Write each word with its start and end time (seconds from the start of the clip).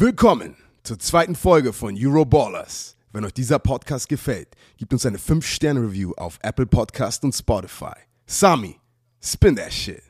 Willkommen 0.00 0.54
zur 0.84 1.00
zweiten 1.00 1.34
Folge 1.34 1.72
von 1.72 1.96
Euroballers. 1.98 2.96
Wenn 3.10 3.24
euch 3.24 3.32
dieser 3.32 3.58
Podcast 3.58 4.08
gefällt, 4.08 4.54
gebt 4.76 4.92
uns 4.92 5.04
eine 5.04 5.18
5-Sterne-Review 5.18 6.12
auf 6.16 6.38
Apple 6.40 6.66
Podcast 6.66 7.24
und 7.24 7.34
Spotify. 7.34 7.96
Sami, 8.24 8.78
spin 9.20 9.56
that 9.56 9.72
shit. 9.72 10.00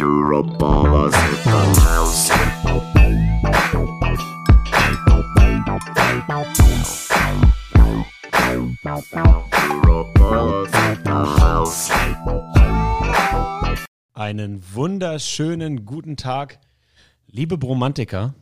Euroballers 0.00 1.14
in 1.14 1.34
the. 1.44 2.30
Euroballers 9.68 10.72
in 10.88 11.04
the 11.04 11.10
house. 11.38 12.05
Einen 14.16 14.62
wunderschönen 14.72 15.84
guten 15.84 16.16
Tag, 16.16 16.58
liebe 17.26 17.58
Bromantiker. 17.58 18.34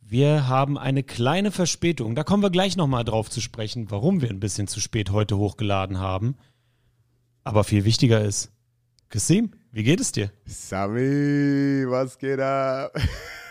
Wir 0.00 0.46
haben 0.46 0.78
eine 0.78 1.02
kleine 1.02 1.50
Verspätung. 1.50 2.14
Da 2.14 2.22
kommen 2.22 2.40
wir 2.40 2.50
gleich 2.50 2.76
nochmal 2.76 3.02
drauf 3.02 3.28
zu 3.28 3.40
sprechen, 3.40 3.90
warum 3.90 4.22
wir 4.22 4.30
ein 4.30 4.38
bisschen 4.38 4.68
zu 4.68 4.78
spät 4.78 5.10
heute 5.10 5.38
hochgeladen 5.38 5.98
haben. 5.98 6.36
Aber 7.42 7.64
viel 7.64 7.84
wichtiger 7.84 8.20
ist, 8.20 8.52
Kasim, 9.08 9.50
wie 9.72 9.82
geht 9.82 9.98
es 9.98 10.12
dir? 10.12 10.30
Sami, 10.46 11.84
was 11.88 12.16
geht 12.16 12.38
ab? 12.38 12.94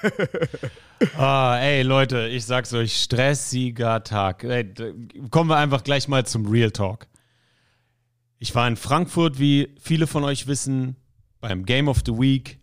Ah, 1.18 1.58
ey 1.60 1.82
Leute, 1.82 2.30
ich 2.30 2.46
sag's 2.46 2.72
euch, 2.72 2.96
stressiger 2.96 4.06
Tag. 4.06 4.46
Ey, 4.46 4.74
kommen 5.32 5.50
wir 5.50 5.58
einfach 5.58 5.84
gleich 5.84 6.08
mal 6.08 6.26
zum 6.26 6.46
Real 6.46 6.72
Talk. 6.72 7.08
Ich 8.44 8.54
war 8.56 8.68
in 8.68 8.76
Frankfurt, 8.76 9.40
wie 9.40 9.74
viele 9.80 10.06
von 10.06 10.26
euch 10.26 10.48
wissen, 10.48 10.98
beim 11.44 11.66
Game 11.66 11.90
of 11.90 12.04
the 12.06 12.18
Week, 12.18 12.62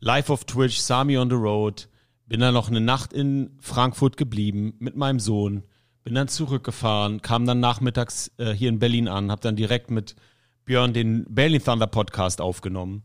live 0.00 0.30
auf 0.30 0.46
Twitch, 0.46 0.78
Sami 0.78 1.18
on 1.18 1.28
the 1.28 1.36
Road. 1.36 1.90
Bin 2.26 2.40
dann 2.40 2.54
noch 2.54 2.70
eine 2.70 2.80
Nacht 2.80 3.12
in 3.12 3.50
Frankfurt 3.60 4.16
geblieben 4.16 4.72
mit 4.78 4.96
meinem 4.96 5.20
Sohn. 5.20 5.64
Bin 6.02 6.14
dann 6.14 6.28
zurückgefahren, 6.28 7.20
kam 7.20 7.44
dann 7.44 7.60
nachmittags 7.60 8.32
äh, 8.38 8.52
hier 8.52 8.70
in 8.70 8.78
Berlin 8.78 9.06
an, 9.06 9.30
hab 9.30 9.42
dann 9.42 9.54
direkt 9.54 9.90
mit 9.90 10.16
Björn 10.64 10.94
den 10.94 11.26
Berlin 11.28 11.62
Thunder 11.62 11.86
Podcast 11.86 12.40
aufgenommen 12.40 13.02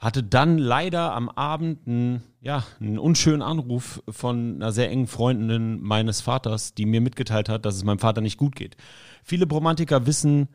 hatte 0.00 0.22
dann 0.22 0.56
leider 0.56 1.14
am 1.14 1.28
Abend 1.28 1.86
einen, 1.86 2.22
ja, 2.40 2.64
einen 2.80 2.98
unschönen 2.98 3.42
Anruf 3.42 4.02
von 4.08 4.54
einer 4.56 4.72
sehr 4.72 4.90
engen 4.90 5.06
Freundin 5.06 5.82
meines 5.82 6.22
Vaters, 6.22 6.72
die 6.74 6.86
mir 6.86 7.02
mitgeteilt 7.02 7.50
hat, 7.50 7.66
dass 7.66 7.76
es 7.76 7.84
meinem 7.84 7.98
Vater 7.98 8.22
nicht 8.22 8.38
gut 8.38 8.56
geht. 8.56 8.78
Viele 9.22 9.46
Bromantiker 9.46 10.06
wissen, 10.06 10.48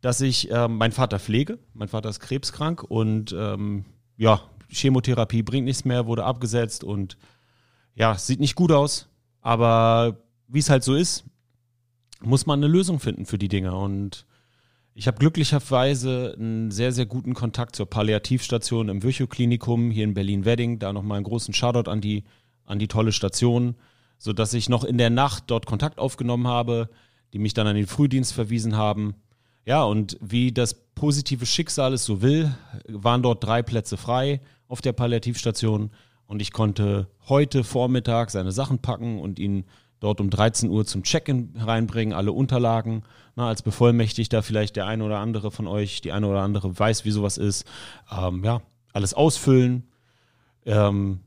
dass 0.00 0.20
ich 0.20 0.50
ähm, 0.50 0.76
meinen 0.76 0.92
Vater 0.92 1.18
pflege. 1.18 1.58
Mein 1.74 1.88
Vater 1.88 2.08
ist 2.08 2.20
krebskrank 2.20 2.82
und 2.82 3.34
ähm, 3.36 3.84
ja, 4.16 4.42
Chemotherapie 4.68 5.42
bringt 5.42 5.64
nichts 5.64 5.84
mehr, 5.84 6.06
wurde 6.06 6.24
abgesetzt 6.24 6.84
und 6.84 7.16
ja, 7.94 8.16
sieht 8.16 8.40
nicht 8.40 8.54
gut 8.54 8.70
aus. 8.70 9.08
Aber 9.40 10.18
wie 10.46 10.60
es 10.60 10.70
halt 10.70 10.84
so 10.84 10.94
ist, 10.94 11.24
muss 12.20 12.46
man 12.46 12.60
eine 12.60 12.68
Lösung 12.68 13.00
finden 13.00 13.26
für 13.26 13.38
die 13.38 13.48
Dinge. 13.48 13.74
Und 13.74 14.26
ich 14.94 15.06
habe 15.06 15.18
glücklicherweise 15.18 16.34
einen 16.36 16.70
sehr, 16.70 16.92
sehr 16.92 17.06
guten 17.06 17.34
Kontakt 17.34 17.76
zur 17.76 17.86
Palliativstation 17.86 18.88
im 18.88 19.02
Virchow-Klinikum 19.02 19.90
hier 19.90 20.04
in 20.04 20.14
Berlin-Wedding. 20.14 20.78
Da 20.78 20.92
nochmal 20.92 21.16
einen 21.16 21.24
großen 21.24 21.54
Shoutout 21.54 21.90
an 21.90 22.00
die, 22.00 22.24
an 22.64 22.78
die 22.78 22.88
tolle 22.88 23.12
Station, 23.12 23.76
sodass 24.18 24.54
ich 24.54 24.68
noch 24.68 24.84
in 24.84 24.98
der 24.98 25.10
Nacht 25.10 25.44
dort 25.48 25.66
Kontakt 25.66 25.98
aufgenommen 25.98 26.48
habe, 26.48 26.88
die 27.32 27.38
mich 27.38 27.54
dann 27.54 27.66
an 27.66 27.76
den 27.76 27.86
Frühdienst 27.86 28.32
verwiesen 28.32 28.76
haben. 28.76 29.14
Ja, 29.68 29.82
und 29.82 30.16
wie 30.22 30.50
das 30.50 30.72
positive 30.94 31.44
Schicksal 31.44 31.92
es 31.92 32.06
so 32.06 32.22
will, 32.22 32.54
waren 32.88 33.22
dort 33.22 33.44
drei 33.44 33.62
Plätze 33.62 33.98
frei 33.98 34.40
auf 34.66 34.80
der 34.80 34.94
Palliativstation 34.94 35.90
und 36.26 36.40
ich 36.40 36.52
konnte 36.52 37.06
heute 37.28 37.64
Vormittag 37.64 38.30
seine 38.30 38.50
Sachen 38.50 38.78
packen 38.78 39.20
und 39.20 39.38
ihn 39.38 39.66
dort 40.00 40.22
um 40.22 40.30
13 40.30 40.70
Uhr 40.70 40.86
zum 40.86 41.02
Check-in 41.02 41.52
reinbringen, 41.54 42.14
alle 42.14 42.32
Unterlagen. 42.32 43.02
Na, 43.36 43.48
als 43.48 43.60
Bevollmächtigter 43.60 44.42
vielleicht 44.42 44.74
der 44.76 44.86
eine 44.86 45.04
oder 45.04 45.18
andere 45.18 45.50
von 45.50 45.66
euch, 45.66 46.00
die 46.00 46.12
eine 46.12 46.28
oder 46.28 46.40
andere 46.40 46.78
weiß, 46.78 47.04
wie 47.04 47.10
sowas 47.10 47.36
ist. 47.36 47.66
Ähm, 48.10 48.42
ja, 48.44 48.62
alles 48.94 49.12
ausfüllen, 49.12 49.86
ähm, 50.64 51.20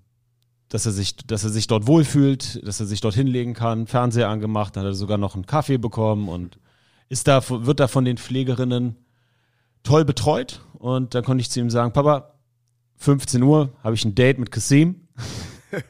dass 0.68 0.88
er 0.88 0.94
sich, 0.94 1.16
dass 1.16 1.44
er 1.44 1.52
sich 1.52 1.68
dort 1.68 1.86
wohlfühlt, 1.86 2.66
dass 2.66 2.80
er 2.80 2.88
sich 2.88 3.02
dort 3.02 3.14
hinlegen 3.14 3.54
kann, 3.54 3.86
Fernseher 3.86 4.30
angemacht, 4.30 4.76
dann 4.76 4.84
hat 4.84 4.94
er 4.94 4.96
sogar 4.96 5.20
noch 5.20 5.36
einen 5.36 5.46
Kaffee 5.46 5.78
bekommen 5.78 6.28
und 6.28 6.58
ist 7.12 7.28
da, 7.28 7.42
wird 7.50 7.80
da 7.80 7.88
von 7.88 8.06
den 8.06 8.18
Pflegerinnen 8.18 8.96
toll 9.84 10.06
betreut. 10.06 10.62
Und 10.74 11.14
dann 11.14 11.24
konnte 11.24 11.42
ich 11.42 11.50
zu 11.52 11.60
ihm 11.60 11.70
sagen, 11.70 11.92
Papa, 11.94 12.34
15 12.98 13.44
Uhr 13.44 13.74
habe 13.84 13.96
ich 13.96 14.06
ein 14.06 14.16
Date 14.16 14.40
mit 14.40 14.50
Kasim. 14.52 15.08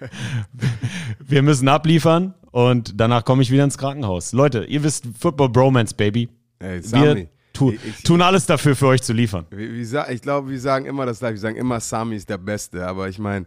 Wir 1.19 1.41
müssen 1.41 1.67
abliefern 1.67 2.33
und 2.51 2.99
danach 2.99 3.23
komme 3.25 3.41
ich 3.43 3.51
wieder 3.51 3.63
ins 3.63 3.77
Krankenhaus. 3.77 4.33
Leute, 4.33 4.63
ihr 4.65 4.83
wisst, 4.83 5.05
Football 5.19 5.49
Bromance, 5.49 5.93
Baby. 5.95 6.29
Ey, 6.59 6.75
Wir 6.81 6.83
Sami, 6.83 7.27
tu, 7.53 7.71
ich- 7.71 8.03
tun 8.03 8.21
alles 8.21 8.45
dafür, 8.45 8.75
für 8.75 8.87
euch 8.87 9.01
zu 9.01 9.13
liefern. 9.13 9.45
wir, 9.49 9.73
wir, 9.73 9.85
sa- 9.87 10.09
ich 10.09 10.21
glaube, 10.21 10.49
wir 10.49 10.59
sagen 10.59 10.85
immer 10.85 11.05
das 11.05 11.19
gleiche. 11.19 11.35
Wir 11.35 11.39
sagen 11.39 11.55
immer, 11.57 11.79
Sami 11.79 12.15
ist 12.15 12.29
der 12.29 12.37
Beste. 12.37 12.85
Aber 12.85 13.09
ich 13.09 13.17
meine, 13.19 13.45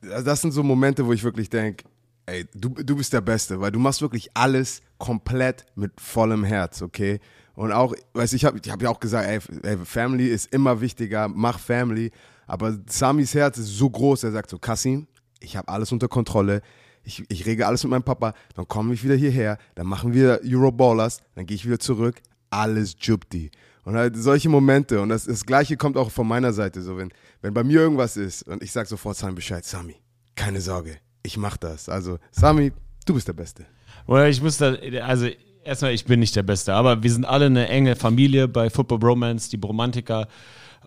das 0.00 0.40
sind 0.40 0.52
so 0.52 0.62
Momente, 0.62 1.06
wo 1.06 1.12
ich 1.12 1.22
wirklich 1.22 1.48
denke, 1.50 1.84
ey, 2.26 2.46
du, 2.54 2.70
du 2.70 2.96
bist 2.96 3.12
der 3.12 3.20
Beste, 3.20 3.60
weil 3.60 3.72
du 3.72 3.78
machst 3.78 4.02
wirklich 4.02 4.30
alles 4.34 4.80
komplett 4.98 5.64
mit 5.74 5.92
vollem 6.00 6.44
Herz, 6.44 6.82
okay? 6.82 7.20
Und 7.54 7.72
auch, 7.72 7.94
weißt 8.14 8.32
du, 8.32 8.36
ich 8.36 8.44
habe 8.44 8.58
ich 8.62 8.70
hab 8.70 8.80
ja 8.82 8.88
auch 8.88 9.00
gesagt, 9.00 9.28
ey, 9.62 9.76
Family 9.84 10.28
ist 10.28 10.52
immer 10.52 10.80
wichtiger, 10.80 11.28
mach 11.28 11.58
Family. 11.58 12.10
Aber 12.46 12.78
Samis 12.86 13.34
Herz 13.34 13.58
ist 13.58 13.76
so 13.76 13.90
groß, 13.90 14.24
er 14.24 14.32
sagt 14.32 14.50
so, 14.50 14.58
Kassim, 14.58 15.06
ich 15.40 15.56
habe 15.56 15.68
alles 15.68 15.92
unter 15.92 16.08
Kontrolle. 16.08 16.62
Ich, 17.04 17.24
ich 17.28 17.46
regel 17.46 17.64
alles 17.64 17.82
mit 17.82 17.90
meinem 17.90 18.04
Papa, 18.04 18.32
dann 18.54 18.68
komme 18.68 18.94
ich 18.94 19.02
wieder 19.02 19.16
hierher, 19.16 19.58
dann 19.74 19.86
machen 19.86 20.14
wir 20.14 20.40
Euroballers, 20.44 21.20
dann 21.34 21.46
gehe 21.46 21.56
ich 21.56 21.66
wieder 21.66 21.80
zurück, 21.80 22.22
alles 22.50 22.94
Jupti. 23.00 23.50
Und 23.84 23.96
halt 23.96 24.16
solche 24.16 24.48
Momente, 24.48 25.00
und 25.00 25.08
das, 25.08 25.24
das 25.24 25.44
Gleiche 25.44 25.76
kommt 25.76 25.96
auch 25.96 26.10
von 26.12 26.28
meiner 26.28 26.52
Seite, 26.52 26.80
so 26.80 26.96
wenn, 26.96 27.12
wenn 27.40 27.52
bei 27.52 27.64
mir 27.64 27.80
irgendwas 27.80 28.16
ist 28.16 28.46
und 28.46 28.62
ich 28.62 28.70
sage 28.70 28.88
sofort 28.88 29.16
Sami 29.16 29.34
Bescheid, 29.34 29.64
Sami, 29.64 29.96
keine 30.36 30.60
Sorge, 30.60 30.98
ich 31.22 31.36
mach 31.36 31.56
das. 31.56 31.88
Also, 31.88 32.18
Sami, 32.30 32.72
du 33.06 33.14
bist 33.14 33.28
der 33.28 33.32
Beste. 33.32 33.64
Oder 34.06 34.28
ich 34.28 34.42
muss 34.42 34.58
da, 34.58 34.74
also 35.04 35.28
erstmal, 35.64 35.92
ich 35.92 36.04
bin 36.04 36.20
nicht 36.20 36.34
der 36.36 36.42
Beste, 36.42 36.74
aber 36.74 37.02
wir 37.02 37.10
sind 37.10 37.24
alle 37.24 37.46
eine 37.46 37.68
enge 37.68 37.96
Familie 37.96 38.48
bei 38.48 38.70
Football 38.70 38.98
Bromance, 38.98 39.50
die 39.50 39.56
Bromantiker. 39.56 40.28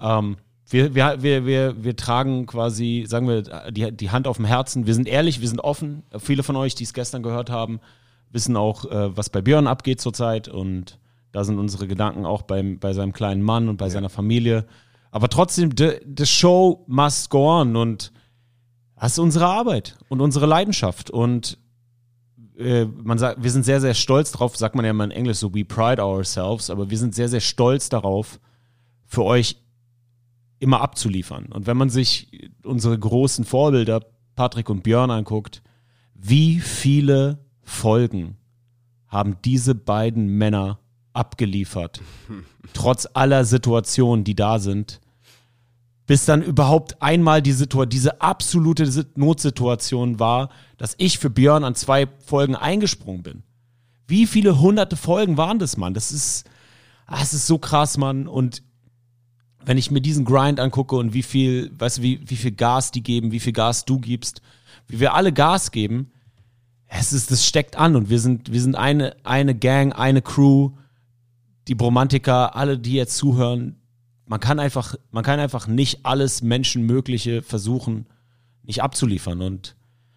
Ähm, 0.02 0.38
wir, 0.70 0.96
wir, 0.96 1.22
wir, 1.22 1.46
wir, 1.46 1.84
wir 1.84 1.96
tragen 1.96 2.46
quasi, 2.46 3.06
sagen 3.08 3.28
wir, 3.28 3.44
die, 3.72 3.92
die 3.92 4.10
Hand 4.10 4.28
auf 4.28 4.38
dem 4.38 4.46
Herzen. 4.46 4.88
Wir 4.88 4.96
sind 4.96 5.08
ehrlich, 5.08 5.42
wir 5.42 5.48
sind 5.48 5.60
offen. 5.60 6.04
Viele 6.18 6.44
von 6.44 6.56
euch, 6.56 6.76
die 6.76 6.84
es 6.84 6.94
gestern 6.94 7.24
gehört 7.24 7.50
haben, 7.50 7.80
wissen 8.32 8.58
auch, 8.58 8.86
äh, 8.86 9.16
was 9.16 9.30
bei 9.30 9.42
Björn 9.42 9.68
abgeht 9.68 10.02
zurzeit. 10.02 10.48
Und 10.48 10.98
da 11.32 11.44
sind 11.44 11.60
unsere 11.60 11.88
Gedanken 11.88 12.26
auch 12.26 12.42
beim, 12.42 12.80
bei 12.80 12.94
seinem 12.94 13.14
kleinen 13.14 13.44
Mann 13.44 13.70
und 13.70 13.78
bei 13.78 13.90
seiner 13.90 14.10
Familie. 14.10 14.66
Aber 15.12 15.30
trotzdem, 15.30 15.70
the, 15.78 15.92
the 16.18 16.26
show 16.26 16.84
must 16.88 17.30
go 17.30 17.48
on. 17.48 17.76
Und 17.76 18.12
das 19.00 19.14
ist 19.14 19.20
unsere 19.20 19.48
Arbeit 19.48 19.98
und 20.10 20.22
unsere 20.22 20.46
Leidenschaft. 20.46 21.10
Und 21.10 21.58
äh, 22.58 22.86
man 22.86 23.18
sagt, 23.18 23.44
wir 23.44 23.52
sind 23.52 23.66
sehr, 23.66 23.82
sehr 23.82 23.94
stolz 23.94 24.32
drauf, 24.32 24.56
sagt 24.56 24.76
man 24.76 24.86
ja 24.86 24.92
immer 24.92 25.04
in 25.04 25.12
Englisch 25.12 25.38
so, 25.38 25.54
we 25.54 25.66
pride 25.66 26.02
ourselves, 26.04 26.70
aber 26.70 26.90
wir 26.90 26.98
sind 26.98 27.14
sehr, 27.14 27.30
sehr 27.30 27.42
stolz 27.42 27.90
darauf, 27.90 28.40
für 29.06 29.24
euch 29.24 29.58
immer 30.60 30.82
abzuliefern. 30.82 31.48
Und 31.48 31.68
wenn 31.68 31.78
man 31.78 31.90
sich 31.90 32.50
unsere 32.64 32.98
großen 32.98 33.46
Vorbilder, 33.46 34.02
Patrick 34.36 34.70
und 34.70 34.84
Björn, 34.84 35.12
anguckt, 35.12 35.62
wie 36.14 36.60
viele 36.60 37.40
Folgen 37.62 38.38
haben 39.08 39.38
diese 39.44 39.76
beiden 39.76 40.28
Männer 40.28 40.80
abgeliefert, 41.14 42.02
trotz 42.74 43.08
aller 43.14 43.46
Situationen, 43.46 44.24
die 44.24 44.36
da 44.36 44.60
sind, 44.60 45.02
bis 46.08 46.26
dann 46.26 46.42
überhaupt 46.42 47.02
einmal 47.02 47.42
die 47.42 47.52
Situation, 47.52 47.90
diese 47.90 48.22
absolute 48.22 48.86
Sit- 48.86 49.18
Notsituation 49.18 50.20
war, 50.20 50.50
dass 50.78 50.96
ich 50.98 51.18
für 51.18 51.30
Björn 51.30 51.64
an 51.64 51.76
zwei 51.76 52.08
Folgen 52.26 52.56
eingesprungen 52.56 53.24
bin. 53.24 53.44
Wie 54.08 54.28
viele 54.28 54.60
hunderte 54.60 54.98
Folgen 54.98 55.38
waren 55.38 55.58
das, 55.58 55.78
Mann? 55.78 55.96
Das 55.96 56.12
ist, 56.12 56.48
ah, 57.08 57.22
es 57.22 57.34
ist 57.34 57.48
so 57.48 57.58
krass, 57.58 57.98
Mann. 57.98 58.28
Und 58.28 58.62
wenn 59.66 59.80
ich 59.80 59.90
mir 59.90 60.02
diesen 60.02 60.26
Grind 60.26 60.60
angucke 60.60 60.96
und 60.96 61.16
wie 61.16 61.24
viel, 61.24 61.72
weißt 61.80 61.98
du, 61.98 62.02
wie, 62.04 62.20
wie 62.30 62.36
viel 62.36 62.52
Gas 62.52 62.92
die 62.92 63.02
geben, 63.02 63.32
wie 63.32 63.40
viel 63.40 63.54
Gas 63.54 63.86
du 63.86 64.00
gibst, 64.00 64.44
wie 64.88 65.00
wir 65.00 65.16
alle 65.16 65.34
Gas 65.34 65.72
geben, 65.72 66.12
es 66.88 67.14
ist, 67.14 67.32
das 67.32 67.48
steckt 67.48 67.76
an 67.76 67.96
und 67.96 68.12
wir 68.12 68.20
sind, 68.20 68.52
wir 68.52 68.62
sind 68.62 68.76
eine, 68.76 69.16
eine 69.24 69.56
Gang, 69.56 69.98
eine 69.98 70.22
Crew, 70.22 70.70
die 71.68 71.74
Bromantiker, 71.74 72.56
alle, 72.56 72.78
die 72.78 72.94
jetzt 72.94 73.18
zuhören, 73.18 73.82
man 74.26 74.40
kann 74.40 74.60
einfach, 74.60 74.96
man 75.12 75.24
kann 75.24 75.40
einfach 75.40 75.68
nicht 75.68 76.06
alles 76.06 76.42
Menschenmögliche 76.42 77.42
versuchen, 77.42 78.08
nicht 78.64 78.82
abzuliefern. 78.82 79.42
Und 79.42 79.76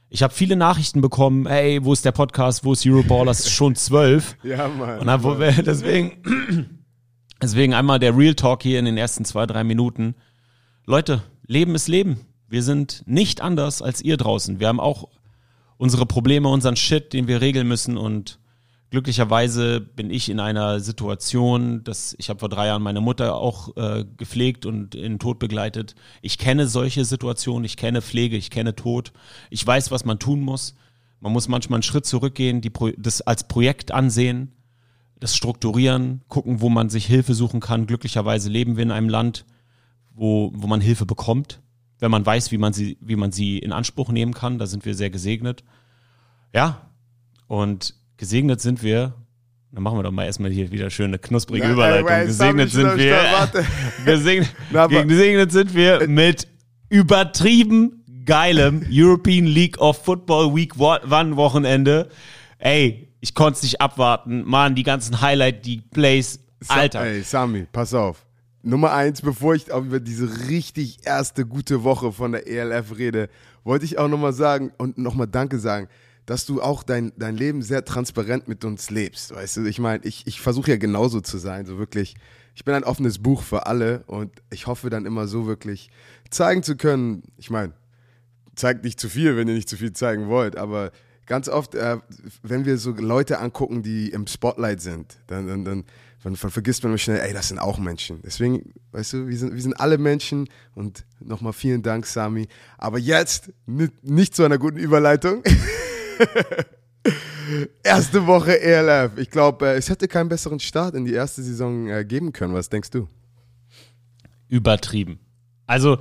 ich 0.08 0.22
habe 0.22 0.32
viele 0.32 0.56
Nachrichten 0.56 1.00
bekommen, 1.00 1.46
ey, 1.46 1.84
wo 1.84 1.92
ist 1.92 2.04
der 2.04 2.12
Podcast, 2.12 2.64
wo 2.64 2.72
ist 2.72 2.86
Euroballers, 2.86 3.50
schon 3.50 3.74
zwölf. 3.76 4.36
Ja, 4.42 4.68
Mann. 4.68 5.00
Und 5.00 5.06
dann, 5.06 5.22
wo 5.22 5.34
deswegen, 5.34 6.78
deswegen 7.42 7.74
einmal 7.74 7.98
der 7.98 8.16
Real 8.16 8.34
Talk 8.34 8.62
hier 8.62 8.78
in 8.78 8.86
den 8.86 8.96
ersten 8.96 9.24
zwei, 9.24 9.46
drei 9.46 9.64
Minuten. 9.64 10.14
Leute, 10.86 11.22
Leben 11.46 11.74
ist 11.74 11.88
Leben. 11.88 12.20
Wir 12.48 12.62
sind 12.62 13.02
nicht 13.06 13.42
anders 13.42 13.82
als 13.82 14.00
ihr 14.00 14.16
draußen. 14.16 14.58
Wir 14.58 14.68
haben 14.68 14.80
auch 14.80 15.08
unsere 15.76 16.06
Probleme, 16.06 16.48
unseren 16.48 16.76
Shit, 16.76 17.12
den 17.12 17.28
wir 17.28 17.42
regeln 17.42 17.68
müssen 17.68 17.98
und 17.98 18.38
glücklicherweise 18.90 19.80
bin 19.80 20.10
ich 20.10 20.28
in 20.28 20.40
einer 20.40 20.80
Situation, 20.80 21.84
dass 21.84 22.14
ich 22.18 22.30
habe 22.30 22.40
vor 22.40 22.48
drei 22.48 22.66
Jahren 22.66 22.82
meine 22.82 23.00
Mutter 23.00 23.36
auch 23.36 23.76
äh, 23.76 24.04
gepflegt 24.16 24.66
und 24.66 24.94
in 24.94 25.18
Tod 25.18 25.38
begleitet. 25.38 25.94
Ich 26.22 26.38
kenne 26.38 26.66
solche 26.66 27.04
Situationen, 27.04 27.64
ich 27.64 27.76
kenne 27.76 28.02
Pflege, 28.02 28.36
ich 28.36 28.50
kenne 28.50 28.74
Tod. 28.74 29.12
Ich 29.50 29.66
weiß, 29.66 29.90
was 29.90 30.04
man 30.04 30.18
tun 30.18 30.40
muss. 30.40 30.74
Man 31.20 31.32
muss 31.32 31.48
manchmal 31.48 31.78
einen 31.78 31.82
Schritt 31.82 32.06
zurückgehen, 32.06 32.60
die 32.60 32.70
Pro 32.70 32.90
das 32.96 33.20
als 33.20 33.46
Projekt 33.46 33.90
ansehen, 33.90 34.52
das 35.18 35.36
strukturieren, 35.36 36.22
gucken, 36.28 36.60
wo 36.60 36.68
man 36.68 36.90
sich 36.90 37.06
Hilfe 37.06 37.34
suchen 37.34 37.60
kann. 37.60 37.86
Glücklicherweise 37.86 38.48
leben 38.48 38.76
wir 38.76 38.84
in 38.84 38.92
einem 38.92 39.08
Land, 39.08 39.44
wo, 40.14 40.52
wo 40.54 40.66
man 40.66 40.80
Hilfe 40.80 41.06
bekommt, 41.06 41.60
wenn 41.98 42.10
man 42.10 42.24
weiß, 42.24 42.52
wie 42.52 42.58
man 42.58 42.72
sie, 42.72 42.96
wie 43.00 43.16
man 43.16 43.32
sie 43.32 43.58
in 43.58 43.72
Anspruch 43.72 44.10
nehmen 44.10 44.32
kann. 44.32 44.58
Da 44.58 44.66
sind 44.66 44.84
wir 44.84 44.94
sehr 44.94 45.10
gesegnet. 45.10 45.64
Ja, 46.54 46.88
und 47.48 47.97
gesegnet 48.18 48.60
sind 48.60 48.82
wir. 48.82 49.14
Dann 49.72 49.82
machen 49.82 49.98
wir 49.98 50.02
doch 50.02 50.10
mal 50.10 50.24
erstmal 50.24 50.50
hier 50.50 50.70
wieder 50.70 50.90
schöne 50.90 51.18
knusprige 51.18 51.64
Nein, 51.64 51.72
Überleitung. 51.72 52.08
ey, 52.08 52.26
gesegnet 52.26 52.70
sind 52.70 52.96
wir. 52.96 53.20
Gesegnet, 54.04 54.48
Na, 54.70 54.86
gesegnet 54.86 55.52
sind 55.52 55.74
wir 55.74 56.06
mit 56.08 56.48
übertrieben 56.88 58.04
geilem 58.24 58.84
European 58.90 59.46
League 59.46 59.78
of 59.78 60.02
Football 60.04 60.54
Week 60.54 60.78
One 60.78 61.36
Wochenende. 61.36 62.08
Ey, 62.58 63.08
ich 63.20 63.34
konnte 63.34 63.56
es 63.58 63.62
nicht 63.62 63.80
abwarten. 63.80 64.42
Mann, 64.44 64.74
die 64.74 64.82
ganzen 64.82 65.20
Highlight, 65.20 65.64
die 65.64 65.80
Plays. 65.80 66.40
Alter. 66.66 67.04
Ey, 67.04 67.22
Sami, 67.22 67.66
pass 67.70 67.94
auf. 67.94 68.24
Nummer 68.62 68.92
eins, 68.92 69.22
bevor 69.22 69.54
ich 69.54 69.70
auch 69.70 69.82
über 69.82 70.00
diese 70.00 70.48
richtig 70.48 71.06
erste 71.06 71.46
gute 71.46 71.84
Woche 71.84 72.12
von 72.12 72.32
der 72.32 72.48
ELF 72.48 72.98
rede, 72.98 73.28
wollte 73.64 73.84
ich 73.84 73.98
auch 73.98 74.08
nochmal 74.08 74.32
sagen 74.32 74.72
und 74.76 74.98
nochmal 74.98 75.28
Danke 75.28 75.58
sagen, 75.58 75.88
dass 76.28 76.44
du 76.44 76.60
auch 76.60 76.82
dein, 76.82 77.12
dein 77.16 77.36
Leben 77.36 77.62
sehr 77.62 77.86
transparent 77.86 78.48
mit 78.48 78.62
uns 78.66 78.90
lebst. 78.90 79.34
Weißt 79.34 79.56
du, 79.56 79.64
ich 79.64 79.78
meine, 79.78 80.04
ich, 80.04 80.26
ich 80.26 80.42
versuche 80.42 80.70
ja 80.72 80.76
genauso 80.76 81.22
zu 81.22 81.38
sein, 81.38 81.64
so 81.64 81.78
wirklich. 81.78 82.16
Ich 82.54 82.64
bin 82.66 82.74
ein 82.74 82.84
offenes 82.84 83.18
Buch 83.18 83.42
für 83.42 83.66
alle 83.66 84.02
und 84.08 84.30
ich 84.50 84.66
hoffe 84.66 84.90
dann 84.90 85.06
immer 85.06 85.26
so 85.26 85.46
wirklich 85.46 85.88
zeigen 86.28 86.62
zu 86.62 86.76
können. 86.76 87.22
Ich 87.38 87.48
meine, 87.48 87.72
zeigt 88.56 88.84
nicht 88.84 89.00
zu 89.00 89.08
viel, 89.08 89.36
wenn 89.38 89.48
ihr 89.48 89.54
nicht 89.54 89.70
zu 89.70 89.76
viel 89.78 89.92
zeigen 89.94 90.28
wollt, 90.28 90.56
aber 90.56 90.90
ganz 91.24 91.48
oft, 91.48 91.74
äh, 91.74 91.96
wenn 92.42 92.66
wir 92.66 92.76
so 92.76 92.90
Leute 92.90 93.38
angucken, 93.38 93.82
die 93.82 94.10
im 94.10 94.26
Spotlight 94.26 94.80
sind, 94.82 95.18
dann, 95.28 95.46
dann, 95.46 95.64
dann, 95.64 95.84
dann, 96.24 96.36
ver- 96.36 96.50
vergisst 96.50 96.82
man 96.82 96.90
immer 96.92 96.98
schnell, 96.98 97.20
ey, 97.20 97.32
das 97.32 97.48
sind 97.48 97.58
auch 97.58 97.78
Menschen. 97.78 98.20
Deswegen, 98.22 98.72
weißt 98.92 99.12
du, 99.14 99.28
wir 99.28 99.38
sind, 99.38 99.54
wir 99.54 99.62
sind 99.62 99.74
alle 99.80 99.96
Menschen 99.96 100.48
und 100.74 101.06
nochmal 101.20 101.52
vielen 101.54 101.82
Dank, 101.82 102.04
Sami. 102.06 102.48
Aber 102.76 102.98
jetzt 102.98 103.50
nicht 103.66 104.34
zu 104.34 104.42
einer 104.44 104.58
guten 104.58 104.76
Überleitung. 104.78 105.42
Erste 107.82 108.26
Woche 108.26 108.60
ELF. 108.60 109.16
Ich 109.16 109.30
glaube, 109.30 109.68
äh, 109.68 109.76
es 109.76 109.88
hätte 109.88 110.08
keinen 110.08 110.28
besseren 110.28 110.60
Start 110.60 110.94
in 110.94 111.04
die 111.04 111.14
erste 111.14 111.42
Saison 111.42 111.88
äh, 111.88 112.04
geben 112.04 112.32
können. 112.32 112.54
Was 112.54 112.68
denkst 112.68 112.90
du? 112.90 113.08
übertrieben. 114.48 115.20
Also, 115.66 115.98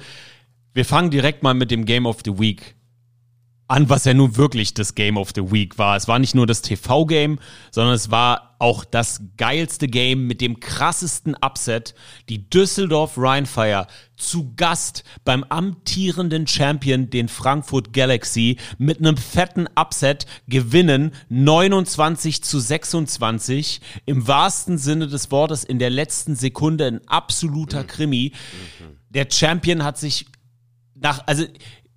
wir 0.74 0.86
fangen 0.86 1.12
direkt 1.12 1.44
mal 1.44 1.54
mit 1.54 1.72
dem 1.72 1.86
Game 1.86 2.06
of 2.06 2.20
the 2.24 2.40
Week 2.40 2.76
an, 3.68 3.90
was 3.90 4.06
ja 4.06 4.14
nun 4.14 4.38
wirklich 4.38 4.74
das 4.74 4.96
Game 4.96 5.18
of 5.18 5.32
the 5.36 5.52
Week 5.52 5.78
war. 5.78 5.98
Es 5.98 6.08
war 6.08 6.20
nicht 6.20 6.36
nur 6.36 6.48
das 6.48 6.62
TV-Game, 6.62 7.40
sondern 7.72 7.94
es 7.94 8.10
war 8.12 8.56
auch 8.60 8.86
das 8.86 9.22
geilste 9.38 9.88
Game 9.88 10.26
mit 10.26 10.42
dem 10.42 10.60
krassesten 10.60 11.36
Upset. 11.36 11.94
Die 12.30 12.50
Düsseldorf 12.50 13.18
Rheinfire 13.18 13.88
zu 14.16 14.54
Gast 14.56 15.04
beim 15.26 15.44
amtierenden 15.44 16.48
Champion, 16.48 17.10
den 17.10 17.28
Frankfurt 17.28 17.94
Galaxy, 17.94 18.58
mit 18.78 19.00
einem 19.00 19.18
fetten 19.18 19.68
Upset 19.76 20.26
gewinnen 20.48 21.12
29 21.30 22.44
zu 22.44 22.60
26. 22.60 23.82
Im 24.06 24.28
wahrsten 24.28 24.78
Sinne 24.78 25.08
des 25.08 25.30
Wortes 25.30 25.66
in 25.66 25.78
der 25.78 25.90
letzten 25.90 26.36
Sekunde 26.36 26.88
ein 26.88 27.08
absoluter 27.08 27.84
Krimi. 27.84 28.32
Der 29.10 29.28
Champion 29.30 29.84
hat 29.84 29.98
sich 29.98 30.26
nach, 30.96 31.24
also 31.28 31.46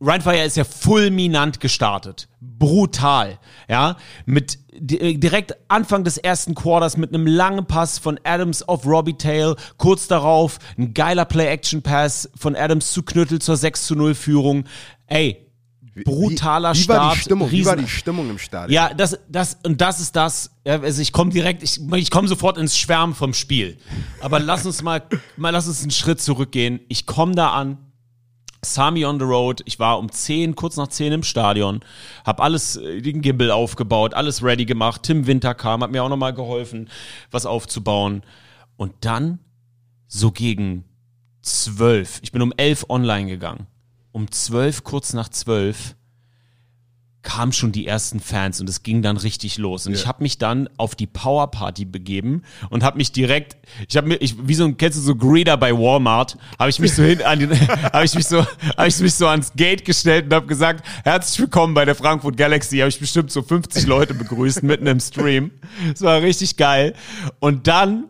Rheinfire 0.00 0.44
ist 0.44 0.56
ja 0.56 0.64
fulminant 0.64 1.60
gestartet. 1.60 2.28
Brutal. 2.40 3.38
Ja, 3.68 3.96
mit 4.24 4.58
di- 4.72 5.18
direkt 5.20 5.54
Anfang 5.68 6.04
des 6.04 6.16
ersten 6.16 6.54
Quarters 6.54 6.96
mit 6.96 7.12
einem 7.14 7.26
langen 7.26 7.66
Pass 7.66 7.98
von 7.98 8.18
Adams 8.24 8.62
auf 8.62 8.86
Robbie 8.86 9.14
Tail. 9.18 9.56
Kurz 9.76 10.08
darauf 10.08 10.58
ein 10.78 10.94
geiler 10.94 11.26
Play-Action-Pass 11.26 12.30
von 12.34 12.56
Adams 12.56 12.92
zu 12.92 13.02
Knüttel 13.02 13.40
zur 13.40 13.56
6 13.56 13.86
zu 13.86 13.94
0 13.94 14.14
Führung. 14.14 14.64
Ey, 15.06 15.46
brutaler 16.04 16.72
wie, 16.74 16.78
wie 16.78 16.82
Start. 16.82 16.98
War 17.00 17.14
die 17.14 17.20
Stimmung? 17.20 17.50
Wie 17.50 17.66
war 17.66 17.76
die 17.76 17.88
Stimmung 17.88 18.30
im 18.30 18.38
Stadion? 18.38 18.72
ja, 18.72 18.94
das, 18.94 19.18
das, 19.28 19.58
und 19.64 19.80
das 19.82 20.00
ist 20.00 20.16
das. 20.16 20.50
Also 20.64 21.02
ich 21.02 21.12
komme 21.12 21.30
direkt, 21.30 21.62
ich, 21.62 21.78
ich 21.94 22.10
komme 22.10 22.26
sofort 22.28 22.56
ins 22.56 22.78
Schwärmen 22.78 23.14
vom 23.14 23.34
Spiel. 23.34 23.76
Aber 24.20 24.38
lass 24.40 24.64
uns 24.64 24.82
mal, 24.82 25.02
mal 25.36 25.50
lass 25.50 25.66
uns 25.68 25.82
einen 25.82 25.90
Schritt 25.90 26.20
zurückgehen. 26.22 26.80
Ich 26.88 27.04
komme 27.06 27.34
da 27.34 27.50
an. 27.52 27.76
Sami 28.64 29.04
on 29.04 29.18
the 29.18 29.24
Road. 29.24 29.62
Ich 29.64 29.78
war 29.78 29.98
um 29.98 30.10
10, 30.10 30.54
kurz 30.54 30.76
nach 30.76 30.88
10 30.88 31.12
im 31.12 31.22
Stadion, 31.22 31.80
hab 32.24 32.40
alles, 32.40 32.76
äh, 32.76 33.00
den 33.00 33.22
Gimbal 33.22 33.50
aufgebaut, 33.50 34.14
alles 34.14 34.42
ready 34.42 34.64
gemacht. 34.64 35.02
Tim 35.04 35.26
Winter 35.26 35.54
kam, 35.54 35.82
hat 35.82 35.90
mir 35.90 36.02
auch 36.02 36.08
nochmal 36.08 36.34
geholfen, 36.34 36.88
was 37.30 37.46
aufzubauen. 37.46 38.22
Und 38.76 38.92
dann, 39.00 39.38
so 40.06 40.30
gegen 40.30 40.84
12, 41.42 42.20
ich 42.22 42.32
bin 42.32 42.42
um 42.42 42.52
11 42.56 42.86
online 42.88 43.28
gegangen. 43.28 43.66
Um 44.12 44.30
12, 44.30 44.84
kurz 44.84 45.12
nach 45.12 45.28
12, 45.28 45.94
kamen 47.22 47.52
schon 47.52 47.70
die 47.70 47.86
ersten 47.86 48.18
Fans 48.18 48.60
und 48.60 48.68
es 48.68 48.82
ging 48.82 49.02
dann 49.02 49.16
richtig 49.16 49.58
los. 49.58 49.86
Und 49.86 49.92
ich 49.92 50.06
habe 50.06 50.22
mich 50.22 50.38
dann 50.38 50.68
auf 50.78 50.94
die 50.94 51.06
Power 51.06 51.50
Party 51.50 51.84
begeben 51.84 52.42
und 52.70 52.82
habe 52.82 52.96
mich 52.96 53.12
direkt, 53.12 53.56
ich 53.88 53.96
habe 53.96 54.08
mir, 54.08 54.16
ich, 54.16 54.36
wie 54.48 54.54
so 54.54 54.64
ein, 54.64 54.76
kennst 54.78 54.96
du 54.98 55.02
so 55.02 55.14
Greeter 55.14 55.56
bei 55.58 55.72
Walmart, 55.72 56.38
habe 56.58 56.70
ich 56.70 56.78
mich 56.78 56.94
so 56.94 57.02
hin, 57.02 57.22
an 57.22 57.40
habe 57.92 58.04
ich 58.04 58.14
mich 58.14 58.26
so, 58.26 58.46
habe 58.76 58.88
ich 58.88 58.98
mich 59.00 59.14
so 59.14 59.26
ans 59.26 59.52
Gate 59.54 59.84
gestellt 59.84 60.26
und 60.26 60.34
habe 60.34 60.46
gesagt, 60.46 60.86
herzlich 61.04 61.40
willkommen 61.40 61.74
bei 61.74 61.84
der 61.84 61.94
Frankfurt 61.94 62.36
Galaxy. 62.36 62.78
Habe 62.78 62.88
ich 62.88 62.98
bestimmt 62.98 63.30
so 63.30 63.42
50 63.42 63.86
Leute 63.86 64.14
begrüßt 64.14 64.62
mitten 64.62 64.86
im 64.86 65.00
Stream. 65.00 65.50
Es 65.92 66.00
war 66.00 66.22
richtig 66.22 66.56
geil. 66.56 66.94
Und 67.38 67.66
dann 67.66 68.04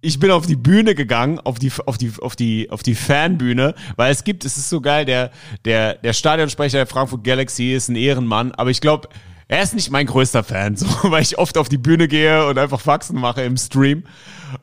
ich 0.00 0.20
bin 0.20 0.30
auf 0.30 0.46
die 0.46 0.56
Bühne 0.56 0.94
gegangen, 0.94 1.40
auf 1.40 1.58
die, 1.58 1.72
auf 1.86 1.98
die, 1.98 2.12
auf 2.20 2.36
die, 2.36 2.70
auf 2.70 2.82
die 2.82 2.94
Fanbühne, 2.94 3.74
weil 3.96 4.12
es 4.12 4.24
gibt, 4.24 4.44
es 4.44 4.56
ist 4.56 4.68
so 4.68 4.80
geil, 4.80 5.04
der, 5.04 5.30
der, 5.64 5.94
der 5.94 6.12
Stadionsprecher 6.12 6.78
der 6.78 6.86
Frankfurt 6.86 7.24
Galaxy 7.24 7.72
ist 7.72 7.88
ein 7.88 7.96
Ehrenmann, 7.96 8.52
aber 8.52 8.70
ich 8.70 8.80
glaube, 8.80 9.08
er 9.48 9.62
ist 9.62 9.74
nicht 9.74 9.90
mein 9.90 10.06
größter 10.06 10.44
Fan, 10.44 10.76
so, 10.76 10.86
weil 11.04 11.22
ich 11.22 11.38
oft 11.38 11.58
auf 11.58 11.68
die 11.68 11.78
Bühne 11.78 12.06
gehe 12.06 12.46
und 12.46 12.58
einfach 12.58 12.80
Faxen 12.80 13.18
mache 13.18 13.42
im 13.42 13.56
Stream. 13.56 14.04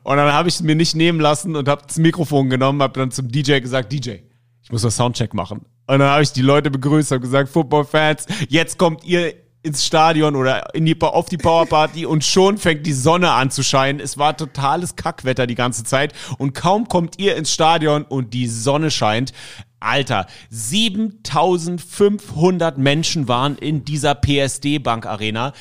Und 0.02 0.16
dann 0.16 0.32
habe 0.32 0.48
ich 0.48 0.56
es 0.56 0.62
mir 0.62 0.74
nicht 0.74 0.96
nehmen 0.96 1.20
lassen 1.20 1.54
und 1.54 1.68
habe 1.68 1.82
das 1.86 1.98
Mikrofon 1.98 2.48
genommen, 2.48 2.82
habe 2.82 2.98
dann 2.98 3.10
zum 3.10 3.28
DJ 3.28 3.58
gesagt, 3.58 3.92
DJ, 3.92 4.18
ich 4.62 4.72
muss 4.72 4.82
noch 4.82 4.90
Soundcheck 4.90 5.34
machen. 5.34 5.66
Und 5.88 5.98
dann 6.00 6.08
habe 6.08 6.22
ich 6.22 6.32
die 6.32 6.42
Leute 6.42 6.70
begrüßt, 6.70 7.10
habe 7.10 7.20
gesagt, 7.20 7.48
Football-Fans, 7.48 8.26
jetzt 8.48 8.78
kommt 8.78 9.04
ihr 9.04 9.34
ins 9.66 9.84
Stadion 9.84 10.34
oder 10.36 10.72
in 10.74 10.86
die, 10.86 10.98
auf 11.00 11.28
die 11.28 11.36
Powerparty 11.36 12.06
und 12.06 12.24
schon 12.24 12.56
fängt 12.56 12.86
die 12.86 12.92
Sonne 12.92 13.32
an 13.32 13.50
zu 13.50 13.64
scheinen. 13.64 13.98
Es 14.00 14.16
war 14.16 14.36
totales 14.36 14.94
Kackwetter 14.94 15.48
die 15.48 15.56
ganze 15.56 15.82
Zeit 15.82 16.14
und 16.38 16.54
kaum 16.54 16.86
kommt 16.86 17.18
ihr 17.18 17.34
ins 17.36 17.52
Stadion 17.52 18.04
und 18.04 18.32
die 18.32 18.46
Sonne 18.46 18.92
scheint. 18.92 19.32
Alter, 19.80 20.28
7500 20.50 22.78
Menschen 22.78 23.26
waren 23.28 23.58
in 23.58 23.84
dieser 23.84 24.14
PSD 24.14 24.78
Bank 24.78 25.04
Arena. 25.04 25.52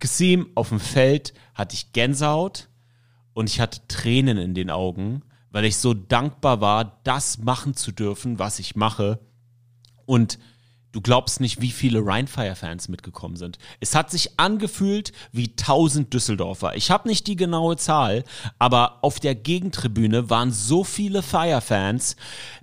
Gesim 0.00 0.48
auf 0.54 0.68
dem 0.70 0.80
Feld 0.80 1.32
hatte 1.54 1.74
ich 1.74 1.92
Gänsehaut 1.92 2.68
und 3.34 3.48
ich 3.48 3.60
hatte 3.60 3.82
Tränen 3.86 4.38
in 4.38 4.54
den 4.54 4.70
Augen, 4.70 5.22
weil 5.50 5.64
ich 5.64 5.76
so 5.76 5.94
dankbar 5.94 6.60
war, 6.60 6.98
das 7.04 7.38
machen 7.38 7.74
zu 7.74 7.92
dürfen, 7.92 8.40
was 8.40 8.58
ich 8.58 8.74
mache. 8.74 9.20
Und 10.06 10.40
du 10.92 11.00
glaubst 11.00 11.40
nicht, 11.40 11.60
wie 11.60 11.70
viele 11.70 12.04
Rheinfire-Fans 12.04 12.88
mitgekommen 12.88 13.36
sind. 13.36 13.58
Es 13.80 13.94
hat 13.94 14.10
sich 14.10 14.38
angefühlt 14.38 15.12
wie 15.32 15.48
1000 15.50 16.12
Düsseldorfer. 16.12 16.76
Ich 16.76 16.90
habe 16.90 17.08
nicht 17.08 17.26
die 17.26 17.36
genaue 17.36 17.76
Zahl, 17.76 18.24
aber 18.58 18.98
auf 19.02 19.20
der 19.20 19.34
Gegentribüne 19.34 20.30
waren 20.30 20.50
so 20.50 20.84
viele 20.84 21.22
Fire-Fans. 21.22 22.16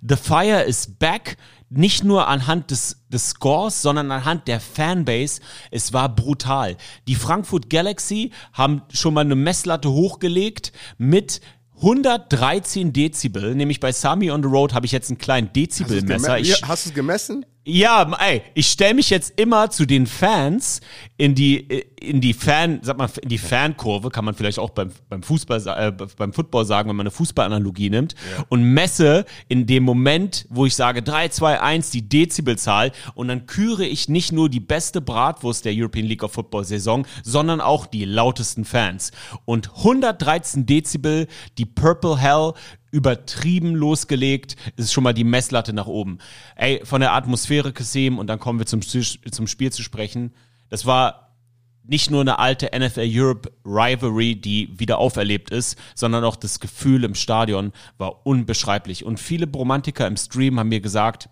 The 0.08 0.16
Fire 0.16 0.64
is 0.64 0.88
back. 1.00 1.38
Nicht 1.70 2.04
nur 2.04 2.28
anhand 2.28 2.70
des, 2.70 3.06
des 3.10 3.32
Scores, 3.32 3.82
sondern 3.82 4.12
anhand 4.12 4.48
der 4.48 4.60
Fanbase. 4.60 5.42
Es 5.72 5.94
war 5.94 6.16
brutal. 6.16 6.78
Die 7.08 7.16
Frankfurt 7.16 7.72
Galaxy 7.72 8.32
haben 8.54 8.84
schon 8.94 9.16
mal 9.16 9.22
eine 9.22 9.36
Messlatte 9.36 9.92
hochgelegt 9.92 10.72
mit 11.00 11.42
113 11.78 12.94
Dezibel, 12.94 13.56
nämlich 13.56 13.80
bei 13.80 13.92
Sami 13.92 14.32
on 14.32 14.44
the 14.44 14.48
Road 14.48 14.74
habe 14.74 14.86
ich 14.86 14.92
jetzt 14.92 15.10
einen 15.10 15.18
kleinen 15.18 15.52
Dezibelmesser. 15.52 16.38
Hast 16.68 16.86
du 16.86 16.90
es 16.90 16.96
gemessen? 16.96 17.46
Ja, 17.68 18.10
ey, 18.20 18.44
ich 18.54 18.68
stelle 18.68 18.94
mich 18.94 19.10
jetzt 19.10 19.40
immer 19.40 19.72
zu 19.72 19.88
den 19.88 20.06
Fans 20.06 20.82
in 21.18 21.34
die, 21.34 21.58
in 22.00 22.22
die 22.22 22.34
Fan, 22.34 22.80
sag 22.84 22.98
mal, 22.98 23.10
in 23.20 23.30
die 23.30 23.40
Fankurve 23.40 24.12
kann 24.12 24.24
man 24.24 24.36
vielleicht 24.36 24.60
auch 24.60 24.70
beim, 24.70 24.92
beim 25.10 25.24
Fußball, 25.24 25.64
äh, 25.68 25.92
beim 25.92 26.32
Football 26.32 26.66
sagen, 26.66 26.90
wenn 26.90 26.96
man 26.96 27.06
eine 27.06 27.12
Fußballanalogie 27.12 27.90
nimmt 27.90 28.14
und 28.50 28.64
messe 28.64 29.26
in 29.48 29.66
dem 29.66 29.84
Moment, 29.84 30.46
wo 30.50 30.68
ich 30.68 30.76
sage 30.76 31.02
3, 31.02 31.30
2, 31.30 31.60
1 31.60 31.90
die 31.90 32.08
Dezibelzahl 32.08 32.92
und 33.16 33.30
dann 33.30 33.48
küre 33.48 33.86
ich 33.86 34.10
nicht 34.10 34.32
nur 34.32 34.48
die 34.48 34.60
beste 34.60 35.02
Bratwurst 35.02 35.66
der 35.66 35.74
European 35.76 36.06
League 36.06 36.24
of 36.24 36.34
Football 36.34 36.66
Saison, 36.66 37.08
sondern 37.24 37.62
auch 37.62 37.88
die 37.88 38.06
lautesten 38.06 38.66
Fans. 38.66 39.12
Und 39.46 39.72
113 39.78 40.68
Dezibel, 40.68 41.28
die 41.58 41.66
Purple 41.66 42.20
Hell 42.20 42.54
übertrieben 42.96 43.76
losgelegt, 43.76 44.56
ist 44.78 44.94
schon 44.94 45.04
mal 45.04 45.14
die 45.14 45.26
Messlatte 45.26 45.74
nach 45.74 45.86
oben. 45.86 46.20
Ey, 46.56 46.80
von 46.86 47.02
der 47.02 47.12
Atmosphäre 47.12 47.74
Kasim 47.74 48.18
und 48.18 48.28
dann 48.28 48.40
kommen 48.40 48.58
wir 48.58 48.66
zum, 48.66 48.82
zum 48.82 49.48
Spiel 49.48 49.70
zu 49.74 49.84
sprechen. 49.84 50.34
Das 50.70 50.86
war 50.86 51.36
nicht 51.84 52.10
nur 52.10 52.22
eine 52.22 52.40
alte 52.40 52.72
NFL 52.74 53.10
Europe 53.12 53.52
Rivalry, 53.66 54.38
die 54.38 54.70
wieder 54.80 54.98
auferlebt 54.98 55.52
ist, 55.52 55.78
sondern 55.94 56.24
auch 56.24 56.38
das 56.38 56.62
Gefühl 56.62 57.04
im 57.04 57.16
Stadion 57.16 57.74
war 57.98 58.26
unbeschreiblich. 58.26 59.04
Und 59.04 59.20
viele 59.20 59.46
Bromantiker 59.46 60.08
im 60.08 60.16
Stream 60.16 60.58
haben 60.58 60.70
mir 60.70 60.80
gesagt, 60.80 61.30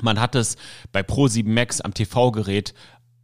man 0.00 0.20
hat 0.20 0.36
es 0.36 0.56
bei 0.92 1.00
Pro7 1.00 1.48
Max 1.48 1.80
am 1.80 1.92
TV-Gerät 1.92 2.72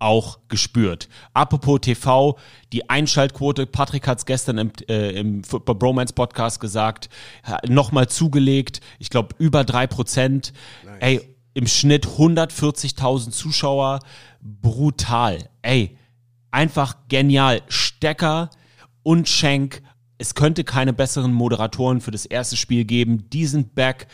auch 0.01 0.39
gespürt. 0.49 1.09
Apropos 1.35 1.81
TV, 1.81 2.37
die 2.73 2.91
Einschaltquote, 2.91 3.67
Patrick 3.67 4.09
hat 4.09 4.19
es 4.19 4.27
gestern 4.27 4.59
im, 4.59 4.73
äh, 4.89 5.11
im 5.13 5.45
Football 5.45 5.77
Bromance 5.77 6.13
Podcast 6.13 6.59
gesagt, 6.61 7.09
nochmal 7.69 8.09
zugelegt, 8.09 8.81
ich 8.99 9.11
glaube 9.11 9.35
über 9.39 9.65
drei 9.65 9.87
Prozent. 9.87 10.53
Ey, 10.99 11.21
im 11.55 11.67
Schnitt 11.67 12.07
140.000 12.07 13.31
Zuschauer, 13.31 14.01
brutal. 14.41 15.49
Ey, 15.63 15.97
einfach 16.51 16.97
genial. 17.09 17.63
Stecker 17.69 18.51
und 19.03 19.29
Schenk. 19.29 19.83
Es 20.19 20.35
könnte 20.35 20.65
keine 20.65 20.93
besseren 20.93 21.33
Moderatoren 21.33 22.01
für 22.01 22.11
das 22.11 22.27
erste 22.27 22.57
Spiel 22.57 22.85
geben. 22.85 23.29
Die 23.31 23.47
sind 23.47 23.75
back. 23.75 24.07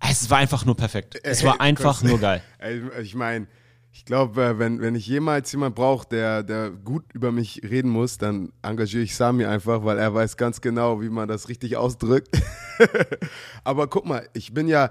Es 0.00 0.28
war 0.28 0.38
einfach 0.38 0.64
nur 0.64 0.76
perfekt. 0.76 1.18
Es 1.22 1.42
war 1.44 1.60
einfach 1.60 2.02
nur 2.02 2.18
geil. 2.18 2.42
Ey, 2.58 2.82
Ich 3.02 3.14
meine, 3.14 3.46
ich 3.96 4.04
glaube, 4.04 4.58
wenn, 4.58 4.82
wenn 4.82 4.94
ich 4.94 5.06
jemals 5.06 5.50
jemand 5.52 5.74
brauche, 5.74 6.06
der, 6.06 6.42
der 6.42 6.70
gut 6.70 7.04
über 7.14 7.32
mich 7.32 7.62
reden 7.64 7.88
muss, 7.88 8.18
dann 8.18 8.52
engagiere 8.60 9.02
ich 9.02 9.16
Sami 9.16 9.46
einfach, 9.46 9.84
weil 9.84 9.96
er 9.96 10.12
weiß 10.12 10.36
ganz 10.36 10.60
genau, 10.60 11.00
wie 11.00 11.08
man 11.08 11.28
das 11.28 11.48
richtig 11.48 11.78
ausdrückt. 11.78 12.28
Aber 13.64 13.86
guck 13.86 14.04
mal, 14.04 14.28
ich 14.34 14.52
bin 14.52 14.68
ja 14.68 14.90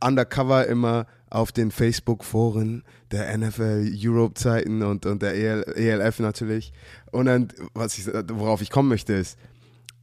undercover 0.00 0.68
immer 0.68 1.06
auf 1.28 1.50
den 1.50 1.72
Facebook-Foren 1.72 2.84
der 3.10 3.36
NFL 3.36 3.92
Europe-Zeiten 3.92 4.80
und, 4.84 5.06
und 5.06 5.22
der 5.22 5.34
EL, 5.34 5.64
ELF 5.74 6.20
natürlich. 6.20 6.72
Und 7.10 7.26
dann, 7.26 7.48
was 7.74 7.98
ich, 7.98 8.06
worauf 8.06 8.62
ich 8.62 8.70
kommen 8.70 8.88
möchte, 8.88 9.14
ist, 9.14 9.36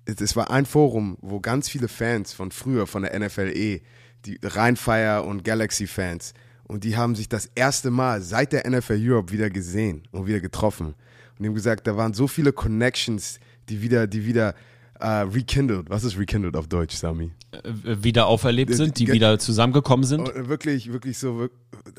es, 0.03 0.19
es 0.19 0.35
war 0.35 0.51
ein 0.51 0.65
Forum, 0.65 1.17
wo 1.21 1.39
ganz 1.39 1.69
viele 1.69 1.87
Fans 1.87 2.33
von 2.33 2.51
früher, 2.51 2.87
von 2.87 3.03
der 3.03 3.17
NFLE, 3.17 3.79
die 4.25 4.39
Rheinfire 4.43 5.23
und 5.23 5.45
Galaxy-Fans, 5.45 6.33
und 6.73 6.83
die 6.83 6.97
haben 6.97 7.13
sich 7.13 7.29
das 7.29 7.51
erste 7.53 7.91
Mal 7.91 8.23
seit 8.23 8.51
der 8.51 8.67
NFL 8.67 8.97
Europe 8.99 9.31
wieder 9.31 9.51
gesehen 9.51 10.01
und 10.11 10.25
wieder 10.25 10.39
getroffen. 10.39 10.87
Und 10.87 10.95
die 11.37 11.45
haben 11.45 11.53
gesagt, 11.53 11.85
da 11.85 11.95
waren 11.97 12.15
so 12.15 12.27
viele 12.27 12.51
Connections, 12.51 13.39
die 13.69 13.83
wieder, 13.83 14.07
die 14.07 14.25
wieder 14.25 14.55
äh, 14.99 15.07
rekindled. 15.07 15.87
Was 15.91 16.03
ist 16.03 16.17
rekindled 16.17 16.55
auf 16.55 16.67
Deutsch, 16.67 16.95
Sami? 16.95 17.31
Äh, 17.51 17.61
Wieder 18.01 18.25
auferlebt 18.25 18.73
sind, 18.73 18.97
die 18.97 19.07
wieder 19.07 19.37
zusammengekommen 19.37 20.03
sind. 20.03 20.27
Und 20.27 20.49
wirklich, 20.49 20.91
wirklich 20.91 21.19
so, 21.19 21.47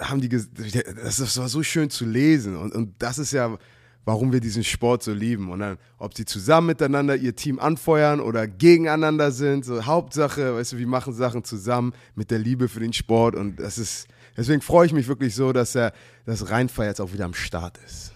haben 0.00 0.20
die, 0.20 0.28
das 0.28 1.38
war 1.38 1.48
so 1.48 1.62
schön 1.62 1.88
zu 1.88 2.04
lesen. 2.04 2.56
Und, 2.56 2.74
und 2.74 2.94
das 2.98 3.18
ist 3.18 3.32
ja, 3.32 3.56
warum 4.04 4.32
wir 4.32 4.40
diesen 4.40 4.64
Sport 4.64 5.04
so 5.04 5.12
lieben. 5.12 5.52
Und 5.52 5.60
dann, 5.60 5.78
ob 5.98 6.16
sie 6.16 6.24
zusammen 6.24 6.66
miteinander 6.66 7.14
ihr 7.14 7.36
Team 7.36 7.60
anfeuern 7.60 8.18
oder 8.18 8.48
gegeneinander 8.48 9.30
sind, 9.30 9.64
so 9.64 9.86
Hauptsache, 9.86 10.56
weißt 10.56 10.72
du, 10.72 10.78
wir 10.78 10.88
machen 10.88 11.12
Sachen 11.12 11.44
zusammen 11.44 11.92
mit 12.16 12.32
der 12.32 12.40
Liebe 12.40 12.68
für 12.68 12.80
den 12.80 12.92
Sport. 12.92 13.36
Und 13.36 13.60
das 13.60 13.78
ist, 13.78 14.08
deswegen 14.36 14.60
freue 14.60 14.86
ich 14.86 14.92
mich 14.92 15.08
wirklich 15.08 15.34
so, 15.34 15.52
dass 15.52 15.74
er, 15.74 15.92
dass 16.26 16.50
Rheinfeier 16.50 16.88
jetzt 16.88 17.00
auch 17.00 17.12
wieder 17.12 17.24
am 17.24 17.34
Start 17.34 17.78
ist. 17.84 18.14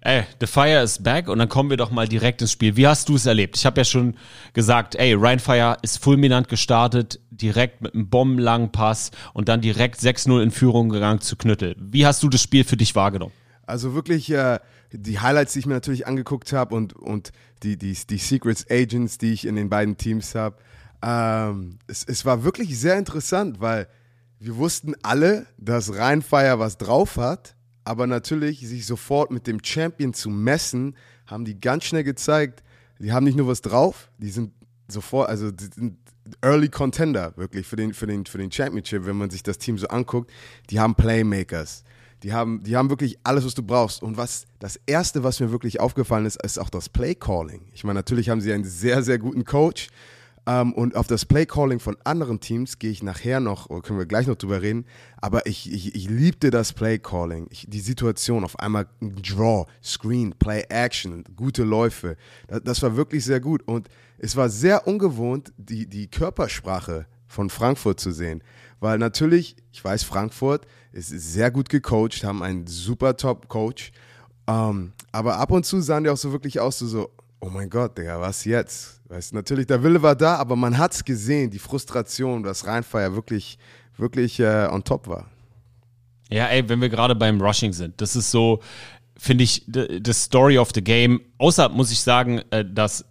Ey, 0.00 0.24
The 0.40 0.46
Fire 0.46 0.82
is 0.82 1.02
back 1.02 1.28
und 1.28 1.38
dann 1.38 1.48
kommen 1.48 1.70
wir 1.70 1.76
doch 1.76 1.90
mal 1.90 2.06
direkt 2.06 2.40
ins 2.40 2.52
Spiel. 2.52 2.76
Wie 2.76 2.86
hast 2.86 3.08
du 3.08 3.16
es 3.16 3.26
erlebt? 3.26 3.56
Ich 3.56 3.66
habe 3.66 3.80
ja 3.80 3.84
schon 3.84 4.16
gesagt, 4.52 4.94
ey, 4.94 5.12
Ryan 5.12 5.40
Fire 5.40 5.76
ist 5.82 6.02
fulminant 6.02 6.48
gestartet, 6.48 7.20
direkt 7.30 7.82
mit 7.82 7.94
einem 7.94 8.08
bombenlangen 8.08 8.70
Pass 8.70 9.10
und 9.34 9.48
dann 9.48 9.60
direkt 9.60 10.00
6-0 10.00 10.40
in 10.40 10.50
Führung 10.52 10.88
gegangen 10.88 11.20
zu 11.20 11.34
Knüttel. 11.36 11.74
Wie 11.78 12.06
hast 12.06 12.22
du 12.22 12.28
das 12.28 12.40
Spiel 12.40 12.62
für 12.62 12.76
dich 12.76 12.94
wahrgenommen? 12.94 13.32
Also 13.66 13.92
wirklich 13.92 14.30
äh, 14.30 14.60
die 14.92 15.18
Highlights, 15.18 15.54
die 15.54 15.58
ich 15.58 15.66
mir 15.66 15.74
natürlich 15.74 16.06
angeguckt 16.06 16.52
habe 16.52 16.76
und, 16.76 16.94
und 16.94 17.32
die, 17.64 17.76
die, 17.76 17.96
die 18.08 18.18
Secrets 18.18 18.66
Agents, 18.70 19.18
die 19.18 19.32
ich 19.32 19.46
in 19.46 19.56
den 19.56 19.68
beiden 19.68 19.96
Teams 19.96 20.36
habe. 20.36 20.56
Ähm, 21.02 21.78
es, 21.88 22.04
es 22.04 22.24
war 22.24 22.44
wirklich 22.44 22.78
sehr 22.78 22.96
interessant, 22.96 23.60
weil 23.60 23.88
wir 24.40 24.56
wussten 24.56 24.94
alle, 25.02 25.46
dass 25.56 25.96
Rheinfire 25.96 26.58
was 26.58 26.78
drauf 26.78 27.16
hat, 27.16 27.56
aber 27.84 28.06
natürlich 28.06 28.60
sich 28.60 28.86
sofort 28.86 29.30
mit 29.30 29.46
dem 29.46 29.58
Champion 29.62 30.14
zu 30.14 30.30
messen, 30.30 30.96
haben 31.26 31.44
die 31.44 31.60
ganz 31.60 31.84
schnell 31.84 32.04
gezeigt, 32.04 32.62
die 32.98 33.12
haben 33.12 33.24
nicht 33.24 33.36
nur 33.36 33.48
was 33.48 33.62
drauf, 33.62 34.10
die 34.18 34.30
sind 34.30 34.52
sofort, 34.88 35.28
also 35.28 35.50
die 35.50 35.68
sind 35.74 35.98
Early 36.42 36.68
Contender 36.68 37.32
wirklich 37.36 37.66
für 37.66 37.76
den, 37.76 37.94
für 37.94 38.06
den, 38.06 38.26
für 38.26 38.38
den 38.38 38.52
Championship, 38.52 39.06
wenn 39.06 39.16
man 39.16 39.30
sich 39.30 39.42
das 39.42 39.58
Team 39.58 39.78
so 39.78 39.88
anguckt. 39.88 40.30
Die 40.70 40.78
haben 40.78 40.94
Playmakers. 40.94 41.84
Die 42.22 42.32
haben, 42.32 42.62
die 42.64 42.76
haben 42.76 42.90
wirklich 42.90 43.18
alles, 43.22 43.44
was 43.44 43.54
du 43.54 43.62
brauchst. 43.62 44.02
Und 44.02 44.16
was 44.16 44.46
das 44.58 44.78
Erste, 44.86 45.22
was 45.22 45.40
mir 45.40 45.52
wirklich 45.52 45.80
aufgefallen 45.80 46.26
ist, 46.26 46.42
ist 46.42 46.58
auch 46.58 46.70
das 46.70 46.88
Play-Calling. 46.88 47.68
Ich 47.72 47.84
meine, 47.84 47.98
natürlich 47.98 48.28
haben 48.28 48.40
sie 48.40 48.52
einen 48.52 48.64
sehr, 48.64 49.02
sehr 49.02 49.18
guten 49.18 49.44
Coach. 49.44 49.88
Ähm, 50.48 50.72
und 50.72 50.96
auf 50.96 51.06
das 51.06 51.26
Play-Calling 51.26 51.78
von 51.78 51.98
anderen 52.04 52.40
Teams 52.40 52.78
gehe 52.78 52.90
ich 52.90 53.02
nachher 53.02 53.38
noch, 53.38 53.68
können 53.82 53.98
wir 53.98 54.06
gleich 54.06 54.26
noch 54.26 54.36
drüber 54.36 54.62
reden. 54.62 54.86
Aber 55.18 55.44
ich, 55.44 55.70
ich, 55.70 55.94
ich 55.94 56.08
liebte 56.08 56.50
das 56.50 56.72
Play-Calling. 56.72 57.48
Die 57.66 57.80
Situation, 57.80 58.44
auf 58.44 58.58
einmal 58.58 58.86
ein 59.02 59.16
Draw, 59.16 59.66
Screen, 59.84 60.34
Play-Action, 60.38 61.24
gute 61.36 61.64
Läufe. 61.64 62.16
Das, 62.46 62.62
das 62.62 62.82
war 62.82 62.96
wirklich 62.96 63.26
sehr 63.26 63.40
gut. 63.40 63.62
Und 63.68 63.88
es 64.16 64.36
war 64.36 64.48
sehr 64.48 64.86
ungewohnt, 64.86 65.52
die, 65.58 65.86
die 65.86 66.08
Körpersprache 66.08 67.04
von 67.26 67.50
Frankfurt 67.50 68.00
zu 68.00 68.10
sehen. 68.10 68.42
Weil 68.80 68.96
natürlich, 68.96 69.54
ich 69.70 69.84
weiß, 69.84 70.02
Frankfurt 70.04 70.66
ist 70.92 71.10
sehr 71.10 71.50
gut 71.50 71.68
gecoacht, 71.68 72.24
haben 72.24 72.42
einen 72.42 72.66
super 72.66 73.18
Top-Coach. 73.18 73.92
Ähm, 74.46 74.92
aber 75.12 75.36
ab 75.36 75.50
und 75.50 75.66
zu 75.66 75.82
sahen 75.82 76.04
die 76.04 76.10
auch 76.10 76.16
so 76.16 76.32
wirklich 76.32 76.58
aus, 76.58 76.78
so, 76.78 76.86
so 76.86 77.10
oh 77.40 77.50
mein 77.50 77.68
Gott, 77.68 77.98
Digga, 77.98 78.18
was 78.18 78.46
jetzt? 78.46 78.97
Weißt, 79.08 79.32
natürlich, 79.32 79.66
der 79.66 79.82
Wille 79.82 80.02
war 80.02 80.14
da, 80.14 80.36
aber 80.36 80.54
man 80.54 80.76
hat 80.76 80.92
es 80.92 81.04
gesehen, 81.04 81.50
die 81.50 81.58
Frustration, 81.58 82.42
dass 82.42 82.66
Rheinfeier 82.66 83.14
wirklich, 83.14 83.58
wirklich 83.96 84.38
äh, 84.38 84.68
on 84.70 84.84
top 84.84 85.08
war. 85.08 85.30
Ja, 86.30 86.46
ey, 86.48 86.68
wenn 86.68 86.82
wir 86.82 86.90
gerade 86.90 87.14
beim 87.14 87.40
Rushing 87.40 87.72
sind, 87.72 87.98
das 88.02 88.14
ist 88.14 88.30
so, 88.30 88.60
finde 89.16 89.44
ich, 89.44 89.64
the, 89.66 90.00
the 90.04 90.12
Story 90.12 90.58
of 90.58 90.70
the 90.74 90.84
Game. 90.84 91.22
Außer 91.38 91.70
muss 91.70 91.90
ich 91.90 92.00
sagen, 92.00 92.42
äh, 92.50 92.66
dass 92.66 93.06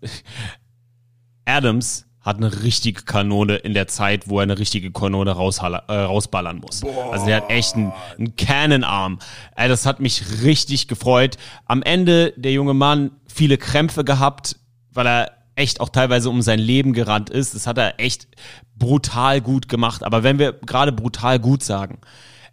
Adams 1.45 2.05
hat 2.21 2.37
eine 2.37 2.61
richtige 2.61 3.01
Kanone 3.03 3.55
in 3.55 3.73
der 3.73 3.87
Zeit, 3.87 4.27
wo 4.27 4.37
er 4.39 4.43
eine 4.43 4.59
richtige 4.59 4.91
Kanone 4.91 5.31
äh, 5.31 5.33
rausballern 5.33 6.57
muss. 6.57 6.83
Also 6.83 7.25
der 7.25 7.37
hat 7.37 7.49
echt 7.49 7.75
einen, 7.75 7.93
einen 8.19 8.35
Cannonarm. 8.35 9.17
Ey, 9.55 9.69
das 9.69 9.85
hat 9.87 9.99
mich 9.99 10.43
richtig 10.43 10.87
gefreut. 10.89 11.37
Am 11.65 11.81
Ende 11.81 12.33
der 12.35 12.51
junge 12.51 12.73
Mann 12.73 13.11
viele 13.27 13.57
Krämpfe 13.57 14.03
gehabt, 14.03 14.57
weil 14.91 15.07
er 15.07 15.36
echt 15.57 15.81
auch 15.81 15.89
teilweise 15.89 16.29
um 16.29 16.41
sein 16.41 16.59
Leben 16.59 16.93
gerannt 16.93 17.29
ist. 17.29 17.55
Das 17.55 17.67
hat 17.67 17.77
er 17.77 17.99
echt 17.99 18.27
brutal 18.75 19.41
gut 19.41 19.67
gemacht. 19.67 20.03
Aber 20.03 20.23
wenn 20.23 20.39
wir 20.39 20.53
gerade 20.53 20.91
brutal 20.91 21.39
gut 21.39 21.63
sagen, 21.63 21.99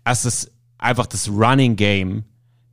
es 0.04 0.25
ist 0.25 0.50
einfach 0.78 1.06
das 1.06 1.28
Running 1.28 1.76
Game 1.76 2.25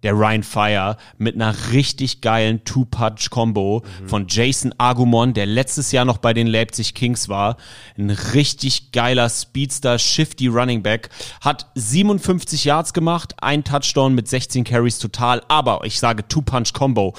der 0.03 0.13
Ryan 0.13 0.43
Fire 0.43 0.97
mit 1.17 1.35
einer 1.35 1.55
richtig 1.71 2.21
geilen 2.21 2.63
Two-Punch-Combo 2.63 3.83
von 4.05 4.25
Jason 4.27 4.73
Agumon, 4.77 5.33
der 5.33 5.45
letztes 5.45 5.91
Jahr 5.91 6.05
noch 6.05 6.17
bei 6.17 6.33
den 6.33 6.47
Leipzig 6.47 6.95
Kings 6.95 7.29
war. 7.29 7.57
Ein 7.97 8.09
richtig 8.09 8.91
geiler 8.91 9.29
Speedster, 9.29 9.99
shifty 9.99 10.47
Running 10.47 10.81
Back. 10.81 11.09
Hat 11.41 11.67
57 11.75 12.65
Yards 12.65 12.93
gemacht, 12.93 13.35
ein 13.41 13.63
Touchdown 13.63 14.15
mit 14.15 14.27
16 14.27 14.63
Carries 14.63 14.99
total. 14.99 15.43
Aber 15.47 15.81
ich 15.83 15.99
sage 15.99 16.27
Two-Punch-Combo. 16.27 17.13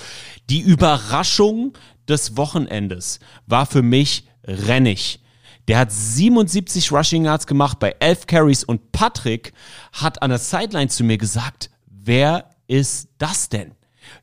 Die 0.50 0.60
Überraschung 0.60 1.74
des 2.08 2.36
Wochenendes 2.36 3.20
war 3.46 3.66
für 3.66 3.82
mich 3.82 4.26
Rennig. 4.44 5.20
Der 5.68 5.78
hat 5.78 5.92
77 5.92 6.90
Rushing 6.90 7.24
Yards 7.24 7.46
gemacht 7.46 7.78
bei 7.78 7.94
11 8.00 8.26
Carries 8.26 8.64
und 8.64 8.90
Patrick 8.92 9.52
hat 9.92 10.20
an 10.20 10.30
der 10.30 10.40
Sideline 10.40 10.88
zu 10.88 11.04
mir 11.04 11.18
gesagt, 11.18 11.70
wer 11.86 12.50
ist 12.66 13.08
das 13.18 13.48
denn? 13.48 13.72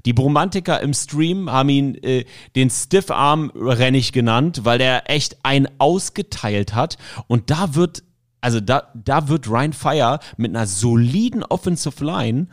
Die 0.05 0.11
Bromantiker 0.11 0.81
im 0.81 0.93
Stream 0.93 1.49
haben 1.49 1.69
ihn 1.69 1.95
äh, 1.95 2.25
den 2.55 2.69
Stiffarm 2.69 3.51
Rennig 3.55 4.11
genannt, 4.11 4.61
weil 4.65 4.77
der 4.77 5.09
echt 5.09 5.37
einen 5.43 5.69
ausgeteilt 5.77 6.75
hat 6.75 6.97
und 7.27 7.49
da 7.49 7.75
wird 7.75 8.03
also 8.41 8.61
da, 8.61 8.91
da 8.93 9.27
wird 9.27 9.49
Ryan 9.49 9.73
Fire 9.73 10.19
mit 10.37 10.55
einer 10.55 10.65
soliden 10.65 11.43
Offensive 11.43 12.03
Line 12.03 12.47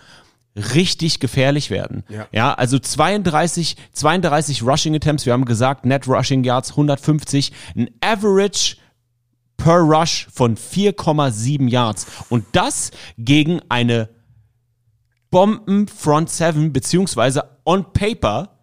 richtig 0.56 1.20
gefährlich 1.20 1.70
werden. 1.70 2.04
Ja. 2.08 2.26
ja, 2.32 2.54
also 2.54 2.78
32, 2.78 3.76
32 3.92 4.62
Rushing 4.62 4.94
Attempts, 4.94 5.26
wir 5.26 5.32
haben 5.32 5.44
gesagt, 5.44 5.84
Net 5.84 6.08
Rushing 6.08 6.44
Yards 6.44 6.70
150, 6.70 7.52
ein 7.76 7.90
Average 8.00 8.76
per 9.56 9.78
Rush 9.78 10.26
von 10.32 10.56
4,7 10.56 11.68
Yards. 11.68 12.06
Und 12.28 12.44
das 12.52 12.90
gegen 13.18 13.60
eine 13.68 14.08
Bomben 15.30 15.88
Front 15.88 16.30
Seven, 16.30 16.72
beziehungsweise 16.72 17.44
on 17.64 17.92
paper 17.92 18.56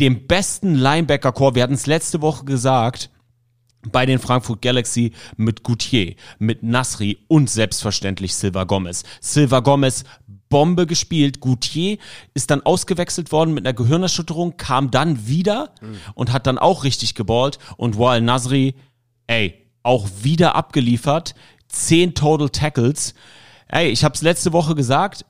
dem 0.00 0.26
besten 0.26 0.74
Linebacker-Core. 0.74 1.54
Wir 1.54 1.62
hatten 1.62 1.74
es 1.74 1.86
letzte 1.86 2.20
Woche 2.20 2.44
gesagt, 2.44 3.10
bei 3.92 4.04
den 4.04 4.18
Frankfurt 4.18 4.62
Galaxy 4.62 5.12
mit 5.36 5.62
Goutier, 5.62 6.16
mit 6.38 6.62
Nasri 6.62 7.18
und 7.28 7.48
selbstverständlich 7.48 8.34
Silva 8.34 8.64
Gomez. 8.64 9.04
Silva 9.20 9.60
Gomez 9.60 10.04
Bombe 10.48 10.86
gespielt. 10.86 11.40
Goutier 11.40 11.98
ist 12.34 12.50
dann 12.50 12.62
ausgewechselt 12.62 13.32
worden 13.32 13.54
mit 13.54 13.66
einer 13.66 13.74
Gehirnerschütterung, 13.74 14.56
kam 14.56 14.90
dann 14.90 15.26
wieder 15.26 15.70
und 16.14 16.32
hat 16.32 16.46
dann 16.46 16.58
auch 16.58 16.84
richtig 16.84 17.14
geballt. 17.14 17.58
Und 17.76 17.98
Wal 17.98 18.20
Nasri, 18.20 18.74
ey, 19.26 19.54
auch 19.82 20.08
wieder 20.22 20.54
abgeliefert. 20.54 21.34
Zehn 21.68 22.14
Total 22.14 22.48
Tackles. 22.48 23.14
Ey, 23.68 23.88
ich 23.88 24.04
habe 24.04 24.14
es 24.14 24.22
letzte 24.22 24.52
Woche 24.52 24.74
gesagt, 24.74 25.24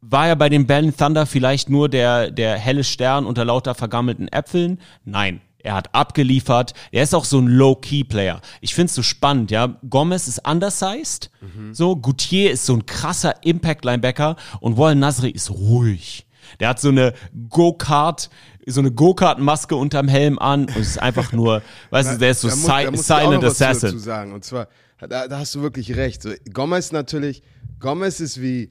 war 0.00 0.28
er 0.28 0.36
bei 0.36 0.48
den 0.48 0.66
Berlin 0.66 0.96
Thunder 0.96 1.26
vielleicht 1.26 1.68
nur 1.68 1.88
der, 1.88 2.30
der 2.30 2.58
helle 2.58 2.84
Stern 2.84 3.26
unter 3.26 3.44
lauter 3.44 3.74
vergammelten 3.74 4.28
Äpfeln? 4.28 4.80
Nein. 5.04 5.40
Er 5.66 5.74
hat 5.74 5.94
abgeliefert. 5.94 6.74
Er 6.92 7.02
ist 7.02 7.14
auch 7.14 7.24
so 7.24 7.38
ein 7.40 7.48
Low-Key-Player. 7.48 8.40
Ich 8.60 8.74
find's 8.74 8.94
so 8.94 9.02
spannend, 9.02 9.50
ja. 9.50 9.78
Gomez 9.90 10.28
ist 10.28 10.46
undersized. 10.48 11.30
So, 11.72 11.96
Goutier 11.96 12.50
ist 12.52 12.66
so 12.66 12.74
ein 12.74 12.86
krasser 12.86 13.34
Impact-Linebacker 13.44 14.36
und 14.60 14.78
Wal 14.78 14.94
Nasri 14.94 15.30
ist 15.30 15.50
ruhig. 15.50 16.26
Der 16.60 16.68
hat 16.68 16.80
so 16.80 16.88
eine 16.90 17.12
Go-Kart, 17.48 18.30
so 18.66 18.80
eine 18.80 18.92
Go-Kart-Maske 18.92 19.74
unterm 19.74 20.06
Helm 20.08 20.38
an 20.38 20.66
und 20.66 20.76
ist 20.76 21.00
einfach 21.02 21.32
nur, 21.32 21.62
weißt 21.90 22.12
du, 22.14 22.18
der 22.18 22.30
ist 22.30 22.40
so 22.42 22.48
Da 22.48 22.54
muss- 22.90 23.06
si 23.06 23.08
da 23.08 23.20
Silent 23.20 23.44
Assassin. 23.44 23.88
Dazu 23.90 23.98
sagen. 23.98 24.32
Und 24.32 24.44
zwar, 24.44 24.68
da, 25.00 25.26
da 25.28 25.38
hast 25.38 25.54
du 25.56 25.62
wirklich 25.62 25.96
recht. 25.96 26.22
So, 26.22 26.30
Gomez 26.52 26.92
natürlich, 26.92 27.42
Gomez 27.80 28.20
ist 28.20 28.40
wie, 28.40 28.70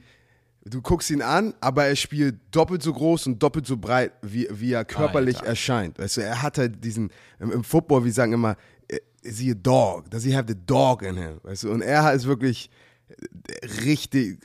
du 0.65 0.81
guckst 0.81 1.09
ihn 1.11 1.21
an, 1.21 1.53
aber 1.61 1.85
er 1.85 1.95
spielt 1.95 2.35
doppelt 2.51 2.81
so 2.81 2.91
groß 2.91 3.27
und 3.27 3.41
doppelt 3.41 3.67
so 3.67 3.77
breit, 3.77 4.13
wie, 4.21 4.47
wie 4.51 4.73
er 4.73 4.83
körperlich 4.83 5.37
Alter. 5.37 5.49
erscheint. 5.49 5.99
Weißt 5.99 6.17
du, 6.17 6.21
er 6.21 6.41
hat 6.41 6.57
halt 6.57 6.83
diesen, 6.83 7.11
im, 7.39 7.51
im 7.51 7.63
Football, 7.63 8.03
wir 8.03 8.11
sagen 8.11 8.33
immer, 8.33 8.57
äh, 8.87 8.97
is 9.21 9.39
he 9.39 9.51
a 9.51 9.55
dog? 9.55 10.09
Does 10.09 10.23
he 10.23 10.35
have 10.35 10.45
the 10.47 10.55
dog 10.65 11.03
in 11.03 11.17
him? 11.17 11.39
Weißt 11.43 11.63
du, 11.63 11.71
und 11.71 11.81
er 11.81 12.11
ist 12.13 12.25
wirklich 12.25 12.69
äh, 13.09 13.65
richtig, 13.83 14.39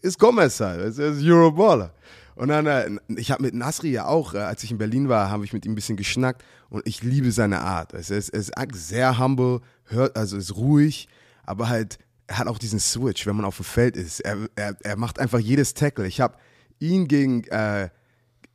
ist 0.00 0.18
Gomez 0.18 0.58
halt, 0.60 0.80
weißt 0.80 0.98
du, 0.98 1.02
er 1.02 1.12
ist 1.12 1.22
Euroballer. 1.22 1.92
Und 2.36 2.48
dann, 2.48 2.66
äh, 2.66 2.90
ich 3.16 3.30
habe 3.30 3.42
mit 3.42 3.54
Nasri 3.54 3.90
ja 3.90 4.06
auch, 4.06 4.32
äh, 4.32 4.38
als 4.38 4.62
ich 4.62 4.70
in 4.70 4.78
Berlin 4.78 5.10
war, 5.10 5.30
habe 5.30 5.44
ich 5.44 5.52
mit 5.52 5.66
ihm 5.66 5.72
ein 5.72 5.76
bisschen 5.76 5.96
geschnackt 5.96 6.42
und 6.70 6.86
ich 6.86 7.02
liebe 7.02 7.32
seine 7.32 7.60
Art. 7.60 7.92
Weißt 7.92 8.10
du, 8.10 8.14
er, 8.14 8.18
ist, 8.18 8.30
er 8.30 8.70
ist 8.70 8.88
sehr 8.88 9.18
humble, 9.18 9.60
hört, 9.84 10.16
also 10.16 10.38
ist 10.38 10.56
ruhig, 10.56 11.08
aber 11.44 11.68
halt, 11.68 11.98
hat 12.30 12.48
auch 12.48 12.58
diesen 12.58 12.80
Switch, 12.80 13.26
wenn 13.26 13.36
man 13.36 13.44
auf 13.44 13.56
dem 13.56 13.64
Feld 13.64 13.96
ist. 13.96 14.20
Er, 14.20 14.48
er, 14.56 14.76
er 14.82 14.96
macht 14.96 15.18
einfach 15.18 15.38
jedes 15.38 15.74
Tackle. 15.74 16.06
Ich 16.06 16.20
habe 16.20 16.36
ihn 16.78 17.08
gegen 17.08 17.44
äh, 17.44 17.88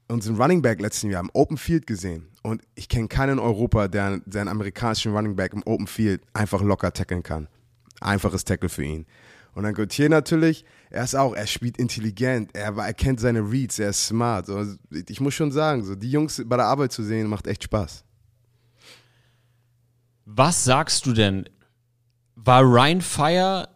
unseren 0.07 0.35
Running 0.35 0.61
Back 0.61 0.81
letzten 0.81 1.09
Jahr 1.09 1.21
im 1.21 1.29
Open 1.33 1.57
Field 1.57 1.87
gesehen. 1.87 2.27
Und 2.43 2.61
ich 2.75 2.89
kenne 2.89 3.07
keinen 3.07 3.33
in 3.33 3.39
Europa, 3.39 3.87
der 3.87 4.21
seinen 4.25 4.47
amerikanischen 4.47 5.13
Running 5.15 5.35
Back 5.35 5.53
im 5.53 5.63
Open 5.65 5.87
Field 5.87 6.21
einfach 6.33 6.61
locker 6.61 6.91
tackeln 6.91 7.23
kann. 7.23 7.47
Einfaches 8.01 8.43
Tackle 8.43 8.69
für 8.69 8.83
ihn. 8.83 9.05
Und 9.53 9.63
dann 9.63 9.73
Gauthier 9.73 10.09
natürlich, 10.09 10.65
er 10.89 11.03
ist 11.03 11.15
auch, 11.15 11.33
er 11.33 11.45
spielt 11.45 11.77
intelligent, 11.77 12.55
er, 12.55 12.75
er 12.77 12.93
kennt 12.93 13.19
seine 13.19 13.39
Reads, 13.39 13.79
er 13.79 13.89
ist 13.89 14.07
smart. 14.07 14.45
So, 14.45 14.65
ich 14.91 15.19
muss 15.19 15.33
schon 15.33 15.51
sagen, 15.51 15.83
so, 15.83 15.95
die 15.95 16.09
Jungs 16.09 16.41
bei 16.45 16.55
der 16.55 16.65
Arbeit 16.65 16.93
zu 16.93 17.03
sehen, 17.03 17.27
macht 17.27 17.47
echt 17.47 17.63
Spaß. 17.63 18.05
Was 20.25 20.63
sagst 20.63 21.05
du 21.05 21.13
denn? 21.13 21.49
War 22.43 22.63
Ryan 22.63 23.01
Fire 23.01 23.69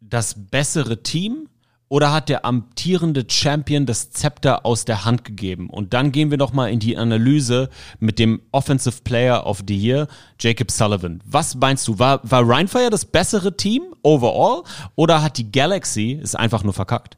das 0.00 0.34
bessere 0.50 1.02
Team 1.02 1.48
oder 1.88 2.12
hat 2.12 2.28
der 2.28 2.44
amtierende 2.44 3.24
Champion 3.28 3.86
das 3.86 4.10
Zepter 4.10 4.66
aus 4.66 4.84
der 4.84 5.06
Hand 5.06 5.24
gegeben? 5.24 5.70
Und 5.70 5.94
dann 5.94 6.12
gehen 6.12 6.30
wir 6.30 6.36
noch 6.36 6.52
mal 6.52 6.70
in 6.70 6.78
die 6.78 6.96
Analyse 6.96 7.70
mit 8.00 8.18
dem 8.18 8.42
Offensive 8.50 9.00
Player 9.02 9.46
of 9.46 9.62
the 9.66 9.76
Year, 9.76 10.08
Jacob 10.38 10.70
Sullivan. 10.70 11.22
Was 11.24 11.54
meinst 11.54 11.88
du? 11.88 11.98
War, 11.98 12.20
war 12.22 12.42
Ryan 12.42 12.68
Fire 12.68 12.90
das 12.90 13.06
bessere 13.06 13.56
Team 13.56 13.94
overall 14.02 14.62
oder 14.94 15.22
hat 15.22 15.38
die 15.38 15.50
Galaxy 15.50 16.20
es 16.22 16.34
einfach 16.34 16.64
nur 16.64 16.74
verkackt? 16.74 17.16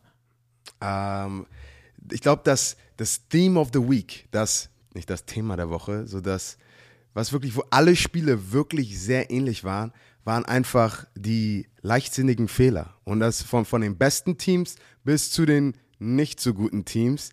Ähm, 0.80 1.46
ich 2.12 2.20
glaube, 2.20 2.42
dass 2.44 2.76
das 2.96 3.26
Theme 3.28 3.58
of 3.58 3.70
the 3.72 3.80
Week, 3.80 4.28
das, 4.30 4.70
nicht 4.92 5.10
das 5.10 5.24
Thema 5.24 5.56
der 5.56 5.70
Woche, 5.70 6.06
so 6.06 6.20
das, 6.20 6.56
was 7.14 7.32
wirklich, 7.32 7.56
wo 7.56 7.64
alle 7.70 7.96
Spiele 7.96 8.52
wirklich 8.52 9.00
sehr 9.00 9.30
ähnlich 9.30 9.64
waren, 9.64 9.92
waren 10.24 10.44
einfach 10.44 11.06
die 11.14 11.66
leichtsinnigen 11.82 12.48
Fehler. 12.48 12.94
Und 13.04 13.20
das 13.20 13.42
von, 13.42 13.64
von 13.64 13.82
den 13.82 13.96
besten 13.96 14.38
Teams 14.38 14.76
bis 15.04 15.30
zu 15.30 15.46
den 15.46 15.74
nicht 15.98 16.40
so 16.40 16.54
guten 16.54 16.84
Teams, 16.84 17.30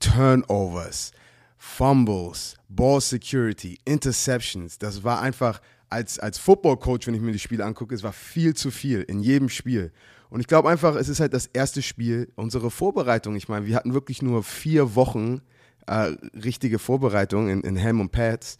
Turnovers, 0.00 1.12
Fumbles, 1.56 2.56
Ball 2.68 3.00
Security, 3.00 3.78
Interceptions, 3.84 4.78
das 4.78 5.02
war 5.02 5.20
einfach 5.20 5.60
als, 5.90 6.18
als 6.18 6.38
Football-Coach, 6.38 7.06
wenn 7.06 7.14
ich 7.14 7.20
mir 7.20 7.32
die 7.32 7.38
Spiele 7.38 7.64
angucke, 7.64 7.94
es 7.94 8.02
war 8.02 8.12
viel 8.12 8.54
zu 8.54 8.70
viel 8.70 9.02
in 9.02 9.20
jedem 9.20 9.48
Spiel. 9.48 9.92
Und 10.30 10.40
ich 10.40 10.46
glaube 10.46 10.68
einfach, 10.68 10.94
es 10.94 11.08
ist 11.08 11.20
halt 11.20 11.32
das 11.32 11.46
erste 11.46 11.82
Spiel, 11.82 12.30
unsere 12.36 12.70
Vorbereitung. 12.70 13.34
Ich 13.36 13.48
meine, 13.48 13.66
wir 13.66 13.74
hatten 13.74 13.94
wirklich 13.94 14.20
nur 14.20 14.42
vier 14.42 14.94
Wochen 14.94 15.40
äh, 15.86 16.14
richtige 16.34 16.78
Vorbereitung 16.78 17.48
in, 17.48 17.62
in 17.62 17.76
Helm 17.76 18.00
und 18.00 18.12
Pads. 18.12 18.58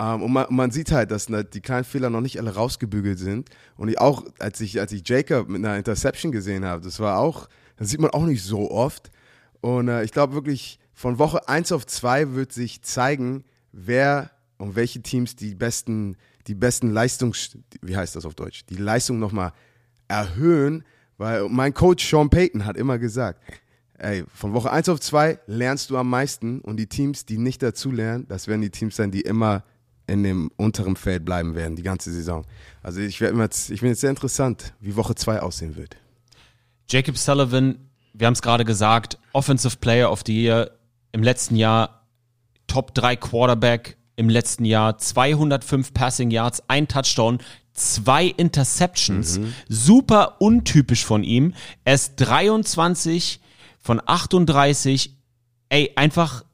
Ähm, 0.00 0.22
und, 0.22 0.32
man, 0.32 0.46
man 0.50 0.70
sieht 0.70 0.92
halt, 0.92 1.10
dass 1.10 1.28
ne, 1.28 1.44
die 1.44 1.60
kleinen 1.60 1.84
Fehler 1.84 2.10
noch 2.10 2.20
nicht 2.20 2.38
alle 2.38 2.54
rausgebügelt 2.54 3.18
sind. 3.18 3.50
Und 3.76 3.88
ich 3.88 3.98
auch, 4.00 4.24
als 4.38 4.60
ich, 4.60 4.80
als 4.80 4.92
ich 4.92 5.08
Jacob 5.08 5.48
mit 5.48 5.64
einer 5.64 5.76
Interception 5.76 6.32
gesehen 6.32 6.64
habe, 6.64 6.82
das 6.82 7.00
war 7.00 7.18
auch, 7.18 7.48
das 7.76 7.88
sieht 7.88 8.00
man 8.00 8.10
auch 8.10 8.24
nicht 8.24 8.42
so 8.42 8.70
oft. 8.70 9.10
Und 9.60 9.88
äh, 9.88 10.04
ich 10.04 10.12
glaube 10.12 10.34
wirklich, 10.34 10.78
von 10.92 11.18
Woche 11.18 11.48
1 11.48 11.72
auf 11.72 11.86
2 11.86 12.34
wird 12.34 12.52
sich 12.52 12.82
zeigen, 12.82 13.44
wer 13.72 14.30
und 14.56 14.76
welche 14.76 15.00
Teams 15.02 15.36
die 15.36 15.54
besten, 15.54 16.16
die 16.46 16.54
besten 16.54 16.90
Leistungs, 16.90 17.56
wie 17.82 17.96
heißt 17.96 18.16
das 18.16 18.26
auf 18.26 18.34
Deutsch, 18.34 18.66
die 18.66 18.76
Leistung 18.76 19.18
nochmal 19.18 19.52
erhöhen, 20.08 20.84
weil 21.16 21.48
mein 21.48 21.74
Coach 21.74 22.08
Sean 22.08 22.30
Payton 22.30 22.64
hat 22.64 22.76
immer 22.76 22.98
gesagt, 22.98 23.42
ey, 23.98 24.24
von 24.32 24.52
Woche 24.54 24.70
1 24.70 24.88
auf 24.88 25.00
2 25.00 25.40
lernst 25.46 25.90
du 25.90 25.96
am 25.96 26.08
meisten 26.10 26.60
und 26.60 26.76
die 26.76 26.86
Teams, 26.86 27.26
die 27.26 27.38
nicht 27.38 27.62
dazu 27.62 27.90
lernen, 27.90 28.26
das 28.28 28.48
werden 28.48 28.62
die 28.62 28.70
Teams 28.70 28.96
sein, 28.96 29.10
die 29.10 29.20
immer 29.20 29.64
in 30.08 30.22
dem 30.22 30.50
unteren 30.56 30.96
Feld 30.96 31.24
bleiben 31.24 31.54
werden, 31.54 31.76
die 31.76 31.82
ganze 31.82 32.12
Saison. 32.12 32.44
Also 32.82 33.00
ich 33.00 33.20
werde 33.20 33.38
jetzt, 33.40 33.70
ich 33.70 33.80
bin 33.80 33.90
jetzt 33.90 34.00
sehr 34.00 34.10
interessant, 34.10 34.74
wie 34.80 34.96
Woche 34.96 35.14
2 35.14 35.40
aussehen 35.40 35.76
wird. 35.76 35.96
Jacob 36.90 37.18
Sullivan, 37.18 37.78
wir 38.14 38.26
haben 38.26 38.34
es 38.34 38.42
gerade 38.42 38.64
gesagt, 38.64 39.18
Offensive 39.32 39.76
Player 39.76 40.10
of 40.10 40.22
the 40.26 40.34
Year 40.34 40.70
im 41.12 41.22
letzten 41.22 41.56
Jahr, 41.56 42.06
Top 42.66 42.94
3 42.94 43.16
Quarterback 43.16 43.96
im 44.16 44.28
letzten 44.28 44.64
Jahr, 44.64 44.98
205 44.98 45.94
Passing 45.94 46.30
Yards, 46.30 46.62
ein 46.68 46.88
Touchdown, 46.88 47.38
zwei 47.72 48.26
Interceptions. 48.26 49.38
Super 49.68 50.40
untypisch 50.40 51.04
von 51.04 51.22
ihm. 51.22 51.54
Er 51.84 51.94
ist 51.94 52.14
23 52.16 53.40
von 53.78 54.02
38. 54.04 55.14
Ey, 55.68 55.92
einfach 55.96 56.44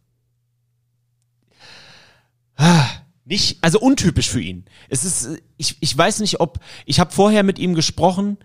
nicht, 3.24 3.58
also 3.62 3.80
untypisch 3.80 4.28
für 4.28 4.40
ihn. 4.40 4.64
Es 4.88 5.04
ist, 5.04 5.40
ich, 5.56 5.76
ich 5.80 5.96
weiß 5.96 6.20
nicht, 6.20 6.40
ob, 6.40 6.60
ich 6.84 7.00
habe 7.00 7.12
vorher 7.12 7.42
mit 7.42 7.58
ihm 7.58 7.74
gesprochen, 7.74 8.38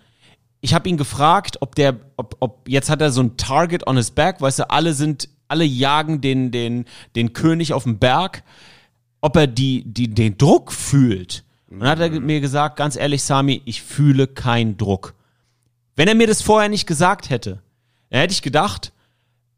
ich 0.61 0.73
habe 0.73 0.89
ihn 0.89 0.97
gefragt, 0.97 1.57
ob 1.61 1.75
der, 1.75 1.99
ob, 2.17 2.35
ob, 2.39 2.67
jetzt 2.67 2.89
hat 2.89 3.01
er 3.01 3.11
so 3.11 3.21
ein 3.21 3.37
Target 3.37 3.87
on 3.87 3.97
his 3.97 4.11
back, 4.11 4.41
weißt 4.41 4.59
du, 4.59 4.69
alle 4.69 4.93
sind, 4.93 5.29
alle 5.47 5.63
jagen 5.65 6.21
den, 6.21 6.51
den, 6.51 6.85
den 7.15 7.33
König 7.33 7.73
auf 7.73 7.83
dem 7.83 7.99
Berg, 7.99 8.43
ob 9.21 9.35
er 9.35 9.47
die, 9.47 9.83
die, 9.85 10.09
den 10.13 10.37
Druck 10.37 10.71
fühlt. 10.71 11.43
Und 11.69 11.79
dann 11.79 11.89
hat 11.89 11.99
er 11.99 12.19
mir 12.19 12.41
gesagt, 12.41 12.77
ganz 12.77 12.95
ehrlich, 12.95 13.23
Sami, 13.23 13.61
ich 13.65 13.81
fühle 13.81 14.27
keinen 14.27 14.77
Druck. 14.77 15.13
Wenn 15.95 16.07
er 16.07 16.15
mir 16.15 16.27
das 16.27 16.41
vorher 16.41 16.69
nicht 16.69 16.87
gesagt 16.87 17.29
hätte, 17.29 17.61
dann 18.09 18.21
hätte 18.21 18.33
ich 18.33 18.41
gedacht, 18.41 18.93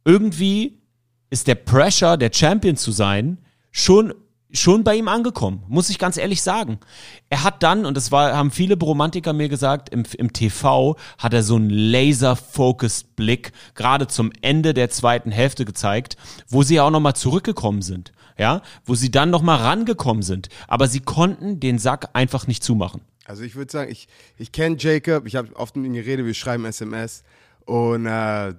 irgendwie 0.03 0.79
ist 1.29 1.47
der 1.47 1.55
Pressure, 1.55 2.17
der 2.17 2.31
Champion 2.33 2.75
zu 2.75 2.91
sein, 2.91 3.37
schon 3.71 4.13
schon 4.53 4.83
bei 4.83 4.95
ihm 4.95 5.07
angekommen, 5.07 5.63
muss 5.67 5.89
ich 5.89 5.99
ganz 5.99 6.17
ehrlich 6.17 6.41
sagen. 6.41 6.79
Er 7.29 7.43
hat 7.43 7.63
dann, 7.63 7.85
und 7.85 7.95
das 7.95 8.11
war, 8.11 8.35
haben 8.35 8.51
viele 8.51 8.77
Bromantiker 8.77 9.33
mir 9.33 9.49
gesagt, 9.49 9.89
im, 9.89 10.03
im 10.17 10.33
TV 10.33 10.97
hat 11.17 11.33
er 11.33 11.43
so 11.43 11.55
einen 11.55 11.69
laser-focused 11.69 13.15
Blick 13.15 13.51
gerade 13.75 14.07
zum 14.07 14.31
Ende 14.41 14.73
der 14.73 14.89
zweiten 14.89 15.31
Hälfte 15.31 15.65
gezeigt, 15.65 16.17
wo 16.47 16.63
sie 16.63 16.75
ja 16.75 16.83
auch 16.83 16.91
nochmal 16.91 17.15
zurückgekommen 17.15 17.81
sind, 17.81 18.11
ja, 18.37 18.61
wo 18.85 18.95
sie 18.95 19.11
dann 19.11 19.29
nochmal 19.29 19.59
rangekommen 19.59 20.23
sind, 20.23 20.49
aber 20.67 20.87
sie 20.87 20.99
konnten 20.99 21.59
den 21.59 21.79
Sack 21.79 22.09
einfach 22.13 22.47
nicht 22.47 22.63
zumachen. 22.63 23.01
Also 23.25 23.43
ich 23.43 23.55
würde 23.55 23.71
sagen, 23.71 23.91
ich, 23.91 24.07
ich 24.37 24.51
kenne 24.51 24.75
Jacob, 24.77 25.25
ich 25.25 25.35
habe 25.35 25.55
oft 25.55 25.75
mit 25.75 25.85
ihm 25.85 25.93
geredet, 25.93 26.25
wir 26.25 26.33
schreiben 26.33 26.65
SMS 26.65 27.23
und 27.65 28.05
äh, 28.05 28.53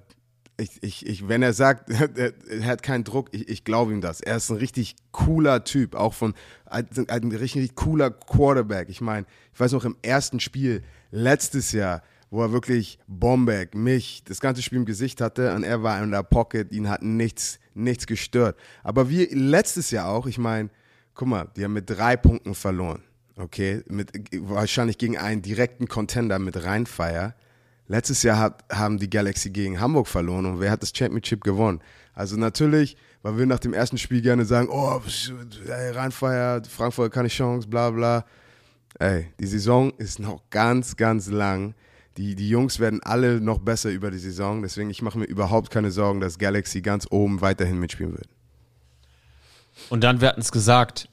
ich, 0.63 0.81
ich, 0.81 1.05
ich, 1.05 1.27
wenn 1.27 1.43
er 1.43 1.53
sagt, 1.53 1.89
er, 2.15 2.33
hat 2.65 2.83
keinen 2.83 3.03
Druck, 3.03 3.29
ich, 3.31 3.49
ich 3.49 3.63
glaube 3.63 3.93
ihm 3.93 4.01
das. 4.01 4.21
Er 4.21 4.37
ist 4.37 4.49
ein 4.49 4.57
richtig 4.57 4.95
cooler 5.11 5.63
Typ, 5.63 5.95
auch 5.95 6.13
von 6.13 6.33
ein, 6.65 6.87
ein 7.07 7.31
richtig 7.31 7.75
cooler 7.75 8.11
Quarterback. 8.11 8.89
Ich 8.89 9.01
meine, 9.01 9.25
ich 9.53 9.59
weiß 9.59 9.73
noch 9.73 9.85
im 9.85 9.97
ersten 10.01 10.39
Spiel 10.39 10.83
letztes 11.11 11.71
Jahr, 11.71 12.01
wo 12.31 12.41
er 12.41 12.51
wirklich 12.51 12.97
Bombeck, 13.07 13.75
mich, 13.75 14.23
das 14.25 14.39
ganze 14.39 14.61
Spiel 14.61 14.79
im 14.79 14.85
Gesicht 14.85 15.21
hatte 15.21 15.53
und 15.53 15.63
er 15.63 15.83
war 15.83 16.01
in 16.01 16.11
der 16.11 16.23
Pocket, 16.23 16.71
ihn 16.71 16.89
hat 16.89 17.03
nichts, 17.03 17.59
nichts 17.75 18.07
gestört. 18.07 18.57
Aber 18.83 19.09
wie 19.09 19.25
letztes 19.25 19.91
Jahr 19.91 20.09
auch, 20.09 20.25
ich 20.25 20.37
meine, 20.37 20.69
guck 21.13 21.27
mal, 21.27 21.47
die 21.55 21.63
haben 21.63 21.73
mit 21.73 21.89
drei 21.89 22.17
Punkten 22.17 22.55
verloren. 22.55 23.03
Okay, 23.35 23.81
mit, 23.87 24.11
wahrscheinlich 24.37 24.99
gegen 24.99 25.17
einen 25.17 25.41
direkten 25.41 25.87
Contender 25.87 26.37
mit 26.37 26.63
Rheinfeier. 26.63 27.35
Letztes 27.87 28.23
Jahr 28.23 28.39
hat, 28.39 28.63
haben 28.71 28.97
die 28.97 29.09
Galaxy 29.09 29.49
gegen 29.49 29.79
Hamburg 29.79 30.07
verloren 30.07 30.45
und 30.45 30.59
wer 30.59 30.71
hat 30.71 30.81
das 30.81 30.93
Championship 30.95 31.43
gewonnen? 31.43 31.81
Also 32.13 32.37
natürlich, 32.37 32.95
weil 33.21 33.37
wir 33.37 33.45
nach 33.45 33.59
dem 33.59 33.73
ersten 33.73 33.97
Spiel 33.97 34.21
gerne 34.21 34.45
sagen, 34.45 34.69
oh, 34.69 35.01
ey, 35.67 35.91
Rheinfeier, 35.91 36.61
Frankfurt 36.63 37.13
keine 37.13 37.27
Chance, 37.27 37.67
bla 37.67 37.89
bla. 37.89 38.25
Ey, 38.99 39.33
die 39.39 39.47
Saison 39.47 39.91
ist 39.97 40.19
noch 40.19 40.49
ganz, 40.49 40.95
ganz 40.95 41.27
lang. 41.27 41.73
Die, 42.17 42.35
die 42.35 42.47
Jungs 42.47 42.79
werden 42.79 43.01
alle 43.03 43.41
noch 43.41 43.59
besser 43.59 43.89
über 43.89 44.11
die 44.11 44.19
Saison, 44.19 44.61
deswegen 44.61 44.91
ich 44.91 45.01
mache 45.01 45.17
mir 45.17 45.25
überhaupt 45.25 45.71
keine 45.71 45.89
Sorgen, 45.89 46.19
dass 46.19 46.37
Galaxy 46.37 46.81
ganz 46.81 47.07
oben 47.09 47.41
weiterhin 47.41 47.79
mitspielen 47.79 48.13
wird. 48.13 48.29
Und 49.89 50.03
dann, 50.03 50.21
wir 50.21 50.27
hatten 50.27 50.41
es 50.41 50.51
gesagt, 50.51 51.09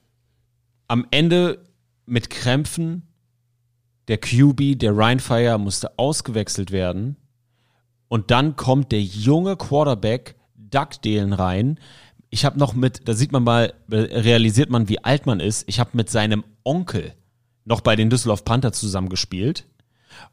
am 0.89 1.07
Ende 1.11 1.65
mit 2.05 2.29
Krämpfen, 2.29 3.10
der 4.11 4.19
QB, 4.19 4.77
der 4.77 4.97
Rheinfire, 4.97 5.57
musste 5.57 5.97
ausgewechselt 5.97 6.73
werden. 6.73 7.17
Und 8.09 8.33
dann 8.33 8.57
kommt 8.57 8.91
der 8.91 9.01
junge 9.01 9.57
Quarterback 9.57 10.35
Duckdalen 10.57 11.33
rein. 11.33 11.79
Ich 12.29 12.45
habe 12.45 12.59
noch 12.59 12.75
mit, 12.75 13.07
da 13.07 13.15
sieht 13.15 13.31
man 13.31 13.45
mal, 13.45 13.73
realisiert 13.89 14.69
man, 14.69 14.89
wie 14.89 15.03
alt 15.05 15.27
man 15.27 15.39
ist. 15.39 15.63
Ich 15.69 15.79
habe 15.79 15.91
mit 15.93 16.11
seinem 16.11 16.45
Onkel 16.65 17.15
noch 17.65 17.83
bei 17.83 17.95
den 17.95 18.11
Düsseldorf 18.11 18.45
Panther 18.45 18.73
zusammengespielt. 18.73 19.69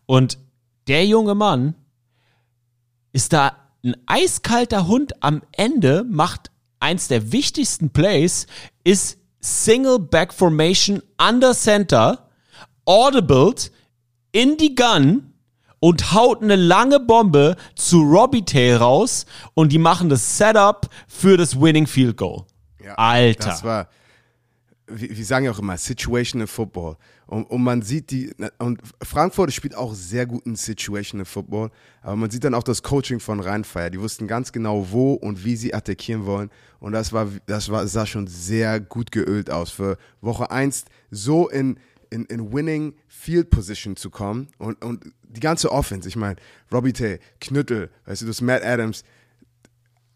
Und 0.07 0.39
der 0.87 1.05
junge 1.05 1.35
Mann 1.35 1.75
ist 3.13 3.31
da 3.31 3.51
ein 3.83 3.95
eiskalter 4.07 4.87
Hund 4.87 5.23
am 5.23 5.43
Ende, 5.51 6.03
macht 6.03 6.49
eins 6.79 7.09
der 7.09 7.31
wichtigsten 7.31 7.91
Plays, 7.91 8.47
ist 8.83 9.19
Single 9.39 9.99
Back 9.99 10.33
Formation 10.33 11.03
under 11.21 11.53
Center, 11.53 12.26
audibled 12.87 13.71
in 14.31 14.57
die 14.57 14.73
Gun 14.73 15.33
und 15.79 16.13
haut 16.13 16.41
eine 16.41 16.55
lange 16.55 16.99
Bombe 16.99 17.55
zu 17.75 18.01
Robbie 18.01 18.43
Tail 18.43 18.77
raus 18.77 19.25
und 19.53 19.71
die 19.71 19.77
machen 19.77 20.09
das 20.09 20.37
Setup 20.37 20.89
für 21.07 21.37
das 21.37 21.59
Winning 21.59 21.85
Field 21.85 22.17
Goal. 22.17 22.45
Ja, 22.83 22.95
Alter. 22.95 23.49
Das 23.49 23.63
war, 23.63 23.89
wir, 24.87 25.15
wir 25.15 25.25
sagen 25.25 25.45
ja 25.45 25.51
auch 25.51 25.59
immer, 25.59 25.77
Situational 25.77 26.47
Football. 26.47 26.97
Und, 27.27 27.43
und 27.43 27.61
man 27.61 27.81
sieht 27.81 28.09
die, 28.09 28.33
und 28.57 28.79
Frankfurt 29.03 29.51
spielt 29.51 29.75
auch 29.75 29.93
sehr 29.93 30.25
guten 30.25 30.55
Situational 30.55 31.25
Football, 31.25 31.71
aber 32.01 32.15
man 32.15 32.29
sieht 32.29 32.45
dann 32.45 32.53
auch 32.53 32.63
das 32.63 32.81
Coaching 32.83 33.19
von 33.19 33.41
Rheinfeier. 33.41 33.89
Die 33.89 33.99
wussten 33.99 34.27
ganz 34.27 34.53
genau, 34.53 34.87
wo 34.91 35.13
und 35.13 35.43
wie 35.43 35.57
sie 35.57 35.73
attackieren 35.73 36.25
wollen. 36.25 36.49
Und 36.79 36.93
das 36.93 37.11
war, 37.11 37.27
das 37.45 37.69
war, 37.69 37.85
sah 37.87 38.05
schon 38.05 38.27
sehr 38.27 38.79
gut 38.79 39.11
geölt 39.11 39.51
aus. 39.51 39.71
Für 39.71 39.97
Woche 40.21 40.51
1 40.51 40.85
so 41.11 41.49
in, 41.49 41.77
in, 42.09 42.25
in 42.25 42.51
Winning 42.51 42.95
Field 43.07 43.49
Position 43.49 43.95
zu 43.95 44.09
kommen 44.09 44.47
und, 44.57 44.83
und 44.83 45.13
die 45.23 45.39
ganze 45.39 45.71
Offense, 45.71 46.07
ich 46.07 46.15
meine, 46.15 46.37
Robbie 46.71 46.93
Tay, 46.93 47.19
Knüttel, 47.41 47.89
weißt 48.05 48.21
du, 48.21 48.25
das 48.25 48.41
Matt 48.41 48.63
Adams, 48.63 49.03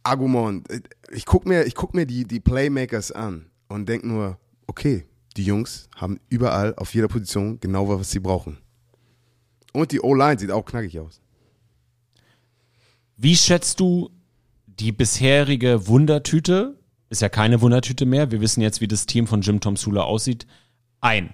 Agumon, 0.04 0.64
ich 1.12 1.26
guck 1.26 1.46
mir, 1.46 1.66
ich 1.66 1.76
guck 1.76 1.94
mir 1.94 2.06
die, 2.06 2.26
die 2.26 2.40
Playmakers 2.40 3.12
an 3.12 3.52
und 3.68 3.88
denk 3.88 4.04
nur, 4.04 4.40
okay, 4.68 5.06
die 5.38 5.44
Jungs 5.44 5.90
haben 5.96 6.20
überall 6.30 6.76
auf 6.76 6.94
jeder 6.94 7.08
Position 7.08 7.60
genau 7.60 7.88
was 7.88 8.12
sie 8.12 8.20
brauchen. 8.20 8.58
Und 9.74 9.92
die 9.92 10.02
O-Line 10.02 10.40
sieht 10.40 10.52
auch 10.52 10.66
knackig 10.66 11.00
aus. 11.00 11.22
Wie 13.16 13.36
schätzt 13.36 13.80
du 13.80 14.10
die 14.66 14.92
bisherige 14.92 15.88
Wundertüte, 15.88 16.80
ist 17.10 17.22
ja 17.22 17.30
keine 17.30 17.62
Wundertüte 17.62 18.06
mehr, 18.06 18.32
wir 18.32 18.42
wissen 18.42 18.62
jetzt, 18.62 18.82
wie 18.82 18.88
das 18.88 19.06
Team 19.06 19.28
von 19.28 19.42
Jim 19.42 19.60
Tom 19.60 19.78
Sula 19.78 20.02
aussieht, 20.02 20.48
ein? 21.02 21.34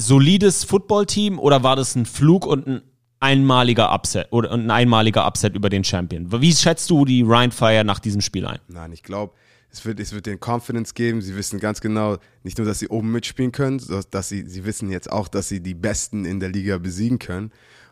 Solides 0.00 0.62
Footballteam 0.62 1.40
oder 1.40 1.64
war 1.64 1.74
das 1.74 1.96
ein 1.96 2.06
Flug 2.06 2.46
und 2.46 2.68
ein 2.68 2.82
einmaliger 3.18 3.92
Upset 3.92 4.28
oder 4.30 4.52
ein 4.52 4.70
einmaliger 4.70 5.26
Upset 5.26 5.56
über 5.56 5.70
den 5.70 5.82
Champion? 5.82 6.30
Wie 6.40 6.52
schätzt 6.52 6.88
du 6.90 7.04
die 7.04 7.22
Ryan 7.22 7.50
Fire 7.50 7.82
nach 7.82 7.98
diesem 7.98 8.20
Spiel 8.20 8.46
ein? 8.46 8.60
Nein, 8.68 8.92
ich 8.92 9.02
glaube, 9.02 9.34
es 9.72 9.84
wird, 9.84 9.98
es 9.98 10.12
wird 10.12 10.26
den 10.26 10.38
Confidence 10.38 10.94
geben. 10.94 11.20
Sie 11.20 11.34
wissen 11.34 11.58
ganz 11.58 11.80
genau, 11.80 12.18
nicht 12.44 12.58
nur, 12.58 12.66
dass 12.66 12.78
sie 12.78 12.86
oben 12.86 13.10
mitspielen 13.10 13.50
können, 13.50 13.80
sondern 13.80 14.04
dass 14.12 14.28
sie, 14.28 14.46
sie 14.46 14.64
wissen 14.64 14.88
jetzt 14.88 15.10
auch, 15.10 15.26
dass 15.26 15.48
sie 15.48 15.60
die 15.60 15.74
Besten 15.74 16.24
in 16.24 16.38
der 16.38 16.50
Liga 16.50 16.78
besiegen 16.78 17.18
können. 17.18 17.50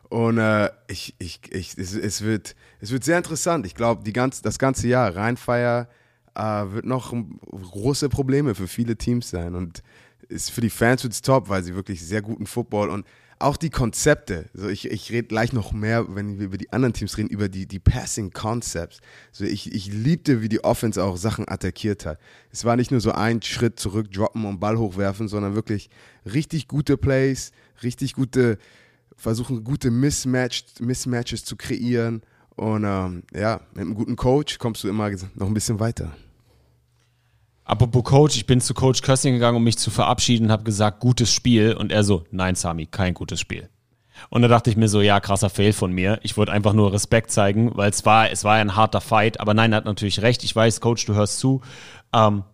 Und 0.09 0.38
äh, 0.38 0.71
ich, 0.87 1.16
ich, 1.19 1.40
ich, 1.51 1.77
es, 1.77 1.92
es, 1.97 2.23
wird, 2.23 2.55
es 2.81 2.92
wird 2.92 3.03
sehr 3.03 3.19
interessant. 3.19 3.66
Ich 3.66 3.75
glaube, 3.75 4.09
ganz, 4.12 4.42
das 4.42 4.61
ganze 4.61 4.87
Jahr, 4.87 5.16
Rheinfeier 5.16 5.88
äh, 6.37 6.40
wird 6.40 6.85
noch 6.85 7.12
große 7.51 8.09
Probleme 8.11 8.55
für 8.55 8.69
viele 8.69 8.95
Teams 8.95 9.29
sein. 9.29 9.57
Und 9.57 9.83
ist 10.28 10.50
für 10.50 10.60
die 10.60 10.70
Fans 10.70 11.02
wird 11.02 11.12
es 11.12 11.22
top, 11.22 11.48
weil 11.48 11.62
sie 11.62 11.74
wirklich 11.74 12.04
sehr 12.04 12.22
guten 12.22 12.46
Football 12.46 12.90
und 12.90 13.06
auch 13.38 13.56
die 13.58 13.70
Konzepte, 13.70 14.46
also 14.54 14.68
ich, 14.68 14.90
ich 14.90 15.12
rede 15.12 15.28
gleich 15.28 15.52
noch 15.52 15.72
mehr, 15.72 16.14
wenn 16.14 16.38
wir 16.38 16.46
über 16.46 16.56
die 16.56 16.72
anderen 16.72 16.94
Teams 16.94 17.18
reden, 17.18 17.28
über 17.28 17.50
die, 17.50 17.66
die 17.66 17.78
Passing 17.78 18.30
Concepts. 18.30 19.00
Also 19.30 19.44
ich, 19.44 19.74
ich 19.74 19.92
liebte, 19.92 20.40
wie 20.40 20.48
die 20.48 20.64
Offense 20.64 21.02
auch 21.04 21.18
Sachen 21.18 21.46
attackiert 21.46 22.06
hat. 22.06 22.18
Es 22.50 22.64
war 22.64 22.76
nicht 22.76 22.90
nur 22.90 23.00
so 23.00 23.12
ein 23.12 23.42
Schritt 23.42 23.78
zurück, 23.78 24.10
droppen 24.10 24.46
und 24.46 24.58
Ball 24.58 24.78
hochwerfen, 24.78 25.28
sondern 25.28 25.54
wirklich 25.54 25.90
richtig 26.24 26.66
gute 26.66 26.96
Plays, 26.96 27.52
richtig 27.82 28.14
gute, 28.14 28.56
versuchen 29.16 29.64
gute 29.64 29.90
Mismatch, 29.90 30.64
Mismatches 30.80 31.44
zu 31.44 31.56
kreieren. 31.56 32.22
Und 32.54 32.84
ähm, 32.84 33.24
ja, 33.34 33.60
mit 33.74 33.82
einem 33.82 33.94
guten 33.94 34.16
Coach 34.16 34.56
kommst 34.58 34.82
du 34.82 34.88
immer 34.88 35.10
noch 35.10 35.46
ein 35.46 35.54
bisschen 35.54 35.78
weiter. 35.78 36.16
Apropos 37.66 38.05
Coach, 38.05 38.37
ich 38.37 38.46
bin 38.46 38.61
zu 38.61 38.74
Coach 38.74 39.02
Kössing 39.02 39.35
gegangen, 39.35 39.57
um 39.57 39.64
mich 39.64 39.76
zu 39.76 39.90
verabschieden, 39.90 40.52
habe 40.52 40.62
gesagt, 40.62 41.00
gutes 41.00 41.33
Spiel. 41.33 41.74
Und 41.74 41.90
er 41.90 42.05
so, 42.05 42.22
nein, 42.31 42.55
Sami, 42.55 42.87
kein 42.87 43.12
gutes 43.12 43.40
Spiel. 43.40 43.68
Und 44.31 44.42
da 44.42 44.48
dachte 44.48 44.70
ich 44.70 44.76
mir 44.76 44.88
so, 44.88 45.00
ja, 45.00 45.18
krasser 45.18 45.50
Fail 45.50 45.72
von 45.72 45.90
mir. 45.92 46.20
Ich 46.22 46.37
wollte 46.37 46.52
einfach 46.52 46.72
nur 46.72 46.92
Respekt 46.92 47.33
zeigen, 47.33 47.72
weil 47.74 47.90
es 47.90 48.07
war, 48.07 48.31
es 48.31 48.44
war 48.44 48.55
ein 48.55 48.76
harter 48.76 49.00
Fight. 49.00 49.40
Aber 49.40 49.52
nein, 49.52 49.72
er 49.72 49.79
hat 49.79 49.85
natürlich 49.85 50.22
recht. 50.22 50.44
Ich 50.44 50.55
weiß, 50.55 50.81
Coach, 50.81 51.05
du 51.07 51.14
hörst 51.14 51.40
zu. 51.40 51.61
Ähm, 52.14 52.44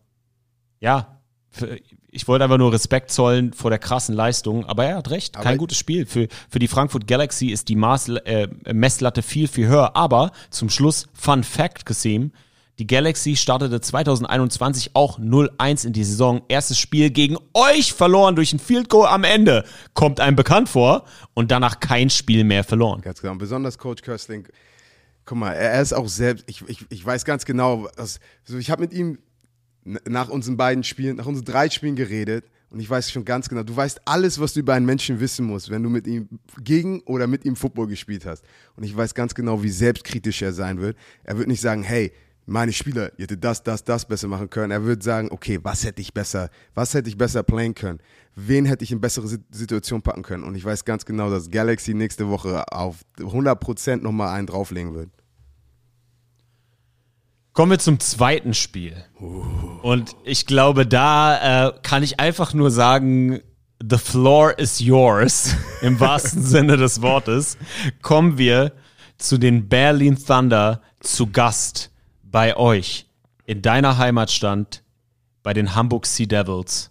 ja, 0.81 1.21
für, 1.51 1.79
ich 2.11 2.27
wollte 2.27 2.45
einfach 2.45 2.59
nur 2.59 2.73
Respekt 2.73 3.11
zollen 3.11 3.53
vor 3.53 3.71
der 3.71 3.79
krassen 3.79 4.15
Leistung. 4.15 4.65
Aber 4.65 4.87
er 4.87 4.97
hat 4.97 5.11
recht, 5.11 5.35
kein 5.35 5.59
gutes 5.59 5.77
Spiel. 5.77 6.07
Für, 6.07 6.27
für 6.49 6.59
die 6.59 6.69
Frankfurt 6.69 7.07
Galaxy 7.07 7.49
ist 7.49 7.69
die 7.69 7.77
Maß, 7.77 8.09
äh, 8.09 8.49
Messlatte 8.73 9.21
viel, 9.23 9.47
viel 9.47 9.69
höher. 9.69 9.95
Aber 9.95 10.33
zum 10.49 10.71
Schluss, 10.71 11.07
Fun 11.13 11.45
Fact, 11.45 11.85
Kasim, 11.85 12.33
die 12.83 12.87
Galaxy 12.89 13.37
startete 13.37 13.81
2021 13.81 14.97
auch 14.97 15.21
0-1 15.21 15.87
in 15.87 15.93
die 15.93 16.03
Saison. 16.03 16.43
Erstes 16.49 16.81
Spiel 16.81 17.11
gegen 17.11 17.37
euch 17.55 17.93
verloren 17.93 18.35
durch 18.35 18.53
ein 18.53 18.59
Field 18.59 18.89
Goal 18.89 19.07
am 19.07 19.23
Ende. 19.23 19.65
Kommt 19.95 20.19
einem 20.19 20.35
bekannt 20.35 20.69
vor 20.69 21.05
und 21.33 21.53
danach 21.53 21.79
kein 21.79 22.11
Spiel 22.11 22.43
mehr 22.43 22.65
verloren. 22.65 23.01
Ganz 23.01 23.21
genau. 23.23 23.37
Besonders 23.37 23.79
Coach 23.79 24.03
Köstling. 24.03 24.49
Guck 25.25 25.39
mal, 25.39 25.53
er 25.53 25.81
ist 25.81 25.93
auch 25.93 26.09
selbst, 26.09 26.45
ich, 26.49 26.65
ich, 26.67 26.85
ich 26.89 27.07
weiß 27.07 27.25
ganz 27.25 27.45
genau, 27.45 27.87
also 27.97 28.19
ich 28.59 28.69
habe 28.69 28.83
mit 28.83 28.93
ihm 28.93 29.21
nach 29.85 30.29
unseren 30.29 30.57
beiden 30.57 30.83
Spielen, 30.83 31.19
nach 31.19 31.27
unseren 31.27 31.45
drei 31.45 31.71
Spielen 31.71 31.95
geredet 31.95 32.47
und 32.71 32.81
ich 32.81 32.91
weiß 32.91 33.13
schon 33.13 33.25
ganz 33.25 33.49
genau, 33.49 33.63
du 33.63 33.77
weißt 33.77 34.01
alles, 34.07 34.41
was 34.41 34.55
du 34.55 34.61
über 34.61 34.75
einen 34.75 34.87
Menschen 34.87 35.21
wissen 35.21 35.47
musst, 35.47 35.71
wenn 35.71 35.85
du 35.85 35.89
mit 35.89 36.09
ihm 36.09 36.29
gegen 36.61 37.01
oder 37.03 37.29
mit 37.29 37.45
ihm 37.45 37.55
Football 37.55 37.87
gespielt 37.87 38.27
hast. 38.27 38.45
Und 38.75 38.83
ich 38.83 38.97
weiß 38.97 39.15
ganz 39.15 39.37
genau, 39.37 39.63
wie 39.63 39.71
selbstkritisch 39.71 40.43
er 40.43 40.53
sein 40.53 40.81
wird. 40.81 40.97
Er 41.23 41.39
wird 41.39 41.47
nicht 41.47 41.61
sagen, 41.61 41.85
hey, 41.85 42.13
meine 42.47 42.73
Spieler, 42.73 43.13
ihr 43.17 43.25
hättet 43.25 43.45
das, 43.45 43.63
das, 43.63 43.85
das 43.85 44.05
besser 44.05 44.29
machen 44.29 44.51
können. 44.51 44.73
Er 44.73 44.83
würde 44.83 45.03
sagen, 45.03 45.29
okay, 45.31 45.59
was 45.63 45.85
hätte 45.85 46.01
ich 46.01 46.13
besser, 46.13 46.51
was 46.75 46.95
hätte 46.95 47.09
ich 47.09 47.17
besser 47.17 47.43
playen 47.43 47.75
können? 47.75 48.01
Wen 48.35 48.65
hätte 48.65 48.85
ich 48.85 48.93
in 48.93 49.01
bessere 49.01 49.29
Situation 49.51 50.03
packen 50.03 50.23
können? 50.23 50.45
Und 50.45 50.55
ich 50.55 50.65
weiß 50.65 50.85
ganz 50.85 51.05
genau, 51.05 51.31
dass 51.31 51.51
Galaxy 51.51 51.95
nächste 51.95 52.29
Woche 52.29 52.65
auf 52.73 53.05
100% 53.19 53.97
nochmal 54.03 54.35
einen 54.37 54.47
drauflegen 54.47 54.95
wird. 54.95 55.11
Kommen 57.53 57.73
wir 57.73 57.79
zum 57.79 58.01
zweiten 58.01 58.55
Spiel. 58.55 59.05
Und 59.83 60.17
ich 60.25 60.47
glaube, 60.47 60.87
da 60.87 61.69
äh, 61.69 61.73
kann 61.83 62.03
ich 62.03 62.19
einfach 62.19 62.55
nur 62.55 62.71
sagen, 62.71 63.41
the 63.79 63.99
floor 63.99 64.59
is 64.59 64.81
yours, 64.81 65.55
im 65.83 66.01
wahrsten 66.01 66.43
Sinne 66.43 66.79
des 66.79 67.03
Wortes. 67.03 67.59
Kommen 68.01 68.39
wir 68.39 68.73
zu 69.19 69.39
den 69.39 69.69
Berlin 69.69 70.17
Thunder 70.17 70.81
zu 71.01 71.31
Gast 71.31 71.92
bei 72.33 72.57
euch 72.57 73.07
in 73.45 73.63
deiner 73.63 73.99
Heimatstadt 73.99 74.83
bei 75.43 75.53
den 75.53 75.75
Hamburg 75.75 76.07
Sea 76.07 76.27
Devils. 76.27 76.91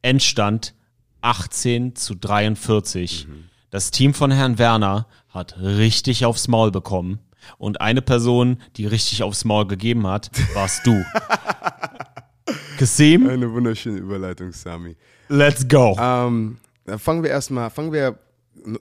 Endstand 0.00 0.74
18 1.20 1.94
zu 1.94 2.14
43. 2.16 3.28
Mhm. 3.28 3.44
Das 3.70 3.90
Team 3.90 4.14
von 4.14 4.30
Herrn 4.32 4.58
Werner 4.58 5.06
hat 5.28 5.58
richtig 5.60 6.24
aufs 6.24 6.48
Maul 6.48 6.72
bekommen. 6.72 7.20
Und 7.58 7.80
eine 7.80 8.02
Person, 8.02 8.58
die 8.76 8.86
richtig 8.86 9.22
aufs 9.22 9.44
Maul 9.44 9.66
gegeben 9.66 10.06
hat, 10.06 10.30
warst 10.54 10.86
du. 10.86 11.04
Kasim, 12.78 13.28
Eine 13.28 13.52
wunderschöne 13.52 13.98
Überleitung, 13.98 14.52
Sami. 14.52 14.96
let's 15.28 15.66
go. 15.66 15.96
Ähm, 16.00 16.58
dann 16.84 16.98
fangen 16.98 17.22
wir 17.22 17.30
erstmal, 17.30 17.70
fangen 17.70 17.92
wir, 17.92 18.18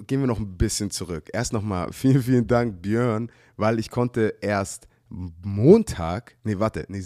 gehen 0.08 0.20
wir 0.22 0.28
noch 0.28 0.40
ein 0.40 0.58
bisschen 0.58 0.90
zurück. 0.92 1.30
Erst 1.34 1.54
nochmal 1.54 1.92
vielen, 1.92 2.22
vielen 2.22 2.48
Dank, 2.48 2.82
Björn, 2.82 3.32
weil 3.58 3.80
ich 3.80 3.90
konnte 3.90 4.36
erst 4.42 4.88
Montag, 5.44 6.36
nee, 6.44 6.58
warte, 6.58 6.86
nee, 6.88 7.04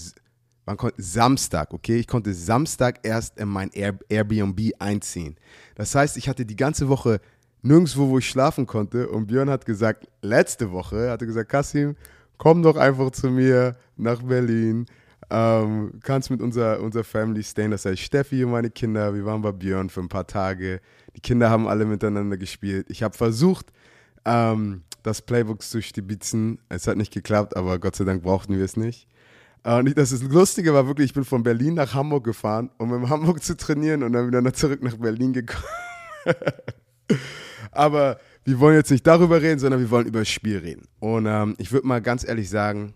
wann 0.65 0.78
konnte, 0.78 1.02
Samstag, 1.02 1.74
okay? 1.74 1.98
Ich 1.98 2.08
konnte 2.08 2.34
Samstag 2.34 3.00
erst 3.04 3.38
in 3.39 3.48
mein 3.48 3.72
Air, 3.72 3.98
Airbnb 4.10 4.74
einziehen. 4.80 5.36
Das 5.76 5.96
heißt, 5.96 6.18
ich 6.18 6.30
hatte 6.30 6.46
die 6.46 6.56
ganze 6.56 6.88
Woche 6.88 7.20
nirgendwo, 7.62 8.10
wo 8.10 8.20
ich 8.20 8.30
schlafen 8.30 8.68
konnte 8.68 9.10
und 9.10 9.28
Björn 9.28 9.50
hat 9.50 9.65
gesagt, 9.65 10.08
letzte 10.22 10.72
Woche, 10.72 11.10
hat 11.10 11.22
er 11.22 11.28
gesagt, 11.28 11.50
Kasim, 11.50 11.96
komm 12.38 12.62
doch 12.62 12.76
einfach 12.76 13.12
zu 13.12 13.30
mir 13.30 13.76
nach 13.98 14.22
Berlin. 14.22 14.86
Ähm, 15.32 16.00
kannst 16.04 16.30
mit 16.30 16.39
unserer, 16.39 16.80
unserer 16.82 17.04
Family 17.04 17.41
stayen. 17.41 17.72
Das 17.72 17.86
heißt, 17.86 18.00
Steffi 18.00 18.44
und 18.44 18.52
meine 18.52 18.70
Kinder, 18.70 19.15
wir 19.15 19.26
waren 19.26 19.41
bei 19.41 19.52
Björn 19.52 19.89
für 19.89 20.02
ein 20.02 20.10
paar 20.10 20.28
Tage. 20.28 20.80
Die 21.15 21.22
Kinder 21.22 21.50
haben 21.50 21.68
alle 21.68 21.86
miteinander 21.86 22.38
gespielt. 22.38 22.86
Ich 22.89 23.02
habe 23.02 23.18
versucht, 23.18 23.72
ähm, 24.26 24.84
das 25.06 25.22
Playbook 25.22 25.62
zu 25.62 25.82
stibitzen. 25.82 26.60
Es 26.70 26.88
hat 26.88 26.98
nicht 26.98 27.13
geklappt, 27.13 27.56
aber 27.56 27.80
Gott 27.80 27.96
sei 27.96 28.06
Dank 28.06 28.24
brauchten 28.24 28.58
wir 28.58 28.65
es 28.65 28.76
nicht. 28.78 29.08
Äh, 29.63 29.80
Und 29.80 29.98
das 29.98 30.12
ist 30.12 30.24
Lustige 30.24 30.74
war 30.74 30.88
wirklich, 30.88 31.08
ich 31.08 31.13
bin 31.13 31.26
von 31.26 31.44
Berlin 31.44 31.76
nach 31.76 31.94
Hamburg 31.94 32.24
gefahren, 32.24 32.70
um 32.78 32.94
in 32.94 33.10
Hamburg 33.10 33.44
zu 33.44 33.56
trainieren 33.56 34.04
und 34.04 34.13
dann 34.13 34.28
wieder 34.28 34.54
zurück 34.54 34.82
nach 34.84 34.96
Berlin 34.98 35.34
gekommen. 35.34 35.63
Aber 37.72 38.20
wir 38.46 38.60
wollen 38.60 38.76
jetzt 38.78 38.91
nicht 38.91 39.06
darüber 39.06 39.41
reden, 39.41 39.60
sondern 39.60 39.80
wir 39.80 39.89
wollen 39.89 40.08
über 40.08 40.20
das 40.20 40.30
Spiel 40.30 40.58
reden. 40.60 40.88
Und 41.00 41.26
ähm, 41.26 41.56
ich 41.58 41.72
würde 41.72 41.88
mal 41.88 42.02
ganz 42.02 42.28
ehrlich 42.28 42.50
sagen, 42.50 42.94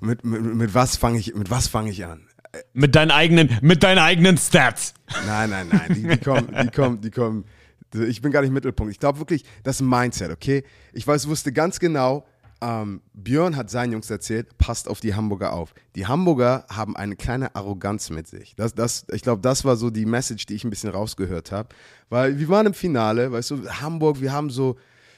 mit, 0.00 0.24
mit, 0.24 0.42
mit 0.42 0.74
was 0.74 0.96
fange 0.96 1.18
ich, 1.18 1.34
mit 1.34 1.50
was 1.50 1.68
fange 1.68 1.90
ich 1.90 2.04
an? 2.04 2.26
Mit 2.74 2.94
deinen 2.94 3.10
eigenen, 3.10 3.58
mit 3.62 3.82
deinen 3.82 3.98
eigenen 3.98 4.36
Stats. 4.36 4.92
Nein, 5.26 5.50
nein, 5.50 5.68
nein. 5.70 5.94
Die, 5.94 6.02
die 6.02 6.18
kommen, 6.18 6.48
die 6.62 6.68
kommen, 6.70 7.00
die 7.00 7.10
kommen. 7.10 7.44
Ich 7.94 8.22
bin 8.22 8.32
gar 8.32 8.42
nicht 8.42 8.52
Mittelpunkt. 8.52 8.92
Ich 8.92 8.98
glaube 8.98 9.18
wirklich, 9.18 9.44
das 9.62 9.80
Mindset, 9.80 10.30
okay? 10.30 10.64
Ich 10.92 11.06
weiß, 11.06 11.28
wusste 11.28 11.52
ganz 11.52 11.78
genau, 11.78 12.26
ähm, 12.62 13.02
Björn 13.12 13.56
hat 13.56 13.70
seinen 13.70 13.92
Jungs 13.92 14.08
erzählt, 14.08 14.56
passt 14.56 14.88
auf 14.88 15.00
die 15.00 15.14
Hamburger 15.14 15.52
auf. 15.52 15.74
Die 15.96 16.06
Hamburger 16.06 16.64
haben 16.70 16.96
eine 16.96 17.16
kleine 17.16 17.56
Arroganz 17.56 18.08
mit 18.10 18.28
sich. 18.28 18.54
Das, 18.54 18.74
das, 18.74 19.04
ich 19.12 19.22
glaube, 19.22 19.42
das 19.42 19.64
war 19.64 19.76
so 19.76 19.90
die 19.90 20.06
Message, 20.06 20.46
die 20.46 20.54
ich 20.54 20.62
ein 20.62 20.70
bisschen 20.70 20.90
rausgehört 20.90 21.50
habe. 21.50 21.70
Weil 22.08 22.38
wir 22.38 22.48
waren 22.48 22.66
im 22.66 22.74
Finale, 22.74 23.32
weißt 23.32 23.50
du, 23.50 23.68
Hamburg, 23.68 24.20
wir 24.20 24.32
haben 24.32 24.48
so, 24.48 24.76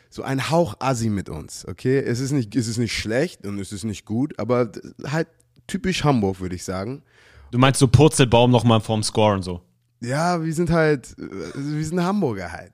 so 0.08 0.22
einen 0.22 0.50
Hauch 0.50 0.76
Assi 0.78 1.10
mit 1.10 1.28
uns, 1.28 1.68
okay? 1.68 1.98
Es 1.98 2.18
ist 2.18 2.32
nicht, 2.32 2.56
es 2.56 2.66
ist 2.66 2.78
nicht 2.78 2.96
schlecht 2.96 3.46
und 3.46 3.58
es 3.58 3.72
ist 3.72 3.84
nicht 3.84 4.06
gut, 4.06 4.38
aber 4.38 4.72
halt 5.06 5.28
typisch 5.66 6.02
Hamburg, 6.02 6.40
würde 6.40 6.54
ich 6.54 6.64
sagen. 6.64 7.02
Du 7.50 7.58
meinst 7.58 7.78
so 7.78 7.88
Purzelbaum 7.88 8.50
nochmal 8.50 8.80
vorm 8.80 9.02
Score 9.02 9.34
und 9.34 9.42
so. 9.42 9.60
Ja, 10.04 10.42
wir 10.44 10.52
sind 10.52 10.70
halt, 10.70 11.16
äh, 11.18 11.54
wir 11.54 11.84
sind 11.84 12.02
Hamburger 12.02 12.52
halt. 12.52 12.72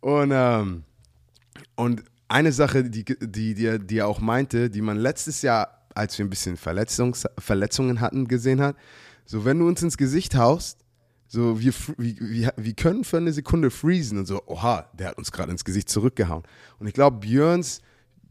Und, 0.00 0.30
ähm, 0.32 0.84
und 1.76 2.02
eine 2.28 2.52
Sache, 2.52 2.84
die, 2.84 3.04
die, 3.04 3.54
die, 3.54 3.66
er- 3.66 3.78
auch 4.06 4.20
meinte, 4.20 4.70
die 4.70 4.80
man 4.80 4.96
letztes 4.96 5.42
Jahr, 5.42 5.86
als 5.94 6.18
wir 6.18 6.24
ein 6.24 6.30
bisschen 6.30 6.56
Verletzungs, 6.56 7.24
Verletzungen 7.38 8.00
hatten, 8.00 8.26
gesehen 8.26 8.60
hat, 8.60 8.76
so 9.26 9.44
wenn 9.44 9.58
du 9.58 9.68
uns 9.68 9.82
ins 9.82 9.96
Gesicht 9.96 10.34
haust, 10.34 10.78
so 11.28 11.60
wir, 11.60 11.72
wir, 11.98 12.52
wir, 12.56 12.74
können 12.74 13.04
für 13.04 13.18
eine 13.18 13.32
Sekunde 13.32 13.70
freezen 13.70 14.18
und 14.18 14.26
so, 14.26 14.42
oha, 14.46 14.88
der 14.94 15.08
hat 15.08 15.18
uns 15.18 15.32
gerade 15.32 15.52
ins 15.52 15.64
Gesicht 15.64 15.88
zurückgehauen. 15.88 16.42
Und 16.78 16.86
ich 16.86 16.94
glaube, 16.94 17.18
Björns, 17.18 17.80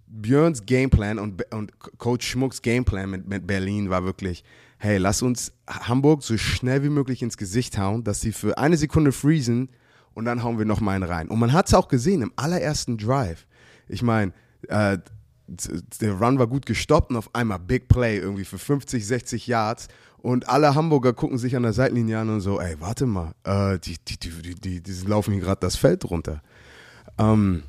Björns 0.08 0.66
Gameplan 0.66 1.18
und, 1.18 1.42
und 1.54 1.80
Coach 1.98 2.28
Schmucks 2.28 2.62
Gameplan 2.62 3.10
mit, 3.10 3.28
mit 3.28 3.48
Berlin 3.48 3.90
war 3.90 4.04
wirklich, 4.04 4.44
hey, 4.82 4.98
lass 4.98 5.22
uns 5.22 5.54
Hamburg 5.68 6.24
so 6.24 6.36
schnell 6.38 6.84
wie 6.84 6.90
möglich 6.90 7.22
ins 7.22 7.38
Gesicht 7.38 7.78
hauen, 7.78 8.04
dass 8.04 8.20
sie 8.20 8.32
für 8.32 8.58
eine 8.58 8.78
Sekunde 8.78 9.12
freezen 9.12 9.70
und 10.16 10.26
dann 10.26 10.42
hauen 10.42 10.58
wir 10.58 10.66
noch 10.66 10.82
mal 10.82 10.94
einen 10.94 11.04
rein. 11.04 11.28
Und 11.28 11.38
man 11.38 11.54
hat 11.54 11.68
es 11.68 11.76
auch 11.76 11.88
gesehen 11.88 12.24
im 12.24 12.34
allerersten 12.36 12.98
Drive. 12.98 13.46
Ich 13.88 14.02
meine, 14.02 14.34
äh, 14.70 14.98
der 15.48 16.14
Run 16.14 16.40
war 16.40 16.48
gut 16.48 16.66
gestoppt 16.66 17.12
und 17.12 17.18
auf 17.18 17.36
einmal 17.36 17.60
Big 17.60 17.90
Play 17.90 18.18
irgendwie 18.18 18.44
für 18.44 18.58
50, 18.58 19.06
60 19.06 19.46
Yards 19.46 19.88
und 20.18 20.50
alle 20.50 20.74
Hamburger 20.74 21.14
gucken 21.14 21.38
sich 21.38 21.56
an 21.56 21.62
der 21.62 21.74
Seitenlinie 21.74 22.18
an 22.18 22.30
und 22.30 22.42
so, 22.42 22.60
ey, 22.60 22.76
warte 22.80 23.06
mal, 23.06 23.34
äh, 23.44 23.78
die, 23.78 23.98
die, 24.04 24.18
die, 24.18 24.56
die, 24.56 24.82
die, 24.82 25.08
laufen 25.08 25.34
hier 25.34 25.44
gerade 25.44 25.62
das 25.62 25.76
Feld 25.76 26.10
runter. 26.10 26.42
Ähm, 27.20 27.62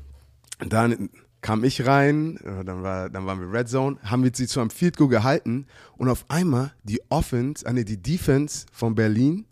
dann 0.67 1.09
kam 1.43 1.63
ich 1.63 1.85
rein, 1.85 2.37
äh, 2.37 2.65
dann, 2.65 2.81
war, 2.81 3.09
dann 3.09 3.27
waren 3.27 3.39
wir 3.39 3.51
Red 3.51 3.69
Zone, 3.69 3.97
haben 4.03 4.23
wir 4.23 4.31
sie 4.33 4.47
zu 4.47 4.59
einem 4.59 4.71
Field 4.71 4.97
Goal 4.97 5.09
gehalten 5.09 5.67
und 5.97 6.09
auf 6.09 6.25
einmal 6.29 6.73
die 6.83 7.01
Offense, 7.09 7.63
äh, 7.65 7.73
nee, 7.73 7.83
die 7.83 8.01
Defense 8.01 8.65
von 8.71 8.95
Berlin, 8.95 9.45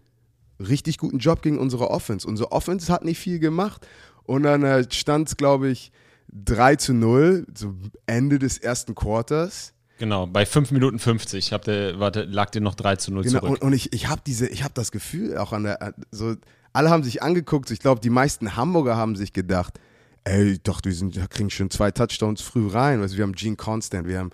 richtig 0.59 0.97
guten 0.97 1.19
Job 1.19 1.43
gegen 1.43 1.59
unsere 1.59 1.91
Offense. 1.91 2.27
Unsere 2.27 2.51
Offense 2.51 2.91
hat 2.91 3.05
nicht 3.05 3.19
viel 3.19 3.37
gemacht 3.37 3.87
und 4.23 4.43
dann 4.43 4.63
äh, 4.63 4.85
stand 4.91 5.27
es, 5.27 5.37
glaube 5.37 5.69
ich, 5.69 5.91
3 6.33 6.77
zu 6.77 6.93
0, 6.93 7.45
so 7.53 7.75
Ende 8.05 8.39
des 8.39 8.57
ersten 8.57 8.95
Quarters. 8.95 9.73
Genau, 9.99 10.25
bei 10.25 10.45
5 10.45 10.71
Minuten 10.71 10.97
50 10.97 11.51
habt 11.51 11.67
ihr, 11.67 11.99
warte, 11.99 12.23
lag 12.23 12.49
dir 12.49 12.61
noch 12.61 12.73
3 12.73 12.95
zu 12.95 13.13
0 13.13 13.23
Genau, 13.23 13.39
zurück. 13.39 13.51
und, 13.51 13.61
und 13.61 13.73
ich, 13.73 13.93
ich 13.93 14.07
habe 14.07 14.21
diese, 14.25 14.47
ich 14.47 14.63
habe 14.63 14.73
das 14.73 14.91
Gefühl 14.91 15.37
auch 15.37 15.51
an 15.51 15.63
der, 15.63 15.93
so, 16.09 16.35
alle 16.73 16.89
haben 16.89 17.03
sich 17.03 17.21
angeguckt, 17.21 17.69
ich 17.69 17.79
glaube, 17.79 17.99
die 17.99 18.09
meisten 18.09 18.55
Hamburger 18.55 18.95
haben 18.95 19.17
sich 19.17 19.33
gedacht, 19.33 19.79
ey, 20.23 20.59
doch, 20.59 20.81
wir 20.83 20.93
sind, 20.93 21.29
kriegen 21.29 21.49
schon 21.49 21.69
zwei 21.69 21.91
Touchdowns 21.91 22.41
früh 22.41 22.67
rein, 22.67 23.01
du, 23.01 23.17
wir 23.17 23.23
haben 23.23 23.33
Gene 23.33 23.55
Constant, 23.55 24.07
wir 24.07 24.19
haben 24.19 24.31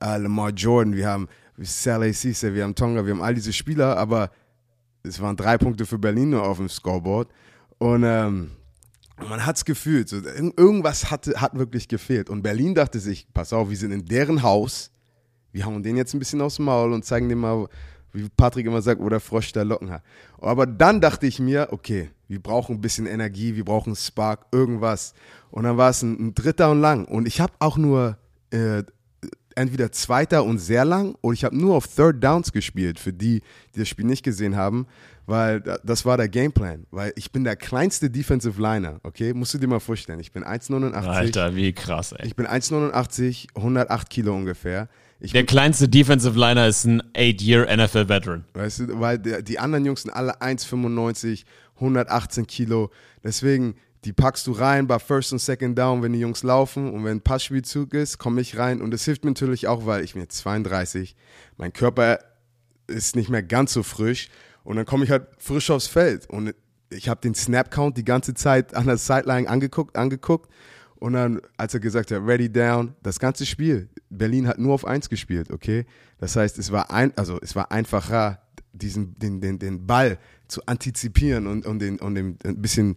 äh, 0.00 0.18
Lamar 0.18 0.50
Jordan, 0.50 0.94
wir 0.94 1.08
haben 1.08 1.28
Sally 1.58 2.12
Cisse, 2.12 2.54
wir 2.54 2.64
haben 2.64 2.74
Tonga, 2.74 3.04
wir 3.06 3.14
haben 3.14 3.22
all 3.22 3.34
diese 3.34 3.52
Spieler, 3.52 3.96
aber 3.96 4.30
es 5.02 5.20
waren 5.20 5.36
drei 5.36 5.56
Punkte 5.56 5.86
für 5.86 5.98
Berlin 5.98 6.30
nur 6.30 6.42
auf 6.46 6.58
dem 6.58 6.68
Scoreboard. 6.68 7.28
Und 7.78 8.02
ähm, 8.04 8.50
man 9.28 9.46
hat's 9.46 9.64
gefühlt, 9.64 10.08
so, 10.08 10.16
irg- 10.16 10.52
irgendwas 10.58 11.10
hatte, 11.10 11.40
hat 11.40 11.56
wirklich 11.56 11.88
gefehlt. 11.88 12.28
Und 12.28 12.42
Berlin 12.42 12.74
dachte 12.74 13.00
sich, 13.00 13.26
pass 13.32 13.52
auf, 13.52 13.70
wir 13.70 13.76
sind 13.76 13.92
in 13.92 14.04
deren 14.04 14.42
Haus, 14.42 14.90
wir 15.52 15.64
hauen 15.64 15.82
den 15.82 15.96
jetzt 15.96 16.12
ein 16.12 16.18
bisschen 16.18 16.40
aufs 16.42 16.58
Maul 16.58 16.92
und 16.92 17.04
zeigen 17.04 17.28
dem 17.28 17.38
mal, 17.38 17.68
wie 18.16 18.28
Patrick 18.36 18.66
immer 18.66 18.82
sagt, 18.82 19.00
wo 19.00 19.08
der 19.08 19.20
Frosch 19.20 19.52
der 19.52 19.64
Locken 19.64 19.90
hat. 19.90 20.02
Aber 20.40 20.66
dann 20.66 21.00
dachte 21.00 21.26
ich 21.26 21.38
mir, 21.38 21.68
okay, 21.70 22.10
wir 22.28 22.40
brauchen 22.40 22.76
ein 22.76 22.80
bisschen 22.80 23.06
Energie, 23.06 23.54
wir 23.54 23.64
brauchen 23.64 23.94
Spark, 23.94 24.46
irgendwas. 24.52 25.14
Und 25.50 25.64
dann 25.64 25.76
war 25.76 25.90
es 25.90 26.02
ein, 26.02 26.28
ein 26.28 26.34
dritter 26.34 26.70
und 26.70 26.80
lang. 26.80 27.04
Und 27.04 27.26
ich 27.28 27.40
habe 27.40 27.52
auch 27.60 27.76
nur 27.76 28.16
äh, 28.50 28.82
entweder 29.54 29.90
zweiter 29.92 30.44
und 30.44 30.58
sehr 30.58 30.84
lang 30.84 31.14
oder 31.22 31.32
ich 31.32 31.44
habe 31.44 31.56
nur 31.56 31.76
auf 31.76 31.86
Third 31.88 32.22
Downs 32.22 32.52
gespielt, 32.52 32.98
für 32.98 33.12
die, 33.12 33.40
die 33.74 33.78
das 33.78 33.88
Spiel 33.88 34.04
nicht 34.04 34.22
gesehen 34.22 34.54
haben, 34.56 34.86
weil 35.24 35.60
da- 35.62 35.78
das 35.82 36.04
war 36.04 36.16
der 36.18 36.28
Gameplan. 36.28 36.86
Weil 36.90 37.12
ich 37.16 37.32
bin 37.32 37.42
der 37.44 37.56
kleinste 37.56 38.10
Defensive 38.10 38.60
Liner, 38.60 39.00
okay? 39.02 39.32
Musst 39.32 39.54
du 39.54 39.58
dir 39.58 39.66
mal 39.66 39.80
vorstellen. 39.80 40.20
Ich 40.20 40.30
bin 40.32 40.44
1,89. 40.44 40.94
Alter, 41.08 41.56
wie 41.56 41.72
krass, 41.72 42.12
ey. 42.12 42.26
Ich 42.26 42.36
bin 42.36 42.46
1,89, 42.46 43.48
108 43.54 44.10
Kilo 44.10 44.34
ungefähr. 44.34 44.88
Ich 45.18 45.32
Der 45.32 45.46
kleinste 45.46 45.88
Defensive 45.88 46.38
Liner 46.38 46.66
ist 46.66 46.84
ein 46.84 47.02
8-Year 47.14 47.74
NFL-Veteran. 47.74 48.44
Weißt 48.52 48.80
du, 48.80 49.00
weil 49.00 49.18
der, 49.18 49.42
die 49.42 49.58
anderen 49.58 49.84
Jungs 49.86 50.02
sind 50.02 50.10
alle 50.10 50.40
1,95, 50.40 51.44
118 51.76 52.46
Kilo. 52.46 52.90
Deswegen, 53.24 53.76
die 54.04 54.12
packst 54.12 54.46
du 54.46 54.52
rein 54.52 54.86
bei 54.86 54.98
First 54.98 55.32
und 55.32 55.38
Second 55.38 55.78
Down, 55.78 56.02
wenn 56.02 56.12
die 56.12 56.20
Jungs 56.20 56.42
laufen. 56.42 56.92
Und 56.92 57.04
wenn 57.04 57.18
ein 57.18 57.22
Passspielzug 57.22 57.94
ist, 57.94 58.18
komme 58.18 58.42
ich 58.42 58.58
rein. 58.58 58.82
Und 58.82 58.90
das 58.90 59.04
hilft 59.04 59.24
mir 59.24 59.30
natürlich 59.30 59.68
auch, 59.68 59.86
weil 59.86 60.04
ich 60.04 60.12
bin 60.12 60.22
jetzt 60.22 60.36
32. 60.38 61.16
Mein 61.56 61.72
Körper 61.72 62.18
ist 62.86 63.16
nicht 63.16 63.30
mehr 63.30 63.42
ganz 63.42 63.72
so 63.72 63.82
frisch. 63.82 64.28
Und 64.64 64.76
dann 64.76 64.84
komme 64.84 65.04
ich 65.04 65.10
halt 65.10 65.28
frisch 65.38 65.70
aufs 65.70 65.86
Feld. 65.86 66.28
Und 66.28 66.54
ich 66.90 67.08
habe 67.08 67.20
den 67.20 67.34
Snap-Count 67.34 67.96
die 67.96 68.04
ganze 68.04 68.34
Zeit 68.34 68.74
an 68.74 68.86
der 68.86 68.98
Sideline 68.98 69.48
angeguckt, 69.48 69.96
angeguckt. 69.96 70.50
Und 71.06 71.12
dann, 71.12 71.40
als 71.56 71.72
er 71.72 71.78
gesagt 71.78 72.10
hat, 72.10 72.20
ready 72.26 72.50
down, 72.50 72.96
das 73.00 73.20
ganze 73.20 73.46
Spiel, 73.46 73.88
Berlin 74.10 74.48
hat 74.48 74.58
nur 74.58 74.74
auf 74.74 74.84
eins 74.84 75.08
gespielt, 75.08 75.52
okay? 75.52 75.86
Das 76.18 76.34
heißt, 76.34 76.58
es 76.58 76.72
war 76.72 76.90
ein, 76.90 77.16
also 77.16 77.38
es 77.40 77.54
war 77.54 77.70
einfacher, 77.70 78.42
diesen, 78.72 79.16
den, 79.16 79.40
den, 79.40 79.60
den 79.60 79.86
Ball 79.86 80.18
zu 80.48 80.66
antizipieren 80.66 81.46
und, 81.46 81.64
und, 81.64 81.78
den, 81.78 82.00
und 82.00 82.16
den, 82.16 82.38
ein 82.44 82.60
bisschen, 82.60 82.96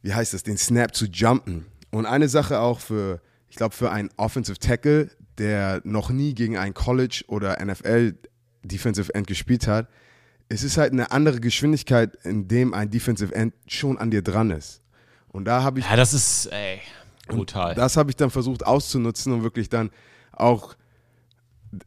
wie 0.00 0.14
heißt 0.14 0.32
das, 0.32 0.44
den 0.44 0.56
Snap 0.56 0.94
zu 0.94 1.04
jumpen. 1.08 1.66
Und 1.90 2.06
eine 2.06 2.26
Sache 2.26 2.58
auch 2.58 2.80
für, 2.80 3.20
ich 3.50 3.56
glaube, 3.56 3.74
für 3.74 3.90
einen 3.90 4.08
Offensive 4.16 4.58
Tackle, 4.58 5.10
der 5.36 5.82
noch 5.84 6.08
nie 6.08 6.34
gegen 6.34 6.56
ein 6.56 6.72
College 6.72 7.24
oder 7.28 7.62
NFL 7.62 8.14
Defensive 8.62 9.14
End 9.14 9.26
gespielt 9.26 9.66
hat, 9.66 9.90
es 10.48 10.62
ist 10.62 10.78
halt 10.78 10.94
eine 10.94 11.10
andere 11.10 11.40
Geschwindigkeit, 11.40 12.16
in 12.24 12.48
dem 12.48 12.72
ein 12.72 12.88
Defensive 12.88 13.34
End 13.34 13.52
schon 13.66 13.98
an 13.98 14.10
dir 14.10 14.22
dran 14.22 14.50
ist. 14.50 14.80
Und 15.32 15.44
da 15.44 15.62
habe 15.62 15.80
ich 15.80 15.86
Ja, 15.88 15.96
das 15.96 16.12
ist, 16.12 16.46
ey, 16.46 16.80
brutal. 17.36 17.74
das 17.74 17.96
habe 17.96 18.10
ich 18.10 18.16
dann 18.16 18.30
versucht 18.30 18.66
auszunutzen 18.66 19.32
und 19.32 19.42
wirklich 19.42 19.68
dann 19.68 19.90
auch 20.32 20.74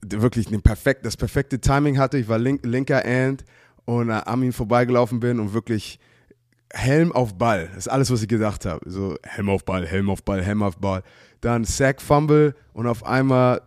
wirklich 0.01 0.47
den 0.47 0.61
perfekt, 0.61 1.05
das 1.05 1.17
perfekte 1.17 1.59
Timing 1.59 1.97
hatte. 1.97 2.17
Ich 2.17 2.27
war 2.27 2.39
link, 2.39 2.65
linker 2.65 3.03
End 3.03 3.43
und 3.85 4.09
äh, 4.09 4.13
an 4.13 4.41
ihm 4.43 4.53
vorbeigelaufen 4.53 5.19
bin 5.19 5.39
und 5.39 5.53
wirklich 5.53 5.99
Helm 6.73 7.11
auf 7.11 7.37
Ball. 7.37 7.67
Das 7.67 7.85
ist 7.85 7.87
alles, 7.87 8.09
was 8.09 8.21
ich 8.21 8.27
gedacht 8.27 8.65
habe. 8.65 8.89
So 8.89 9.15
Helm 9.23 9.49
auf 9.49 9.63
Ball, 9.65 9.85
Helm 9.85 10.09
auf 10.09 10.23
Ball, 10.23 10.41
Helm 10.41 10.63
auf 10.63 10.77
Ball. 10.77 11.03
Dann 11.41 11.65
Sack, 11.65 12.01
Fumble 12.01 12.55
und 12.73 12.87
auf 12.87 13.05
einmal 13.05 13.61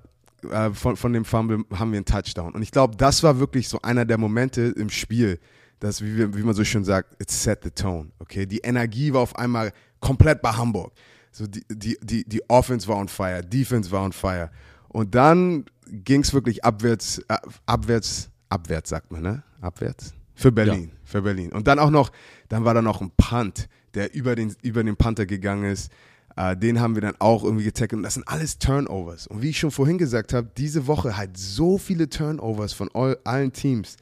äh, 0.50 0.70
von, 0.70 0.96
von 0.96 1.12
dem 1.12 1.24
Fumble 1.24 1.64
haben 1.74 1.92
wir 1.92 1.98
einen 1.98 2.04
Touchdown. 2.04 2.52
Und 2.54 2.62
ich 2.62 2.70
glaube, 2.70 2.96
das 2.96 3.22
war 3.22 3.38
wirklich 3.38 3.68
so 3.68 3.80
einer 3.82 4.04
der 4.04 4.18
Momente 4.18 4.62
im 4.76 4.90
Spiel, 4.90 5.38
dass, 5.78 6.02
wie, 6.02 6.16
wir, 6.16 6.34
wie 6.34 6.42
man 6.42 6.54
so 6.54 6.64
schön 6.64 6.84
sagt, 6.84 7.20
it 7.20 7.30
set 7.30 7.60
the 7.64 7.70
tone. 7.70 8.10
Okay, 8.18 8.46
die 8.46 8.58
Energie 8.58 9.12
war 9.12 9.20
auf 9.20 9.36
einmal 9.36 9.72
komplett 10.00 10.42
bei 10.42 10.50
Hamburg. 10.50 10.92
So 11.36 11.46
die, 11.46 11.62
die, 11.68 11.98
die, 12.02 12.24
die 12.24 12.48
Offense 12.48 12.88
war 12.88 12.96
on 12.96 13.08
fire, 13.08 13.42
Defense 13.42 13.90
war 13.90 14.02
on 14.02 14.12
fire. 14.12 14.50
Und 14.88 15.14
dann 15.14 15.66
ging 15.86 16.22
es 16.22 16.32
wirklich 16.32 16.64
abwärts, 16.64 17.18
äh, 17.28 17.36
abwärts, 17.66 18.30
abwärts 18.48 18.88
sagt 18.88 19.12
man, 19.12 19.20
ne? 19.20 19.42
Abwärts? 19.60 20.14
Für 20.34 20.50
Berlin, 20.50 20.92
für 21.04 21.20
Berlin. 21.20 21.52
Und 21.52 21.66
dann 21.66 21.78
auch 21.78 21.90
noch, 21.90 22.10
dann 22.48 22.64
war 22.64 22.72
da 22.72 22.80
noch 22.80 23.02
ein 23.02 23.10
Punt, 23.18 23.68
der 23.92 24.14
über 24.14 24.34
den, 24.34 24.54
über 24.62 24.82
den 24.82 24.96
Panther 24.96 25.26
gegangen 25.26 25.70
ist. 25.70 25.92
Äh, 26.36 26.56
den 26.56 26.80
haben 26.80 26.94
wir 26.94 27.02
dann 27.02 27.16
auch 27.18 27.44
irgendwie 27.44 27.64
getackelt. 27.64 27.98
Und 27.98 28.02
das 28.04 28.14
sind 28.14 28.26
alles 28.26 28.58
Turnovers. 28.58 29.26
Und 29.26 29.42
wie 29.42 29.50
ich 29.50 29.58
schon 29.58 29.70
vorhin 29.70 29.98
gesagt 29.98 30.32
habe, 30.32 30.50
diese 30.56 30.86
Woche 30.86 31.18
halt 31.18 31.36
so 31.36 31.76
viele 31.76 32.08
Turnovers 32.08 32.72
von 32.72 32.88
all, 32.94 33.18
allen 33.24 33.52
Teams. 33.52 33.96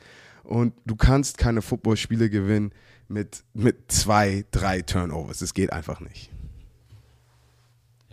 Und 0.44 0.72
du 0.84 0.94
kannst 0.94 1.36
keine 1.36 1.62
Footballspiele 1.62 2.30
gewinnen 2.30 2.70
mit, 3.08 3.42
mit 3.54 3.90
zwei, 3.90 4.44
drei 4.52 4.82
Turnovers. 4.82 5.40
Das 5.40 5.52
geht 5.52 5.72
einfach 5.72 5.98
nicht. 5.98 6.30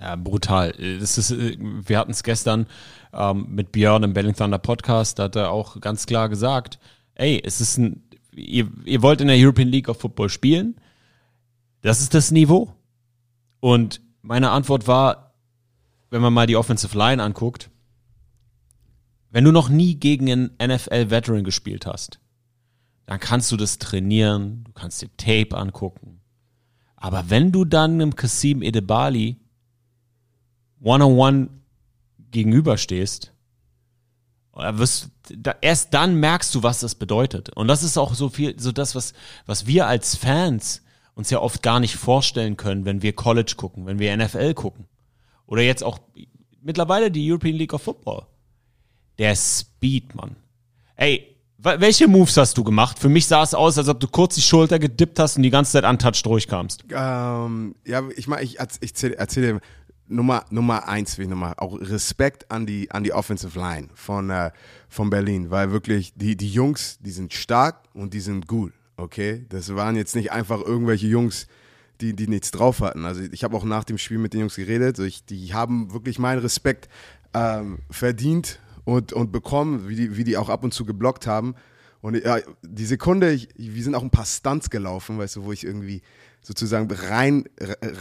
Ja, 0.02 0.16
brutal. 0.16 0.74
Das 1.00 1.20
ist, 1.20 1.30
äh, 1.30 1.58
wir 1.60 2.00
hatten 2.00 2.12
es 2.12 2.24
gestern 2.24 2.66
ähm, 3.14 3.46
mit 3.50 3.72
Björn 3.72 4.02
im 4.02 4.14
Belling 4.14 4.36
Thunder 4.36 4.58
Podcast, 4.58 5.20
da 5.20 5.24
hat 5.24 5.36
er 5.36 5.52
auch 5.52 5.80
ganz 5.80 6.08
klar 6.08 6.28
gesagt, 6.28 6.80
ey, 7.14 7.40
es 7.46 7.62
ist 7.62 7.78
ein, 7.78 8.04
ihr, 8.32 8.68
ihr 8.86 9.04
wollt 9.04 9.22
in 9.22 9.28
der 9.28 9.38
European 9.38 9.68
League 9.68 9.90
of 9.90 10.00
Football 10.00 10.30
spielen, 10.30 10.76
das 11.82 12.02
ist 12.02 12.16
das 12.16 12.32
Niveau. 12.32 12.74
Und 13.60 14.02
meine 14.24 14.50
Antwort 14.50 14.88
war, 14.88 15.36
wenn 16.10 16.22
man 16.22 16.34
mal 16.34 16.48
die 16.48 16.56
Offensive 16.56 16.98
Line 16.98 17.22
anguckt, 17.22 17.70
wenn 19.30 19.44
du 19.44 19.52
noch 19.52 19.70
nie 19.70 19.96
gegen 19.96 20.30
einen 20.32 20.52
NFL-Veteran 20.62 21.44
gespielt 21.44 21.86
hast, 21.86 22.20
dann 23.06 23.20
kannst 23.20 23.52
du 23.52 23.58
das 23.58 23.78
trainieren, 23.78 24.64
du 24.64 24.72
kannst 24.74 25.02
dir 25.02 25.10
Tape 25.16 25.56
angucken. 25.56 26.22
Aber 26.96 27.30
wenn 27.30 27.52
du 27.52 27.66
dann 27.66 27.94
einem 27.94 28.16
Kasim 28.16 28.62
Edebali 28.62 29.41
One-on-One 30.82 31.50
gegenüberstehst, 32.32 33.34
da, 34.54 35.56
erst 35.62 35.94
dann 35.94 36.16
merkst 36.16 36.54
du, 36.54 36.64
was 36.64 36.80
das 36.82 36.96
bedeutet. 36.96 37.50
Und 37.52 37.68
das 37.68 37.84
ist 37.84 37.98
auch 37.98 38.14
so 38.14 38.30
viel, 38.30 38.60
so 38.60 38.72
das, 38.72 38.96
was, 38.96 39.14
was 39.46 39.66
wir 39.66 39.88
als 39.88 40.16
Fans 40.16 40.84
uns 41.14 41.30
ja 41.30 41.40
oft 41.40 41.62
gar 41.62 41.80
nicht 41.80 41.96
vorstellen 41.96 42.58
können, 42.58 42.86
wenn 42.86 43.02
wir 43.02 43.14
College 43.14 43.54
gucken, 43.58 43.86
wenn 43.86 44.00
wir 44.00 44.16
NFL 44.16 44.54
gucken. 44.54 44.86
Oder 45.46 45.62
jetzt 45.62 45.84
auch 45.84 46.00
mittlerweile 46.62 47.12
die 47.12 47.30
European 47.30 47.56
League 47.56 47.74
of 47.74 47.82
Football. 47.82 48.26
Der 49.18 49.36
Speed, 49.36 50.16
Mann. 50.16 50.36
Ey, 50.96 51.32
welche 51.58 52.08
Moves 52.08 52.38
hast 52.38 52.58
du 52.58 52.64
gemacht? 52.64 52.98
Für 52.98 53.10
mich 53.10 53.28
sah 53.28 53.44
es 53.44 53.54
aus, 53.54 53.78
als 53.78 53.88
ob 53.88 54.00
du 54.00 54.08
kurz 54.08 54.34
die 54.36 54.42
Schulter 54.42 54.80
gedippt 54.80 55.20
hast 55.20 55.38
und 55.38 55.44
die 55.44 55.52
ganze 55.52 55.74
Zeit 55.74 55.84
untouched 55.84 56.26
durchkamst. 56.26 56.86
Ähm, 56.90 57.76
ja, 57.86 58.02
ich 58.16 58.28
meine, 58.28 58.42
ich, 58.42 58.56
ich 58.56 58.90
erzähle 58.90 59.16
erzähl 59.18 59.44
dir, 59.44 59.62
Nummer, 60.12 60.46
Nummer 60.50 60.88
eins, 60.88 61.18
wie 61.18 61.28
nochmal, 61.28 61.54
auch 61.58 61.80
Respekt 61.80 62.52
an 62.52 62.66
die, 62.66 62.92
an 62.92 63.04
die 63.04 63.14
Offensive 63.14 63.58
Line 63.58 63.90
von, 63.96 64.30
äh, 64.30 64.52
von 64.90 65.10
Berlin, 65.10 65.50
weil 65.50 65.72
wirklich 65.72 66.14
die, 66.16 66.36
die 66.36 66.50
Jungs, 66.50 67.00
die 67.00 67.12
sind 67.12 67.34
stark 67.34 67.84
und 67.94 68.14
die 68.14 68.20
sind 68.20 68.48
gut, 68.48 68.74
okay? 68.98 69.46
Das 69.50 69.74
waren 69.76 69.96
jetzt 69.96 70.16
nicht 70.16 70.32
einfach 70.32 70.62
irgendwelche 70.62 71.08
Jungs, 71.08 71.48
die, 72.02 72.16
die 72.16 72.28
nichts 72.28 72.52
drauf 72.52 72.82
hatten. 72.82 73.06
Also 73.06 73.22
ich 73.32 73.44
habe 73.44 73.56
auch 73.56 73.64
nach 73.64 73.84
dem 73.84 73.98
Spiel 73.98 74.18
mit 74.18 74.34
den 74.34 74.42
Jungs 74.42 74.56
geredet, 74.56 74.98
so 74.98 75.04
ich, 75.04 75.26
die 75.26 75.54
haben 75.54 75.94
wirklich 75.94 76.20
meinen 76.20 76.40
Respekt 76.40 76.90
ähm, 77.34 77.80
verdient 77.90 78.60
und, 78.84 79.14
und 79.14 79.32
bekommen, 79.32 79.88
wie 79.88 79.96
die, 79.96 80.18
wie 80.18 80.24
die 80.24 80.38
auch 80.38 80.50
ab 80.50 80.64
und 80.64 80.74
zu 80.74 80.86
geblockt 80.86 81.28
haben. 81.28 81.56
Und 82.02 82.16
ja, 82.16 82.40
die 82.64 82.86
Sekunde, 82.86 83.32
ich, 83.32 83.50
wir 83.56 83.84
sind 83.84 83.94
auch 83.96 84.02
ein 84.02 84.10
paar 84.10 84.26
Stunts 84.26 84.70
gelaufen, 84.70 85.20
weißt 85.20 85.36
du, 85.36 85.44
wo 85.44 85.52
ich 85.52 85.64
irgendwie 85.64 86.02
sozusagen 86.42 86.92
rein, 86.92 87.46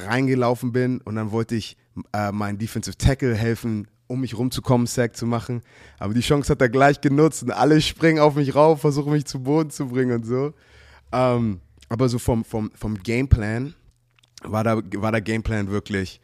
reingelaufen 0.07 0.73
bin 0.73 1.01
und 1.03 1.17
dann 1.17 1.31
wollte 1.31 1.55
ich 1.55 1.77
äh, 2.13 2.33
meinen 2.33 2.59
Defensive 2.59 2.97
Tackle 2.97 3.35
helfen, 3.35 3.87
um 4.07 4.21
mich 4.21 4.37
rumzukommen, 4.37 4.87
Sack 4.87 5.17
zu 5.17 5.27
machen. 5.27 5.63
Aber 5.99 6.15
die 6.15 6.21
Chance 6.21 6.51
hat 6.51 6.61
er 6.61 6.69
gleich 6.69 7.01
genutzt 7.01 7.43
und 7.43 7.53
alle 7.53 7.81
springen 7.81 8.19
auf 8.19 8.35
mich 8.35 8.55
rauf, 8.55 8.81
versuchen 8.81 9.13
mich 9.13 9.27
zu 9.27 9.43
Boden 9.43 9.71
zu 9.71 9.89
bringen 9.89 10.13
und 10.13 10.27
so. 10.27 10.53
Ähm, 11.13 11.61
aber 11.89 12.09
so 12.09 12.19
vom, 12.19 12.45
vom, 12.45 12.71
vom 12.75 12.95
Gameplan 13.03 13.75
war, 14.43 14.65
da, 14.65 14.81
war 14.97 15.13
der 15.13 15.21
Gameplan 15.21 15.71
wirklich 15.71 16.21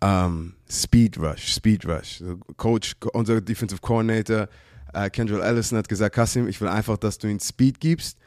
ähm, 0.00 0.54
Speed 0.68 1.18
Rush, 1.18 1.54
Speed 1.54 1.86
Rush. 1.86 2.18
So 2.18 2.36
Coach, 2.56 2.94
unser 3.12 3.40
Defensive 3.40 3.80
Coordinator, 3.80 4.48
äh, 4.92 5.10
Kendall 5.10 5.42
Allison 5.42 5.78
hat 5.78 5.88
gesagt, 5.88 6.14
Kassim, 6.14 6.48
ich 6.48 6.60
will 6.60 6.68
einfach, 6.68 6.96
dass 6.96 7.18
du 7.18 7.28
ihm 7.28 7.40
Speed 7.40 7.80
gibst. 7.80 8.18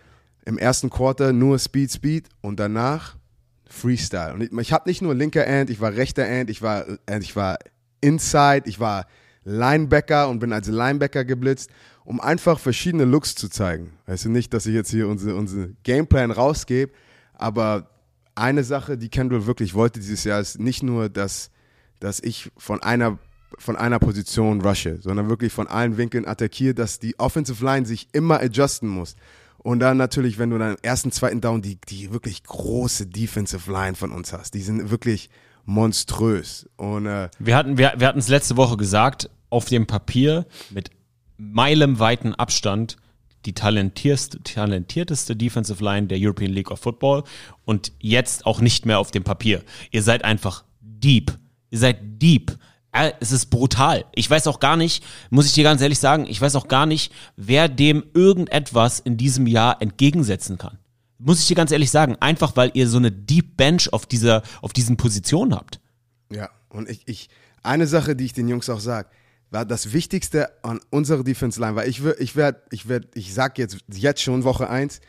Im 0.50 0.58
ersten 0.58 0.90
Quarter 0.90 1.32
nur 1.32 1.60
Speed, 1.60 1.92
Speed 1.92 2.28
und 2.42 2.60
danach 2.60 3.18
Freestyle. 3.70 4.34
Und 4.34 4.42
ich, 4.42 4.52
ich 4.52 4.74
habe 4.74 4.90
nicht 4.90 5.00
nur 5.00 5.14
linker 5.14 5.46
End, 5.46 5.70
ich 5.70 5.80
war 5.80 5.94
rechter 5.94 6.26
End, 6.26 6.50
ich 6.50 6.64
war, 6.64 6.88
äh, 7.06 7.20
ich 7.20 7.36
war 7.36 7.60
Inside, 8.02 8.64
ich 8.66 8.80
war 8.80 9.06
Linebacker 9.44 10.28
und 10.28 10.40
bin 10.40 10.52
als 10.52 10.68
Linebacker 10.68 11.24
geblitzt, 11.24 11.70
um 12.04 12.20
einfach 12.20 12.58
verschiedene 12.58 13.06
Looks 13.06 13.36
zu 13.36 13.48
zeigen. 13.48 13.94
Weißt 14.08 14.26
du 14.26 14.30
nicht, 14.30 14.52
dass 14.52 14.66
ich 14.66 14.74
jetzt 14.74 14.90
hier 14.90 15.08
unsere, 15.08 15.36
unsere 15.36 15.70
Gameplan 15.84 16.32
rausgebe, 16.32 16.92
aber 17.36 17.88
eine 18.34 18.64
Sache, 18.64 18.98
die 18.98 19.10
Kendall 19.10 19.46
wirklich 19.46 19.76
wollte 19.76 20.00
dieses 20.00 20.24
Jahr, 20.24 20.40
ist 20.40 20.60
nicht 20.60 20.82
nur, 20.82 21.10
dass, 21.10 21.52
dass 22.00 22.20
ich 22.20 22.52
von 22.58 22.82
einer, 22.82 23.20
von 23.60 23.76
einer 23.76 24.00
Position 24.00 24.62
rushe, 24.62 24.98
sondern 25.00 25.30
wirklich 25.30 25.54
von 25.54 25.68
allen 25.68 25.98
Winkeln 25.98 26.28
attackiere, 26.28 26.74
dass 26.74 26.98
die 26.98 27.20
Offensive 27.20 27.64
Line 27.64 27.86
sich 27.86 28.08
immer 28.14 28.40
adjusten 28.40 28.90
muss. 28.90 29.16
Und 29.60 29.80
dann 29.80 29.98
natürlich, 29.98 30.38
wenn 30.40 30.50
du 30.50 30.58
dann 30.58 30.72
im 30.72 30.78
ersten, 30.82 31.12
zweiten 31.12 31.42
Down 31.42 31.62
die, 31.62 31.78
die 31.88 32.12
wirklich 32.12 32.44
große 32.44 33.08
Defensive 33.08 33.72
Line 33.72 33.96
von 33.96 34.12
uns 34.12 34.34
hast, 34.34 34.54
die 34.54 34.62
sind 34.62 34.90
wirklich 34.90 35.30
monströs. 35.66 36.68
Und, 36.78 37.06
äh, 37.06 37.30
wir 37.40 37.56
hatten 37.56 37.78
wir, 37.78 37.94
wir 37.98 38.16
es 38.16 38.28
letzte 38.28 38.58
Woche 38.58 38.78
gesagt, 38.78 39.30
auf 39.50 39.66
dem 39.66 39.88
Papier 39.88 40.46
mit 40.70 40.92
meilenweiten 41.38 42.36
Abstand 42.36 42.98
die 43.46 43.54
talentierteste 43.54 45.36
Defensive 45.36 45.84
Line 45.84 46.08
der 46.08 46.18
European 46.20 46.52
League 46.52 46.72
of 46.72 46.80
Football 46.80 47.24
und 47.66 47.94
jetzt 48.00 48.46
auch 48.46 48.60
nicht 48.60 48.86
mehr 48.86 49.00
auf 49.00 49.12
dem 49.12 49.24
Papier. 49.24 49.64
Ihr 49.92 50.04
seid 50.04 50.26
einfach 50.26 50.66
deep. 50.82 51.38
Ihr 51.70 51.80
seid 51.80 52.22
deep. 52.22 52.58
Äh, 52.92 53.12
es 53.20 53.32
ist 53.32 53.48
brutal. 53.48 54.06
Ich 54.16 54.30
weiß 54.30 54.48
auch 54.48 54.60
gar 54.60 54.76
nicht, 54.76 55.04
muss 55.30 55.46
ich 55.46 55.54
dir 55.54 55.64
ganz 55.64 55.82
ehrlich 55.82 56.00
sagen, 56.00 56.26
ich 56.28 56.42
weiß 56.42 56.56
auch 56.56 56.68
gar 56.68 56.86
nicht, 56.86 57.14
wer 57.36 57.70
dem 57.70 58.04
irgendetwas 58.14 59.00
in 59.00 59.18
diesem 59.18 59.48
Jahr 59.48 59.82
entgegensetzen 59.82 60.58
kann. 60.58 60.80
Muss 61.20 61.40
ich 61.40 61.48
dir 61.48 61.56
ganz 61.56 61.72
ehrlich 61.72 61.92
sagen, 61.92 62.16
einfach 62.20 62.56
weil 62.56 62.72
ihr 62.74 62.88
so 62.88 62.98
eine 62.98 63.12
Deep 63.12 63.58
Bench 63.58 63.92
auf 63.94 64.06
dieser, 64.06 64.42
auf 64.62 64.74
diesen 64.74 64.98
Positionen 64.98 65.54
habt. 65.54 65.80
Ja, 66.32 66.50
und 66.70 66.90
ich, 66.90 67.02
ich, 67.08 67.30
eine 67.62 67.88
Sache, 67.88 68.16
die 68.16 68.26
ich 68.26 68.34
den 68.34 68.48
Jungs 68.48 68.70
auch 68.70 68.80
sage, 68.80 69.10
war 69.52 69.66
das 69.66 69.94
Wichtigste 69.94 70.64
an 70.64 70.80
unserer 70.90 71.24
Defense 71.24 71.60
Line, 71.60 71.76
weil 71.76 71.90
ich 71.90 72.04
ich 72.20 72.36
werde, 72.36 72.62
ich 72.72 72.88
werde, 72.88 73.08
ich 73.16 73.34
sag 73.34 73.58
jetzt, 73.58 73.78
jetzt 73.92 74.22
schon 74.22 74.44
Woche 74.44 74.70
1, 74.70 75.02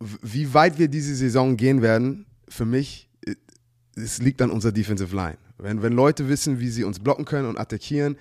wie 0.00 0.54
weit 0.54 0.78
wir 0.78 0.88
diese 0.88 1.14
Saison 1.14 1.56
gehen 1.56 1.82
werden, 1.82 2.26
für 2.48 2.64
mich, 2.64 3.05
es 3.96 4.18
liegt 4.18 4.42
an 4.42 4.50
unserer 4.50 4.72
Defensive 4.72 5.14
Line. 5.14 5.38
Wenn, 5.58 5.82
wenn 5.82 5.92
Leute 5.92 6.28
wissen, 6.28 6.60
wie 6.60 6.68
sie 6.68 6.84
uns 6.84 6.98
blocken 7.00 7.24
können 7.24 7.48
und 7.48 7.58
attackieren, 7.58 8.16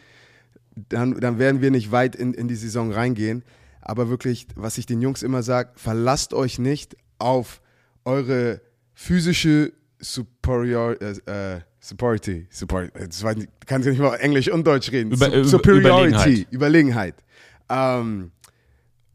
dann, 0.90 1.20
dann 1.20 1.38
werden 1.40 1.62
wir 1.62 1.72
nicht 1.72 1.92
weit 1.92 2.16
in, 2.16 2.34
in 2.34 2.48
die 2.48 2.56
Saison 2.56 2.92
reingehen. 2.92 3.44
Aber 3.82 4.10
wirklich, 4.10 4.48
was 4.56 4.78
ich 4.78 4.86
den 4.86 5.02
Jungs 5.02 5.22
immer 5.22 5.44
sage, 5.44 5.72
verlasst 5.76 6.34
euch 6.34 6.60
nicht 6.60 6.98
auf 7.20 7.62
eure 8.04 8.62
physische 8.94 9.74
Superior, 10.00 11.00
äh, 11.02 11.56
äh 11.56 11.62
Superiority. 11.80 12.48
Support, 12.50 12.92
das 12.96 13.22
war, 13.22 13.36
kann 13.68 13.82
ich 13.82 13.88
nicht 13.88 14.00
mal 14.00 14.16
Englisch 14.16 14.50
und 14.50 14.66
Deutsch 14.66 14.92
reden. 14.92 15.12
Über, 15.12 15.44
Superiority, 15.44 16.48
Überlegenheit. 16.52 16.52
Überlegenheit. 16.52 17.16
Ähm, 17.70 18.32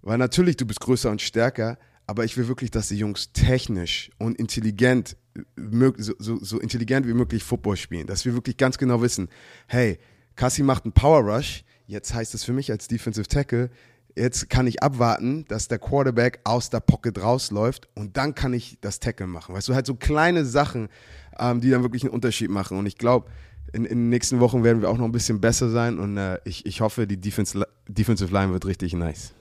weil 0.02 0.18
natürlich, 0.18 0.56
du 0.56 0.66
bist 0.66 0.80
größer 0.80 1.10
und 1.10 1.20
stärker, 1.20 1.78
aber 2.06 2.24
ich 2.24 2.36
will 2.36 2.46
wirklich, 2.46 2.70
dass 2.70 2.88
die 2.88 2.96
Jungs 2.96 3.32
technisch 3.32 4.10
und 4.18 4.38
intelligent 4.38 5.16
so, 5.96 6.14
so, 6.18 6.58
intelligent 6.58 7.06
wie 7.06 7.14
möglich 7.14 7.44
Football 7.44 7.76
spielen. 7.76 8.06
Dass 8.06 8.24
wir 8.24 8.34
wirklich 8.34 8.56
ganz 8.56 8.78
genau 8.78 9.00
wissen, 9.02 9.28
hey, 9.66 9.98
Cassie 10.36 10.62
macht 10.62 10.84
einen 10.84 10.92
Power 10.92 11.20
Rush, 11.20 11.64
jetzt 11.86 12.14
heißt 12.14 12.34
es 12.34 12.44
für 12.44 12.52
mich 12.52 12.70
als 12.70 12.88
Defensive 12.88 13.28
Tackle, 13.28 13.70
jetzt 14.16 14.50
kann 14.50 14.66
ich 14.66 14.82
abwarten, 14.82 15.44
dass 15.48 15.68
der 15.68 15.78
Quarterback 15.78 16.40
aus 16.44 16.70
der 16.70 16.80
Pocket 16.80 17.20
rausläuft 17.22 17.88
und 17.94 18.16
dann 18.16 18.34
kann 18.34 18.52
ich 18.52 18.78
das 18.80 19.00
Tackle 19.00 19.26
machen. 19.26 19.54
Weißt 19.54 19.68
du, 19.68 19.74
halt 19.74 19.86
so 19.86 19.94
kleine 19.94 20.44
Sachen, 20.44 20.88
ähm, 21.38 21.60
die 21.60 21.70
dann 21.70 21.82
wirklich 21.82 22.02
einen 22.02 22.12
Unterschied 22.12 22.50
machen. 22.50 22.78
Und 22.78 22.86
ich 22.86 22.96
glaube, 22.96 23.30
in, 23.72 23.84
in, 23.84 23.98
den 23.98 24.08
nächsten 24.08 24.40
Wochen 24.40 24.64
werden 24.64 24.82
wir 24.82 24.90
auch 24.90 24.98
noch 24.98 25.04
ein 25.04 25.12
bisschen 25.12 25.40
besser 25.40 25.70
sein 25.70 25.98
und 25.98 26.16
äh, 26.16 26.38
ich, 26.44 26.66
ich 26.66 26.80
hoffe, 26.80 27.06
die 27.06 27.20
Defense, 27.20 27.66
Defensive 27.88 28.32
Line 28.32 28.52
wird 28.52 28.66
richtig 28.66 28.94
nice. 28.94 29.32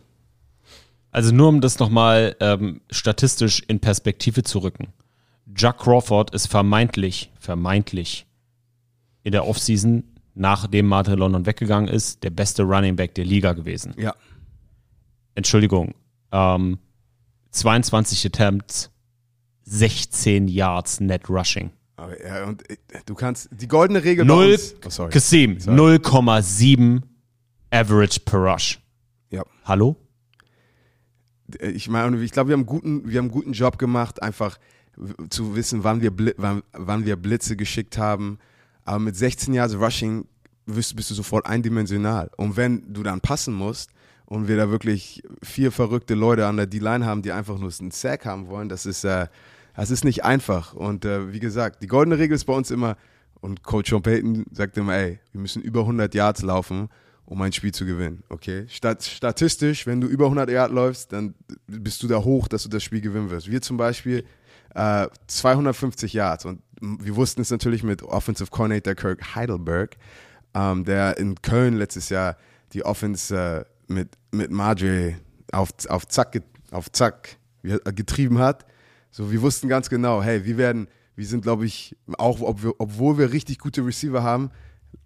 Also 1.12 1.34
nur 1.34 1.50
um 1.50 1.62
das 1.62 1.80
nochmal 1.80 2.36
ähm, 2.40 2.82
statistisch 2.92 3.64
in 3.68 3.80
Perspektive 3.80 4.44
zu 4.44 4.60
rücken. 4.60 4.94
Jack 5.56 5.80
Crawford 5.80 6.34
ist 6.34 6.48
vermeintlich, 6.48 7.32
vermeintlich 7.40 8.26
in 9.24 9.32
der 9.32 9.46
Offseason, 9.48 10.04
nachdem 10.36 10.88
Martin 10.88 11.16
London 11.16 11.46
weggegangen 11.46 11.90
ist, 11.90 12.24
der 12.24 12.30
beste 12.30 12.64
Running 12.64 12.96
Back 12.96 13.16
der 13.16 13.26
Liga 13.26 13.54
gewesen. 13.54 13.94
Ja. 13.98 14.16
Entschuldigung, 15.36 15.94
ähm, 16.32 16.78
22 17.52 18.26
Attempts, 18.26 18.92
16 19.64 20.48
Yards 20.48 21.00
Net 21.00 21.30
Rushing. 21.30 21.72
Aber, 21.96 22.24
ja, 22.26 22.46
und 22.46 22.68
äh, 22.70 22.78
du 23.06 23.14
kannst 23.14 23.50
die 23.52 23.68
goldene 23.68 24.04
Regel 24.04 24.26
bei 24.26 24.34
Null, 24.34 24.52
uns. 24.54 24.76
Oh, 24.86 24.90
sorry. 24.90 25.12
Kasim, 25.12 25.58
0,7 25.58 27.02
Average 27.72 28.20
per 28.22 28.40
Rush. 28.40 28.80
Ja. 29.30 29.44
Hallo? 29.66 29.96
Äh, 31.60 31.72
Ich 31.72 31.90
meine, 31.90 32.22
ich 32.24 32.32
glaube, 32.32 32.50
wir 32.50 32.54
haben 32.58 32.66
guten, 32.66 33.08
wir 33.10 33.18
haben 33.18 33.26
einen 33.26 33.32
guten 33.32 33.52
Job 33.54 33.78
gemacht, 33.78 34.22
einfach 34.24 34.58
zu 35.30 35.56
wissen, 35.56 35.84
wann 35.84 36.02
wir, 36.02 36.12
wann, 36.38 36.64
wann 36.74 37.06
wir 37.06 37.16
Blitze 37.16 37.56
geschickt 37.56 37.98
haben. 37.98 38.40
Aber 38.86 39.00
mit 39.00 39.16
16 39.16 39.54
Yards 39.54 39.76
Rushing 39.76 40.26
bist, 40.66 40.96
bist 40.96 41.10
du 41.10 41.16
sofort 41.16 41.46
eindimensional. 41.46 42.30
Und 42.38 42.58
wenn 42.58 42.94
du 42.94 43.04
dann 43.04 43.22
passen 43.22 43.54
musst 43.54 43.92
und 44.26 44.48
wir 44.48 44.58
da 44.58 44.70
wirklich 44.70 45.24
vier 45.44 45.72
verrückte 45.72 46.16
Leute 46.16 46.48
an 46.48 46.58
der 46.58 46.68
D-Line 46.68 47.06
haben, 47.06 47.22
die 47.22 47.32
einfach 47.32 47.58
nur 47.58 47.72
einen 47.80 47.92
Sack 47.92 48.26
haben 48.26 48.48
wollen, 48.48 48.70
das 48.70 48.86
ist, 48.86 49.04
äh, 49.04 49.28
das 49.76 49.92
ist 49.92 50.04
nicht 50.04 50.24
einfach. 50.24 50.74
Und 50.74 51.06
äh, 51.06 51.34
wie 51.34 51.40
gesagt, 51.40 51.82
die 51.84 51.88
goldene 51.88 52.18
Regel 52.18 52.36
ist 52.36 52.46
bei 52.46 52.54
uns 52.54 52.72
immer, 52.72 52.98
und 53.42 53.64
Coach 53.64 53.90
Sean 53.90 54.02
Payton 54.02 54.46
sagt 54.52 54.78
immer, 54.78 54.96
ey, 54.96 55.20
wir 55.32 55.42
müssen 55.42 55.62
über 55.62 55.82
100 55.82 56.14
Yards 56.14 56.42
laufen, 56.42 56.90
um 57.26 57.42
ein 57.42 57.54
Spiel 57.54 57.74
zu 57.74 57.86
gewinnen. 57.86 58.24
Okay? 58.28 58.66
Stat 58.68 59.04
statistisch, 59.04 59.86
wenn 59.88 60.02
du 60.02 60.08
über 60.08 60.26
100 60.26 60.50
Yards 60.50 60.74
läufst, 60.74 61.14
dann 61.14 61.36
bist 61.68 62.04
du 62.04 62.08
da 62.08 62.24
hoch, 62.24 62.48
dass 62.48 62.64
du 62.64 62.70
das 62.70 62.84
Spiel 62.84 63.02
gewinnen 63.02 63.30
wirst. 63.30 63.50
Wir 63.50 63.62
zum 63.62 63.78
Beispiel 63.78 64.26
äh, 64.76 65.08
250 65.28 66.14
Yards. 66.14 66.46
Und 66.46 66.62
wir 66.82 67.16
wussten 67.16 67.42
es 67.42 67.52
natürlich 67.52 67.84
mit 67.84 68.04
Offensive 68.04 68.50
Coordinator 68.50 68.96
Kirk 68.96 69.36
Heidelberg, 69.36 69.98
ähm, 70.54 70.86
der 70.86 71.18
in 71.18 71.42
Köln 71.42 71.78
letztes 71.78 72.10
Jahr 72.10 72.38
die 72.74 72.84
Offense 72.86 73.36
äh, 73.36 73.66
mit, 73.92 74.18
mit 74.32 74.52
Marjorie 74.52 75.18
auf, 75.52 75.70
auf 75.88 76.08
Zack, 76.08 76.42
auf 76.72 76.92
Zack 76.92 77.38
äh, 77.64 77.78
getrieben 77.94 78.40
hat. 78.40 78.66
So, 79.12 79.32
wir 79.32 79.42
wussten 79.42 79.68
ganz 79.68 79.90
genau, 79.90 80.22
hey, 80.22 80.46
wir 80.46 80.58
werden, 80.58 80.88
wir 81.16 81.26
sind, 81.26 81.42
glaube 81.42 81.66
ich, 81.66 81.96
auch 82.18 82.40
ob 82.42 82.64
wir, 82.64 82.74
obwohl 82.78 83.18
wir 83.18 83.32
richtig 83.32 83.58
gute 83.58 83.86
Receiver 83.86 84.22
haben, 84.24 84.52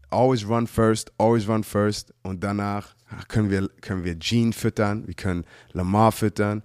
always 0.10 0.48
run 0.48 0.68
first, 0.68 1.12
always 1.18 1.48
run 1.48 1.64
first. 1.64 2.14
Und 2.22 2.44
danach 2.44 2.96
können 3.28 3.50
wir, 3.50 3.70
können 3.82 4.04
wir 4.04 4.16
Gene 4.16 4.54
füttern, 4.54 5.08
wir 5.08 5.14
können 5.14 5.46
Lamar 5.72 6.12
füttern, 6.12 6.64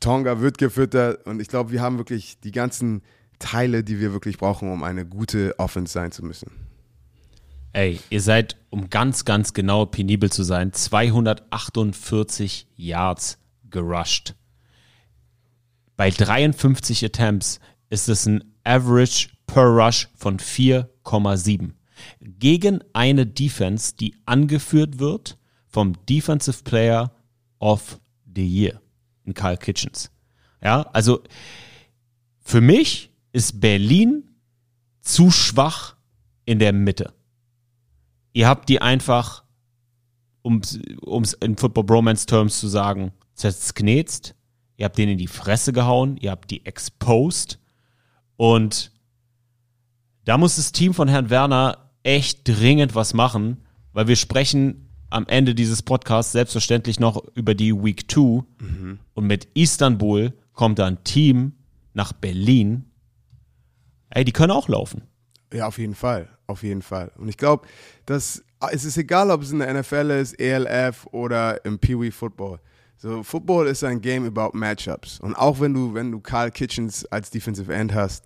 Tonga 0.00 0.40
wird 0.40 0.58
gefüttert 0.58 1.26
und 1.26 1.40
ich 1.40 1.48
glaube, 1.48 1.70
wir 1.72 1.80
haben 1.80 1.98
wirklich 1.98 2.40
die 2.40 2.52
ganzen 2.52 3.02
Teile, 3.38 3.84
die 3.84 4.00
wir 4.00 4.12
wirklich 4.12 4.38
brauchen, 4.38 4.70
um 4.72 4.82
eine 4.82 5.06
gute 5.06 5.58
Offense 5.58 5.92
sein 5.92 6.12
zu 6.12 6.24
müssen. 6.24 6.50
Ey, 7.72 8.00
ihr 8.08 8.22
seid, 8.22 8.56
um 8.70 8.88
ganz, 8.88 9.24
ganz 9.24 9.52
genau 9.52 9.84
penibel 9.84 10.30
zu 10.30 10.42
sein, 10.44 10.72
248 10.72 12.68
Yards 12.76 13.38
gerusht. 13.68 14.34
Bei 15.96 16.10
53 16.10 17.04
Attempts 17.04 17.60
ist 17.90 18.08
es 18.08 18.26
ein 18.26 18.44
Average 18.64 19.28
per 19.46 19.64
Rush 19.64 20.08
von 20.14 20.38
4,7. 20.38 21.72
Gegen 22.20 22.82
eine 22.92 23.26
Defense, 23.26 23.94
die 23.94 24.14
angeführt 24.24 24.98
wird 24.98 25.38
vom 25.68 25.94
Defensive 26.06 26.62
Player 26.64 27.12
of 27.58 28.00
the 28.34 28.46
Year 28.46 28.80
in 29.26 29.34
Kyle 29.34 29.56
Kitchens. 29.56 30.10
Ja, 30.62 30.82
also 30.92 31.22
für 32.40 32.60
mich 32.60 33.10
ist 33.32 33.60
Berlin 33.60 34.36
zu 35.00 35.30
schwach 35.30 35.96
in 36.44 36.58
der 36.58 36.72
Mitte. 36.72 37.12
Ihr 38.32 38.48
habt 38.48 38.68
die 38.68 38.80
einfach, 38.80 39.44
um 40.42 40.60
es 40.60 41.32
in 41.34 41.56
Football 41.56 41.84
Bromance 41.84 42.26
Terms 42.26 42.58
zu 42.58 42.68
sagen, 42.68 43.12
zerknetzt. 43.34 44.34
Ihr 44.76 44.84
habt 44.84 44.98
denen 44.98 45.12
in 45.12 45.18
die 45.18 45.26
Fresse 45.26 45.72
gehauen, 45.72 46.16
ihr 46.18 46.30
habt 46.30 46.50
die 46.50 46.64
exposed. 46.66 47.58
Und 48.36 48.92
da 50.24 50.38
muss 50.38 50.56
das 50.56 50.72
Team 50.72 50.92
von 50.94 51.08
Herrn 51.08 51.30
Werner 51.30 51.90
echt 52.02 52.46
dringend 52.46 52.94
was 52.94 53.14
machen, 53.14 53.64
weil 53.92 54.06
wir 54.06 54.16
sprechen 54.16 54.85
am 55.10 55.26
Ende 55.28 55.54
dieses 55.54 55.82
Podcasts 55.82 56.32
selbstverständlich 56.32 57.00
noch 57.00 57.22
über 57.34 57.54
die 57.54 57.72
Week 57.72 58.10
2. 58.10 58.44
Und 59.14 59.26
mit 59.26 59.48
Istanbul 59.54 60.32
kommt 60.52 60.80
ein 60.80 61.02
Team 61.04 61.52
nach 61.94 62.12
Berlin. 62.12 62.84
Ey, 64.10 64.24
die 64.24 64.32
können 64.32 64.52
auch 64.52 64.68
laufen. 64.68 65.02
Ja, 65.52 65.66
auf 65.66 65.78
jeden 65.78 65.94
Fall, 65.94 66.28
auf 66.46 66.62
jeden 66.62 66.82
Fall. 66.82 67.12
Und 67.16 67.28
ich 67.28 67.36
glaube, 67.36 67.66
dass 68.04 68.42
es 68.72 68.84
ist 68.84 68.96
egal, 68.96 69.30
ob 69.30 69.42
es 69.42 69.52
in 69.52 69.58
der 69.58 69.72
NFL 69.72 70.10
ist, 70.10 70.40
ELF 70.40 71.06
oder 71.12 71.64
im 71.64 71.78
Pee 71.78 71.98
Wee 71.98 72.10
Football. 72.10 72.58
So 72.96 73.22
Football 73.22 73.66
ist 73.66 73.84
ein 73.84 74.00
Game 74.00 74.26
about 74.26 74.56
Matchups. 74.56 75.20
Und 75.20 75.34
auch 75.34 75.60
wenn 75.60 75.74
du 75.74 75.94
wenn 75.94 76.10
du 76.10 76.20
Carl 76.20 76.50
Kitchens 76.50 77.04
als 77.06 77.30
Defensive 77.30 77.72
End 77.72 77.94
hast, 77.94 78.24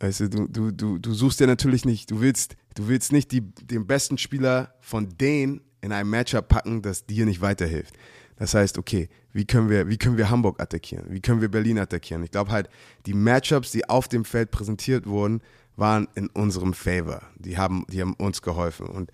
weißt 0.00 0.20
du, 0.20 0.28
du, 0.28 0.46
du, 0.48 0.70
du, 0.70 0.98
du 0.98 1.14
suchst 1.14 1.40
ja 1.40 1.46
natürlich 1.46 1.84
nicht, 1.84 2.10
du 2.10 2.20
willst, 2.20 2.56
du 2.74 2.88
willst 2.88 3.12
nicht 3.12 3.32
die, 3.32 3.40
den 3.40 3.86
besten 3.86 4.18
Spieler 4.18 4.74
von 4.80 5.08
denen 5.16 5.60
in 5.80 5.92
ein 5.92 6.08
Matchup 6.08 6.48
packen, 6.48 6.82
das 6.82 7.06
dir 7.06 7.26
nicht 7.26 7.40
weiterhilft. 7.40 7.94
Das 8.36 8.54
heißt, 8.54 8.76
okay, 8.76 9.08
wie 9.32 9.46
können 9.46 9.70
wir, 9.70 9.88
wie 9.88 9.96
können 9.96 10.18
wir 10.18 10.28
Hamburg 10.28 10.60
attackieren? 10.60 11.06
Wie 11.08 11.20
können 11.20 11.40
wir 11.40 11.50
Berlin 11.50 11.78
attackieren? 11.78 12.22
Ich 12.22 12.30
glaube 12.30 12.50
halt, 12.50 12.68
die 13.06 13.14
Matchups, 13.14 13.70
die 13.70 13.88
auf 13.88 14.08
dem 14.08 14.24
Feld 14.24 14.50
präsentiert 14.50 15.06
wurden, 15.06 15.40
waren 15.76 16.08
in 16.14 16.28
unserem 16.28 16.74
Favor. 16.74 17.22
Die 17.36 17.56
haben, 17.56 17.86
die 17.90 18.00
haben 18.00 18.14
uns 18.14 18.42
geholfen. 18.42 18.86
Und 18.86 19.10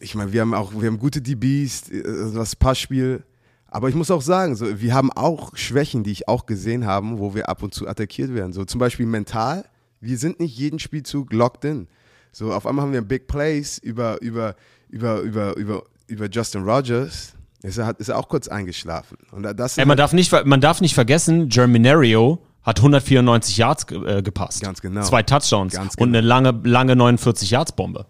ich 0.00 0.14
meine, 0.14 0.32
wir 0.32 0.40
haben 0.40 0.54
auch, 0.54 0.72
wir 0.72 0.86
haben 0.88 0.98
gute 0.98 1.20
DBs, 1.20 1.90
äh, 1.90 2.32
das 2.32 2.56
Passspiel. 2.56 3.24
Aber 3.70 3.88
ich 3.88 3.94
muss 3.94 4.10
auch 4.10 4.22
sagen, 4.22 4.56
so, 4.56 4.80
wir 4.80 4.94
haben 4.94 5.12
auch 5.12 5.56
Schwächen, 5.56 6.02
die 6.02 6.10
ich 6.10 6.28
auch 6.28 6.46
gesehen 6.46 6.86
habe, 6.86 7.18
wo 7.18 7.34
wir 7.34 7.48
ab 7.48 7.62
und 7.62 7.72
zu 7.72 7.86
attackiert 7.86 8.34
werden. 8.34 8.52
So 8.52 8.64
zum 8.64 8.80
Beispiel 8.80 9.06
mental. 9.06 9.64
Wir 10.00 10.18
sind 10.18 10.40
nicht 10.40 10.56
jeden 10.56 10.78
Spielzug 10.80 11.32
locked 11.32 11.64
in. 11.64 11.86
So 12.32 12.52
auf 12.52 12.66
einmal 12.66 12.84
haben 12.84 12.92
wir 12.92 13.02
Big 13.02 13.28
Plays 13.28 13.78
über, 13.78 14.20
über, 14.22 14.56
über, 14.88 15.20
über, 15.20 15.56
über, 15.56 15.82
über 16.08 16.28
Justin 16.28 16.64
Rogers. 16.64 17.34
Ist 17.62 17.78
er, 17.78 17.86
hat, 17.86 17.98
ist 17.98 18.08
er 18.08 18.18
auch 18.18 18.28
kurz 18.28 18.48
eingeschlafen. 18.48 19.18
Und 19.30 19.42
das 19.42 19.78
Ey, 19.78 19.84
man, 19.84 19.96
darf 19.96 20.12
nicht, 20.12 20.32
man 20.46 20.60
darf 20.60 20.80
nicht 20.80 20.94
vergessen, 20.94 21.48
Germinario 21.48 22.42
hat 22.62 22.78
194 22.78 23.56
Yards 23.56 23.86
äh, 23.92 24.22
gepasst. 24.22 24.62
Ganz 24.62 24.80
genau. 24.80 25.02
Zwei 25.02 25.22
Touchdowns 25.22 25.74
Ganz 25.74 25.94
und 25.94 26.08
eine 26.08 26.22
lange, 26.22 26.58
lange 26.64 26.96
49 26.96 27.50
Yards 27.50 27.72
Bombe. 27.72 28.06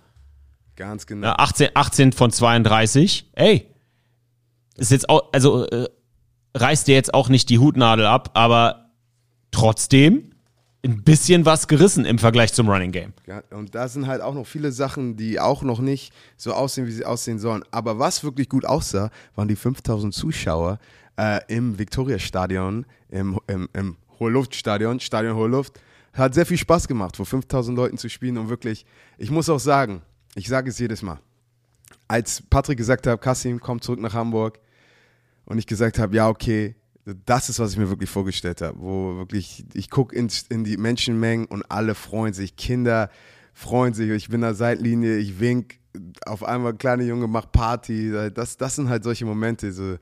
ganz 0.77 1.07
genau. 1.07 1.29
Ja, 1.29 1.35
18, 1.39 1.71
18 1.75 2.13
von 2.13 2.31
32. 2.31 3.31
Ey, 3.35 3.67
ist 4.81 4.91
jetzt 4.91 5.09
auch, 5.09 5.29
also 5.33 5.67
äh, 5.67 5.89
reißt 6.55 6.89
dir 6.89 6.95
jetzt 6.95 7.15
auch 7.15 7.29
nicht 7.29 7.51
die 7.51 7.59
Hutnadel 7.59 8.07
ab, 8.07 8.31
aber 8.35 8.91
trotzdem 9.51 10.31
ein 10.83 11.03
bisschen 11.03 11.45
was 11.45 11.69
gerissen 11.69 12.07
im 12.07 12.19
Vergleich 12.19 12.55
zum 12.55 12.69
Running 12.69 12.91
Game. 12.91 13.13
Ja, 13.27 13.43
und 13.51 13.75
da 13.75 13.87
sind 13.89 14.07
halt 14.07 14.23
auch 14.23 14.33
noch 14.33 14.47
viele 14.47 14.73
Sachen, 14.73 15.17
die 15.17 15.39
auch 15.39 15.63
noch 15.63 15.81
nicht 15.81 16.15
so 16.39 16.55
aussehen, 16.55 16.87
wie 16.87 16.93
sie 16.93 17.05
aussehen 17.05 17.39
sollen. 17.39 17.63
Aber 17.71 17.99
was 17.99 18.25
wirklich 18.25 18.49
gut 18.49 18.65
aussah, 18.65 19.11
waren 19.35 19.49
die 19.49 19.57
5000 19.57 20.15
Zuschauer 20.15 20.79
äh, 21.19 21.41
im 21.49 21.79
Victoria-Stadion, 21.79 22.87
im, 23.11 23.39
im, 23.47 23.69
im 23.75 23.97
Hohe-Luft-Stadion, 24.19 25.01
Stadion 25.01 25.37
Hohe 25.37 25.49
Luft. 25.49 25.79
Hat 26.15 26.33
sehr 26.33 26.47
viel 26.47 26.57
Spaß 26.57 26.89
gemacht, 26.89 27.17
vor 27.17 27.27
5000 27.27 27.77
Leuten 27.77 27.99
zu 27.99 28.09
spielen 28.09 28.39
und 28.39 28.49
wirklich, 28.49 28.87
ich 29.19 29.31
muss 29.31 29.51
auch 29.51 29.61
sagen, 29.61 30.01
ich 30.35 30.49
sage 30.49 30.71
es 30.71 30.79
jedes 30.79 31.03
Mal, 31.03 31.21
als 32.09 32.43
Patrick 32.49 32.79
gesagt 32.79 33.07
hat, 33.07 33.21
Kassim, 33.21 33.61
komm 33.61 33.83
zurück 33.83 34.01
nach 34.01 34.15
Hamburg 34.15 34.59
und 35.51 35.59
ich 35.59 35.67
gesagt 35.67 35.99
habe, 35.99 36.15
ja, 36.15 36.29
okay, 36.29 36.77
das 37.27 37.49
ist, 37.49 37.59
was 37.59 37.73
ich 37.73 37.79
mir 37.79 37.89
wirklich 37.89 38.09
vorgestellt 38.09 38.61
habe, 38.61 38.79
wo 38.79 39.17
wirklich, 39.17 39.65
ich 39.75 39.91
gucke 39.91 40.15
in, 40.15 40.31
in 40.49 40.63
die 40.63 40.77
Menschenmengen 40.77 41.47
und 41.47 41.69
alle 41.69 41.97
freuen 41.97 42.33
sich, 42.33 42.55
Kinder 42.55 43.11
freuen 43.53 43.93
sich, 43.93 44.11
ich 44.11 44.29
bin 44.29 44.43
der 44.43 44.55
Seitlinie, 44.55 45.17
ich 45.17 45.41
wink, 45.41 45.81
auf 46.25 46.45
einmal 46.45 46.75
kleine 46.75 47.03
Junge 47.03 47.27
macht 47.27 47.51
Party, 47.51 48.13
das, 48.33 48.59
das 48.59 48.77
sind 48.77 48.89
halt 48.89 49.03
solche 49.03 49.25
Momente, 49.25 49.73
so, 49.73 49.97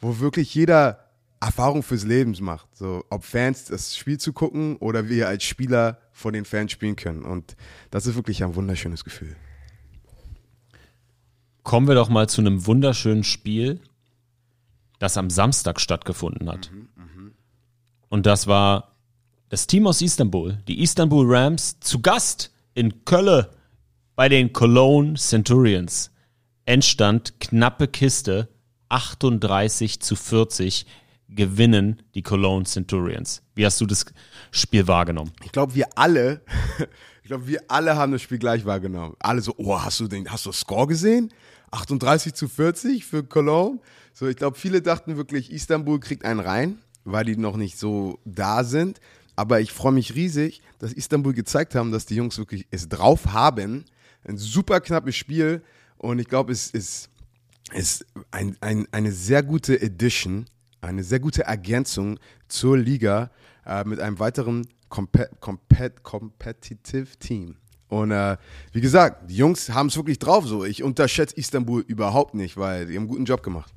wo 0.00 0.18
wirklich 0.18 0.52
jeder 0.56 1.04
Erfahrung 1.40 1.84
fürs 1.84 2.04
Leben 2.04 2.34
macht, 2.40 2.66
so, 2.76 3.04
ob 3.10 3.22
Fans 3.22 3.66
das 3.66 3.96
Spiel 3.96 4.18
zu 4.18 4.32
gucken 4.32 4.74
oder 4.78 5.08
wir 5.08 5.28
als 5.28 5.44
Spieler 5.44 6.00
vor 6.12 6.32
den 6.32 6.44
Fans 6.44 6.72
spielen 6.72 6.96
können 6.96 7.22
und 7.22 7.54
das 7.92 8.08
ist 8.08 8.16
wirklich 8.16 8.42
ein 8.42 8.56
wunderschönes 8.56 9.04
Gefühl. 9.04 9.36
Kommen 11.62 11.86
wir 11.86 11.94
doch 11.94 12.08
mal 12.08 12.28
zu 12.28 12.40
einem 12.40 12.66
wunderschönen 12.66 13.22
Spiel, 13.22 13.80
das 15.00 15.16
am 15.16 15.30
Samstag 15.30 15.80
stattgefunden 15.80 16.48
hat. 16.48 16.70
Und 18.08 18.26
das 18.26 18.46
war 18.46 18.96
das 19.48 19.66
Team 19.66 19.88
aus 19.88 20.00
Istanbul, 20.00 20.58
die 20.68 20.80
Istanbul 20.82 21.26
Rams, 21.28 21.80
zu 21.80 22.00
Gast 22.00 22.52
in 22.74 23.04
Kölle 23.04 23.50
bei 24.14 24.28
den 24.28 24.52
Cologne 24.52 25.14
Centurions. 25.14 26.12
Endstand 26.66 27.40
knappe 27.40 27.88
Kiste 27.88 28.48
38 28.90 30.00
zu 30.00 30.14
40 30.14 30.86
gewinnen 31.28 32.02
die 32.14 32.22
Cologne 32.22 32.64
Centurions. 32.64 33.42
Wie 33.54 33.64
hast 33.64 33.80
du 33.80 33.86
das 33.86 34.04
Spiel 34.50 34.86
wahrgenommen? 34.86 35.32
Ich 35.44 35.52
glaube, 35.52 35.74
wir 35.74 35.86
alle, 35.96 36.42
ich 37.22 37.28
glaube, 37.28 37.46
wir 37.46 37.62
alle 37.68 37.96
haben 37.96 38.12
das 38.12 38.22
Spiel 38.22 38.38
gleich 38.38 38.64
wahrgenommen. 38.64 39.14
Alle 39.20 39.40
so, 39.40 39.54
oh, 39.56 39.80
hast 39.80 39.98
du 40.00 40.08
den, 40.08 40.30
hast 40.30 40.44
du 40.44 40.50
das 40.50 40.60
Score 40.60 40.86
gesehen? 40.86 41.32
38 41.70 42.34
zu 42.34 42.48
40 42.48 43.06
für 43.06 43.24
Cologne. 43.24 43.80
So, 44.12 44.26
ich 44.28 44.36
glaube, 44.36 44.58
viele 44.58 44.82
dachten 44.82 45.16
wirklich, 45.16 45.52
Istanbul 45.52 46.00
kriegt 46.00 46.24
einen 46.24 46.40
rein, 46.40 46.78
weil 47.04 47.24
die 47.24 47.36
noch 47.36 47.56
nicht 47.56 47.78
so 47.78 48.18
da 48.24 48.64
sind. 48.64 49.00
Aber 49.36 49.60
ich 49.60 49.72
freue 49.72 49.92
mich 49.92 50.14
riesig, 50.14 50.60
dass 50.78 50.92
Istanbul 50.92 51.32
gezeigt 51.32 51.74
haben, 51.74 51.92
dass 51.92 52.06
die 52.06 52.16
Jungs 52.16 52.36
wirklich 52.38 52.66
es 52.70 52.88
drauf 52.88 53.32
haben. 53.32 53.84
Ein 54.24 54.36
super 54.36 54.80
knappes 54.80 55.16
Spiel. 55.16 55.62
Und 55.96 56.18
ich 56.18 56.28
glaube, 56.28 56.52
es 56.52 56.70
ist, 56.70 57.08
ist 57.72 58.04
ein, 58.30 58.56
ein, 58.60 58.86
eine 58.92 59.12
sehr 59.12 59.42
gute 59.42 59.80
Edition, 59.80 60.46
eine 60.80 61.04
sehr 61.04 61.20
gute 61.20 61.44
Ergänzung 61.44 62.18
zur 62.48 62.76
Liga 62.76 63.30
äh, 63.64 63.84
mit 63.84 64.00
einem 64.00 64.18
weiteren 64.18 64.66
compet, 64.88 65.40
compet, 65.40 66.02
competitive 66.02 67.16
Team. 67.18 67.56
Und 67.88 68.12
äh, 68.12 68.36
wie 68.72 68.80
gesagt, 68.80 69.30
die 69.30 69.36
Jungs 69.36 69.70
haben 69.70 69.88
es 69.88 69.96
wirklich 69.96 70.18
drauf. 70.18 70.46
So, 70.46 70.64
ich 70.64 70.82
unterschätze 70.82 71.36
Istanbul 71.36 71.82
überhaupt 71.86 72.34
nicht, 72.34 72.56
weil 72.56 72.86
die 72.86 72.94
haben 72.94 73.02
einen 73.02 73.08
guten 73.08 73.24
Job 73.24 73.42
gemacht. 73.42 73.72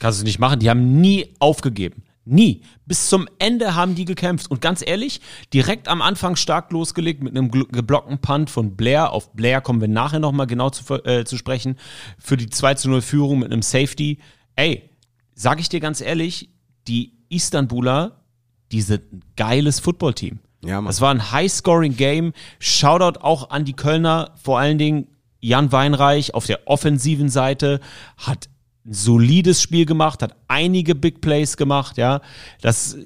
Kannst 0.00 0.20
du 0.20 0.24
nicht 0.24 0.40
machen. 0.40 0.58
Die 0.58 0.68
haben 0.68 1.00
nie 1.00 1.34
aufgegeben. 1.38 2.02
Nie. 2.24 2.62
Bis 2.86 3.08
zum 3.08 3.28
Ende 3.38 3.74
haben 3.74 3.94
die 3.94 4.04
gekämpft. 4.04 4.50
Und 4.50 4.60
ganz 4.60 4.82
ehrlich, 4.84 5.20
direkt 5.54 5.88
am 5.88 6.02
Anfang 6.02 6.36
stark 6.36 6.72
losgelegt 6.72 7.22
mit 7.22 7.36
einem 7.36 7.50
geblockten 7.50 8.18
Punt 8.18 8.50
von 8.50 8.76
Blair. 8.76 9.12
Auf 9.12 9.32
Blair 9.32 9.60
kommen 9.60 9.80
wir 9.80 9.88
nachher 9.88 10.18
nochmal 10.18 10.46
genau 10.46 10.70
zu, 10.70 10.94
äh, 11.04 11.24
zu 11.24 11.36
sprechen. 11.36 11.76
Für 12.18 12.36
die 12.36 12.50
2 12.50 12.74
zu 12.74 12.90
0 12.90 13.02
Führung 13.02 13.38
mit 13.40 13.52
einem 13.52 13.62
Safety. 13.62 14.18
Ey, 14.56 14.90
sag 15.34 15.60
ich 15.60 15.68
dir 15.68 15.80
ganz 15.80 16.00
ehrlich, 16.00 16.50
die 16.88 17.12
Istanbuler, 17.28 18.24
die 18.72 18.82
sind 18.82 19.12
ein 19.12 19.20
geiles 19.36 19.80
Footballteam. 19.80 20.40
Ja, 20.64 20.76
Mann. 20.76 20.86
Das 20.86 21.00
war 21.00 21.10
ein 21.10 21.30
High-Scoring-Game. 21.30 22.32
Shoutout 22.58 23.20
auch 23.20 23.50
an 23.50 23.64
die 23.64 23.72
Kölner, 23.72 24.34
vor 24.42 24.58
allen 24.58 24.78
Dingen 24.78 25.08
Jan 25.40 25.72
Weinreich 25.72 26.34
auf 26.34 26.46
der 26.46 26.68
offensiven 26.68 27.30
Seite 27.30 27.80
hat 28.18 28.49
solides 28.84 29.60
Spiel 29.62 29.86
gemacht, 29.86 30.22
hat 30.22 30.36
einige 30.48 30.94
Big 30.94 31.20
Plays 31.20 31.56
gemacht, 31.56 31.96
ja. 31.98 32.20
Das, 32.60 32.96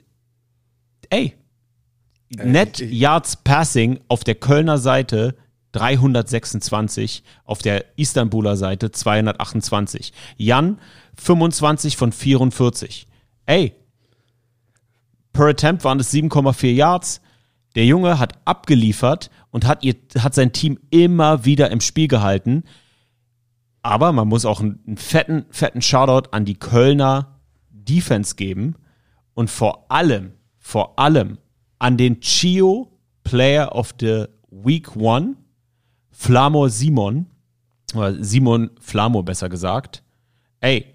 ey, 1.10 1.34
Net 2.30 2.80
ich- 2.80 2.92
Yards 2.92 3.36
Passing 3.36 4.00
auf 4.08 4.24
der 4.24 4.34
Kölner 4.34 4.78
Seite 4.78 5.36
326, 5.72 7.22
auf 7.44 7.58
der 7.62 7.84
Istanbuler 7.96 8.56
Seite 8.56 8.90
228. 8.90 10.12
Jan 10.36 10.78
25 11.16 11.96
von 11.96 12.12
44. 12.12 13.06
Ey, 13.46 13.74
per 15.32 15.46
Attempt 15.46 15.84
waren 15.84 16.00
es 16.00 16.10
7,4 16.12 16.72
Yards. 16.72 17.20
Der 17.74 17.84
Junge 17.86 18.18
hat 18.20 18.38
abgeliefert 18.44 19.30
und 19.50 19.66
hat, 19.66 19.82
ihr, 19.82 19.94
hat 20.18 20.34
sein 20.34 20.52
Team 20.52 20.78
immer 20.90 21.44
wieder 21.44 21.70
im 21.70 21.80
Spiel 21.80 22.06
gehalten. 22.08 22.64
Aber 23.84 24.12
man 24.12 24.28
muss 24.28 24.46
auch 24.46 24.60
einen, 24.60 24.96
fetten, 24.96 25.44
fetten 25.50 25.82
Shoutout 25.82 26.30
an 26.30 26.46
die 26.46 26.54
Kölner 26.54 27.38
Defense 27.70 28.34
geben 28.34 28.76
und 29.34 29.50
vor 29.50 29.90
allem, 29.90 30.32
vor 30.58 30.98
allem 30.98 31.36
an 31.78 31.98
den 31.98 32.20
Chio 32.20 32.90
Player 33.24 33.74
of 33.76 33.94
the 34.00 34.24
Week 34.50 34.96
One, 34.96 35.36
Flamor 36.10 36.70
Simon, 36.70 37.26
oder 37.94 38.24
Simon 38.24 38.70
Flamor 38.80 39.22
besser 39.22 39.50
gesagt. 39.50 40.02
Ey, 40.60 40.93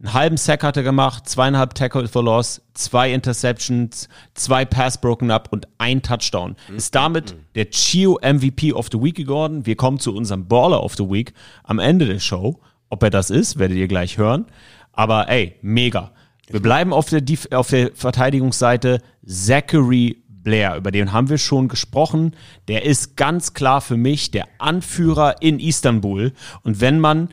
einen 0.00 0.12
halben 0.12 0.36
Sack 0.36 0.62
hat 0.62 0.76
er 0.76 0.84
gemacht, 0.84 1.28
zweieinhalb 1.28 1.74
Tackle 1.74 2.06
for 2.06 2.22
Loss, 2.22 2.62
zwei 2.74 3.12
Interceptions, 3.12 4.08
zwei 4.34 4.64
Pass 4.64 5.00
broken 5.00 5.32
up 5.32 5.48
und 5.50 5.66
ein 5.78 6.02
Touchdown. 6.02 6.54
Ist 6.76 6.94
damit 6.94 7.34
der 7.56 7.70
Chio 7.70 8.18
MVP 8.22 8.72
of 8.72 8.88
the 8.92 9.02
Week 9.02 9.16
geworden. 9.16 9.66
Wir 9.66 9.74
kommen 9.74 9.98
zu 9.98 10.14
unserem 10.14 10.46
Baller 10.46 10.84
of 10.84 10.94
the 10.94 11.10
Week 11.10 11.32
am 11.64 11.80
Ende 11.80 12.06
der 12.06 12.20
Show. 12.20 12.60
Ob 12.90 13.02
er 13.02 13.10
das 13.10 13.30
ist, 13.30 13.58
werdet 13.58 13.76
ihr 13.76 13.88
gleich 13.88 14.18
hören. 14.18 14.46
Aber 14.92 15.28
ey, 15.28 15.56
mega. 15.62 16.12
Wir 16.46 16.62
bleiben 16.62 16.92
auf 16.92 17.08
der, 17.10 17.22
auf 17.50 17.68
der 17.68 17.90
Verteidigungsseite. 17.94 19.02
Zachary 19.26 20.22
Blair, 20.28 20.76
über 20.76 20.92
den 20.92 21.12
haben 21.12 21.28
wir 21.28 21.38
schon 21.38 21.66
gesprochen. 21.66 22.36
Der 22.68 22.84
ist 22.84 23.16
ganz 23.16 23.52
klar 23.52 23.80
für 23.80 23.96
mich 23.96 24.30
der 24.30 24.46
Anführer 24.58 25.42
in 25.42 25.58
Istanbul. 25.58 26.32
Und 26.62 26.80
wenn 26.80 27.00
man 27.00 27.30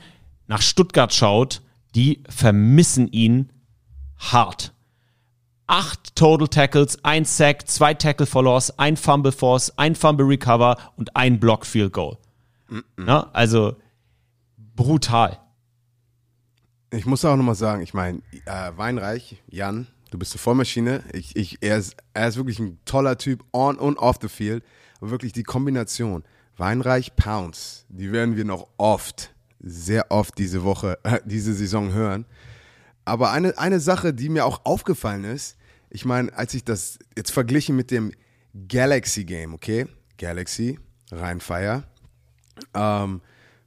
nach 0.48 0.62
Stuttgart 0.62 1.14
schaut, 1.14 1.62
die 1.96 2.24
vermissen 2.30 3.08
ihn 3.08 3.52
hart. 4.18 4.74
Acht 5.68 6.16
Total 6.16 6.48
Tackles, 6.48 7.04
ein 7.04 7.26
Sack, 7.26 7.68
zwei 7.68 7.94
Tackle 7.96 8.28
for 8.28 8.44
Loss, 8.44 8.78
ein 8.78 8.98
Fumble 8.98 9.32
Force, 9.32 9.76
ein 9.78 9.96
Fumble 9.96 10.28
Recover 10.28 10.78
und 10.96 11.16
ein 11.16 11.40
Block 11.40 11.66
Field 11.66 11.94
Goal. 11.94 12.18
Na, 12.98 13.30
also 13.34 13.76
brutal. 14.76 15.40
Ich 16.92 17.06
muss 17.06 17.26
auch 17.26 17.36
nochmal 17.36 17.56
sagen, 17.56 17.82
ich 17.82 17.94
meine, 17.94 18.22
äh, 18.46 18.72
Weinreich, 18.76 19.42
Jan, 19.48 19.88
du 20.12 20.20
bist 20.20 20.34
eine 20.34 20.40
Vollmaschine. 20.40 21.04
Ich, 21.14 21.36
ich, 21.36 21.58
er, 21.62 21.78
ist, 21.78 21.96
er 22.14 22.28
ist 22.28 22.38
wirklich 22.38 22.60
ein 22.60 22.80
toller 22.86 23.18
Typ, 23.18 23.44
on 23.52 23.78
und 23.78 23.98
off 23.98 24.18
the 24.22 24.30
field. 24.30 24.64
Aber 25.02 25.12
wirklich 25.12 25.34
die 25.34 25.44
Kombination, 25.44 26.24
Weinreich, 26.58 27.16
Pounds, 27.16 27.86
die 27.90 28.12
werden 28.12 28.38
wir 28.38 28.46
noch 28.46 28.68
oft, 28.78 29.35
sehr 29.66 30.12
oft 30.12 30.38
diese 30.38 30.64
Woche, 30.64 30.98
diese 31.26 31.54
Saison 31.54 31.92
hören. 31.92 32.26
Aber 33.04 33.32
eine, 33.32 33.58
eine 33.58 33.80
Sache, 33.80 34.14
die 34.14 34.30
mir 34.30 34.46
auch 34.46 34.62
aufgefallen 34.64 35.26
ist, 35.26 35.58
ich 35.90 36.06
meine, 36.06 36.34
als 36.34 36.54
ich 36.54 36.64
das 36.64 37.00
jetzt 37.18 37.32
verglichen 37.32 37.76
mit 37.76 37.92
dem 37.92 38.12
Galaxy 38.68 39.26
Game, 39.26 39.54
okay? 39.54 39.88
Galaxy, 40.18 40.80
Rheinfire. 41.12 41.84
Ähm, 42.74 43.22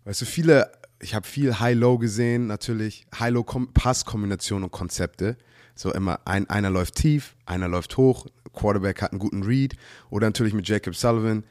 weißt 0.05 0.23
du, 0.23 0.25
viele, 0.27 0.73
ich 1.01 1.15
habe 1.15 1.27
viel 1.27 1.59
High-Low 1.59 1.99
gesehen, 1.99 2.47
natürlich. 2.47 3.07
High-Low-Pass-Kombinationen 3.19 4.65
und 4.65 4.71
Konzepte. 4.71 5.37
So 5.75 5.93
immer, 5.93 6.21
ein, 6.25 6.49
einer 6.51 6.71
läuft 6.71 6.97
tief, 6.97 7.37
einer 7.47 7.69
läuft 7.69 7.97
hoch, 7.97 8.27
Quarterback 8.53 9.03
hat 9.03 9.13
einen 9.13 9.21
guten 9.21 9.43
Read. 9.43 9.77
Oder 10.11 10.27
natürlich 10.27 10.55
mit 10.55 10.69
Jacob 10.69 10.97
Sullivan, 10.97 11.45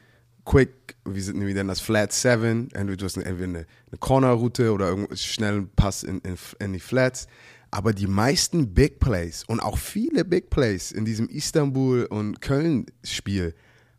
Quick, 0.50 0.95
wie, 1.06 1.20
sind- 1.20 1.45
wie 1.45 1.54
denn 1.54 1.68
das 1.68 1.82
Flat 1.82 2.14
Seven, 2.14 2.70
entweder 2.72 2.95
du 2.95 3.06
hast 3.06 3.18
eine, 3.18 3.26
entweder 3.26 3.50
eine, 3.50 3.58
eine 3.91 3.98
Corner-Route 4.00 4.72
oder 4.72 4.88
irgendeinen 4.88 5.18
schnellen 5.18 5.70
Pass 5.76 6.04
in, 6.04 6.20
in, 6.22 6.38
in 6.60 6.72
die 6.74 6.80
Flats. 6.80 7.28
Aber 7.70 7.91
die 7.91 8.08
meisten 8.08 8.74
Big 8.74 9.00
Plays 9.02 9.43
und 9.43 9.60
auch 9.60 9.78
viele 9.78 10.24
Big 10.24 10.50
Plays 10.50 10.93
in 10.93 11.04
diesem 11.04 11.28
Istanbul- 11.28 12.06
und 12.06 12.39
Köln-Spiel 12.41 13.54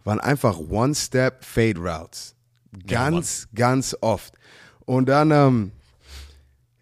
waren 0.05 0.21
einfach 0.21 0.59
One-Step-Fade-Routes. 0.59 2.35
Ganz, 2.87 3.49
ganz 3.55 3.95
oft. 4.01 4.35
Und 4.87 5.09
dann, 5.11 5.31
ähm, 5.33 5.73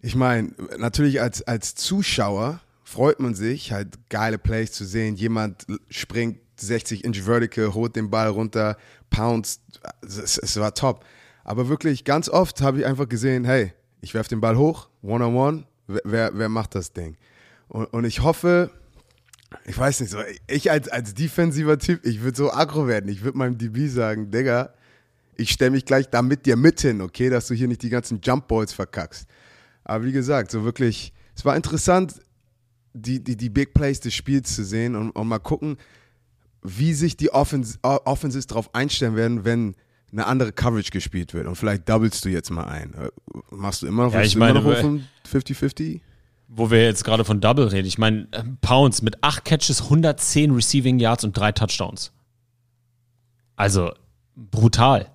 ich 0.01 0.15
meine, 0.15 0.53
natürlich 0.77 1.19
als, 1.21 1.41
als 1.43 1.75
Zuschauer 1.75 2.61
freut 2.83 3.19
man 3.19 3.35
sich, 3.35 3.73
halt 3.73 3.97
geile 4.09 4.37
Plays 4.37 4.71
zu 4.71 4.85
sehen. 4.85 5.15
Jemand 5.17 5.65
springt 5.89 6.39
60 6.59 7.03
Inch 7.03 7.21
Vertical, 7.23 7.73
holt 7.73 7.95
den 7.95 8.09
Ball 8.09 8.29
runter, 8.29 8.77
pounds. 9.09 9.61
Es, 10.01 10.37
es 10.37 10.59
war 10.59 10.73
top. 10.73 11.05
Aber 11.43 11.69
wirklich 11.69 12.03
ganz 12.03 12.29
oft 12.29 12.61
habe 12.61 12.79
ich 12.79 12.85
einfach 12.85 13.07
gesehen, 13.07 13.45
hey, 13.45 13.73
ich 14.01 14.13
werfe 14.13 14.29
den 14.29 14.41
Ball 14.41 14.57
hoch, 14.57 14.89
one-on-one, 15.01 15.65
wer, 15.87 16.01
wer, 16.03 16.31
wer 16.33 16.49
macht 16.49 16.75
das 16.75 16.93
Ding? 16.93 17.17
Und, 17.67 17.85
und 17.85 18.05
ich 18.05 18.21
hoffe, 18.21 18.71
ich 19.65 19.77
weiß 19.77 20.01
nicht, 20.01 20.09
so, 20.11 20.19
ich 20.47 20.71
als, 20.71 20.89
als 20.89 21.13
defensiver 21.13 21.77
Typ, 21.77 22.05
ich 22.05 22.21
würde 22.21 22.37
so 22.37 22.51
aggro 22.51 22.87
werden. 22.87 23.09
Ich 23.09 23.23
würde 23.23 23.37
meinem 23.37 23.57
DB 23.57 23.87
sagen, 23.87 24.31
Digga, 24.31 24.73
ich 25.35 25.51
stelle 25.51 25.71
mich 25.71 25.85
gleich 25.85 26.09
da 26.09 26.21
mit 26.21 26.45
dir 26.45 26.55
mit 26.55 26.81
hin, 26.81 27.01
okay, 27.01 27.29
dass 27.29 27.47
du 27.47 27.53
hier 27.53 27.67
nicht 27.67 27.83
die 27.83 27.89
ganzen 27.89 28.19
Jump 28.21 28.47
Balls 28.47 28.73
verkackst. 28.73 29.27
Aber 29.83 30.03
wie 30.03 30.11
gesagt, 30.11 30.51
so 30.51 30.63
wirklich, 30.63 31.13
es 31.35 31.45
war 31.45 31.55
interessant, 31.55 32.15
die, 32.93 33.23
die, 33.23 33.37
die 33.37 33.49
Big 33.49 33.73
Plays 33.73 33.99
des 33.99 34.13
Spiels 34.13 34.53
zu 34.55 34.65
sehen 34.65 34.95
und, 34.95 35.11
und 35.11 35.27
mal 35.27 35.39
gucken, 35.39 35.77
wie 36.67 36.93
sich 36.93 37.17
die 37.17 37.31
Offens 37.31 37.79
Offenses 37.81 38.47
darauf 38.47 38.73
einstellen 38.75 39.15
werden, 39.15 39.45
wenn 39.45 39.75
eine 40.11 40.25
andere 40.25 40.51
Coverage 40.51 40.91
gespielt 40.91 41.33
wird. 41.33 41.47
Und 41.47 41.55
vielleicht 41.55 41.87
doublest 41.87 42.23
du 42.25 42.29
jetzt 42.29 42.49
mal 42.49 42.65
ein. 42.65 42.93
Äh, 42.93 43.09
Machst 43.51 43.81
du 43.81 43.87
immer 43.87 44.05
noch, 44.05 44.13
Ja, 44.13 44.21
ich 44.21 44.33
du 44.33 44.39
immer 44.39 44.53
meine, 44.53 44.61
noch 44.61 44.71
auf 44.71 45.31
50-50? 45.31 46.01
Wo 46.47 46.71
wir 46.71 46.83
jetzt 46.83 47.03
gerade 47.03 47.25
von 47.25 47.41
Double 47.41 47.67
reden. 47.67 47.87
Ich 47.87 47.97
meine, 47.97 48.27
äh, 48.31 48.43
Pounds 48.61 49.01
mit 49.01 49.23
acht 49.23 49.43
Catches, 49.45 49.83
110 49.83 50.51
Receiving 50.51 50.99
Yards 50.99 51.23
und 51.23 51.35
drei 51.35 51.51
Touchdowns. 51.51 52.13
Also 53.55 53.91
brutal. 54.35 55.11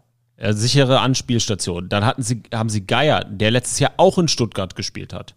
Sichere 0.50 1.00
Anspielstation. 1.00 1.88
Dann 1.88 2.04
hatten 2.04 2.22
sie, 2.22 2.42
haben 2.52 2.68
sie 2.68 2.84
Geier, 2.84 3.24
der 3.24 3.52
letztes 3.52 3.78
Jahr 3.78 3.92
auch 3.96 4.18
in 4.18 4.26
Stuttgart 4.26 4.74
gespielt 4.74 5.12
hat. 5.12 5.36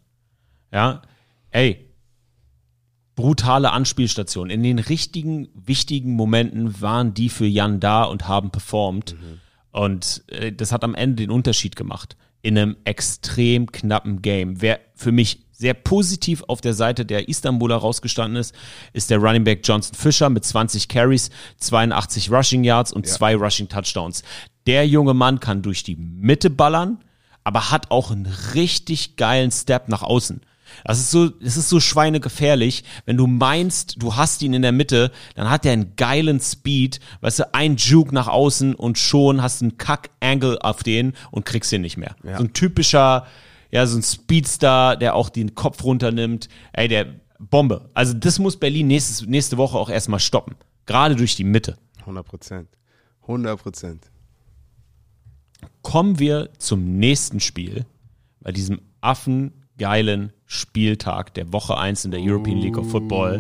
Ja, 0.71 1.03
ey, 1.51 1.85
brutale 3.15 3.71
Anspielstation. 3.71 4.49
In 4.49 4.63
den 4.63 4.79
richtigen, 4.79 5.47
wichtigen 5.53 6.11
Momenten 6.11 6.81
waren 6.81 7.13
die 7.13 7.29
für 7.29 7.45
Jan 7.45 7.79
da 7.79 8.03
und 8.03 8.27
haben 8.27 8.51
performt. 8.51 9.15
Und 9.71 10.23
äh, 10.27 10.51
das 10.51 10.71
hat 10.71 10.83
am 10.83 10.95
Ende 10.95 11.23
den 11.23 11.31
Unterschied 11.31 11.75
gemacht. 11.75 12.15
In 12.41 12.57
einem 12.57 12.75
extrem 12.85 13.71
knappen 13.71 14.21
Game. 14.21 14.61
Wer 14.61 14.79
für 14.93 15.11
mich 15.11 15.45
sehr 15.51 15.73
positiv 15.73 16.43
auf 16.47 16.61
der 16.61 16.73
Seite 16.73 17.05
der 17.05 17.29
Istanbuler 17.29 17.77
rausgestanden 17.77 18.39
ist, 18.39 18.53
ist 18.93 19.09
der 19.09 19.19
Running 19.19 19.45
Back 19.45 19.61
Johnson 19.63 19.95
Fischer 19.95 20.29
mit 20.29 20.43
20 20.43 20.89
Carries, 20.89 21.29
82 21.59 22.29
Rushing 22.29 22.63
Yards 22.63 22.91
und 22.91 23.07
zwei 23.07 23.35
Rushing 23.35 23.69
Touchdowns. 23.69 24.23
Der 24.67 24.85
junge 24.87 25.13
Mann 25.13 25.39
kann 25.39 25.61
durch 25.61 25.83
die 25.83 25.95
Mitte 25.95 26.49
ballern, 26.49 26.99
aber 27.43 27.71
hat 27.71 27.91
auch 27.91 28.11
einen 28.11 28.25
richtig 28.53 29.15
geilen 29.15 29.51
Step 29.51 29.87
nach 29.87 30.03
außen. 30.03 30.41
Das 30.83 30.99
ist 30.99 31.11
so, 31.11 31.31
es 31.41 31.57
ist 31.57 31.69
so 31.69 31.79
schweinegefährlich, 31.79 32.83
wenn 33.05 33.17
du 33.17 33.27
meinst, 33.27 34.01
du 34.01 34.15
hast 34.15 34.41
ihn 34.41 34.53
in 34.53 34.61
der 34.61 34.71
Mitte, 34.71 35.11
dann 35.35 35.49
hat 35.49 35.65
er 35.65 35.73
einen 35.73 35.95
geilen 35.95 36.39
Speed, 36.39 36.99
weißt 37.21 37.39
du, 37.39 37.53
ein 37.53 37.77
Juke 37.77 38.13
nach 38.13 38.27
außen 38.27 38.75
und 38.75 38.97
schon 38.97 39.41
hast 39.41 39.61
du 39.61 39.65
einen 39.65 39.77
Kack-Angle 39.77 40.61
auf 40.61 40.83
den 40.83 41.13
und 41.31 41.45
kriegst 41.45 41.71
ihn 41.71 41.81
nicht 41.81 41.97
mehr. 41.97 42.15
Ja. 42.23 42.37
So 42.37 42.43
ein 42.43 42.53
typischer, 42.53 43.25
ja, 43.71 43.85
so 43.87 43.97
ein 43.97 44.03
Speedstar, 44.03 44.97
der 44.97 45.15
auch 45.15 45.29
den 45.29 45.55
Kopf 45.55 45.83
runternimmt. 45.83 46.49
Ey, 46.73 46.87
der 46.87 47.07
Bombe. 47.39 47.89
Also 47.93 48.13
das 48.13 48.39
muss 48.39 48.57
Berlin 48.57 48.87
nächstes, 48.87 49.25
nächste 49.25 49.57
Woche 49.57 49.77
auch 49.77 49.89
erstmal 49.89 50.19
stoppen. 50.19 50.55
Gerade 50.85 51.15
durch 51.15 51.35
die 51.35 51.43
Mitte. 51.43 51.77
100 52.01 52.25
Prozent. 52.25 52.69
100 53.23 53.61
Prozent. 53.61 54.11
kommen 55.81 56.19
wir 56.19 56.49
zum 56.57 56.97
nächsten 56.97 57.39
Spiel, 57.39 57.85
bei 58.41 58.51
diesem 58.51 58.81
affengeilen 59.01 60.33
Spieltag 60.45 61.33
der 61.33 61.51
Woche 61.51 61.77
1 61.77 62.05
in 62.05 62.11
der 62.11 62.21
European 62.21 62.57
League 62.57 62.77
of 62.77 62.89
Football. 62.89 63.39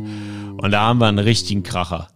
Und 0.57 0.71
da 0.71 0.81
haben 0.81 0.99
wir 0.99 1.07
einen 1.07 1.19
richtigen 1.19 1.63
Kracher. 1.63 2.07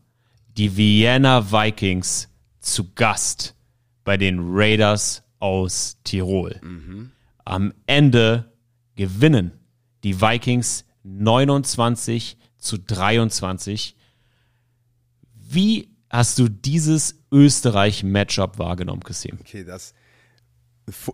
Die 0.58 0.76
Vienna 0.76 1.52
Vikings 1.52 2.30
zu 2.60 2.92
Gast 2.94 3.56
bei 4.04 4.18
den 4.18 4.40
Raiders 4.42 5.24
aus 5.40 5.98
Tirol. 6.04 6.60
Am 7.46 7.74
Ende 7.86 8.52
gewinnen 8.96 9.52
die 10.04 10.20
Vikings 10.20 10.86
29 11.04 12.38
zu 12.58 12.78
23. 12.78 13.96
Wie 15.34 15.90
hast 16.10 16.40
du 16.40 16.50
dieses 16.50 17.24
Österreich-Matchup 17.32 18.60
wahrgenommen, 18.60 19.04
Kassim? 19.04 19.38
Okay, 19.40 19.64
das. 19.64 19.94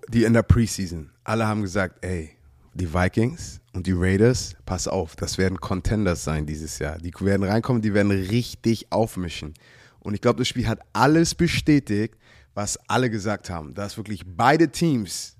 Die 0.09 0.23
in 0.23 0.33
der 0.33 0.43
Preseason. 0.43 1.11
Alle 1.23 1.47
haben 1.47 1.61
gesagt, 1.61 2.03
ey, 2.03 2.31
die 2.75 2.93
Vikings 2.93 3.61
und 3.73 3.87
die 3.87 3.93
Raiders, 3.93 4.55
pass 4.65 4.87
auf, 4.87 5.15
das 5.15 5.37
werden 5.37 5.59
Contenders 5.59 6.23
sein 6.23 6.45
dieses 6.45 6.77
Jahr. 6.77 6.97
Die 6.97 7.13
werden 7.21 7.43
reinkommen, 7.43 7.81
die 7.81 7.93
werden 7.93 8.11
richtig 8.11 8.91
aufmischen. 8.91 9.53
Und 9.99 10.13
ich 10.13 10.21
glaube, 10.21 10.39
das 10.39 10.49
Spiel 10.49 10.67
hat 10.67 10.81
alles 10.93 11.33
bestätigt, 11.33 12.15
was 12.53 12.77
alle 12.89 13.09
gesagt 13.09 13.49
haben, 13.49 13.73
dass 13.73 13.97
wirklich 13.97 14.23
beide 14.25 14.69
Teams 14.69 15.35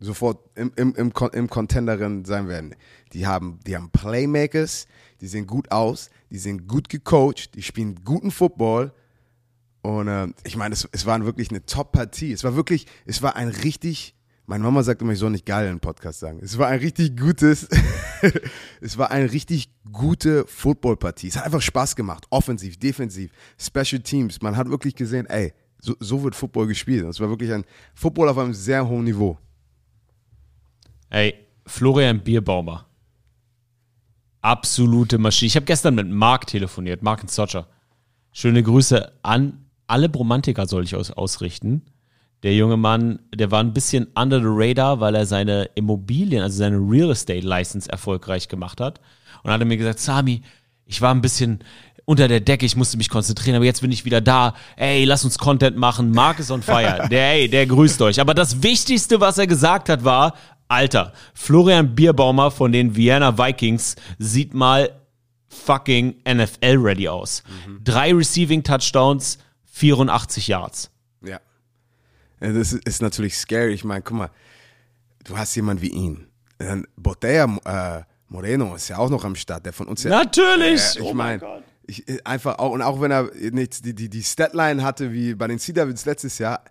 sofort 0.00 0.50
im, 0.56 0.72
im, 0.76 0.94
im, 0.94 1.12
im 1.32 1.48
Contenderin 1.48 2.24
sein 2.24 2.48
werden. 2.48 2.74
Die 3.12 3.26
haben, 3.26 3.60
die 3.66 3.76
haben 3.76 3.90
Playmakers, 3.90 4.86
die 5.20 5.26
sehen 5.26 5.46
gut 5.46 5.70
aus, 5.70 6.10
die 6.30 6.38
sind 6.38 6.66
gut 6.66 6.88
gecoacht, 6.88 7.54
die 7.54 7.62
spielen 7.62 8.02
guten 8.04 8.30
Football. 8.30 8.92
Und 9.82 10.08
äh, 10.08 10.28
ich 10.44 10.56
meine, 10.56 10.72
es, 10.72 10.88
es 10.90 11.06
war 11.06 11.24
wirklich 11.24 11.50
eine 11.50 11.64
Top-Partie. 11.64 12.32
Es 12.32 12.44
war 12.44 12.56
wirklich, 12.56 12.86
es 13.04 13.22
war 13.22 13.36
ein 13.36 13.48
richtig, 13.48 14.16
meine 14.46 14.64
Mama 14.64 14.82
sagt 14.82 15.00
immer, 15.02 15.12
ich 15.12 15.18
soll 15.18 15.30
nicht 15.30 15.46
geil 15.46 15.68
im 15.70 15.80
Podcast 15.80 16.20
sagen. 16.20 16.40
Es 16.42 16.58
war 16.58 16.68
ein 16.68 16.80
richtig 16.80 17.16
gutes, 17.16 17.68
es 18.80 18.98
war 18.98 19.10
eine 19.10 19.30
richtig 19.30 19.70
gute 19.90 20.44
Football-Partie. 20.46 21.28
Es 21.28 21.36
hat 21.36 21.44
einfach 21.44 21.62
Spaß 21.62 21.96
gemacht. 21.96 22.26
Offensiv, 22.30 22.78
defensiv, 22.78 23.30
Special 23.58 24.02
Teams. 24.02 24.42
Man 24.42 24.56
hat 24.56 24.68
wirklich 24.68 24.94
gesehen, 24.94 25.26
ey, 25.26 25.52
so, 25.78 25.94
so 26.00 26.22
wird 26.22 26.34
Football 26.34 26.66
gespielt. 26.66 27.04
Und 27.04 27.10
es 27.10 27.20
war 27.20 27.28
wirklich 27.28 27.52
ein 27.52 27.64
Football 27.94 28.28
auf 28.28 28.38
einem 28.38 28.54
sehr 28.54 28.86
hohen 28.86 29.04
Niveau. 29.04 29.38
Ey, 31.10 31.34
Florian 31.66 32.20
Bierbaumer. 32.20 32.86
Absolute 34.40 35.18
Maschine. 35.18 35.46
Ich 35.46 35.56
habe 35.56 35.66
gestern 35.66 35.94
mit 35.94 36.08
Marc 36.08 36.46
telefoniert, 36.48 37.02
Mark 37.02 37.28
Socher. 37.30 37.68
Schöne 38.32 38.62
Grüße 38.62 39.12
an 39.22 39.66
alle 39.86 40.08
Bromantiker 40.08 40.66
soll 40.66 40.84
ich 40.84 40.96
aus, 40.96 41.10
ausrichten. 41.10 41.82
Der 42.42 42.54
junge 42.54 42.76
Mann, 42.76 43.20
der 43.34 43.50
war 43.50 43.60
ein 43.60 43.72
bisschen 43.72 44.08
under 44.14 44.40
the 44.40 44.48
radar, 44.48 45.00
weil 45.00 45.14
er 45.14 45.26
seine 45.26 45.70
Immobilien, 45.74 46.42
also 46.42 46.58
seine 46.58 46.76
Real 46.76 47.10
Estate 47.10 47.46
License 47.46 47.88
erfolgreich 47.88 48.48
gemacht 48.48 48.80
hat. 48.80 49.00
Und 49.42 49.50
hat 49.50 49.60
er 49.60 49.66
mir 49.66 49.76
gesagt, 49.76 50.00
Sami, 50.00 50.42
ich 50.86 51.00
war 51.00 51.14
ein 51.14 51.20
bisschen 51.20 51.60
unter 52.04 52.26
der 52.26 52.40
Decke, 52.40 52.66
ich 52.66 52.76
musste 52.76 52.96
mich 52.96 53.08
konzentrieren, 53.08 53.56
aber 53.56 53.64
jetzt 53.64 53.80
bin 53.80 53.92
ich 53.92 54.04
wieder 54.04 54.20
da. 54.20 54.54
Ey, 54.76 55.04
lass 55.04 55.24
uns 55.24 55.38
Content 55.38 55.76
machen. 55.76 56.10
Mark 56.10 56.40
is 56.40 56.50
on 56.50 56.62
fire. 56.62 57.06
Der, 57.10 57.32
ey, 57.32 57.48
der 57.48 57.66
grüßt 57.66 58.02
euch. 58.02 58.20
Aber 58.20 58.34
das 58.34 58.62
Wichtigste, 58.62 59.20
was 59.20 59.38
er 59.38 59.46
gesagt 59.46 59.88
hat, 59.88 60.04
war, 60.04 60.34
Alter, 60.68 61.12
Florian 61.34 61.94
Bierbaumer 61.94 62.50
von 62.50 62.72
den 62.72 62.96
Vienna 62.96 63.38
Vikings 63.38 63.94
sieht 64.18 64.52
mal 64.54 64.90
fucking 65.48 66.16
NFL 66.26 66.78
ready 66.78 67.08
aus. 67.08 67.42
Drei 67.84 68.12
Receiving 68.12 68.62
Touchdowns, 68.62 69.38
84 69.70 70.48
Yards. 70.48 70.90
Ja. 71.24 71.40
Das 72.42 72.72
ist, 72.72 73.02
natürlich 73.02 73.36
scary. 73.36 73.72
Ich 73.72 73.84
meine, 73.84 74.02
guck 74.02 74.16
mal, 74.16 74.30
du 75.24 75.38
hast 75.38 75.54
jemanden 75.54 75.82
wie 75.82 75.90
ihn. 75.90 76.26
Dann 76.58 76.86
Botella 76.96 77.44
äh, 77.64 78.02
Moreno 78.28 78.74
ist 78.74 78.88
ja 78.88 78.98
auch 78.98 79.10
noch 79.10 79.24
am 79.24 79.36
Start, 79.36 79.66
der 79.66 79.72
von 79.72 79.86
uns 79.86 80.02
ja. 80.02 80.10
Natürlich! 80.10 80.94
Ja, 80.94 81.00
ich 81.00 81.02
oh 81.02 81.14
mein 81.14 81.16
meine, 81.16 81.38
Gott. 81.38 81.64
ich, 81.86 82.08
äh, 82.08 82.18
einfach 82.24 82.58
auch, 82.58 82.72
und 82.72 82.82
auch 82.82 83.00
wenn 83.00 83.10
er 83.10 83.30
nicht 83.34 83.84
die, 83.84 83.94
die, 83.94 84.08
die 84.08 84.22
Statline 84.22 84.82
hatte 84.82 85.12
wie 85.12 85.34
bei 85.34 85.46
den 85.46 85.58
Sea 85.58 85.74
Devils 85.74 86.04
letztes 86.04 86.38
Jahr, 86.38 86.64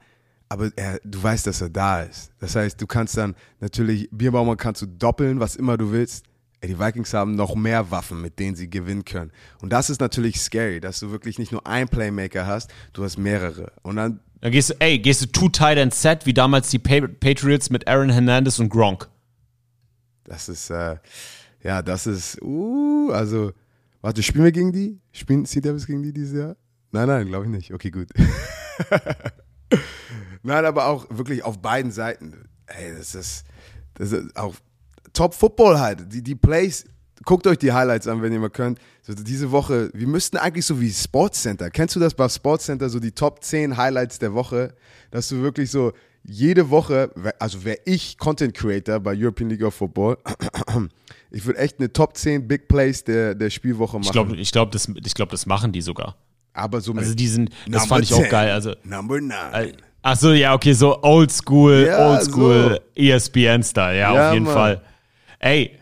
aber 0.50 0.70
er, 0.76 1.00
du 1.06 1.24
weißt, 1.24 1.48
dass 1.48 1.62
er 1.62 1.70
da 1.70 2.02
ist. 2.02 2.32
Das 2.40 2.56
heißt, 2.56 2.82
du 2.82 2.86
kannst 2.86 3.16
dann 3.16 3.36
natürlich, 3.62 4.10
Bierbaumer 4.12 4.58
kannst 4.58 4.82
du 4.82 4.86
doppeln, 4.86 5.40
was 5.40 5.56
immer 5.56 5.78
du 5.78 5.92
willst. 5.94 6.26
Ey, 6.60 6.68
die 6.68 6.80
Vikings 6.80 7.14
haben 7.14 7.36
noch 7.36 7.56
mehr 7.56 7.90
Waffen, 7.90 8.22
mit 8.22 8.38
denen 8.38 8.56
sie 8.56 8.70
gewinnen 8.70 9.06
können. 9.06 9.32
Und 9.62 9.72
das 9.72 9.90
ist 9.90 10.02
natürlich 10.02 10.42
scary, 10.42 10.82
dass 10.82 11.00
du 11.00 11.10
wirklich 11.10 11.40
nicht 11.40 11.54
nur 11.54 11.66
einen 11.66 11.88
Playmaker 11.88 12.46
hast, 12.46 12.72
du 12.92 13.04
hast 13.04 13.18
mehrere. 13.18 13.72
Und 13.82 13.96
dann, 13.96 14.20
Dann 14.42 14.52
gehst 14.52 14.72
du, 14.72 14.74
ey, 14.80 14.98
gehst 15.00 15.22
du 15.22 15.26
two 15.28 15.50
tight 15.50 15.78
end 15.78 15.94
set, 15.94 16.26
wie 16.26 16.34
damals 16.34 16.70
die 16.70 16.80
Pa- 16.80 17.08
Patriots 17.08 17.70
mit 17.70 17.88
Aaron 17.88 18.10
Hernandez 18.10 18.58
und 18.60 18.70
Gronk. 18.70 19.08
das 20.24 20.50
ist, 20.50 20.70
äh, 20.72 20.98
ja, 21.64 21.82
das 21.84 22.08
ist, 22.08 22.42
uh, 22.42 23.12
also, 23.12 23.52
warte, 24.02 24.24
spielen 24.24 24.46
wir 24.46 24.52
gegen 24.52 24.72
die? 24.72 25.00
Spielen 25.12 25.46
Sea 25.46 25.62
Devils 25.62 25.86
gegen 25.86 26.02
die 26.02 26.12
dieses 26.12 26.38
Jahr? 26.38 26.56
Nein, 26.92 27.08
nein, 27.08 27.28
glaube 27.28 27.46
ich 27.46 27.52
nicht. 27.52 27.72
Okay, 27.74 27.92
gut. 27.92 28.10
nein, 30.44 30.66
aber 30.66 30.88
auch 30.88 31.06
wirklich 31.10 31.44
auf 31.44 31.62
beiden 31.62 31.92
Seiten. 31.92 32.50
Ey, 32.66 32.94
das 32.98 33.16
ist, 33.16 33.46
das 33.96 34.12
ist 34.12 34.36
auch 34.36 34.56
Top 35.14 35.34
Football 35.34 35.80
halt. 35.80 36.12
Die, 36.12 36.24
die 36.24 36.36
Plays, 36.36 36.86
guckt 37.26 37.48
euch 37.48 37.58
die 37.58 37.72
Highlights 37.72 38.08
an, 38.08 38.22
wenn 38.22 38.32
ihr 38.34 38.40
mal 38.40 38.50
könnt. 38.50 38.80
So 39.04 39.14
diese 39.14 39.52
Woche, 39.52 39.90
wir 39.94 40.08
müssten 40.08 40.38
eigentlich 40.38 40.66
so 40.66 40.80
wie 40.80 40.92
Sportscenter. 40.92 41.70
Kennst 41.70 41.96
du 41.96 42.00
das 42.00 42.14
bei 42.14 42.28
Sportscenter, 42.30 42.90
so 42.90 43.00
die 43.00 43.12
Top 43.12 43.44
10 43.44 43.78
Highlights 43.78 44.20
der 44.20 44.34
Woche? 44.34 44.74
Dass 45.12 45.28
du 45.30 45.42
wirklich 45.42 45.70
so 45.72 45.92
jede 46.24 46.70
Woche, 46.70 47.12
also 47.40 47.64
wäre 47.66 47.80
ich 47.86 48.18
Content 48.18 48.54
Creator 48.54 49.00
bei 49.00 49.14
European 49.18 49.50
League 49.50 49.64
of 49.64 49.74
Football, 49.74 50.18
ich 51.32 51.46
würde 51.46 51.60
echt 51.60 51.80
eine 51.80 51.92
Top 51.92 52.16
10 52.16 52.48
Big 52.48 52.68
Plays 52.68 53.04
der, 53.04 53.36
der 53.36 53.50
Spielwoche 53.50 53.98
machen. 53.98 54.06
Ich 54.06 54.12
glaube, 54.12 54.36
ich 54.36 54.52
glaub, 54.52 54.72
das, 54.72 54.88
ich 55.04 55.14
glaub, 55.14 55.30
das 55.30 55.46
machen 55.46 55.72
die 55.72 55.82
sogar. 55.82 56.16
aber 56.54 56.82
so 56.82 56.94
mit 56.94 57.04
Also 57.04 57.16
die 57.16 57.28
sind, 57.28 57.50
das 57.68 57.82
Number 57.84 57.96
fand 57.96 58.04
ich 58.06 58.14
auch 58.14 58.22
10, 58.22 58.30
geil. 58.30 58.52
Also, 58.52 58.76
Number 58.84 59.20
9. 59.20 59.74
ach 60.04 60.16
so, 60.18 60.32
ja, 60.34 60.54
okay, 60.54 60.74
so 60.74 61.02
old 61.02 61.32
school, 61.32 61.86
Ja, 61.88 62.12
old 62.12 62.24
school 62.24 62.80
so. 62.96 63.02
ESPN-Style, 63.02 63.98
ja, 64.00 64.14
Ja, 64.14 64.28
auf 64.28 64.34
jeden 64.34 64.46
Mann. 64.46 64.54
Fall. 64.54 64.82
Ey, 65.40 65.80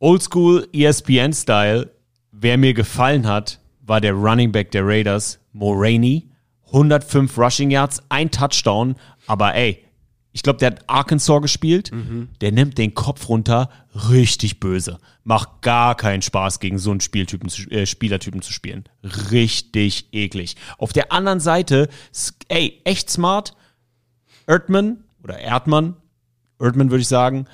old 0.00 0.22
school 0.22 0.66
E 0.72 0.84
ESPN-Style, 0.84 1.90
wer 2.32 2.58
mir 2.58 2.74
gefallen 2.74 3.26
hat, 3.26 3.60
war 3.80 4.00
der 4.00 4.14
Running 4.14 4.50
Back 4.50 4.72
der 4.72 4.86
Raiders, 4.86 5.38
Moraney. 5.52 6.26
105 6.72 7.36
Rushing 7.36 7.70
Yards, 7.72 8.00
ein 8.10 8.30
Touchdown, 8.30 8.94
aber 9.26 9.54
ey, 9.56 9.84
ich 10.32 10.44
glaube, 10.44 10.60
der 10.60 10.70
hat 10.70 10.84
Arkansas 10.86 11.42
gespielt. 11.42 11.90
Der 12.40 12.52
nimmt 12.52 12.78
den 12.78 12.94
Kopf 12.94 13.28
runter, 13.28 13.68
richtig 14.08 14.60
böse. 14.60 14.98
Macht 15.24 15.62
gar 15.62 15.96
keinen 15.96 16.22
Spaß, 16.22 16.60
gegen 16.60 16.78
so 16.78 16.92
einen 16.92 17.00
Spieltypen 17.00 17.48
zu, 17.48 17.68
äh, 17.70 17.86
Spielertypen 17.86 18.40
zu 18.40 18.52
spielen. 18.52 18.84
Richtig 19.32 20.08
eklig. 20.12 20.54
Auf 20.78 20.92
der 20.92 21.10
anderen 21.10 21.40
Seite, 21.40 21.88
ey, 22.46 22.80
echt 22.84 23.10
smart. 23.10 23.56
Erdmann 24.46 25.02
oder 25.24 25.38
Erdmann, 25.38 25.96
Erdmann 26.60 26.90
würde 26.90 27.02
ich 27.02 27.08
sagen, 27.08 27.46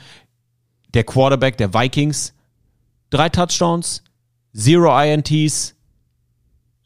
der 0.92 1.04
Quarterback 1.04 1.56
der 1.56 1.72
Vikings, 1.72 2.34
drei 3.10 3.28
Touchdowns, 3.28 4.02
zero 4.54 4.98
INTs, 5.00 5.74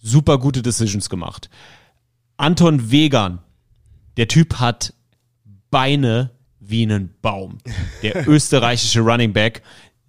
super 0.03 0.39
gute 0.39 0.63
Decisions 0.63 1.09
gemacht. 1.11 1.51
Anton 2.37 2.91
Vegan, 2.91 3.41
der 4.17 4.29
Typ 4.29 4.55
hat 4.61 4.95
Beine 5.71 6.31
wie 6.59 6.83
einen 6.83 7.15
Baum. 7.23 7.59
Der 8.03 8.27
österreichische 8.29 9.01
Running 9.01 9.33
Back. 9.33 9.63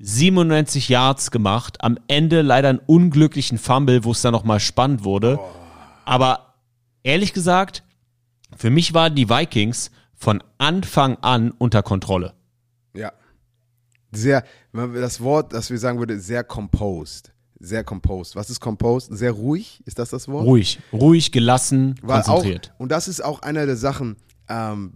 97 0.04 0.90
Yards 0.90 1.30
gemacht, 1.30 1.84
am 1.84 2.00
Ende 2.08 2.42
leider 2.42 2.70
einen 2.70 2.80
unglücklichen 2.80 3.60
Fumble, 3.60 4.04
wo 4.04 4.12
es 4.12 4.22
dann 4.22 4.32
nochmal 4.32 4.60
spannend 4.60 5.04
wurde. 5.04 5.40
Aber 6.06 6.56
ehrlich 7.04 7.34
gesagt, 7.34 7.84
für 8.58 8.72
mich 8.72 8.96
waren 8.96 9.14
die 9.14 9.30
Vikings 9.30 9.92
von 10.16 10.44
Anfang 10.58 11.18
an 11.22 11.52
unter 11.52 11.84
Kontrolle. 11.84 12.34
ja. 12.94 13.12
Sehr, 14.12 14.44
das 14.74 15.22
Wort, 15.22 15.54
das 15.54 15.70
wir 15.70 15.78
sagen 15.78 16.00
würde, 16.00 16.20
sehr 16.20 16.44
composed. 16.44 17.32
Sehr 17.60 17.84
composed. 17.84 18.36
Was 18.36 18.50
ist 18.50 18.60
composed? 18.60 19.16
Sehr 19.16 19.32
ruhig, 19.32 19.82
ist 19.86 20.00
das 20.00 20.10
das 20.10 20.28
Wort? 20.28 20.46
Ruhig, 20.46 20.80
ruhig, 20.92 21.32
gelassen, 21.32 21.96
Weil 22.02 22.24
konzentriert. 22.24 22.72
Auch, 22.76 22.80
und 22.82 22.92
das 22.92 23.08
ist 23.08 23.24
auch 23.24 23.42
einer 23.42 23.66
der 23.66 23.78
Sachen, 23.78 24.18
ähm, 24.50 24.92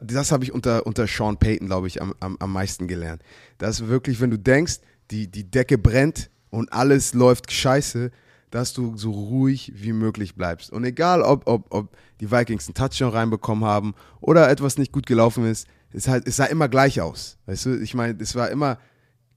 das 0.00 0.30
habe 0.30 0.44
ich 0.44 0.52
unter, 0.52 0.86
unter 0.86 1.06
Sean 1.06 1.38
Payton, 1.38 1.66
glaube 1.66 1.86
ich, 1.86 2.00
am, 2.00 2.14
am, 2.20 2.36
am 2.38 2.52
meisten 2.52 2.86
gelernt. 2.86 3.22
Das 3.58 3.80
ist 3.80 3.88
wirklich, 3.88 4.20
wenn 4.20 4.30
du 4.30 4.38
denkst, 4.38 4.80
die, 5.10 5.26
die 5.28 5.50
Decke 5.50 5.78
brennt 5.78 6.30
und 6.50 6.72
alles 6.72 7.14
läuft 7.14 7.50
scheiße, 7.50 8.10
dass 8.50 8.74
du 8.74 8.96
so 8.96 9.10
ruhig 9.10 9.72
wie 9.74 9.92
möglich 9.92 10.34
bleibst. 10.34 10.70
Und 10.70 10.84
egal, 10.84 11.22
ob, 11.22 11.48
ob, 11.48 11.66
ob 11.74 11.96
die 12.20 12.30
Vikings 12.30 12.68
einen 12.68 12.74
Touchdown 12.74 13.10
reinbekommen 13.10 13.64
haben 13.64 13.94
oder 14.20 14.50
etwas 14.50 14.76
nicht 14.76 14.92
gut 14.92 15.06
gelaufen 15.06 15.46
ist, 15.46 15.66
es, 15.92 16.08
halt, 16.08 16.26
es 16.26 16.36
sah 16.36 16.46
immer 16.46 16.68
gleich 16.68 17.00
aus. 17.00 17.38
Weißt 17.46 17.66
du, 17.66 17.80
ich 17.80 17.94
meine, 17.94 18.20
es 18.20 18.34
war 18.34 18.50
immer, 18.50 18.78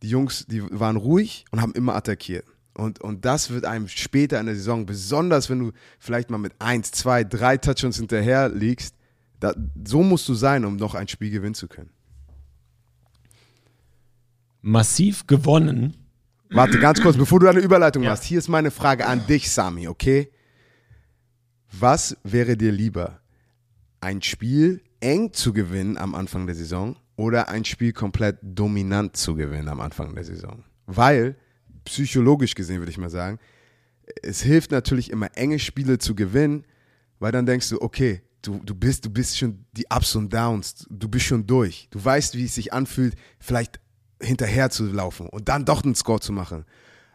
die 0.01 0.09
Jungs, 0.09 0.45
die 0.47 0.61
waren 0.79 0.95
ruhig 0.95 1.45
und 1.51 1.61
haben 1.61 1.73
immer 1.73 1.95
attackiert. 1.95 2.45
Und, 2.73 2.99
und 3.01 3.23
das 3.23 3.51
wird 3.51 3.65
einem 3.65 3.87
später 3.87 4.39
in 4.39 4.47
der 4.47 4.55
Saison, 4.55 4.85
besonders 4.85 5.49
wenn 5.49 5.59
du 5.59 5.71
vielleicht 5.97 6.29
mal 6.29 6.37
mit 6.37 6.53
eins, 6.59 6.91
zwei, 6.91 7.23
drei 7.23 7.57
Touchdowns 7.57 7.97
hinterher 7.97 8.49
liegst, 8.49 8.95
da, 9.39 9.53
so 9.85 10.03
musst 10.03 10.27
du 10.27 10.33
sein, 10.33 10.65
um 10.65 10.75
noch 10.75 10.95
ein 10.95 11.07
Spiel 11.07 11.29
gewinnen 11.31 11.55
zu 11.55 11.67
können. 11.67 11.91
Massiv 14.61 15.27
gewonnen. 15.27 15.95
Warte, 16.49 16.79
ganz 16.79 17.01
kurz, 17.01 17.17
bevor 17.17 17.39
du 17.39 17.47
eine 17.47 17.59
Überleitung 17.59 18.03
Ja. 18.03 18.11
machst, 18.11 18.23
hier 18.23 18.39
ist 18.39 18.47
meine 18.47 18.71
Frage 18.71 19.05
an 19.05 19.25
dich, 19.27 19.51
Sami, 19.51 19.87
okay? 19.87 20.31
Was 21.71 22.17
wäre 22.23 22.55
dir 22.57 22.71
lieber? 22.71 23.19
Ein 23.99 24.21
Spiel 24.21 24.81
eng 25.05 25.33
zu 25.33 25.53
gewinnen 25.53 25.97
am 25.97 26.15
Anfang 26.15 26.47
der 26.47 26.55
Saison 26.55 26.95
oder 27.15 27.47
ein 27.47 27.63
Spiel 27.63 27.93
komplett 27.93 28.39
dominant 28.41 29.15
zu 29.15 29.35
gewinnen 29.35 29.69
am 29.69 29.79
Anfang 29.79 30.15
der 30.15 30.23
Saison? 30.23 30.63
Weil, 30.87 31.35
psychologisch 31.85 32.55
gesehen 32.55 32.79
würde 32.79 32.91
ich 32.91 32.97
mal 32.97 33.11
sagen, 33.11 33.37
es 34.23 34.41
hilft 34.41 34.71
natürlich 34.71 35.11
immer 35.11 35.29
enge 35.35 35.59
Spiele 35.59 35.99
zu 35.99 36.15
gewinnen, 36.15 36.65
weil 37.19 37.31
dann 37.31 37.45
denkst 37.45 37.69
du, 37.69 37.81
okay, 37.81 38.23
du, 38.41 38.59
du 38.63 38.73
bist, 38.73 39.05
du 39.05 39.11
bist 39.11 39.37
schon 39.37 39.65
die 39.73 39.85
Ups 39.95 40.15
und 40.15 40.33
Downs, 40.33 40.87
du 40.89 41.07
bist 41.07 41.25
schon 41.25 41.45
durch. 41.45 41.87
Du 41.91 42.03
weißt, 42.03 42.35
wie 42.35 42.45
es 42.45 42.55
sich 42.55 42.73
anfühlt, 42.73 43.15
vielleicht 43.39 43.79
hinterher 44.19 44.71
zu 44.71 44.85
laufen 44.85 45.27
und 45.29 45.49
dann 45.49 45.65
doch 45.65 45.83
einen 45.83 45.93
Score 45.93 46.19
zu 46.19 46.33
machen. 46.33 46.65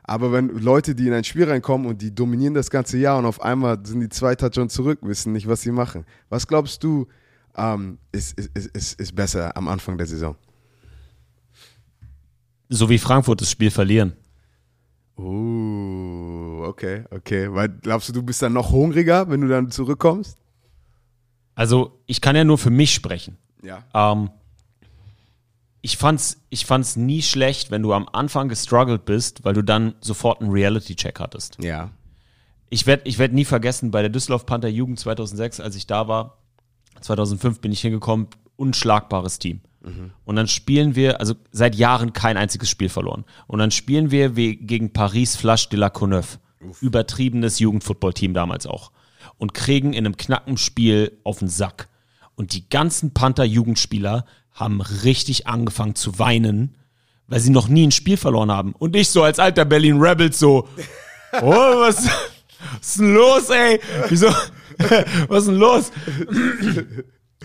Aber 0.05 0.32
wenn 0.32 0.49
Leute, 0.49 0.95
die 0.95 1.09
in 1.09 1.12
ein 1.12 1.24
Spiel 1.24 1.45
reinkommen 1.45 1.88
und 1.88 2.03
die 2.03 2.14
dominieren 2.14 2.55
das 2.55 2.70
ganze 2.70 2.99
Jahr 2.99 3.18
und 3.18 3.26
auf 3.26 3.43
einmal 3.43 3.84
sind 3.84 4.01
die 4.01 4.09
zwei 4.09 4.36
Touchdowns 4.36 4.74
zurück, 4.74 5.01
wissen 5.03 5.32
nicht, 5.32 5.49
was 5.49 5.62
sie 5.62 5.72
machen. 5.72 6.05
Was 6.28 6.47
glaubst 6.47 6.84
du, 6.84 7.07
ähm, 7.61 7.98
ist, 8.12 8.38
ist, 8.38 8.50
ist, 8.54 9.00
ist, 9.00 9.14
besser 9.14 9.56
am 9.56 9.68
Anfang 9.68 9.98
der 9.98 10.06
Saison? 10.06 10.36
So 12.68 12.88
wie 12.88 12.98
Frankfurt 12.98 13.40
das 13.40 13.50
Spiel 13.50 13.70
verlieren. 13.70 14.14
Uh, 15.18 16.64
okay, 16.66 17.04
okay. 17.11 17.52
Weil 17.52 17.68
glaubst 17.68 18.08
du, 18.08 18.12
du 18.12 18.22
bist 18.22 18.40
dann 18.42 18.54
noch 18.54 18.70
hungriger, 18.70 19.28
wenn 19.28 19.40
du 19.42 19.48
dann 19.48 19.70
zurückkommst? 19.70 20.38
Also, 21.54 22.00
ich 22.06 22.20
kann 22.20 22.36
ja 22.36 22.44
nur 22.44 22.56
für 22.56 22.70
mich 22.70 22.94
sprechen. 22.94 23.36
Ja. 23.62 23.84
Ähm, 23.92 24.30
ich 25.82 25.96
fand's, 25.96 26.40
ich 26.48 26.64
fand's 26.64 26.96
nie 26.96 27.22
schlecht, 27.22 27.70
wenn 27.70 27.82
du 27.82 27.92
am 27.92 28.08
Anfang 28.11 28.48
gestruggelt 28.48 29.04
bist, 29.04 29.44
weil 29.44 29.54
du 29.54 29.62
dann 29.62 29.94
sofort 30.00 30.40
einen 30.40 30.50
Reality-Check 30.50 31.20
hattest. 31.20 31.58
Ja. 31.62 31.90
Ich 32.70 32.86
werde 32.86 33.02
ich 33.06 33.18
werd 33.18 33.32
nie 33.32 33.44
vergessen, 33.44 33.90
bei 33.90 34.00
der 34.00 34.11
Düsseldorf 34.11 34.46
Panther 34.46 34.68
Jugend 34.68 35.00
2006, 35.00 35.61
als 35.61 35.76
ich 35.76 35.86
da 35.86 36.06
war, 36.06 36.39
2005 37.01 37.61
bin 37.61 37.72
ich 37.72 37.80
hingekommen, 37.80 38.28
unschlagbares 38.57 39.38
Team. 39.38 39.61
Und 40.24 40.36
dann 40.36 40.47
spielen 40.47 40.95
wir, 40.95 41.20
also 41.20 41.34
seit 41.53 41.74
Jahren 41.74 42.12
kein 42.12 42.36
einziges 42.36 42.68
Spiel 42.68 42.91
verloren. 42.91 43.24
Und 43.47 43.61
dann 43.61 43.70
spielen 43.70 44.11
wir 44.11 44.30
gegen 44.30 44.93
Paris 44.93 45.36
Flash 45.36 45.68
de 45.70 45.78
la 45.78 45.88
Courneuve. 45.88 46.38
Übertriebenes 46.80 47.59
Jugendfootballteam 47.59 48.34
damals 48.34 48.66
auch. 48.66 48.93
Und 49.38 49.55
kriegen 49.55 49.95
in 49.95 50.05
einem 50.05 50.18
knacken 50.18 50.59
Spiel 50.59 51.18
auf 51.24 51.38
den 51.38 51.49
Sack. 51.49 51.88
Und 52.34 52.53
die 52.53 52.68
ganzen 52.68 53.14
Panther-Jugendspieler 53.14 54.26
haben 54.53 54.82
richtig 54.82 55.47
angefangen 55.47 55.95
zu 55.95 56.18
weinen, 56.18 56.76
weil 57.26 57.41
sie 57.41 57.51
noch 57.51 57.68
nie 57.68 57.86
ein 57.86 57.93
Spiel 57.93 58.18
verloren 58.18 58.51
haben. 58.51 58.74
Und 58.78 58.95
ich 58.95 59.09
so 59.09 59.22
als 59.22 59.38
alter 59.38 59.64
Berlin 59.64 59.99
Rebels 59.99 60.38
so, 60.38 60.68
oh, 61.41 61.51
was, 61.51 62.05
was 62.05 62.80
ist 62.82 62.99
denn 62.99 63.14
los, 63.14 63.49
ey? 63.49 63.80
Wieso, 64.09 64.28
was 65.28 65.41
ist 65.43 65.49
denn 65.49 65.57
los? 65.57 65.91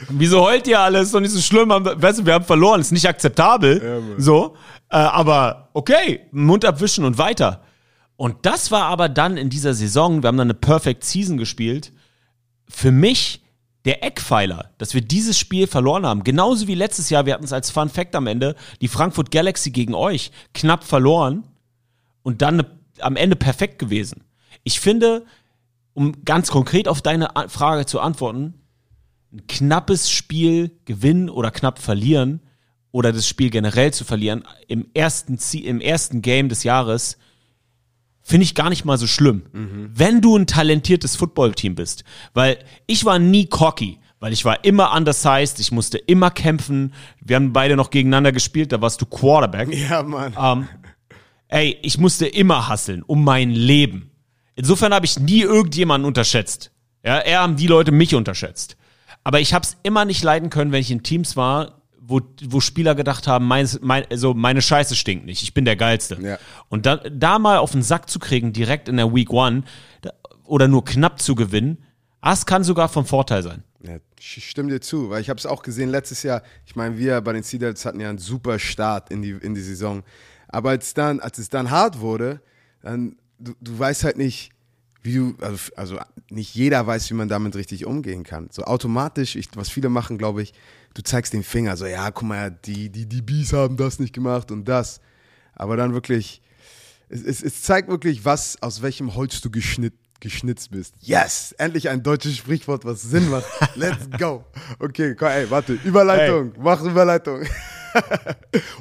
Wieso 0.09 0.41
heult 0.41 0.67
ihr 0.67 0.79
alles? 0.79 1.03
Ist 1.07 1.13
doch 1.15 1.19
nicht 1.21 1.31
so 1.31 1.39
schlimm. 1.41 1.69
Weißt 1.69 2.19
du, 2.19 2.25
wir 2.25 2.33
haben 2.33 2.45
verloren, 2.45 2.81
ist 2.81 2.91
nicht 2.91 3.07
akzeptabel. 3.07 3.81
so, 4.17 4.55
äh, 4.89 4.97
aber 4.97 5.69
okay, 5.73 6.21
Mund 6.31 6.65
abwischen 6.65 7.05
und 7.05 7.17
weiter. 7.17 7.61
Und 8.17 8.45
das 8.45 8.71
war 8.71 8.83
aber 8.83 9.09
dann 9.09 9.37
in 9.37 9.49
dieser 9.49 9.73
Saison, 9.73 10.21
wir 10.23 10.27
haben 10.27 10.37
dann 10.37 10.47
eine 10.47 10.53
Perfect 10.53 11.03
Season 11.03 11.37
gespielt, 11.37 11.91
für 12.69 12.91
mich 12.91 13.41
der 13.83 14.03
Eckpfeiler, 14.03 14.71
dass 14.79 14.93
wir 14.93 15.01
dieses 15.01 15.37
Spiel 15.37 15.67
verloren 15.67 16.05
haben. 16.05 16.23
Genauso 16.23 16.67
wie 16.67 16.75
letztes 16.75 17.09
Jahr, 17.09 17.25
wir 17.25 17.33
hatten 17.33 17.43
es 17.43 17.53
als 17.53 17.69
Fun 17.69 17.89
Fact 17.89 18.15
am 18.15 18.25
Ende, 18.27 18.55
die 18.81 18.87
Frankfurt 18.87 19.31
Galaxy 19.31 19.69
gegen 19.71 19.93
euch, 19.93 20.31
knapp 20.53 20.83
verloren 20.83 21.43
und 22.23 22.41
dann 22.41 22.57
ne- 22.57 22.65
am 22.99 23.15
Ende 23.15 23.35
perfekt 23.35 23.77
gewesen. 23.79 24.23
Ich 24.63 24.79
finde, 24.79 25.25
um 25.95 26.23
ganz 26.25 26.51
konkret 26.51 26.87
auf 26.87 27.01
deine 27.01 27.29
Frage 27.47 27.87
zu 27.87 27.99
antworten, 27.99 28.53
ein 29.33 29.47
knappes 29.47 30.11
Spiel 30.11 30.71
gewinnen 30.85 31.29
oder 31.29 31.49
knapp 31.49 31.79
verlieren 31.79 32.41
oder 32.91 33.11
das 33.11 33.27
Spiel 33.27 33.49
generell 33.49 33.91
zu 33.91 34.03
verlieren 34.03 34.43
im 34.67 34.87
ersten, 34.93 35.39
im 35.57 35.81
ersten 35.81 36.21
Game 36.21 36.49
des 36.49 36.63
Jahres, 36.63 37.17
finde 38.21 38.43
ich 38.43 38.55
gar 38.55 38.69
nicht 38.69 38.85
mal 38.85 38.97
so 38.97 39.07
schlimm. 39.07 39.43
Wenn 39.93 40.21
du 40.21 40.37
ein 40.37 40.47
talentiertes 40.47 41.15
Footballteam 41.15 41.75
bist. 41.75 42.03
Weil 42.33 42.59
ich 42.87 43.05
war 43.05 43.17
nie 43.17 43.45
cocky, 43.45 43.99
weil 44.19 44.33
ich 44.33 44.43
war 44.43 44.65
immer 44.65 44.93
undersized, 44.95 45.59
ich 45.59 45.71
musste 45.71 45.97
immer 45.97 46.29
kämpfen. 46.31 46.93
Wir 47.21 47.37
haben 47.37 47.53
beide 47.53 47.75
noch 47.75 47.89
gegeneinander 47.89 48.31
gespielt, 48.31 48.71
da 48.71 48.81
warst 48.81 49.01
du 49.01 49.05
Quarterback. 49.05 49.73
Ja, 49.73 50.03
Mann. 50.03 50.35
Ähm, 50.37 50.67
ey, 51.47 51.77
ich 51.83 51.97
musste 51.97 52.27
immer 52.27 52.67
hasseln 52.67 53.01
um 53.03 53.23
mein 53.23 53.51
Leben. 53.51 54.11
Insofern 54.55 54.93
habe 54.93 55.05
ich 55.05 55.19
nie 55.19 55.41
irgendjemanden 55.41 56.07
unterschätzt. 56.07 56.71
Ja, 57.03 57.19
eher 57.19 57.41
haben 57.41 57.55
die 57.55 57.67
Leute 57.67 57.91
mich 57.91 58.15
unterschätzt. 58.15 58.77
Aber 59.23 59.39
ich 59.39 59.53
habe 59.53 59.63
es 59.63 59.77
immer 59.83 60.05
nicht 60.05 60.23
leiden 60.23 60.49
können, 60.49 60.71
wenn 60.71 60.81
ich 60.81 60.91
in 60.91 61.03
Teams 61.03 61.35
war, 61.35 61.81
wo, 62.07 62.21
wo 62.43 62.59
Spieler 62.59 62.95
gedacht 62.95 63.27
haben, 63.27 63.47
mein, 63.47 63.67
mein, 63.81 64.05
also 64.09 64.33
meine 64.33 64.61
Scheiße 64.61 64.95
stinkt 64.95 65.25
nicht, 65.25 65.41
ich 65.41 65.53
bin 65.53 65.65
der 65.65 65.75
Geilste. 65.75 66.17
Ja. 66.21 66.37
Und 66.69 66.85
da, 66.85 66.97
da 66.97 67.39
mal 67.39 67.57
auf 67.57 67.71
den 67.71 67.81
Sack 67.81 68.09
zu 68.09 68.19
kriegen, 68.19 68.53
direkt 68.53 68.87
in 68.87 68.97
der 68.97 69.13
Week 69.13 69.31
One, 69.31 69.63
oder 70.45 70.67
nur 70.67 70.85
knapp 70.85 71.21
zu 71.21 71.35
gewinnen, 71.35 71.83
das 72.21 72.45
kann 72.45 72.63
sogar 72.63 72.89
von 72.89 73.05
Vorteil 73.05 73.43
sein. 73.43 73.63
Ja, 73.81 73.97
ich 74.19 74.49
stimme 74.49 74.69
dir 74.69 74.81
zu, 74.81 75.09
weil 75.09 75.21
ich 75.21 75.29
habe 75.29 75.37
es 75.37 75.45
auch 75.45 75.61
gesehen 75.61 75.89
letztes 75.89 76.23
Jahr. 76.23 76.41
Ich 76.65 76.75
meine, 76.75 76.97
wir 76.97 77.21
bei 77.21 77.33
den 77.33 77.43
Seedals 77.43 77.85
hatten 77.85 77.99
ja 77.99 78.09
einen 78.09 78.17
super 78.17 78.57
Start 78.57 79.11
in 79.11 79.21
die, 79.21 79.31
in 79.31 79.53
die 79.53 79.61
Saison. 79.61 80.03
Aber 80.47 80.71
als, 80.71 80.93
dann, 80.93 81.19
als 81.19 81.37
es 81.37 81.49
dann 81.49 81.69
hart 81.69 81.99
wurde, 81.99 82.41
dann, 82.81 83.17
du, 83.45 83.53
du 83.61 83.79
weißt 83.79 84.03
halt 84.03 84.17
nicht, 84.17 84.51
wie 85.03 85.15
du, 85.15 85.35
also, 85.39 85.71
also 85.75 85.99
nicht 86.29 86.55
jeder 86.55 86.85
weiß, 86.85 87.09
wie 87.09 87.13
man 87.13 87.29
damit 87.29 87.55
richtig 87.55 87.85
umgehen 87.85 88.23
kann. 88.23 88.49
So 88.51 88.63
automatisch, 88.63 89.35
ich, 89.35 89.49
was 89.55 89.69
viele 89.69 89.89
machen, 89.89 90.17
glaube 90.17 90.41
ich, 90.41 90.53
du 90.95 91.03
zeigst 91.03 91.33
den 91.33 91.43
Finger, 91.43 91.77
so, 91.77 91.85
ja, 91.85 92.09
guck 92.11 92.27
mal, 92.27 92.51
die, 92.65 92.89
die, 92.89 93.05
die 93.05 93.21
Bees 93.21 93.53
haben 93.53 93.77
das 93.77 93.99
nicht 93.99 94.13
gemacht 94.13 94.51
und 94.51 94.65
das. 94.65 94.99
Aber 95.53 95.77
dann 95.77 95.93
wirklich, 95.93 96.41
es, 97.07 97.23
es, 97.23 97.43
es 97.43 97.61
zeigt 97.61 97.87
wirklich, 97.87 98.25
was, 98.25 98.61
aus 98.61 98.81
welchem 98.81 99.15
Holz 99.15 99.41
du 99.41 99.51
geschnitt, 99.51 99.93
geschnitzt 100.19 100.71
bist. 100.71 100.95
Yes! 101.01 101.53
Endlich 101.59 101.89
ein 101.89 102.01
deutsches 102.01 102.37
Sprichwort, 102.37 102.83
was 102.83 103.03
Sinn 103.03 103.29
macht. 103.29 103.45
Let's 103.75 104.09
go. 104.17 104.43
Okay, 104.79 105.13
komm, 105.13 105.27
ey, 105.27 105.49
warte. 105.51 105.73
Überleitung. 105.83 106.53
Mach 106.59 106.81
Überleitung. 106.81 107.43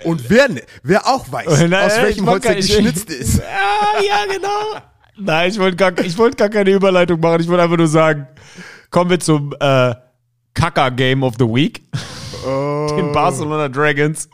Und 0.04 0.28
wer, 0.30 0.48
ne- 0.48 0.62
wer 0.82 1.06
auch 1.06 1.30
weiß, 1.30 1.46
Nein, 1.68 1.74
aus 1.74 1.96
ich 1.96 2.02
welchem 2.02 2.26
Holz 2.28 2.44
er 2.44 2.54
geschnitzt 2.56 3.10
ist. 3.10 3.38
Ja, 3.42 4.02
ja, 4.02 4.34
genau. 4.34 4.80
Nein, 5.16 5.50
ich 5.50 5.58
wollte 5.58 5.76
gar, 5.76 5.96
ich 5.98 6.18
wollte 6.18 6.36
gar 6.36 6.48
keine 6.48 6.70
Überleitung 6.70 7.20
machen. 7.20 7.40
Ich 7.40 7.48
wollte 7.48 7.62
einfach 7.62 7.76
nur 7.76 7.86
sagen, 7.88 8.26
kommen 8.90 9.10
wir 9.10 9.20
zum 9.20 9.54
äh, 9.60 9.94
Kacker-Game 10.54 11.22
of 11.22 11.34
the 11.38 11.44
Week. 11.44 11.82
Den 12.44 13.10
Barcelona 13.12 13.68
Dragons 13.70 14.28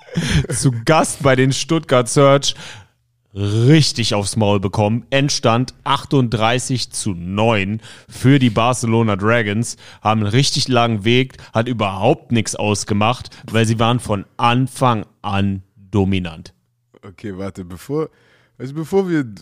zu 0.49 0.72
Gast 0.85 1.22
bei 1.22 1.37
den 1.37 1.53
Stuttgart 1.53 2.09
Search. 2.09 2.57
Richtig 3.33 4.14
aufs 4.14 4.37
Maul 4.37 4.59
bekommen. 4.59 5.07
Endstand 5.11 5.74
38 5.85 6.91
zu 6.91 7.14
9 7.14 7.81
für 8.09 8.41
die 8.41 8.51
Barcelona 8.51 9.14
Dragons. 9.14 9.76
Haben 10.03 10.22
einen 10.22 10.31
richtig 10.31 10.66
langen 10.66 11.05
Weg, 11.05 11.37
hat 11.53 11.68
überhaupt 11.68 12.33
nichts 12.33 12.57
ausgemacht, 12.57 13.31
weil 13.49 13.66
sie 13.66 13.78
waren 13.78 14.01
von 14.01 14.24
Anfang 14.37 15.07
an 15.22 15.62
dominant. 15.76 16.55
Okay, 17.03 17.39
warte, 17.39 17.64
bevor, 17.64 18.11
also 18.59 18.74
bevor 18.74 19.09
wir 19.09 19.33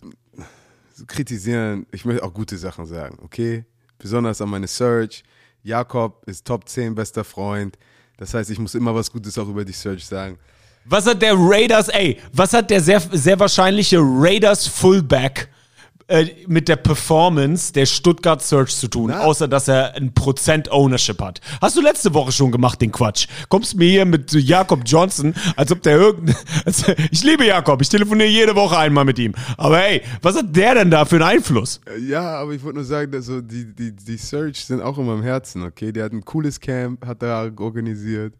kritisieren, 1.07 1.86
ich 1.91 2.05
möchte 2.05 2.22
auch 2.24 2.34
gute 2.34 2.59
Sachen 2.59 2.84
sagen, 2.84 3.18
okay? 3.22 3.64
Besonders 3.99 4.43
an 4.43 4.51
meine 4.51 4.68
Search. 4.68 5.24
Jakob 5.62 6.24
ist 6.26 6.47
Top 6.47 6.68
10 6.68 6.95
bester 6.95 7.24
Freund. 7.24 7.78
Das 8.18 8.34
heißt, 8.34 8.51
ich 8.51 8.59
muss 8.59 8.74
immer 8.74 8.95
was 8.95 9.11
Gutes 9.11 9.39
auch 9.39 9.49
über 9.49 9.64
die 9.64 9.72
Search 9.72 10.05
sagen. 10.05 10.39
Was 10.91 11.07
hat 11.07 11.20
der 11.20 11.34
Raiders, 11.36 11.89
ey, 11.89 12.18
was 12.32 12.55
hat 12.55 12.70
der 12.70 12.80
sehr, 12.80 13.01
sehr 13.12 13.39
wahrscheinliche 13.39 13.99
Raiders 14.01 14.66
Fullback 14.66 15.51
äh, 16.07 16.24
mit 16.47 16.66
der 16.66 16.76
Performance 16.76 17.74
der 17.74 17.84
Stuttgart 17.84 18.43
Search 18.43 18.74
zu 18.74 18.89
tun, 18.89 19.11
Na. 19.11 19.20
außer 19.20 19.49
dass 19.49 19.68
er 19.68 19.95
ein 19.97 20.14
Prozent 20.14 20.72
Ownership 20.72 21.20
hat? 21.20 21.43
Hast 21.61 21.76
du 21.76 21.82
letzte 21.82 22.14
Woche 22.14 22.32
schon 22.32 22.51
gemacht, 22.51 22.80
den 22.80 22.91
Quatsch? 22.91 23.26
Kommst 23.51 23.76
mir 23.76 23.86
hier 23.86 24.07
mit 24.07 24.32
Jakob 24.32 24.80
Johnson, 24.86 25.34
als 25.57 25.70
ob 25.72 25.82
der 25.82 25.99
irgendein, 25.99 26.36
ich 27.11 27.22
liebe 27.22 27.45
Jakob, 27.45 27.82
ich 27.82 27.91
telefoniere 27.91 28.30
jede 28.30 28.57
Woche 28.57 28.78
einmal 28.78 29.05
mit 29.05 29.18
ihm. 29.18 29.34
Aber 29.59 29.84
ey, 29.84 30.01
was 30.22 30.36
hat 30.36 30.57
der 30.57 30.74
denn 30.74 30.91
da 30.91 31.05
für 31.05 31.16
einen 31.16 31.24
Einfluss? 31.24 31.82
Ja, 32.01 32.39
aber 32.39 32.53
ich 32.53 32.64
wollte 32.64 32.76
nur 32.76 32.86
sagen, 32.86 33.12
dass 33.12 33.26
so 33.26 33.43
die, 33.43 33.66
die, 33.74 33.95
die 33.95 34.16
Search 34.16 34.64
sind 34.64 34.80
auch 34.80 34.97
immer 34.97 35.12
im 35.12 35.22
Herzen, 35.22 35.64
okay? 35.64 35.93
Der 35.93 36.05
hat 36.05 36.12
ein 36.12 36.24
cooles 36.24 36.59
Camp, 36.59 37.05
hat 37.05 37.22
er 37.22 37.53
organisiert. 37.59 38.32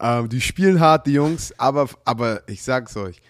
Ähm, 0.00 0.28
die 0.28 0.40
spielen 0.40 0.80
hart, 0.80 1.06
die 1.06 1.12
Jungs, 1.12 1.52
aber, 1.58 1.88
aber 2.04 2.42
ich 2.48 2.62
sag's 2.62 2.96
euch. 2.96 3.20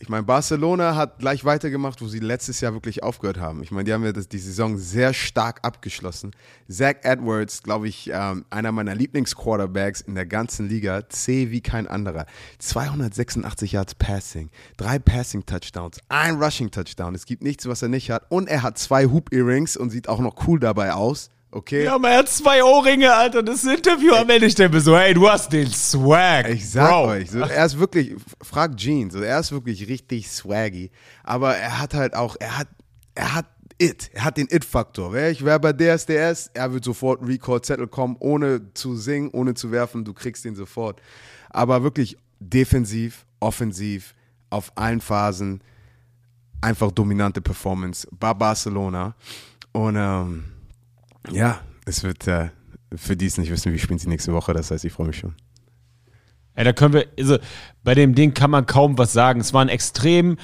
Ich 0.00 0.08
meine, 0.08 0.22
Barcelona 0.22 0.94
hat 0.94 1.18
gleich 1.18 1.44
weitergemacht, 1.44 2.00
wo 2.00 2.06
sie 2.06 2.20
letztes 2.20 2.60
Jahr 2.60 2.72
wirklich 2.72 3.02
aufgehört 3.02 3.38
haben. 3.38 3.64
Ich 3.64 3.72
meine, 3.72 3.84
die 3.84 3.92
haben 3.92 4.04
ja 4.04 4.12
das, 4.12 4.28
die 4.28 4.38
Saison 4.38 4.78
sehr 4.78 5.12
stark 5.12 5.58
abgeschlossen. 5.62 6.30
Zach 6.68 6.94
Edwards, 7.02 7.64
glaube 7.64 7.88
ich, 7.88 8.08
ähm, 8.12 8.44
einer 8.48 8.70
meiner 8.70 8.94
Lieblingsquarterbacks 8.94 10.02
in 10.02 10.14
der 10.14 10.26
ganzen 10.26 10.68
Liga. 10.68 11.08
C 11.08 11.50
wie 11.50 11.60
kein 11.60 11.88
anderer. 11.88 12.26
286 12.58 13.72
Yards 13.72 13.96
Passing, 13.96 14.50
drei 14.76 15.00
Passing 15.00 15.44
Touchdowns, 15.44 15.98
ein 16.08 16.36
Rushing 16.36 16.70
Touchdown. 16.70 17.16
Es 17.16 17.26
gibt 17.26 17.42
nichts, 17.42 17.66
was 17.66 17.82
er 17.82 17.88
nicht 17.88 18.10
hat. 18.10 18.24
Und 18.28 18.48
er 18.48 18.62
hat 18.62 18.78
zwei 18.78 19.06
Hoop 19.06 19.32
Earrings 19.32 19.76
und 19.76 19.90
sieht 19.90 20.08
auch 20.08 20.20
noch 20.20 20.46
cool 20.46 20.60
dabei 20.60 20.92
aus. 20.92 21.30
Okay? 21.50 21.84
Ja, 21.84 21.94
aber 21.94 22.10
er 22.10 22.18
hat 22.18 22.28
zwei 22.28 22.62
Ohrringe, 22.62 23.12
Alter. 23.12 23.42
Das 23.42 23.64
Interview 23.64 24.12
am 24.14 24.28
Ende 24.28 24.50
stellt 24.50 24.72
mir 24.72 24.80
so, 24.82 24.96
hey, 24.96 25.14
du 25.14 25.28
hast 25.28 25.50
den 25.52 25.70
Swag. 25.70 26.48
Ich 26.50 26.68
sag 26.70 26.90
Bro. 26.90 27.06
euch, 27.08 27.30
so, 27.30 27.38
er 27.38 27.64
ist 27.64 27.78
wirklich, 27.78 28.14
fragt 28.42 28.76
Gene, 28.78 29.10
so, 29.10 29.20
er 29.20 29.40
ist 29.40 29.50
wirklich 29.52 29.88
richtig 29.88 30.30
swaggy, 30.30 30.90
aber 31.24 31.56
er 31.56 31.78
hat 31.78 31.94
halt 31.94 32.14
auch, 32.14 32.36
er 32.38 32.58
hat, 32.58 32.68
er 33.14 33.34
hat 33.34 33.46
It, 33.80 34.10
er 34.12 34.24
hat 34.24 34.36
den 34.36 34.48
It-Faktor. 34.50 35.12
Wer, 35.12 35.30
ich- 35.30 35.44
wer 35.44 35.58
bei 35.60 35.70
ist, 35.70 36.50
er 36.52 36.72
wird 36.72 36.82
sofort 36.84 37.20
Record-Zettel 37.26 37.86
kommen, 37.86 38.16
ohne 38.18 38.74
zu 38.74 38.96
singen, 38.96 39.30
ohne 39.32 39.54
zu 39.54 39.70
werfen, 39.70 40.04
du 40.04 40.12
kriegst 40.12 40.44
den 40.44 40.56
sofort. 40.56 41.00
Aber 41.50 41.82
wirklich 41.84 42.18
defensiv, 42.40 43.24
offensiv, 43.38 44.14
auf 44.50 44.72
allen 44.74 45.00
Phasen, 45.00 45.62
einfach 46.60 46.90
dominante 46.90 47.40
Performance 47.40 48.08
bei 48.10 48.34
Barcelona. 48.34 49.14
Und 49.70 49.94
ähm, 49.96 50.44
ja, 51.30 51.60
es 51.84 52.04
wird, 52.04 52.26
äh, 52.26 52.50
für 52.94 53.16
die 53.16 53.26
es 53.26 53.38
nicht 53.38 53.50
wissen, 53.50 53.72
wie 53.72 53.78
spielen 53.78 53.98
sie 53.98 54.08
nächste 54.08 54.32
Woche, 54.32 54.52
das 54.52 54.70
heißt, 54.70 54.84
ich 54.84 54.92
freue 54.92 55.08
mich 55.08 55.18
schon. 55.18 55.34
Ja, 56.56 56.64
da 56.64 56.72
können 56.72 56.94
wir, 56.94 57.06
also 57.18 57.38
bei 57.84 57.94
dem 57.94 58.14
Ding 58.14 58.34
kann 58.34 58.50
man 58.50 58.66
kaum 58.66 58.98
was 58.98 59.12
sagen. 59.12 59.40
Es 59.40 59.52
waren 59.54 59.68
extrem 59.68 60.38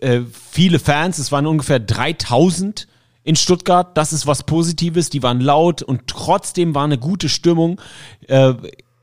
äh, 0.00 0.20
viele 0.32 0.78
Fans, 0.78 1.18
es 1.18 1.32
waren 1.32 1.46
ungefähr 1.46 1.80
3000 1.80 2.86
in 3.24 3.34
Stuttgart. 3.34 3.96
Das 3.96 4.12
ist 4.12 4.26
was 4.26 4.44
Positives. 4.44 5.10
Die 5.10 5.22
waren 5.22 5.40
laut 5.40 5.82
und 5.82 6.06
trotzdem 6.06 6.74
war 6.74 6.84
eine 6.84 6.98
gute 6.98 7.28
Stimmung, 7.28 7.80
äh, 8.28 8.54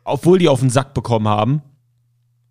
obwohl 0.05 0.39
die 0.39 0.47
auf 0.47 0.61
den 0.61 0.69
Sack 0.69 0.93
bekommen 0.93 1.27
haben. 1.27 1.61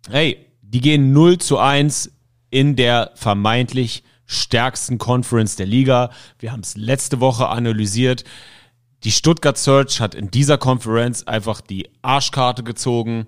Hey, 0.09 0.45
die 0.61 0.81
gehen 0.81 1.11
0 1.11 1.39
zu 1.39 1.57
1 1.57 2.11
in 2.49 2.75
der 2.75 3.11
vermeintlich 3.15 4.03
stärksten 4.31 4.97
Conference 4.97 5.55
der 5.55 5.65
Liga. 5.65 6.09
Wir 6.39 6.51
haben 6.51 6.61
es 6.61 6.77
letzte 6.77 7.19
Woche 7.19 7.49
analysiert. 7.49 8.23
Die 9.03 9.11
Stuttgart 9.11 9.57
Search 9.57 9.99
hat 9.99 10.15
in 10.15 10.31
dieser 10.31 10.57
Conference 10.57 11.27
einfach 11.27 11.61
die 11.61 11.89
Arschkarte 12.01 12.63
gezogen. 12.63 13.27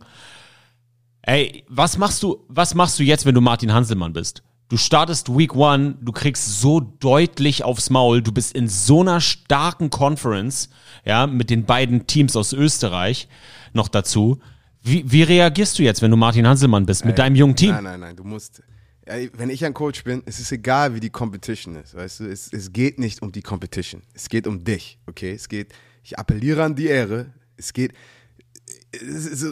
Ey, 1.24 1.64
was 1.68 1.98
machst 1.98 2.24
du, 2.24 2.46
was 2.48 2.76
machst 2.76 3.00
du 3.00 3.04
jetzt, 3.04 3.26
wenn 3.26 3.36
du 3.36 3.42
Martin 3.42 3.74
Hanselmann 3.74 4.14
bist? 4.14 4.44
Du 4.70 4.78
startest 4.78 5.36
Week 5.36 5.56
One, 5.56 5.96
du 6.02 6.12
kriegst 6.12 6.60
so 6.60 6.80
deutlich 6.80 7.64
aufs 7.64 7.90
Maul, 7.90 8.22
du 8.22 8.32
bist 8.32 8.54
in 8.54 8.68
so 8.68 9.02
einer 9.02 9.22
starken 9.22 9.90
Conference, 9.90 10.70
ja, 11.06 11.28
mit 11.28 11.50
den 11.50 11.66
beiden 11.66 12.08
Teams 12.08 12.36
aus 12.36 12.54
Österreich 12.54 13.28
noch 13.74 13.88
dazu. 13.88 14.40
Wie, 14.82 15.10
wie 15.12 15.24
reagierst 15.24 15.80
du 15.80 15.84
jetzt, 15.84 16.02
wenn 16.02 16.12
du 16.12 16.18
Martin 16.18 16.48
Hanselmann 16.48 16.86
bist, 16.86 17.06
mit 17.06 17.20
deinem 17.20 17.36
jungen 17.36 17.56
Team? 17.56 17.72
Nein, 17.72 17.84
nein, 17.84 18.00
nein, 18.00 18.16
du 18.16 18.24
musst. 18.24 18.64
Wenn 19.06 19.50
ich 19.50 19.66
ein 19.66 19.74
Coach 19.74 20.04
bin, 20.04 20.24
es 20.26 20.40
ist 20.40 20.52
egal, 20.52 20.96
wie 20.96 21.00
die 21.00 21.10
Competition 21.10 21.76
ist, 21.76 21.94
weißt 21.94 22.22
du, 22.22 22.26
es, 22.26 22.52
es 22.52 22.72
geht 22.72 23.00
nicht 23.00 23.22
um 23.22 23.32
die 23.32 23.42
Competition. 23.42 24.02
Es 24.14 24.30
geht 24.30 24.48
um 24.48 24.64
dich, 24.64 24.98
okay? 25.08 25.34
Es 25.34 25.50
geht, 25.50 25.74
ich 26.04 26.18
appelliere 26.18 26.64
an 26.64 26.76
die 26.76 26.88
Ehre. 26.88 27.34
Es 27.58 27.74
geht, 27.74 27.94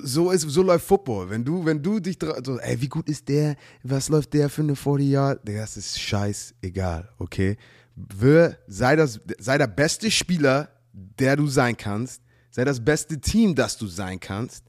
so, 0.04 0.32
ist, 0.32 0.42
so 0.42 0.64
läuft 0.64 0.86
Football. 0.86 1.30
Wenn 1.30 1.44
du, 1.44 1.66
wenn 1.66 1.82
du 1.82 2.00
dich, 2.00 2.18
so, 2.44 2.60
ey, 2.60 2.80
wie 2.80 2.88
gut 2.88 3.10
ist 3.10 3.28
der? 3.28 3.56
Was 3.84 4.10
läuft 4.10 4.34
der 4.34 4.50
für 4.50 4.62
eine 4.62 4.76
40 4.76 5.08
Yard? 5.08 5.48
Digga, 5.48 5.62
Das 5.62 5.76
ist 5.76 6.00
scheißegal, 6.00 7.10
okay? 7.18 7.58
Wir, 7.96 8.58
sei 8.68 8.96
das, 8.96 9.20
sei 9.38 9.58
der 9.58 9.68
beste 9.68 10.10
Spieler, 10.10 10.70
der 10.94 11.36
du 11.36 11.48
sein 11.48 11.76
kannst. 11.76 12.22
Sei 12.52 12.64
das 12.64 12.84
beste 12.84 13.20
Team, 13.20 13.56
das 13.56 13.78
du 13.78 13.88
sein 13.88 14.20
kannst 14.20 14.66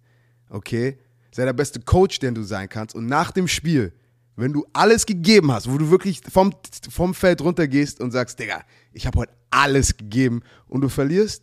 okay? 0.52 0.98
Sei 1.34 1.44
der 1.44 1.52
beste 1.52 1.80
Coach, 1.80 2.18
den 2.18 2.34
du 2.34 2.42
sein 2.42 2.68
kannst. 2.68 2.94
Und 2.94 3.06
nach 3.06 3.30
dem 3.30 3.48
Spiel, 3.48 3.92
wenn 4.36 4.52
du 4.52 4.66
alles 4.72 5.06
gegeben 5.06 5.52
hast, 5.52 5.70
wo 5.70 5.76
du 5.78 5.90
wirklich 5.90 6.20
vom, 6.30 6.54
vom 6.90 7.14
Feld 7.14 7.40
runtergehst 7.42 8.00
und 8.00 8.10
sagst, 8.10 8.38
Digga, 8.38 8.62
ich 8.92 9.06
habe 9.06 9.20
heute 9.20 9.32
alles 9.50 9.96
gegeben 9.96 10.42
und 10.68 10.80
du 10.80 10.88
verlierst, 10.88 11.42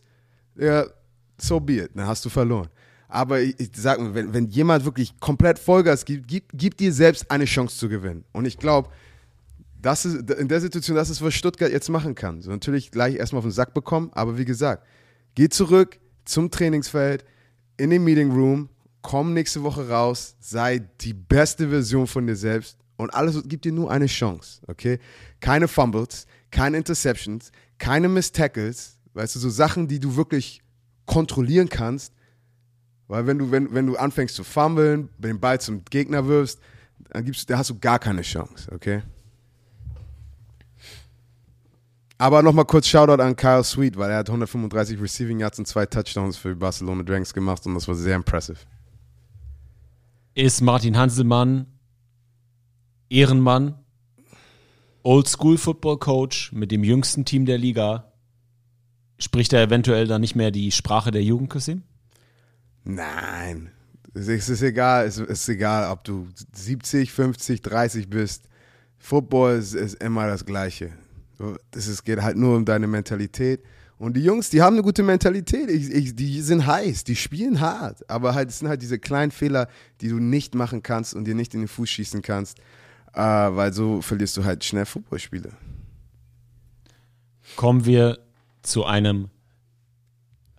ja, 0.56 0.86
so 1.38 1.60
be 1.60 1.84
it, 1.84 1.92
dann 1.94 2.08
hast 2.08 2.26
du 2.26 2.30
verloren. 2.30 2.70
Aber 3.08 3.42
ich, 3.42 3.60
ich 3.60 3.70
sag 3.76 4.00
mal, 4.00 4.14
wenn, 4.14 4.34
wenn 4.34 4.48
jemand 4.48 4.86
wirklich 4.86 5.20
komplett 5.20 5.58
Vollgas 5.58 6.06
gibt, 6.06 6.28
gib, 6.28 6.46
gib 6.54 6.78
dir 6.78 6.94
selbst 6.94 7.30
eine 7.32 7.46
Chance 7.46 7.78
zu 7.78 7.90
gewinnen. 7.90 8.24
Und 8.34 8.46
ich 8.46 8.58
glaube, 8.58 8.90
das 9.82 10.06
ist 10.06 10.30
in 10.32 10.48
der 10.48 10.60
Situation, 10.60 10.96
das 10.96 11.10
ist, 11.10 11.22
was 11.22 11.34
Stuttgart 11.34 11.72
jetzt 11.72 11.90
machen 11.90 12.14
kann. 12.16 12.42
So 12.42 12.52
natürlich 12.52 12.92
gleich 12.92 13.16
erstmal 13.16 13.40
auf 13.40 13.46
den 13.46 13.52
Sack 13.52 13.74
bekommen, 13.74 14.10
aber 14.14 14.38
wie 14.38 14.46
gesagt, 14.46 14.86
geh 15.36 15.48
zurück 15.48 16.00
zum 16.26 16.52
Trainingsfeld, 16.52 17.24
in 17.78 17.92
den 17.92 18.04
Meeting 18.04 18.32
Room, 18.32 18.70
komm 19.02 19.34
nächste 19.34 19.64
Woche 19.64 19.88
raus, 19.88 20.36
sei 20.40 20.80
die 21.02 21.14
beste 21.14 21.70
Version 21.70 22.08
von 22.08 22.28
dir 22.28 22.36
selbst 22.36 22.79
und 23.00 23.14
alles 23.14 23.41
gibt 23.47 23.64
dir 23.64 23.72
nur 23.72 23.89
eine 23.89 24.08
Chance, 24.08 24.62
okay? 24.68 25.00
Keine 25.39 25.70
Fumbles, 25.70 26.28
keine 26.52 26.76
Interceptions, 26.76 27.54
keine 27.78 28.10
Missed 28.10 28.36
Tackles, 28.36 28.97
weißt 29.14 29.36
du, 29.36 29.39
so 29.39 29.50
Sachen, 29.50 29.88
die 29.88 30.02
du 30.02 30.18
wirklich 30.18 30.62
kontrollieren 31.06 31.70
kannst, 31.70 32.14
weil 33.08 33.26
wenn 33.26 33.39
du, 33.39 33.52
wenn, 33.52 33.74
wenn 33.74 33.88
du 33.88 33.95
anfängst 33.95 34.36
zu 34.36 34.43
fummeln, 34.43 35.08
den 35.18 35.39
Ball 35.39 35.62
zum 35.62 35.86
Gegner 35.86 36.28
wirfst, 36.28 36.60
dann, 37.12 37.24
gibst, 37.24 37.50
da 37.50 37.58
hast 37.58 37.70
du 37.70 37.80
gar 37.80 38.00
keine 38.00 38.22
Chance, 38.22 38.70
okay? 38.74 39.02
Aber 42.18 42.43
nochmal 42.43 42.66
kurz 42.66 42.86
Shoutout 42.86 43.24
an 43.24 43.34
Kyle 43.34 43.64
Sweet, 43.64 43.97
weil 43.97 44.12
er 44.12 44.18
hat 44.18 44.28
135 44.28 45.02
Receiving 45.02 45.39
Yards 45.39 45.58
und 45.58 45.70
zwei 45.70 45.86
Touchdowns 45.86 46.36
für 46.36 46.50
die 46.50 46.56
Barcelona 46.56 47.04
Dragons 47.04 47.34
gemacht 47.34 47.66
und 47.66 47.76
das 47.76 47.88
war 47.88 47.95
sehr 47.95 48.18
impressive. 48.18 48.58
Ist 50.36 50.60
Martin 50.60 50.97
Hanselmann 50.97 51.66
Ehrenmann, 53.10 53.76
Oldschool 55.03 55.57
Football 55.57 55.97
Coach 55.97 56.51
mit 56.51 56.72
dem 56.72 56.84
jüngsten 56.84 57.26
Team 57.26 57.45
der 57.45 57.57
Liga? 57.57 58.12
Spricht 59.18 59.51
er 59.53 59.64
eventuell 59.64 60.07
dann 60.07 60.22
nicht 60.22 60.36
mehr 60.36 60.51
die 60.51 60.72
Sprache 60.72 61.12
der 61.12 61.24
Jugend, 61.24 61.49
Kassim? 61.49 61.84
Nein, 62.84 63.72
es 64.14 64.28
ist, 64.28 64.49
es 64.49 64.62
egal, 64.62 65.05
es 65.05 65.18
ist 65.18 65.49
egal, 65.49 65.91
ob 65.91 66.03
du 66.03 66.28
70, 66.53 67.12
50, 67.12 67.62
30 67.62 68.10
bist. 68.10 68.43
Football 68.97 69.57
ist, 69.57 69.74
ist 69.74 70.01
immer 70.03 70.28
das 70.28 70.45
Gleiche. 70.45 70.91
Ist, 71.74 72.03
geht 72.05 72.22
halt 72.22 72.38
nur 72.38 72.55
um 72.57 72.66
deine 72.66 72.88
Mentalität. 72.88 73.64
Und 73.97 74.16
die 74.16 74.24
Jungs, 74.24 74.49
die 74.49 74.62
haben 74.62 74.76
eine 74.76 74.84
gute 74.84 75.03
Mentalität. 75.03 75.70
Ich, 75.70 75.89
ich, 75.91 76.16
die 76.16 76.41
sind 76.41 76.66
heiß, 76.66 77.03
die 77.03 77.16
spielen 77.16 77.60
hart. 77.60 78.10
Aber 78.10 78.34
halt, 78.34 78.49
es 78.49 78.60
sind 78.60 78.68
halt 78.68 78.82
diese 78.82 78.99
kleinen 78.99 79.32
Fehler, 79.32 79.68
die 80.01 80.10
du 80.10 80.20
nicht 80.20 80.55
machen 80.55 80.84
kannst 80.84 81.14
und 81.14 81.26
dir 81.26 81.36
nicht 81.36 81.53
in 81.53 81.62
den 81.62 81.68
Fuß 81.68 81.89
schießen 81.89 82.22
kannst. 82.22 82.60
Äh, 83.14 83.22
weil 83.22 83.74
so 83.74 84.01
verlierst 84.01 84.38
du 84.38 84.43
halt 84.43 84.64
schnell 84.64 84.86
Footballspiele. 84.86 85.51
Kommen 87.55 87.86
wir 87.86 88.20
zu 88.62 88.86
einem 88.86 89.30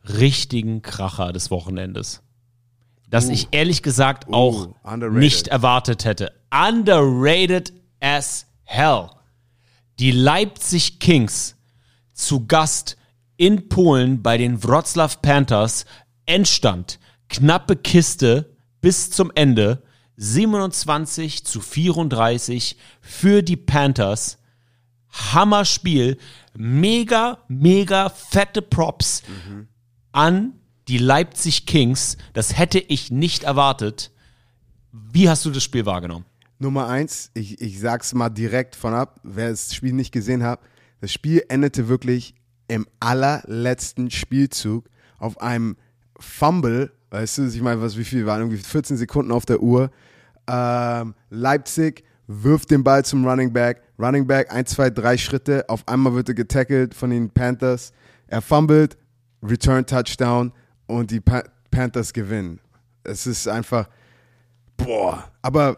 richtigen 0.04 0.82
Kracher 0.82 1.32
des 1.32 1.50
Wochenendes. 1.50 2.22
Das 3.08 3.26
Uh. 3.26 3.32
ich 3.32 3.48
ehrlich 3.50 3.82
gesagt 3.82 4.32
auch 4.32 4.74
underrated. 4.82 5.18
nicht 5.18 5.48
erwartet 5.48 6.04
hätte. 6.04 6.32
Underrated 6.50 7.72
as 8.00 8.46
hell. 8.64 9.10
Die 9.98 10.12
Leipzig 10.12 10.98
Kings 11.00 11.56
zu 12.12 12.46
Gast 12.46 12.96
in 13.36 13.68
Polen 13.68 14.22
bei 14.22 14.38
den 14.38 14.62
Wroclaw 14.62 15.16
Panthers. 15.20 15.84
Endstand, 16.26 16.98
knappe 17.28 17.76
Kiste 17.76 18.56
bis 18.80 19.10
zum 19.10 19.30
Ende. 19.34 19.82
27 20.22 21.44
zu 21.44 21.62
34 21.62 22.76
für 23.00 23.42
die 23.42 23.56
Panthers. 23.56 24.36
Hammerspiel. 25.32 26.18
Mega, 26.54 27.38
mega 27.48 28.10
fette 28.10 28.60
Props 28.60 29.22
an 30.12 30.52
die 30.88 30.98
Leipzig 30.98 31.64
Kings. 31.64 32.18
Das 32.34 32.58
hätte 32.58 32.78
ich 32.78 33.10
nicht 33.10 33.44
erwartet. 33.44 34.10
Wie 34.92 35.28
hast 35.28 35.44
du 35.46 35.50
das 35.50 35.64
Spiel 35.64 35.86
wahrgenommen? 35.86 36.26
Nummer 36.58 36.88
eins, 36.88 37.30
ich, 37.32 37.58
ich 37.62 37.80
sag's 37.80 38.12
mal 38.12 38.28
direkt 38.28 38.76
von 38.76 38.92
ab, 38.92 39.20
wer 39.22 39.48
das 39.48 39.74
Spiel 39.74 39.94
nicht 39.94 40.12
gesehen 40.12 40.42
hat, 40.42 40.60
das 41.00 41.10
Spiel 41.10 41.42
endete 41.48 41.88
wirklich 41.88 42.34
im 42.68 42.86
allerletzten 43.00 44.10
Spielzug 44.10 44.90
auf 45.18 45.40
einem 45.40 45.76
Fumble, 46.18 46.92
weißt 47.08 47.38
du, 47.38 47.46
ich 47.46 47.62
meine, 47.62 47.80
was, 47.80 47.96
wie 47.96 48.04
viel 48.04 48.26
waren, 48.26 48.40
irgendwie 48.42 48.58
14 48.58 48.98
Sekunden 48.98 49.32
auf 49.32 49.46
der 49.46 49.62
Uhr. 49.62 49.90
Ähm, 50.50 51.14
Leipzig 51.28 52.02
wirft 52.26 52.72
den 52.72 52.82
Ball 52.82 53.04
zum 53.04 53.24
Running 53.24 53.52
Back, 53.52 53.82
Running 53.98 54.26
Back, 54.26 54.52
ein, 54.52 54.66
zwei, 54.66 54.90
drei 54.90 55.16
Schritte, 55.16 55.64
auf 55.68 55.86
einmal 55.86 56.14
wird 56.14 56.28
er 56.28 56.34
getackelt 56.34 56.94
von 56.94 57.10
den 57.10 57.30
Panthers, 57.30 57.92
er 58.26 58.42
fummelt, 58.42 58.96
Return 59.42 59.86
Touchdown 59.86 60.52
und 60.86 61.10
die 61.12 61.20
pa 61.20 61.44
Panthers 61.70 62.12
gewinnen. 62.12 62.58
Es 63.04 63.28
ist 63.28 63.46
einfach, 63.46 63.88
boah, 64.76 65.30
aber 65.40 65.76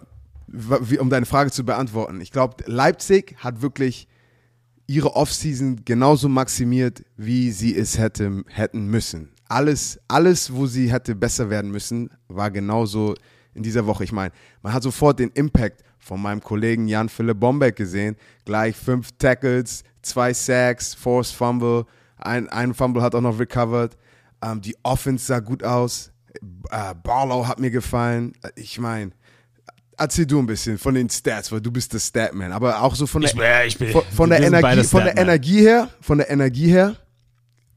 um 0.98 1.10
deine 1.10 1.26
Frage 1.26 1.50
zu 1.50 1.64
beantworten, 1.64 2.20
ich 2.22 2.30
glaube, 2.32 2.56
Leipzig 2.66 3.36
hat 3.38 3.60
wirklich 3.60 4.08
ihre 4.86 5.14
Offseason 5.16 5.84
genauso 5.84 6.28
maximiert, 6.30 7.04
wie 7.16 7.50
sie 7.50 7.76
es 7.76 7.98
hätte, 7.98 8.42
hätten 8.48 8.86
müssen. 8.86 9.32
Alles, 9.48 10.00
alles, 10.08 10.54
wo 10.54 10.66
sie 10.66 10.90
hätte 10.90 11.14
besser 11.14 11.50
werden 11.50 11.70
müssen, 11.70 12.08
war 12.28 12.50
genauso 12.50 13.14
in 13.54 13.62
dieser 13.62 13.86
Woche. 13.86 14.04
Ich 14.04 14.12
meine, 14.12 14.32
man 14.62 14.72
hat 14.72 14.82
sofort 14.82 15.18
den 15.18 15.30
Impact 15.30 15.82
von 15.98 16.20
meinem 16.20 16.40
Kollegen 16.42 16.88
Jan 16.88 17.08
Philipp 17.08 17.38
Bombeck 17.40 17.76
gesehen. 17.76 18.16
Gleich 18.44 18.76
fünf 18.76 19.10
Tackles, 19.18 19.84
zwei 20.02 20.32
Sacks, 20.34 20.94
Force 20.94 21.30
Fumble, 21.30 21.84
ein, 22.18 22.48
ein 22.48 22.74
Fumble 22.74 23.02
hat 23.02 23.14
auch 23.14 23.20
noch 23.20 23.38
recovered. 23.38 23.96
Ähm, 24.44 24.60
die 24.60 24.76
Offense 24.82 25.26
sah 25.26 25.40
gut 25.40 25.62
aus. 25.62 26.10
Äh, 26.70 26.94
Barlow 27.02 27.46
hat 27.46 27.58
mir 27.60 27.70
gefallen. 27.70 28.32
Ich 28.56 28.78
meine, 28.80 29.12
erzähl 29.96 30.26
du 30.26 30.38
ein 30.38 30.46
bisschen 30.46 30.78
von 30.78 30.94
den 30.94 31.08
Stats, 31.10 31.52
weil 31.52 31.60
du 31.60 31.70
bist 31.70 31.92
der 31.92 31.98
Statman. 32.00 32.52
Aber 32.52 32.82
auch 32.82 32.94
so 32.94 33.06
von 33.06 33.22
der, 33.22 33.30
Ich 33.30 33.36
bin- 33.36 33.46
ich 33.66 33.78
bin- 33.78 33.92
von, 33.92 34.02
von 34.12 34.30
der 34.30 34.40
Energie, 34.42 34.84
von 34.84 35.04
der. 35.04 35.16
Energie 35.18 35.60
her, 35.60 35.88
von 36.00 36.18
der 36.18 36.30
Energie 36.30 36.68
her, 36.68 36.96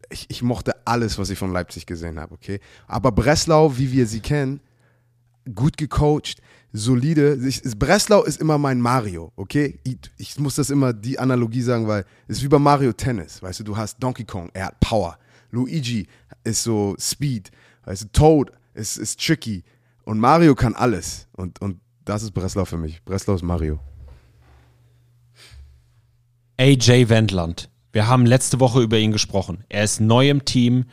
ich, 0.09 0.25
ich 0.29 0.41
mochte 0.43 0.73
alles, 0.85 1.17
was 1.17 1.29
ich 1.31 1.37
von 1.37 1.51
Leipzig 1.51 1.85
gesehen 1.85 2.19
habe, 2.19 2.33
okay? 2.35 2.59
Aber 2.87 3.11
Breslau, 3.11 3.75
wie 3.77 3.91
wir 3.91 4.05
sie 4.07 4.19
kennen, 4.19 4.59
gut 5.53 5.77
gecoacht, 5.77 6.41
solide. 6.73 7.39
Ich, 7.45 7.61
Breslau 7.77 8.23
ist 8.23 8.41
immer 8.41 8.57
mein 8.57 8.81
Mario, 8.81 9.31
okay? 9.35 9.79
Ich, 9.83 9.97
ich 10.17 10.39
muss 10.39 10.55
das 10.55 10.69
immer 10.69 10.93
die 10.93 11.19
Analogie 11.19 11.61
sagen, 11.61 11.87
weil 11.87 12.05
es 12.27 12.37
ist 12.37 12.43
wie 12.43 12.49
bei 12.49 12.59
Mario 12.59 12.93
Tennis, 12.93 13.41
weißt 13.41 13.59
du, 13.59 13.63
du 13.63 13.77
hast 13.77 14.01
Donkey 14.01 14.23
Kong, 14.23 14.49
er 14.53 14.67
hat 14.67 14.79
Power. 14.79 15.17
Luigi 15.51 16.07
ist 16.43 16.63
so 16.63 16.95
Speed, 16.99 17.51
weißt 17.85 18.03
du, 18.03 18.07
Toad 18.11 18.51
ist, 18.73 18.97
ist 18.97 19.19
tricky 19.19 19.63
und 20.03 20.19
Mario 20.19 20.55
kann 20.55 20.75
alles 20.75 21.27
und, 21.33 21.61
und 21.61 21.79
das 22.03 22.23
ist 22.23 22.31
Breslau 22.31 22.65
für 22.65 22.77
mich. 22.77 23.03
Breslau 23.03 23.35
ist 23.35 23.43
Mario. 23.43 23.79
AJ 26.57 27.09
Wendland. 27.09 27.69
Wir 27.91 28.07
haben 28.07 28.25
letzte 28.25 28.59
Woche 28.59 28.81
über 28.81 28.97
ihn 28.97 29.11
gesprochen. 29.11 29.63
Er 29.69 29.83
ist 29.83 29.99
neu 29.99 30.29
im 30.29 30.45
Team 30.45 30.85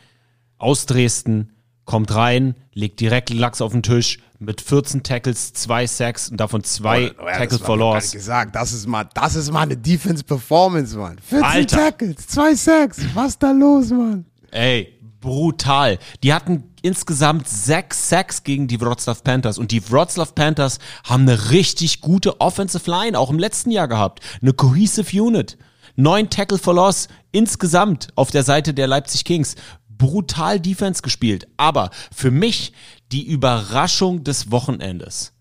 aus 0.57 0.85
Dresden, 0.85 1.51
kommt 1.85 2.13
rein, 2.15 2.55
legt 2.73 2.99
direkt 2.99 3.29
Lachs 3.29 3.61
auf 3.61 3.71
den 3.71 3.83
Tisch 3.83 4.19
mit 4.39 4.61
14 4.61 5.03
Tackles, 5.03 5.53
zwei 5.53 5.87
Sacks 5.87 6.29
und 6.29 6.37
davon 6.37 6.63
zwei 6.63 7.11
Oh, 7.19 7.25
ja, 7.27 7.37
Tackles 7.37 7.61
for 7.61 7.77
Loss. 7.77 8.11
gesagt, 8.11 8.55
das 8.55 8.73
ist 8.73 8.87
mal, 8.87 9.07
das 9.13 9.35
ist 9.35 9.51
mal 9.51 9.61
eine 9.61 9.77
Defense 9.77 10.23
Performance, 10.23 10.97
Mann. 10.97 11.17
14 11.19 11.43
Alter. 11.45 11.77
Tackles, 11.77 12.27
zwei 12.27 12.53
Sacks, 12.55 12.97
was 13.13 13.37
da 13.39 13.51
los, 13.51 13.89
Mann? 13.91 14.25
Ey, 14.51 14.99
brutal. 15.21 15.97
Die 16.23 16.33
hatten 16.33 16.63
insgesamt 16.81 17.47
sechs 17.47 18.09
Sacks 18.09 18.43
gegen 18.43 18.67
die 18.67 18.79
Wroclaw 18.81 19.17
Panthers 19.23 19.57
und 19.57 19.71
die 19.71 19.89
Wroclaw 19.89 20.29
Panthers 20.35 20.79
haben 21.05 21.21
eine 21.23 21.51
richtig 21.51 22.01
gute 22.01 22.41
Offensive 22.41 22.89
Line 22.91 23.17
auch 23.17 23.29
im 23.29 23.39
letzten 23.39 23.71
Jahr 23.71 23.87
gehabt. 23.87 24.19
Eine 24.41 24.51
cohesive 24.53 25.21
Unit. 25.21 25.57
Neun 25.95 26.29
Tackle 26.29 26.57
for 26.57 26.73
Loss 26.73 27.07
insgesamt 27.31 28.07
auf 28.15 28.31
der 28.31 28.43
Seite 28.43 28.73
der 28.73 28.87
Leipzig 28.87 29.23
Kings. 29.25 29.55
Brutal 29.97 30.59
Defense 30.59 31.01
gespielt. 31.01 31.47
Aber 31.57 31.89
für 32.13 32.31
mich 32.31 32.73
die 33.11 33.25
Überraschung 33.25 34.23
des 34.23 34.51
Wochenendes 34.51 35.33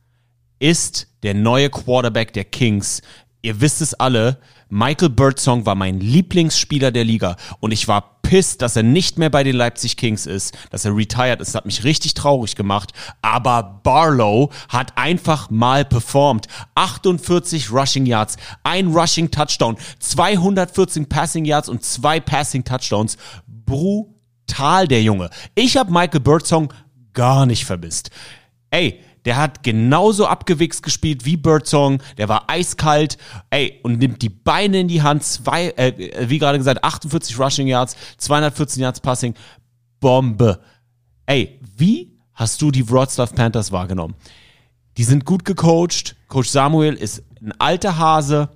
ist 0.58 1.08
der 1.22 1.34
neue 1.34 1.70
Quarterback 1.70 2.32
der 2.32 2.44
Kings. 2.44 3.02
Ihr 3.42 3.60
wisst 3.60 3.80
es 3.80 3.94
alle, 3.94 4.38
Michael 4.68 5.10
Birdsong 5.10 5.66
war 5.66 5.74
mein 5.74 6.00
Lieblingsspieler 6.00 6.92
der 6.92 7.04
Liga 7.04 7.36
und 7.60 7.72
ich 7.72 7.88
war 7.88 8.20
pissed, 8.32 8.62
dass 8.62 8.76
er 8.76 8.82
nicht 8.82 9.18
mehr 9.18 9.28
bei 9.28 9.44
den 9.44 9.56
Leipzig 9.56 9.98
Kings 9.98 10.24
ist, 10.24 10.56
dass 10.70 10.86
er 10.86 10.96
retired 10.96 11.42
ist. 11.42 11.48
Das 11.48 11.56
hat 11.56 11.66
mich 11.66 11.84
richtig 11.84 12.14
traurig 12.14 12.56
gemacht. 12.56 12.92
Aber 13.20 13.80
Barlow 13.82 14.50
hat 14.70 14.96
einfach 14.96 15.50
mal 15.50 15.84
performt. 15.84 16.46
48 16.74 17.70
Rushing 17.70 18.06
Yards, 18.06 18.38
ein 18.62 18.86
Rushing 18.86 19.30
Touchdown, 19.30 19.76
214 19.98 21.06
Passing 21.06 21.44
Yards 21.44 21.68
und 21.68 21.84
zwei 21.84 22.20
Passing 22.20 22.64
Touchdowns. 22.64 23.18
Brutal, 24.46 24.88
der 24.88 25.02
Junge. 25.02 25.30
Ich 25.54 25.76
habe 25.76 25.92
Michael 25.92 26.20
Birdsong 26.20 26.72
gar 27.12 27.46
nicht 27.46 27.64
vermisst. 27.64 28.10
Ey, 28.70 29.00
der 29.24 29.36
hat 29.36 29.62
genauso 29.62 30.26
abgewichst 30.26 30.82
gespielt 30.82 31.24
wie 31.24 31.36
Birdsong. 31.36 32.02
Der 32.18 32.28
war 32.28 32.44
eiskalt. 32.48 33.18
Ey, 33.50 33.80
und 33.82 33.98
nimmt 33.98 34.20
die 34.22 34.28
Beine 34.28 34.80
in 34.80 34.88
die 34.88 35.02
Hand. 35.02 35.22
Zwei, 35.22 35.70
äh, 35.70 36.28
wie 36.28 36.38
gerade 36.38 36.58
gesagt, 36.58 36.82
48 36.82 37.38
Rushing 37.38 37.66
Yards, 37.66 37.96
214 38.18 38.82
Yards 38.82 39.00
Passing. 39.00 39.34
Bombe. 40.00 40.60
Ey, 41.26 41.60
wie 41.76 42.18
hast 42.34 42.60
du 42.60 42.70
die 42.70 42.88
Wroclaw 42.88 43.32
Panthers 43.32 43.70
wahrgenommen? 43.70 44.14
Die 44.96 45.04
sind 45.04 45.24
gut 45.24 45.44
gecoacht. 45.44 46.16
Coach 46.28 46.48
Samuel 46.48 46.94
ist 46.94 47.22
ein 47.40 47.52
alter 47.58 47.96
Hase. 47.96 48.48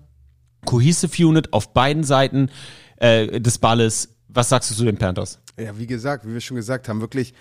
Cohesive 0.65 1.27
Unit 1.27 1.53
auf 1.53 1.73
beiden 1.73 2.03
Seiten 2.03 2.51
äh, 2.97 3.41
des 3.41 3.59
Balles. 3.59 4.17
Was 4.29 4.49
sagst 4.49 4.71
du 4.71 4.75
zu 4.75 4.85
den 4.85 4.99
Panthers? 4.99 5.39
Ja, 5.59 5.79
wie 5.79 5.87
gesagt, 5.87 6.27
wie 6.27 6.33
wir 6.33 6.41
schon 6.41 6.57
gesagt 6.57 6.89
haben, 6.89 7.01
wirklich, 7.01 7.33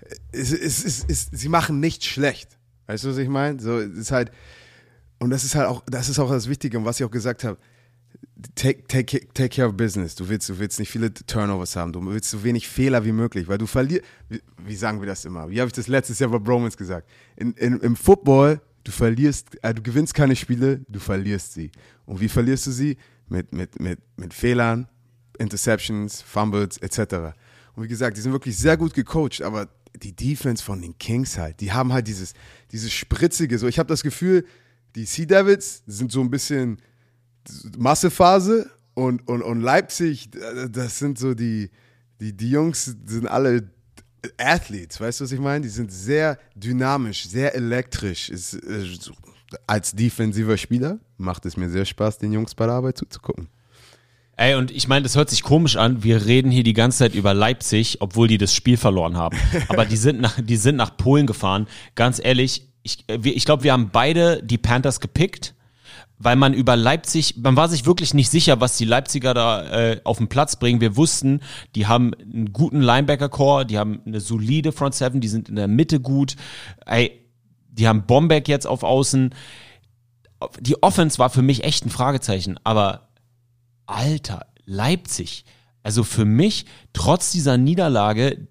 äh, 0.00 0.16
es, 0.32 0.52
es, 0.52 0.84
es, 0.84 1.04
es, 1.08 1.28
sie 1.32 1.48
machen 1.48 1.80
nichts 1.80 2.06
schlecht. 2.06 2.58
Weißt 2.86 3.04
du, 3.04 3.10
was 3.10 3.18
ich 3.18 3.28
meine? 3.28 3.60
So, 3.60 3.78
es 3.78 3.96
ist 3.96 4.10
halt, 4.10 4.32
und 5.20 5.30
das 5.30 5.44
ist 5.44 5.54
halt 5.54 5.68
auch, 5.68 5.82
das 5.86 6.08
ist 6.08 6.18
auch 6.18 6.30
das 6.30 6.48
Wichtige, 6.48 6.78
und 6.78 6.84
was 6.84 6.98
ich 6.98 7.06
auch 7.06 7.10
gesagt 7.10 7.44
habe. 7.44 7.58
Take, 8.54 8.86
take, 8.88 9.28
take 9.34 9.50
care 9.50 9.68
of 9.68 9.76
business. 9.76 10.14
Du 10.14 10.28
willst, 10.28 10.48
du 10.48 10.58
willst 10.58 10.78
nicht 10.78 10.90
viele 10.90 11.12
Turnovers 11.12 11.76
haben. 11.76 11.92
Du 11.92 12.04
willst 12.06 12.30
so 12.30 12.42
wenig 12.42 12.68
Fehler 12.68 13.04
wie 13.04 13.12
möglich, 13.12 13.46
weil 13.48 13.58
du 13.58 13.66
verlierst. 13.66 14.02
Wie, 14.28 14.40
wie 14.64 14.76
sagen 14.76 15.00
wir 15.00 15.06
das 15.06 15.24
immer? 15.26 15.48
Wie 15.50 15.60
habe 15.60 15.68
ich 15.68 15.74
das 15.74 15.88
letztes 15.88 16.18
Jahr 16.18 16.30
bei 16.30 16.38
Bromans 16.38 16.76
gesagt? 16.76 17.08
In, 17.36 17.52
in, 17.52 17.78
Im 17.80 17.96
Football, 17.96 18.60
du 18.84 18.92
verlierst, 18.92 19.62
äh, 19.62 19.74
du 19.74 19.82
gewinnst 19.82 20.14
keine 20.14 20.36
Spiele, 20.36 20.80
du 20.88 20.98
verlierst 20.98 21.52
sie. 21.52 21.70
Und 22.06 22.20
wie 22.20 22.28
verlierst 22.28 22.66
du 22.66 22.70
sie? 22.70 22.96
Mit, 23.28 23.52
mit, 23.52 23.78
mit, 23.78 24.00
mit 24.16 24.34
Fehlern, 24.34 24.88
Interceptions, 25.38 26.22
Fumbles, 26.22 26.78
etc. 26.78 27.36
Und 27.74 27.84
wie 27.84 27.88
gesagt, 27.88 28.16
die 28.16 28.20
sind 28.20 28.32
wirklich 28.32 28.56
sehr 28.56 28.76
gut 28.76 28.94
gecoacht, 28.94 29.42
aber 29.42 29.68
die 30.02 30.14
Defense 30.14 30.62
von 30.62 30.80
den 30.80 30.96
Kings 30.98 31.38
halt, 31.38 31.60
die 31.60 31.72
haben 31.72 31.92
halt 31.92 32.06
dieses, 32.06 32.34
dieses 32.70 32.92
spritzige, 32.92 33.58
so 33.58 33.66
ich 33.66 33.78
habe 33.78 33.88
das 33.88 34.02
Gefühl, 34.02 34.44
die 34.94 35.04
Sea 35.04 35.26
Devils 35.26 35.82
sind 35.86 36.12
so 36.12 36.20
ein 36.20 36.30
bisschen 36.30 36.80
Massephase 37.76 38.70
und, 38.94 39.26
und, 39.28 39.42
und 39.42 39.60
Leipzig, 39.60 40.30
das 40.70 40.98
sind 40.98 41.18
so 41.18 41.34
die, 41.34 41.70
die, 42.20 42.36
die 42.36 42.50
Jungs 42.50 42.96
sind 43.06 43.26
alle 43.26 43.70
Athletes, 44.38 45.00
weißt 45.00 45.20
du, 45.20 45.24
was 45.24 45.32
ich 45.32 45.40
meine? 45.40 45.62
Die 45.62 45.70
sind 45.70 45.90
sehr 45.90 46.38
dynamisch, 46.54 47.26
sehr 47.26 47.54
elektrisch. 47.54 48.28
Ist, 48.28 48.54
äh, 48.54 48.84
als 49.66 49.92
defensiver 49.92 50.56
Spieler 50.56 50.98
macht 51.16 51.46
es 51.46 51.56
mir 51.56 51.70
sehr 51.70 51.84
Spaß, 51.84 52.18
den 52.18 52.32
Jungs 52.32 52.54
bei 52.54 52.66
der 52.66 52.74
Arbeit 52.74 52.98
zuzugucken. 52.98 53.48
Ey, 54.40 54.54
und 54.54 54.70
ich 54.70 54.88
meine, 54.88 55.02
das 55.02 55.16
hört 55.16 55.28
sich 55.28 55.42
komisch 55.42 55.76
an. 55.76 56.02
Wir 56.02 56.24
reden 56.24 56.50
hier 56.50 56.62
die 56.62 56.72
ganze 56.72 57.00
Zeit 57.00 57.14
über 57.14 57.34
Leipzig, 57.34 57.98
obwohl 58.00 58.26
die 58.26 58.38
das 58.38 58.54
Spiel 58.54 58.78
verloren 58.78 59.18
haben. 59.18 59.36
Aber 59.68 59.84
die 59.84 59.98
sind 59.98 60.18
nach, 60.18 60.38
die 60.40 60.56
sind 60.56 60.76
nach 60.76 60.96
Polen 60.96 61.26
gefahren. 61.26 61.66
Ganz 61.94 62.18
ehrlich, 62.24 62.66
ich, 62.82 63.04
ich 63.06 63.44
glaube, 63.44 63.64
wir 63.64 63.74
haben 63.74 63.90
beide 63.92 64.42
die 64.42 64.56
Panthers 64.56 65.00
gepickt, 65.00 65.54
weil 66.16 66.36
man 66.36 66.54
über 66.54 66.74
Leipzig, 66.74 67.34
man 67.36 67.54
war 67.54 67.68
sich 67.68 67.84
wirklich 67.84 68.14
nicht 68.14 68.30
sicher, 68.30 68.62
was 68.62 68.78
die 68.78 68.86
Leipziger 68.86 69.34
da 69.34 69.62
äh, 69.72 70.00
auf 70.04 70.16
den 70.16 70.28
Platz 70.28 70.56
bringen. 70.56 70.80
Wir 70.80 70.96
wussten, 70.96 71.40
die 71.74 71.86
haben 71.86 72.14
einen 72.14 72.54
guten 72.54 72.80
Linebacker-Core, 72.80 73.66
die 73.66 73.76
haben 73.76 74.00
eine 74.06 74.20
solide 74.20 74.72
Front 74.72 74.94
Seven, 74.94 75.20
die 75.20 75.28
sind 75.28 75.50
in 75.50 75.56
der 75.56 75.68
Mitte 75.68 76.00
gut. 76.00 76.36
Ey, 76.86 77.26
die 77.68 77.86
haben 77.86 78.06
Bombeck 78.06 78.48
jetzt 78.48 78.66
auf 78.66 78.84
Außen. 78.84 79.34
Die 80.60 80.82
Offense 80.82 81.18
war 81.18 81.28
für 81.28 81.42
mich 81.42 81.62
echt 81.62 81.84
ein 81.84 81.90
Fragezeichen, 81.90 82.58
aber 82.64 83.09
Alter, 83.90 84.46
Leipzig. 84.64 85.44
Also 85.82 86.04
für 86.04 86.24
mich, 86.24 86.66
trotz 86.92 87.32
dieser 87.32 87.56
Niederlage, 87.56 88.46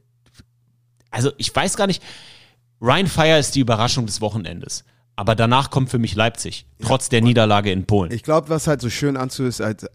also 1.12 1.32
ich 1.38 1.56
weiß 1.56 1.78
gar 1.78 1.88
nicht, 1.88 2.04
Ryan 2.82 3.08
Fire 3.08 3.40
ist 3.40 3.56
die 3.56 3.60
Überraschung 3.60 4.06
des 4.06 4.22
Wochenendes. 4.22 4.84
Aber 5.16 5.36
danach 5.36 5.70
kommt 5.70 5.90
für 5.90 6.00
mich 6.00 6.16
Leipzig, 6.16 6.66
trotz 6.82 7.10
der 7.10 7.22
Niederlage 7.22 7.72
in 7.72 7.86
Polen. 7.86 8.12
Ich 8.12 8.24
glaube, 8.24 8.48
was 8.48 8.68
halt 8.68 8.80
so 8.80 8.90
schön 8.90 9.18
anzu 9.18 9.44
ist, 9.44 9.60
als, 9.60 9.86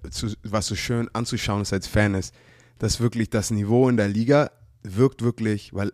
was 0.42 0.66
so 0.66 0.76
schön 0.76 1.08
anzuschauen 1.14 1.62
ist 1.62 1.72
als 1.72 1.86
Fan 1.86 2.14
ist, 2.14 2.34
dass 2.78 3.00
wirklich 3.00 3.30
das 3.30 3.50
Niveau 3.50 3.88
in 3.88 3.96
der 3.96 4.08
Liga 4.08 4.50
wirkt 4.82 5.22
wirklich, 5.22 5.72
weil 5.72 5.92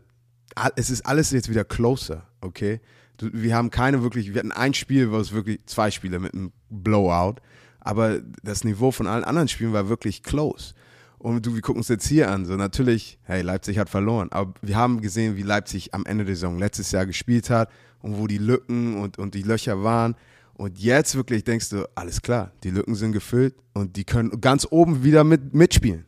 es 0.74 0.90
ist 0.90 1.07
alles 1.07 1.30
jetzt 1.30 1.48
wieder 1.48 1.64
closer. 1.64 2.26
okay? 2.40 2.80
Wir 3.20 3.55
haben 3.55 3.70
keine 3.70 4.03
wirklich, 4.03 4.34
wir 4.34 4.40
hatten 4.40 4.51
ein 4.51 4.74
Spiel, 4.74 5.12
was 5.12 5.30
wirklich, 5.30 5.61
zwei 5.66 5.92
Spiele 5.92 6.18
mit 6.18 6.34
einem 6.34 6.53
Blowout, 6.68 7.36
aber 7.80 8.20
das 8.42 8.64
Niveau 8.64 8.90
von 8.90 9.06
allen 9.06 9.24
anderen 9.24 9.48
Spielen 9.48 9.72
war 9.72 9.88
wirklich 9.88 10.22
close. 10.22 10.74
Und 11.18 11.44
du, 11.44 11.54
wir 11.54 11.60
gucken 11.60 11.80
uns 11.80 11.88
jetzt 11.88 12.06
hier 12.06 12.30
an, 12.30 12.46
so 12.46 12.56
natürlich, 12.56 13.18
hey, 13.24 13.42
Leipzig 13.42 13.78
hat 13.78 13.90
verloren, 13.90 14.28
aber 14.32 14.54
wir 14.62 14.76
haben 14.76 15.02
gesehen, 15.02 15.36
wie 15.36 15.42
Leipzig 15.42 15.92
am 15.92 16.06
Ende 16.06 16.24
der 16.24 16.34
Saison 16.34 16.58
letztes 16.58 16.92
Jahr 16.92 17.04
gespielt 17.04 17.50
hat 17.50 17.70
und 18.00 18.18
wo 18.18 18.26
die 18.26 18.38
Lücken 18.38 18.96
und, 18.96 19.18
und 19.18 19.34
die 19.34 19.42
Löcher 19.42 19.82
waren. 19.82 20.16
Und 20.54 20.78
jetzt 20.78 21.14
wirklich 21.14 21.44
denkst 21.44 21.70
du, 21.70 21.86
alles 21.94 22.22
klar, 22.22 22.52
die 22.64 22.70
Lücken 22.70 22.94
sind 22.94 23.12
gefüllt 23.12 23.54
und 23.74 23.96
die 23.96 24.04
können 24.04 24.40
ganz 24.40 24.66
oben 24.70 25.04
wieder 25.04 25.24
mit, 25.24 25.54
mitspielen. 25.54 26.06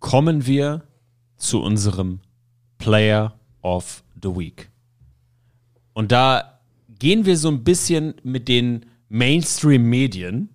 Kommen 0.00 0.46
wir 0.46 0.82
zu 1.36 1.60
unserem 1.60 2.20
Player 2.78 3.38
of 3.62 4.02
the 4.20 4.28
Week. 4.28 4.70
Und 5.92 6.12
da 6.12 6.59
gehen 7.00 7.24
wir 7.24 7.36
so 7.36 7.48
ein 7.48 7.64
bisschen 7.64 8.14
mit 8.22 8.46
den 8.46 8.86
Mainstream-Medien 9.08 10.50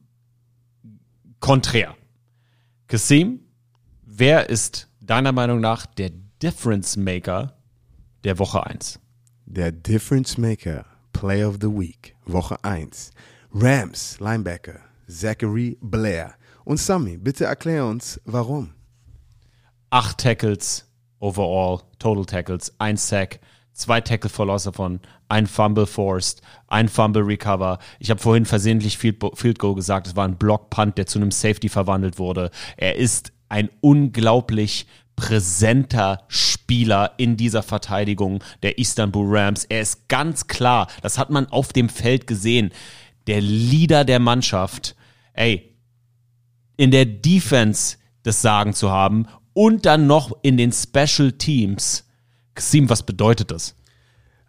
konträr. 1.42 1.98
Kasim, 2.88 3.42
wer 4.06 4.50
ist 4.50 4.88
deiner 5.02 5.34
Meinung 5.34 5.60
nach 5.60 5.86
der 5.86 6.12
Difference 6.42 6.96
Maker 6.96 7.58
der 8.24 8.40
Woche 8.40 8.66
1? 8.66 9.00
Der 9.46 9.72
Difference 9.72 10.38
Maker, 10.38 10.86
Player 11.12 11.50
of 11.50 11.58
the 11.62 11.68
Week, 11.68 12.16
Woche 12.26 12.64
1. 12.64 13.12
Rams, 13.52 14.20
Linebacker, 14.20 14.80
Zachary 15.08 15.78
Blair. 15.82 16.36
Und 16.64 16.78
Sammy, 16.78 17.18
bitte 17.18 17.46
erklär 17.46 17.86
uns, 17.86 18.22
warum. 18.26 18.74
Acht 19.90 20.20
Tackles 20.20 20.86
overall, 21.20 21.82
Total 21.98 22.26
Tackles, 22.26 22.74
ein 22.80 22.98
Sack, 22.98 23.40
zwei 23.76 24.02
Tackle 24.02 24.30
for 24.30 24.48
Loss 24.48 24.64
davon, 24.64 25.00
ein 25.30 25.46
Fumble 25.46 25.86
forced, 25.86 26.42
ein 26.68 26.90
Fumble 26.90 27.24
Recover. 27.24 27.78
Ich 28.00 28.10
habe 28.10 28.20
vorhin 28.20 28.46
versehentlich 28.46 28.98
Field, 28.98 29.24
Field 29.36 29.60
Goal 29.60 29.76
gesagt, 29.76 30.08
es 30.08 30.16
war 30.16 30.28
ein 30.28 30.38
Block 30.38 30.70
Punt, 30.70 30.98
der 30.98 31.06
zu 31.06 31.20
einem 31.20 31.32
Safety 31.32 31.70
verwandelt 31.70 32.18
wurde. 32.18 32.50
Er 32.78 32.96
ist 32.96 33.34
ein 33.50 33.70
unglaublich 33.82 34.88
präsenter 35.16 36.24
Spieler 36.28 37.14
in 37.18 37.38
dieser 37.38 37.64
Verteidigung 37.64 38.44
der 38.64 38.78
Istanbul 38.78 39.38
Rams. 39.38 39.66
Er 39.66 39.82
ist 39.82 40.08
ganz 40.08 40.48
klar, 40.48 40.88
das 41.02 41.18
hat 41.18 41.30
man 41.30 41.46
auf 41.48 41.74
dem 41.74 41.90
Feld 41.90 42.28
gesehen, 42.28 42.72
der 43.28 43.42
Leader 43.42 44.06
der 44.06 44.20
Mannschaft. 44.20 44.96
Ey, 45.34 45.76
in 46.78 46.92
der 46.92 47.06
Defense 47.06 47.98
das 48.24 48.42
Sagen 48.42 48.74
zu 48.74 48.92
haben 48.92 49.28
und 49.54 49.86
dann 49.86 50.08
noch 50.08 50.32
in 50.42 50.58
den 50.58 50.72
Special 50.72 51.32
Teams. 51.32 52.06
Kasim, 52.56 52.90
was 52.90 53.04
bedeutet 53.04 53.52
das? 53.52 53.76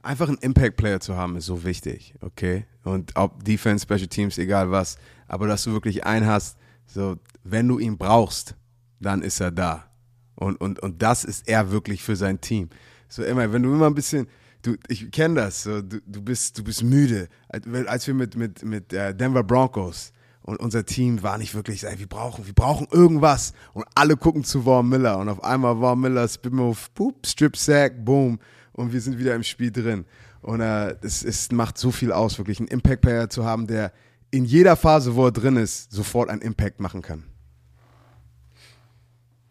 Einfach 0.03 0.29
einen 0.29 0.39
Impact-Player 0.39 1.01
zu 1.01 1.17
haben, 1.17 1.37
ist 1.37 1.47
so 1.47 1.65
wichtig, 1.65 2.15
okay? 2.21 2.65
Und 2.85 3.13
ob 3.17 3.45
Defense, 3.45 3.83
Special 3.83 4.07
Teams, 4.07 4.39
egal 4.39 4.71
was. 4.71 4.97
Aber 5.27 5.49
dass 5.49 5.65
du 5.65 5.73
wirklich 5.73 6.07
einen 6.07 6.27
hast, 6.27 6.57
so, 6.87 7.19
wenn 7.43 7.67
du 7.67 7.81
ihn 7.81 7.99
brauchst, 7.99 8.55
dann 9.01 9.23
ist 9.23 9.41
er 9.41 9.51
da. 9.51 9.91
Und, 10.37 10.61
und, 10.61 10.79
und 10.81 11.03
das 11.03 11.25
ist 11.25 11.49
er 11.49 11.73
wirklich 11.73 12.03
für 12.03 12.15
sein 12.15 12.41
Team. 12.41 12.71
So 13.09 13.25
immer, 13.25 13.53
wenn 13.53 13.63
du 13.63 13.73
immer 13.73 13.87
ein 13.87 13.95
bisschen, 13.95 14.29
du, 14.63 14.77
ich 14.89 15.11
kenne 15.11 15.37
das, 15.37 15.65
so, 15.65 15.83
du, 15.83 16.01
du, 16.07 16.23
bist, 16.23 16.57
du 16.59 16.63
bist 16.63 16.85
müde. 16.85 17.29
Als 17.49 17.67
als 17.89 18.07
wir 18.07 18.15
mit, 18.15 18.37
mit, 18.37 18.63
mit 18.65 18.93
äh, 18.93 19.15
Denver 19.15 19.43
Broncos 19.43 20.13
und 20.47 20.61
unser 20.61 20.87
Team 20.87 21.25
war 21.25 21.39
nicht 21.39 21.55
wirklich, 21.55 21.85
ey, 21.85 21.99
wir 21.99 22.07
brauchen, 22.07 22.47
wir 22.47 22.55
brauchen 22.55 22.87
irgendwas. 22.93 23.53
Und 23.75 23.85
alle 23.97 24.17
gucken 24.17 24.45
zu 24.45 24.63
Vaughn 24.63 24.89
Miller 24.89 25.19
und 25.19 25.29
auf 25.29 25.43
einmal 25.43 25.77
Vaughn 25.81 26.01
Miller, 26.01 26.27
Spin 26.29 26.55
Move, 26.55 26.79
boop, 26.95 27.27
Strip 27.27 27.57
Sack, 27.57 28.05
boom. 28.05 28.39
Und 28.73 28.93
wir 28.93 29.01
sind 29.01 29.19
wieder 29.19 29.35
im 29.35 29.43
Spiel 29.43 29.73
drin. 29.73 30.05
Und 30.43 30.61
äh, 30.61 30.95
es, 31.03 31.25
es 31.25 31.51
macht 31.51 31.77
so 31.77 31.91
viel 31.91 32.13
aus, 32.13 32.39
wirklich 32.39 32.61
einen 32.61 32.69
Impact-Player 32.69 33.29
zu 33.29 33.45
haben, 33.45 33.67
der 33.67 33.93
in 34.31 34.45
jeder 34.45 34.77
Phase, 34.77 35.17
wo 35.17 35.27
er 35.27 35.33
drin 35.33 35.57
ist, 35.57 35.91
sofort 35.91 36.31
einen 36.31 36.43
Impact 36.43 36.79
machen 36.79 37.03
kann. 37.03 37.25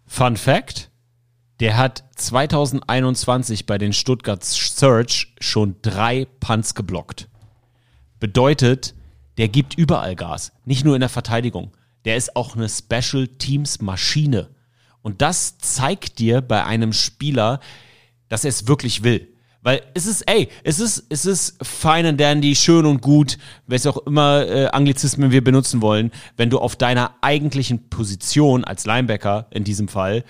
Fun 0.05 0.37
Fact: 0.37 0.91
Der 1.59 1.75
hat 1.75 2.05
2021 2.15 3.65
bei 3.65 3.77
den 3.77 3.91
Stuttgart 3.91 4.45
Search 4.45 5.35
schon 5.41 5.75
drei 5.81 6.25
Punts 6.39 6.73
geblockt. 6.73 7.27
Bedeutet, 8.21 8.95
der 9.37 9.47
gibt 9.49 9.77
überall 9.77 10.15
Gas, 10.15 10.51
nicht 10.65 10.85
nur 10.85 10.95
in 10.95 11.01
der 11.01 11.09
Verteidigung. 11.09 11.71
Der 12.05 12.15
ist 12.15 12.35
auch 12.35 12.55
eine 12.55 12.69
Special 12.69 13.27
Teams 13.27 13.81
Maschine. 13.81 14.49
Und 15.01 15.21
das 15.21 15.57
zeigt 15.57 16.19
dir 16.19 16.41
bei 16.41 16.63
einem 16.63 16.93
Spieler, 16.93 17.59
dass 18.29 18.43
er 18.43 18.49
es 18.49 18.67
wirklich 18.67 19.03
will. 19.03 19.27
Weil 19.61 19.81
es 19.95 20.05
ist, 20.05 20.21
ey, 20.29 20.49
es 20.63 20.79
ist, 20.79 21.05
es 21.09 21.25
ist 21.25 21.57
fine 21.65 22.09
and 22.09 22.21
dandy, 22.21 22.55
schön 22.55 22.85
und 22.85 23.01
gut, 23.01 23.39
welche 23.65 23.89
auch 23.89 23.97
immer 24.05 24.47
äh, 24.47 24.67
Anglizismen 24.67 25.31
wir 25.31 25.43
benutzen 25.43 25.81
wollen, 25.81 26.11
wenn 26.37 26.51
du 26.51 26.59
auf 26.59 26.75
deiner 26.75 27.15
eigentlichen 27.21 27.89
Position 27.89 28.63
als 28.63 28.85
Linebacker 28.85 29.47
in 29.49 29.63
diesem 29.63 29.87
Fall 29.87 30.23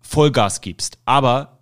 Vollgas 0.00 0.60
gibst. 0.60 0.98
Aber 1.04 1.60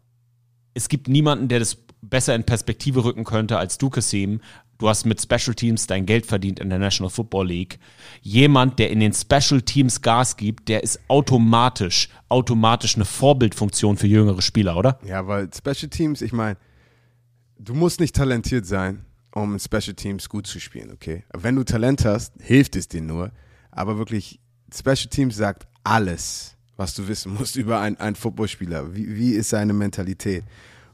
es 0.72 0.88
gibt 0.88 1.08
niemanden, 1.08 1.48
der 1.48 1.58
das 1.58 1.76
besser 2.00 2.34
in 2.34 2.44
Perspektive 2.44 3.04
rücken 3.04 3.24
könnte 3.24 3.58
als 3.58 3.76
du, 3.76 3.90
Kasim. 3.90 4.40
Du 4.78 4.88
hast 4.88 5.04
mit 5.04 5.20
Special 5.20 5.54
Teams 5.54 5.88
dein 5.88 6.06
Geld 6.06 6.24
verdient 6.24 6.60
in 6.60 6.70
der 6.70 6.78
National 6.78 7.10
Football 7.10 7.48
League. 7.48 7.80
Jemand, 8.22 8.78
der 8.78 8.90
in 8.90 9.00
den 9.00 9.12
Special 9.12 9.60
Teams 9.60 10.00
Gas 10.00 10.36
gibt, 10.36 10.68
der 10.68 10.84
ist 10.84 11.00
automatisch, 11.08 12.08
automatisch 12.28 12.94
eine 12.94 13.04
Vorbildfunktion 13.04 13.96
für 13.96 14.06
jüngere 14.06 14.40
Spieler, 14.40 14.76
oder? 14.76 15.00
Ja, 15.04 15.26
weil 15.26 15.50
Special 15.52 15.90
Teams, 15.90 16.22
ich 16.22 16.32
meine, 16.32 16.56
du 17.58 17.74
musst 17.74 17.98
nicht 17.98 18.14
talentiert 18.14 18.66
sein, 18.66 19.04
um 19.32 19.54
in 19.54 19.58
Special 19.58 19.94
Teams 19.94 20.28
gut 20.28 20.46
zu 20.46 20.60
spielen, 20.60 20.92
okay? 20.92 21.24
Wenn 21.36 21.56
du 21.56 21.64
Talent 21.64 22.04
hast, 22.04 22.34
hilft 22.40 22.76
es 22.76 22.86
dir 22.86 23.02
nur. 23.02 23.32
Aber 23.72 23.98
wirklich, 23.98 24.38
Special 24.72 25.08
Teams 25.10 25.36
sagt 25.36 25.66
alles, 25.82 26.56
was 26.76 26.94
du 26.94 27.08
wissen 27.08 27.34
musst 27.34 27.56
über 27.56 27.80
einen, 27.80 27.96
einen 27.96 28.14
Footballspieler. 28.16 28.94
Wie, 28.94 29.16
wie 29.16 29.32
ist 29.32 29.50
seine 29.50 29.72
Mentalität? 29.72 30.44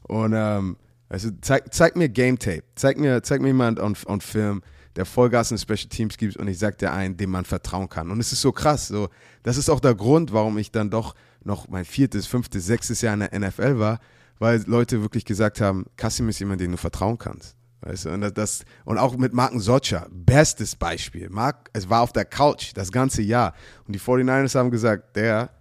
Und 0.01 0.33
ähm, 0.35 0.77
also 1.09 1.29
zeig, 1.41 1.73
zeig 1.73 1.95
mir 1.95 2.09
Game 2.09 2.39
Tape, 2.39 2.63
zeig 2.75 2.97
mir, 2.97 3.21
zeig 3.23 3.41
mir 3.41 3.49
jemand 3.49 3.79
on, 3.79 3.95
on 4.07 4.21
Film, 4.21 4.61
der 4.95 5.05
Vollgas 5.05 5.51
in 5.51 5.57
Special 5.57 5.89
Teams 5.89 6.17
gibt 6.17 6.37
und 6.37 6.47
ich 6.47 6.57
sag 6.57 6.77
dir 6.77 6.93
einen, 6.93 7.17
dem 7.17 7.29
man 7.29 7.45
vertrauen 7.45 7.89
kann. 7.89 8.11
Und 8.11 8.19
es 8.19 8.31
ist 8.31 8.41
so 8.41 8.51
krass. 8.51 8.87
So, 8.87 9.09
das 9.43 9.57
ist 9.57 9.69
auch 9.69 9.79
der 9.79 9.93
Grund, 9.93 10.31
warum 10.33 10.57
ich 10.57 10.71
dann 10.71 10.89
doch 10.89 11.15
noch 11.43 11.67
mein 11.67 11.85
viertes, 11.85 12.25
fünftes, 12.25 12.65
sechstes 12.65 13.01
Jahr 13.01 13.13
in 13.13 13.19
der 13.19 13.39
NFL 13.39 13.77
war, 13.77 13.99
weil 14.39 14.63
Leute 14.65 15.01
wirklich 15.01 15.25
gesagt 15.25 15.61
haben, 15.61 15.85
Kassim 15.95 16.29
ist 16.29 16.39
jemand, 16.39 16.61
den 16.61 16.71
du 16.71 16.77
vertrauen 16.77 17.17
kannst. 17.17 17.55
Weißt 17.81 18.05
du, 18.05 18.09
und, 18.09 18.37
das, 18.37 18.65
und 18.83 18.97
auch 18.97 19.15
mit 19.15 19.33
Marken 19.33 19.59
Socha, 19.59 20.07
bestes 20.09 20.75
Beispiel. 20.75 21.29
Mark, 21.29 21.69
es 21.73 21.87
war 21.87 22.01
auf 22.01 22.13
der 22.13 22.25
Couch 22.25 22.71
das 22.73 22.91
ganze 22.91 23.21
Jahr. 23.21 23.53
Und 23.85 23.93
die 23.93 23.99
49ers 23.99 24.57
haben 24.57 24.71
gesagt, 24.71 25.15
der, 25.15 25.51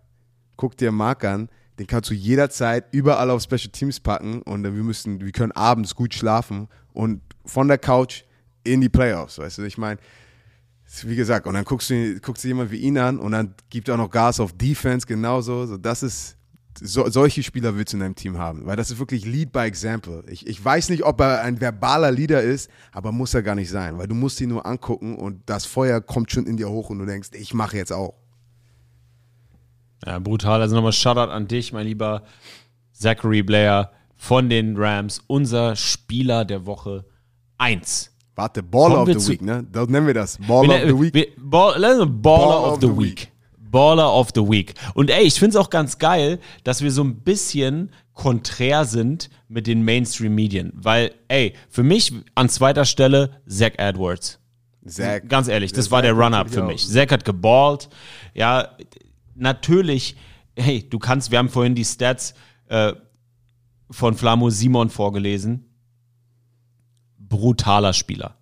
guck 0.56 0.76
dir 0.76 0.90
Mark 0.90 1.24
an, 1.24 1.50
den 1.78 1.86
kannst 1.86 2.10
du 2.10 2.14
jederzeit 2.14 2.86
überall 2.92 3.30
auf 3.30 3.42
Special 3.42 3.70
Teams 3.70 4.00
packen 4.00 4.42
und 4.42 4.62
wir 4.62 4.70
müssen, 4.70 5.20
wir 5.20 5.32
können 5.32 5.52
abends 5.52 5.94
gut 5.94 6.14
schlafen 6.14 6.68
und 6.92 7.20
von 7.44 7.68
der 7.68 7.78
Couch 7.78 8.22
in 8.62 8.80
die 8.80 8.88
Playoffs, 8.88 9.38
weißt 9.38 9.58
du, 9.58 9.62
ich 9.64 9.78
meine, 9.78 9.98
wie 11.02 11.16
gesagt, 11.16 11.46
und 11.46 11.54
dann 11.54 11.64
guckst 11.64 11.90
du, 11.90 12.20
guckst 12.20 12.44
du 12.44 12.48
jemand 12.48 12.70
wie 12.70 12.78
ihn 12.78 12.98
an 12.98 13.18
und 13.18 13.32
dann 13.32 13.54
gibt 13.70 13.88
er 13.88 13.94
auch 13.94 13.98
noch 13.98 14.10
Gas 14.10 14.40
auf 14.40 14.52
Defense 14.52 15.06
genauso, 15.06 15.66
so 15.66 15.76
das 15.76 16.02
ist, 16.02 16.36
so, 16.80 17.08
solche 17.08 17.42
Spieler 17.42 17.76
willst 17.76 17.92
du 17.92 17.96
in 17.96 18.00
deinem 18.00 18.14
Team 18.14 18.38
haben, 18.38 18.66
weil 18.66 18.76
das 18.76 18.90
ist 18.90 18.98
wirklich 18.98 19.24
Lead 19.24 19.52
by 19.52 19.60
Example. 19.60 20.24
Ich, 20.28 20.46
ich 20.46 20.64
weiß 20.64 20.88
nicht, 20.88 21.04
ob 21.04 21.20
er 21.20 21.42
ein 21.42 21.60
verbaler 21.60 22.10
Leader 22.10 22.42
ist, 22.42 22.68
aber 22.92 23.12
muss 23.12 23.34
er 23.34 23.42
gar 23.42 23.54
nicht 23.54 23.70
sein, 23.70 23.98
weil 23.98 24.08
du 24.08 24.14
musst 24.14 24.40
ihn 24.40 24.48
nur 24.48 24.66
angucken 24.66 25.16
und 25.16 25.42
das 25.46 25.66
Feuer 25.66 26.00
kommt 26.00 26.32
schon 26.32 26.46
in 26.46 26.56
dir 26.56 26.68
hoch 26.68 26.90
und 26.90 26.98
du 26.98 27.06
denkst, 27.06 27.30
ich 27.34 27.54
mache 27.54 27.76
jetzt 27.76 27.92
auch. 27.92 28.14
Ja, 30.06 30.18
brutal. 30.18 30.60
Also 30.60 30.74
nochmal 30.74 30.92
Shoutout 30.92 31.30
an 31.32 31.48
dich, 31.48 31.72
mein 31.72 31.86
lieber 31.86 32.22
Zachary 32.92 33.42
Blair 33.42 33.90
von 34.16 34.48
den 34.48 34.76
Rams, 34.76 35.20
unser 35.26 35.76
Spieler 35.76 36.44
der 36.44 36.66
Woche 36.66 37.04
1. 37.58 38.10
Warte, 38.36 38.62
Baller 38.62 39.02
of 39.02 39.08
the 39.08 39.16
zu- 39.18 39.32
Week, 39.32 39.42
ne? 39.42 39.64
Das 39.70 39.88
nennen 39.88 40.06
wir 40.06 40.14
das. 40.14 40.38
Baller 40.38 40.74
of 40.76 40.88
the 40.88 41.00
Week. 41.00 41.14
Wir- 41.14 41.28
Ball, 41.38 41.84
uns 42.02 42.22
Baller, 42.22 42.72
of 42.72 42.80
the, 42.80 42.88
week. 42.88 43.30
Baller 43.58 44.12
of 44.12 44.30
the 44.34 44.40
Week. 44.42 44.74
Und 44.94 45.10
ey, 45.10 45.22
ich 45.24 45.34
finde 45.38 45.50
es 45.50 45.64
auch 45.64 45.70
ganz 45.70 45.98
geil, 45.98 46.38
dass 46.64 46.82
wir 46.82 46.90
so 46.90 47.02
ein 47.04 47.16
bisschen 47.22 47.90
konträr 48.12 48.84
sind 48.84 49.30
mit 49.48 49.66
den 49.66 49.84
Mainstream-Medien. 49.84 50.72
Weil, 50.74 51.12
ey, 51.28 51.54
für 51.68 51.82
mich 51.84 52.12
an 52.34 52.48
zweiter 52.48 52.84
Stelle 52.84 53.40
Zach 53.48 53.72
Edwards. 53.78 54.38
Zach. 54.86 55.20
Ganz 55.28 55.48
ehrlich, 55.48 55.72
das 55.72 55.86
Der 55.86 55.92
war 55.92 56.02
der 56.02 56.14
Zach 56.14 56.24
Run-Up 56.24 56.50
für 56.50 56.62
auch. 56.64 56.68
mich. 56.68 56.86
Zach 56.88 57.10
hat 57.10 57.24
geballt. 57.24 57.88
Ja, 58.34 58.68
natürlich, 59.34 60.16
hey, 60.56 60.88
du 60.88 60.98
kannst, 60.98 61.30
wir 61.30 61.38
haben 61.38 61.48
vorhin 61.48 61.74
die 61.74 61.84
Stats 61.84 62.34
äh, 62.68 62.92
von 63.90 64.14
Flamo 64.14 64.50
Simon 64.50 64.90
vorgelesen. 64.90 65.64
Brutaler 67.18 67.92
Spieler. 67.92 68.36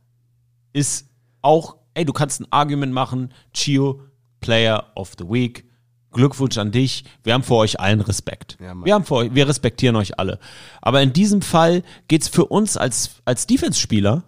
Ist 0.72 1.08
auch, 1.40 1.76
ey, 1.94 2.04
du 2.04 2.12
kannst 2.12 2.40
ein 2.40 2.46
Argument 2.50 2.92
machen, 2.92 3.32
Chio, 3.52 4.02
Player 4.40 4.92
of 4.94 5.12
the 5.18 5.24
Week, 5.24 5.64
Glückwunsch 6.12 6.58
an 6.58 6.72
dich. 6.72 7.04
Wir 7.22 7.34
haben 7.34 7.42
vor 7.42 7.58
euch 7.58 7.80
allen 7.80 8.00
Respekt. 8.00 8.58
Ja, 8.60 8.74
wir 8.74 8.94
haben 8.94 9.04
vor 9.04 9.18
euch, 9.18 9.34
wir 9.34 9.48
respektieren 9.48 9.96
euch 9.96 10.18
alle. 10.18 10.38
Aber 10.82 11.02
in 11.02 11.12
diesem 11.12 11.42
Fall 11.42 11.82
geht's 12.08 12.28
für 12.28 12.44
uns 12.46 12.76
als, 12.76 13.22
als 13.24 13.46
Defense-Spieler 13.46 14.24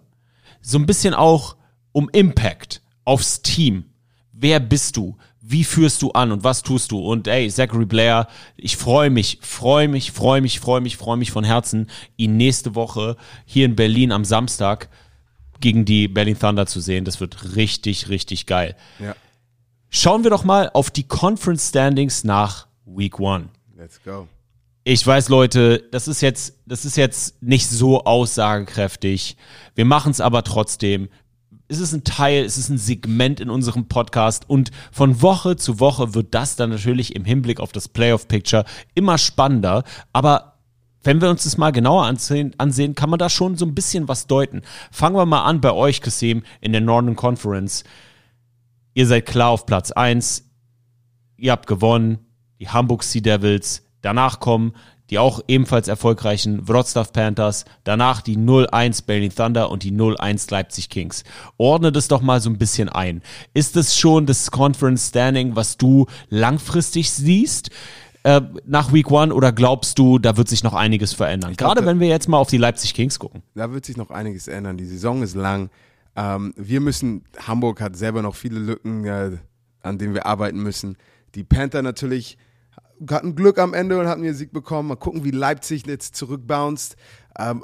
so 0.61 0.79
ein 0.79 0.87
bisschen 0.87 1.13
auch 1.13 1.57
um 1.91 2.09
Impact 2.09 2.81
aufs 3.03 3.41
Team. 3.43 3.85
Wer 4.31 4.59
bist 4.59 4.97
du? 4.97 5.15
Wie 5.47 5.63
führst 5.63 6.01
du 6.01 6.11
an 6.11 6.31
und 6.31 6.43
was 6.43 6.63
tust 6.63 6.91
du? 6.91 6.99
Und 6.99 7.27
ey, 7.27 7.47
Zachary 7.49 7.85
Blair, 7.85 8.27
ich 8.57 8.77
freue 8.77 9.11
mich, 9.11 9.37
freue 9.41 9.87
mich, 9.87 10.11
freue 10.11 10.41
mich, 10.41 10.59
freue 10.59 10.81
mich, 10.81 10.97
freue 10.97 11.17
mich 11.17 11.31
von 11.31 11.43
Herzen, 11.43 11.91
ihn 12.17 12.35
nächste 12.35 12.73
Woche 12.73 13.15
hier 13.45 13.65
in 13.65 13.75
Berlin 13.75 14.11
am 14.11 14.25
Samstag 14.25 14.89
gegen 15.59 15.85
die 15.85 16.07
Berlin 16.07 16.39
Thunder 16.39 16.65
zu 16.65 16.79
sehen. 16.79 17.05
Das 17.05 17.19
wird 17.19 17.55
richtig, 17.55 18.09
richtig 18.09 18.47
geil. 18.47 18.75
Ja. 18.99 19.15
Schauen 19.91 20.23
wir 20.23 20.31
doch 20.31 20.43
mal 20.43 20.71
auf 20.73 20.89
die 20.89 21.03
Conference 21.03 21.69
Standings 21.69 22.23
nach 22.23 22.65
Week 22.85 23.19
One. 23.19 23.49
Let's 23.77 24.01
go. 24.03 24.27
Ich 24.83 25.05
weiß, 25.05 25.29
Leute, 25.29 25.83
das 25.91 26.07
ist 26.07 26.21
jetzt, 26.21 26.55
das 26.65 26.85
ist 26.85 26.97
jetzt 26.97 27.41
nicht 27.41 27.69
so 27.69 28.03
aussagekräftig. 28.03 29.37
Wir 29.73 29.85
machen 29.85 30.11
es 30.11 30.21
aber 30.21 30.43
trotzdem. 30.43 31.09
Es 31.67 31.79
ist 31.79 31.93
ein 31.93 32.03
Teil, 32.03 32.43
es 32.43 32.57
ist 32.57 32.69
ein 32.69 32.77
Segment 32.77 33.39
in 33.39 33.49
unserem 33.49 33.87
Podcast 33.87 34.47
und 34.47 34.71
von 34.91 35.21
Woche 35.21 35.55
zu 35.55 35.79
Woche 35.79 36.13
wird 36.13 36.35
das 36.35 36.55
dann 36.55 36.69
natürlich 36.69 37.15
im 37.15 37.25
Hinblick 37.25 37.59
auf 37.59 37.71
das 37.71 37.87
Playoff-Picture 37.87 38.65
immer 38.93 39.17
spannender. 39.17 39.83
Aber 40.13 40.59
wenn 41.03 41.21
wir 41.21 41.29
uns 41.29 41.43
das 41.43 41.57
mal 41.57 41.71
genauer 41.71 42.05
ansehen, 42.05 42.95
kann 42.95 43.09
man 43.09 43.19
da 43.19 43.29
schon 43.29 43.57
so 43.57 43.65
ein 43.65 43.75
bisschen 43.75 44.07
was 44.07 44.27
deuten. 44.27 44.61
Fangen 44.91 45.15
wir 45.15 45.25
mal 45.25 45.43
an 45.43 45.61
bei 45.61 45.71
euch, 45.71 46.01
Kasim, 46.01 46.43
in 46.61 46.71
der 46.71 46.81
Northern 46.81 47.15
Conference. 47.15 47.83
Ihr 48.93 49.07
seid 49.07 49.25
klar 49.25 49.49
auf 49.49 49.65
Platz 49.65 49.91
1. 49.91 50.49
Ihr 51.37 51.51
habt 51.51 51.67
gewonnen. 51.67 52.19
Die 52.59 52.69
Hamburg 52.69 53.03
Sea 53.03 53.21
Devils. 53.21 53.83
Danach 54.01 54.39
kommen 54.39 54.73
die 55.09 55.19
auch 55.19 55.41
ebenfalls 55.47 55.87
erfolgreichen 55.87 56.67
Wroclaw 56.67 57.09
Panthers. 57.11 57.65
Danach 57.83 58.21
die 58.21 58.37
0-1 58.37 59.05
Berlin 59.05 59.33
Thunder 59.33 59.69
und 59.69 59.83
die 59.83 59.91
0-1 59.91 60.51
Leipzig 60.51 60.89
Kings. 60.89 61.23
Ordne 61.57 61.91
das 61.91 62.07
doch 62.07 62.21
mal 62.21 62.41
so 62.41 62.49
ein 62.49 62.57
bisschen 62.57 62.89
ein. 62.89 63.21
Ist 63.53 63.75
das 63.75 63.97
schon 63.97 64.25
das 64.25 64.51
Conference 64.51 65.09
Standing, 65.09 65.55
was 65.55 65.77
du 65.77 66.07
langfristig 66.29 67.11
siehst? 67.11 67.69
äh, 68.23 68.41
Nach 68.65 68.91
Week 68.91 69.09
One 69.11 69.33
oder 69.33 69.51
glaubst 69.51 69.99
du, 69.99 70.17
da 70.19 70.35
wird 70.37 70.49
sich 70.49 70.63
noch 70.63 70.73
einiges 70.73 71.13
verändern? 71.13 71.53
glaub, 71.55 71.75
Gerade 71.75 71.85
wenn 71.85 71.99
wir 71.99 72.07
jetzt 72.07 72.27
mal 72.27 72.37
auf 72.37 72.49
die 72.49 72.57
Leipzig 72.57 72.93
Kings 72.95 73.19
gucken. 73.19 73.43
Da 73.53 73.71
wird 73.71 73.85
sich 73.85 73.97
noch 73.97 74.09
einiges 74.09 74.47
ändern. 74.47 74.77
Die 74.77 74.85
Saison 74.85 75.21
ist 75.21 75.35
lang. 75.35 75.69
Ähm, 76.15 76.53
wir 76.57 76.81
müssen, 76.81 77.23
Hamburg 77.45 77.81
hat 77.81 77.95
selber 77.95 78.21
noch 78.21 78.35
viele 78.35 78.59
Lücken, 78.59 79.05
äh, 79.05 79.37
an 79.83 79.97
denen 79.99 80.13
wir 80.15 80.25
arbeiten 80.25 80.63
müssen. 80.63 80.97
Die 81.35 81.43
Panther 81.43 81.81
natürlich 81.83 82.37
hatten 83.09 83.35
Glück 83.35 83.57
am 83.59 83.73
Ende 83.73 83.99
und 83.99 84.07
hatten 84.07 84.23
ihren 84.23 84.35
Sieg 84.35 84.51
bekommen. 84.51 84.89
Mal 84.89 84.95
gucken, 84.95 85.23
wie 85.23 85.31
Leipzig 85.31 85.85
jetzt 85.87 86.15
zurückbounced. 86.15 86.95
Ähm, 87.37 87.63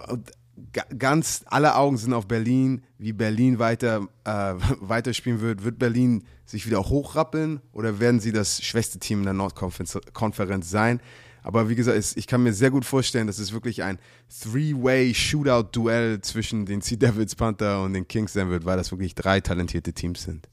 ganz, 0.98 1.44
alle 1.48 1.76
Augen 1.76 1.98
sind 1.98 2.14
auf 2.14 2.28
Berlin, 2.28 2.84
wie 2.98 3.14
Berlin 3.14 3.58
weiter, 3.60 4.08
äh, 4.26 4.53
weiterspielen 4.80 5.41
wird. 5.41 5.64
Wird 5.64 5.80
Berlin 5.80 6.24
sich 6.45 6.66
wieder 6.66 6.80
hochrappeln 6.84 7.62
oder 7.72 7.99
werden 7.99 8.20
sie 8.20 8.32
das 8.32 8.62
schwächste 8.64 8.99
Team 8.99 9.20
in 9.20 9.26
der 9.26 9.34
Nordkonferenz 9.34 10.70
sein? 10.70 10.99
Aber 11.44 11.70
wie 11.70 11.76
gesagt, 11.76 11.98
es- 11.98 12.16
ich 12.18 12.28
kann 12.28 12.44
mir 12.44 12.53
sehr 12.53 12.70
gut 12.70 12.86
vorstellen, 12.86 13.26
dass 13.26 13.40
es 13.40 13.52
wirklich 13.52 13.82
ein 13.82 13.98
Three-Way-Shootout-Duell 14.44 16.22
zwischen 16.22 16.66
den 16.66 16.82
Sea 16.82 16.98
Devils 16.98 17.36
Panther 17.36 17.82
und 17.84 17.94
den 17.94 18.08
Kings 18.08 18.34
sein 18.34 18.49
wird, 18.49 18.66
weil 18.66 18.78
das 18.78 18.91
wirklich 18.91 19.16
drei 19.16 19.40
talentierte 19.41 19.94
Teams 19.94 20.22
sind. 20.24 20.48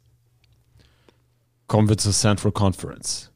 Kommen 1.67 1.89
wir 1.91 1.99
zur 1.99 2.13
Central 2.13 2.53
Conference. 2.53 3.31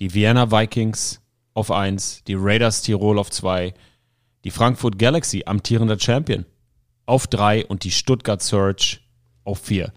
Die 0.00 0.14
Vienna 0.14 0.50
Vikings 0.50 1.20
auf 1.52 1.70
1, 1.70 2.24
die 2.24 2.34
Raiders 2.34 2.80
Tirol 2.80 3.18
auf 3.18 3.30
2, 3.30 3.74
die 4.44 4.50
Frankfurt 4.50 4.98
Galaxy, 4.98 5.42
amtierender 5.44 5.98
Champion, 5.98 6.46
auf 7.04 7.26
3 7.26 7.66
und 7.66 7.84
die 7.84 7.90
Stuttgart 7.90 8.40
Surge 8.40 9.00
auf 9.44 9.58
4. 9.58 9.92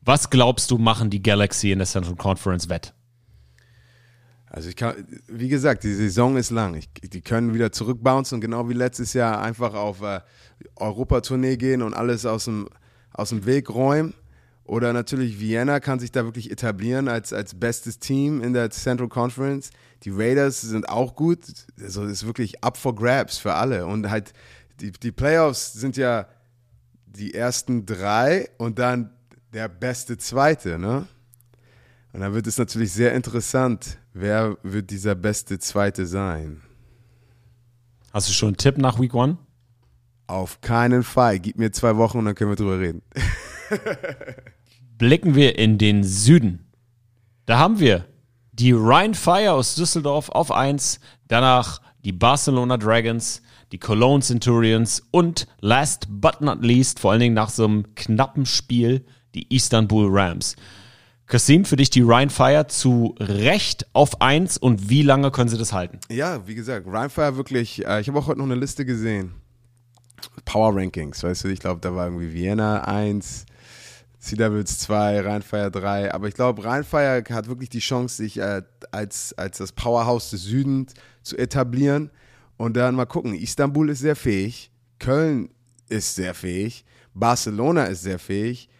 Was 0.00 0.30
glaubst 0.30 0.70
du, 0.70 0.78
machen 0.78 1.10
die 1.10 1.22
Galaxy 1.22 1.72
in 1.72 1.78
der 1.78 1.86
Central 1.86 2.16
Conference 2.16 2.70
wett? 2.70 2.94
Also 4.46 4.70
ich 4.70 4.76
kann, 4.76 4.94
wie 5.26 5.48
gesagt, 5.48 5.84
die 5.84 5.92
Saison 5.92 6.38
ist 6.38 6.50
lang. 6.50 6.74
Ich, 6.74 6.88
die 7.02 7.20
können 7.20 7.52
wieder 7.52 7.70
zurückbouncen 7.70 8.36
und 8.36 8.40
genau 8.40 8.70
wie 8.70 8.74
letztes 8.74 9.12
Jahr 9.12 9.42
einfach 9.42 9.74
auf 9.74 10.00
äh, 10.00 10.20
Europatournee 10.76 11.58
gehen 11.58 11.82
und 11.82 11.92
alles 11.92 12.24
aus 12.24 12.46
dem, 12.46 12.68
aus 13.12 13.28
dem 13.28 13.44
Weg 13.44 13.68
räumen. 13.68 14.14
Oder 14.64 14.94
natürlich 14.94 15.40
Vienna 15.40 15.78
kann 15.78 15.98
sich 15.98 16.10
da 16.10 16.24
wirklich 16.24 16.50
etablieren 16.50 17.08
als, 17.08 17.32
als 17.32 17.54
bestes 17.54 17.98
Team 17.98 18.40
in 18.40 18.54
der 18.54 18.70
Central 18.70 19.08
Conference. 19.08 19.70
Die 20.04 20.10
Raiders 20.10 20.62
sind 20.62 20.88
auch 20.88 21.14
gut. 21.14 21.40
Also 21.80 22.04
es 22.04 22.12
ist 22.12 22.26
wirklich 22.26 22.64
up 22.64 22.78
for 22.78 22.94
grabs 22.94 23.36
für 23.36 23.54
alle. 23.54 23.86
Und 23.86 24.08
halt 24.08 24.32
die, 24.80 24.90
die 24.90 25.12
Playoffs 25.12 25.74
sind 25.74 25.96
ja 25.98 26.26
die 27.06 27.34
ersten 27.34 27.84
drei 27.84 28.48
und 28.56 28.78
dann 28.78 29.10
der 29.52 29.68
beste 29.68 30.16
Zweite, 30.16 30.78
ne? 30.78 31.06
Und 32.12 32.20
dann 32.20 32.32
wird 32.32 32.46
es 32.46 32.58
natürlich 32.58 32.92
sehr 32.92 33.12
interessant, 33.12 33.98
wer 34.12 34.56
wird 34.62 34.90
dieser 34.90 35.14
beste 35.14 35.58
Zweite 35.58 36.06
sein. 36.06 36.62
Hast 38.12 38.28
du 38.28 38.32
schon 38.32 38.50
einen 38.50 38.56
Tipp 38.56 38.78
nach 38.78 39.00
Week 39.00 39.14
1? 39.14 39.36
Auf 40.28 40.60
keinen 40.60 41.02
Fall. 41.02 41.40
Gib 41.40 41.58
mir 41.58 41.72
zwei 41.72 41.96
Wochen 41.96 42.18
und 42.18 42.24
dann 42.26 42.34
können 42.34 42.50
wir 42.50 42.56
drüber 42.56 42.78
reden. 42.78 43.02
Blicken 44.98 45.34
wir 45.34 45.58
in 45.58 45.78
den 45.78 46.04
Süden. 46.04 46.72
Da 47.46 47.58
haben 47.58 47.80
wir 47.80 48.06
die 48.52 48.72
Rhine 48.72 49.14
Fire 49.14 49.52
aus 49.52 49.74
Düsseldorf 49.74 50.28
auf 50.28 50.52
1, 50.52 51.00
danach 51.28 51.80
die 52.04 52.12
Barcelona 52.12 52.76
Dragons, 52.76 53.42
die 53.72 53.78
Cologne 53.78 54.22
Centurions 54.22 55.02
und 55.10 55.48
last 55.60 56.06
but 56.08 56.40
not 56.40 56.62
least, 56.62 57.00
vor 57.00 57.10
allen 57.10 57.20
Dingen 57.20 57.34
nach 57.34 57.50
so 57.50 57.64
einem 57.64 57.94
knappen 57.94 58.46
Spiel, 58.46 59.04
die 59.34 59.54
Istanbul 59.54 60.08
Rams. 60.08 60.54
Kasim, 61.26 61.64
für 61.64 61.76
dich 61.76 61.88
die 61.88 62.02
Rhine 62.02 62.30
Fire 62.30 62.66
zu 62.68 63.14
Recht 63.18 63.86
auf 63.94 64.20
1 64.20 64.58
und 64.58 64.90
wie 64.90 65.02
lange 65.02 65.30
können 65.30 65.48
sie 65.48 65.56
das 65.56 65.72
halten? 65.72 65.98
Ja, 66.10 66.46
wie 66.46 66.54
gesagt, 66.54 66.86
Rheinfire 66.86 67.36
wirklich, 67.36 67.84
äh, 67.84 68.00
ich 68.00 68.08
habe 68.08 68.18
auch 68.18 68.26
heute 68.26 68.38
noch 68.38 68.44
eine 68.44 68.56
Liste 68.56 68.84
gesehen. 68.84 69.32
Power 70.44 70.76
Rankings, 70.76 71.22
weißt 71.22 71.44
du, 71.44 71.48
ich 71.48 71.60
glaube, 71.60 71.80
da 71.80 71.94
war 71.94 72.06
irgendwie 72.06 72.32
Vienna 72.32 72.84
1, 72.84 73.46
Sea 74.24 74.38
Devils 74.38 74.78
2, 74.78 75.20
Rheinfire 75.20 75.70
3, 75.70 76.14
aber 76.14 76.28
ich 76.28 76.34
glaube, 76.34 76.64
Rheinfire 76.64 77.22
hat 77.28 77.46
wirklich 77.46 77.68
die 77.68 77.80
Chance, 77.80 78.16
sich 78.16 78.38
äh, 78.38 78.62
als, 78.90 79.34
als 79.36 79.58
das 79.58 79.72
Powerhouse 79.72 80.30
des 80.30 80.44
Südens 80.44 80.94
zu 81.22 81.36
etablieren. 81.36 82.10
Und 82.56 82.74
dann 82.74 82.94
mal 82.94 83.04
gucken, 83.04 83.34
Istanbul 83.34 83.90
ist 83.90 83.98
sehr 83.98 84.16
fähig, 84.16 84.70
Köln 84.98 85.50
ist 85.90 86.14
sehr 86.14 86.32
fähig, 86.32 86.86
Barcelona 87.12 87.84
ist 87.84 88.02
sehr 88.02 88.18
fähig, 88.18 88.70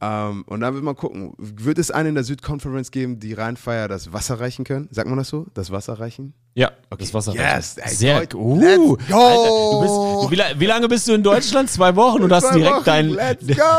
ähm, 0.00 0.42
und 0.46 0.60
dann 0.60 0.72
wird 0.72 0.84
man 0.84 0.96
gucken, 0.96 1.34
wird 1.36 1.78
es 1.78 1.90
einen 1.90 2.10
in 2.10 2.14
der 2.14 2.24
Südkonferenz 2.24 2.90
geben, 2.90 3.20
die 3.20 3.34
Rheinfire 3.34 3.88
das 3.88 4.10
Wasser 4.10 4.40
reichen 4.40 4.64
können? 4.64 4.88
Sagt 4.90 5.10
man 5.10 5.18
das 5.18 5.28
so? 5.28 5.46
Das 5.52 5.70
Wasser 5.70 6.00
reichen? 6.00 6.32
Ja, 6.56 6.70
das 6.96 7.12
Wasser 7.12 7.34
Yes, 7.34 7.78
ey, 7.78 7.88
Sehr 7.92 8.20
Deut- 8.20 8.34
uh, 8.36 8.60
let's 8.60 9.10
go! 9.10 9.16
Alter, 9.16 10.28
bist, 10.28 10.54
wie, 10.54 10.60
wie 10.60 10.66
lange 10.66 10.86
bist 10.86 11.08
du 11.08 11.12
in 11.14 11.22
Deutschland? 11.24 11.68
Zwei 11.68 11.96
Wochen 11.96 12.22
und 12.22 12.32
hast 12.32 12.54
direkt 12.54 12.76
Wochen, 12.76 12.84
dein, 12.84 13.16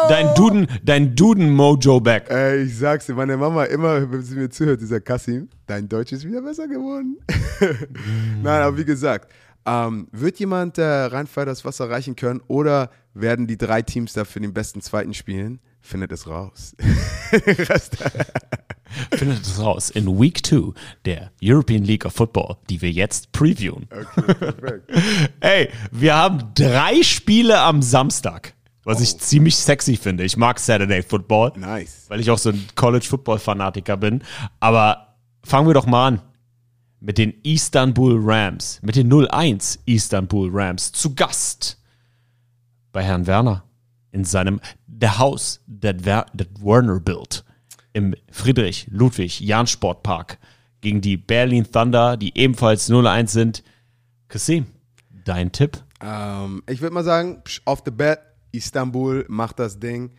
dein 0.09 0.35
Duden, 0.35 0.67
dein 0.83 1.15
Duden 1.15 1.51
Mojo 1.51 2.01
back. 2.01 2.29
Ey, 2.29 2.63
ich 2.63 2.77
sag's 2.77 3.05
dir, 3.05 3.13
meine 3.13 3.37
Mama 3.37 3.63
immer, 3.63 4.11
wenn 4.11 4.21
sie 4.21 4.35
mir 4.35 4.49
zuhört, 4.49 4.81
dieser 4.81 4.99
Kassim, 4.99 5.47
dein 5.67 5.87
Deutsch 5.87 6.11
ist 6.11 6.25
wieder 6.25 6.41
besser 6.41 6.67
geworden. 6.67 7.17
Nein, 8.43 8.61
aber 8.61 8.77
wie 8.77 8.83
gesagt, 8.85 9.31
ähm, 9.65 10.09
wird 10.11 10.37
jemand 10.39 10.75
der 10.75 11.13
Rheinfire 11.13 11.45
das 11.45 11.63
Wasser 11.63 11.89
reichen 11.89 12.17
können 12.17 12.41
oder 12.47 12.89
werden 13.13 13.47
die 13.47 13.57
drei 13.57 13.83
Teams 13.83 14.11
da 14.11 14.25
für 14.25 14.41
den 14.41 14.53
besten 14.53 14.81
Zweiten 14.81 15.13
spielen? 15.13 15.59
Findet 15.79 16.11
es 16.11 16.27
raus. 16.27 16.75
Rest- 17.31 17.97
Findet 19.11 19.41
es 19.41 19.59
raus 19.59 19.89
in 19.89 20.19
Week 20.19 20.45
2 20.45 20.73
der 21.05 21.31
European 21.41 21.83
League 21.83 22.05
of 22.05 22.13
Football, 22.13 22.57
die 22.69 22.81
wir 22.81 22.91
jetzt 22.91 23.31
previewen. 23.31 23.87
okay, 23.91 24.33
perfekt. 24.33 24.91
Ey, 25.39 25.69
wir 25.91 26.15
haben 26.15 26.51
drei 26.55 27.01
Spiele 27.03 27.59
am 27.59 27.81
Samstag, 27.81 28.53
was 28.83 29.01
ich 29.01 29.17
ziemlich 29.17 29.55
sexy 29.55 29.97
finde. 29.97 30.23
Ich 30.23 30.37
mag 30.37 30.59
Saturday 30.59 31.01
Football, 31.03 31.53
Nice. 31.57 32.05
weil 32.07 32.19
ich 32.19 32.29
auch 32.31 32.37
so 32.37 32.49
ein 32.49 32.65
College 32.75 33.05
Football 33.05 33.39
Fanatiker 33.39 33.97
bin. 33.97 34.23
Aber 34.59 35.15
fangen 35.43 35.67
wir 35.67 35.73
doch 35.73 35.85
mal 35.85 36.07
an 36.07 36.21
mit 36.99 37.17
den 37.19 37.33
Istanbul 37.43 38.19
Rams, 38.19 38.79
mit 38.81 38.95
den 38.95 39.11
01 39.13 39.79
Istanbul 39.85 40.49
Rams 40.51 40.91
zu 40.91 41.13
Gast 41.13 41.79
bei 42.91 43.03
Herrn 43.03 43.27
Werner 43.27 43.63
in 44.11 44.23
seinem 44.23 44.59
The 44.99 45.09
House 45.09 45.59
that, 45.81 45.97
Wer 46.05 46.25
that 46.35 46.47
Werner 46.61 46.99
built 46.99 47.44
im 47.95 48.13
Friedrich-Ludwig-Jahn-Sportpark 48.29 50.37
gegen 50.81 51.01
die 51.01 51.17
Berlin 51.17 51.65
Thunder, 51.71 52.17
die 52.17 52.37
ebenfalls 52.37 52.87
0-1 52.89 53.27
sind. 53.29 53.63
Kassim, 54.27 54.65
dein 55.23 55.51
Tipp? 55.51 55.83
Ähm, 56.01 56.61
ich 56.69 56.81
würde 56.81 56.93
mal 56.93 57.03
sagen, 57.03 57.41
off 57.65 57.81
the 57.85 57.91
bat, 57.91 58.19
Istanbul 58.51 59.25
macht 59.29 59.57
das 59.59 59.79
Ding. 59.79 60.11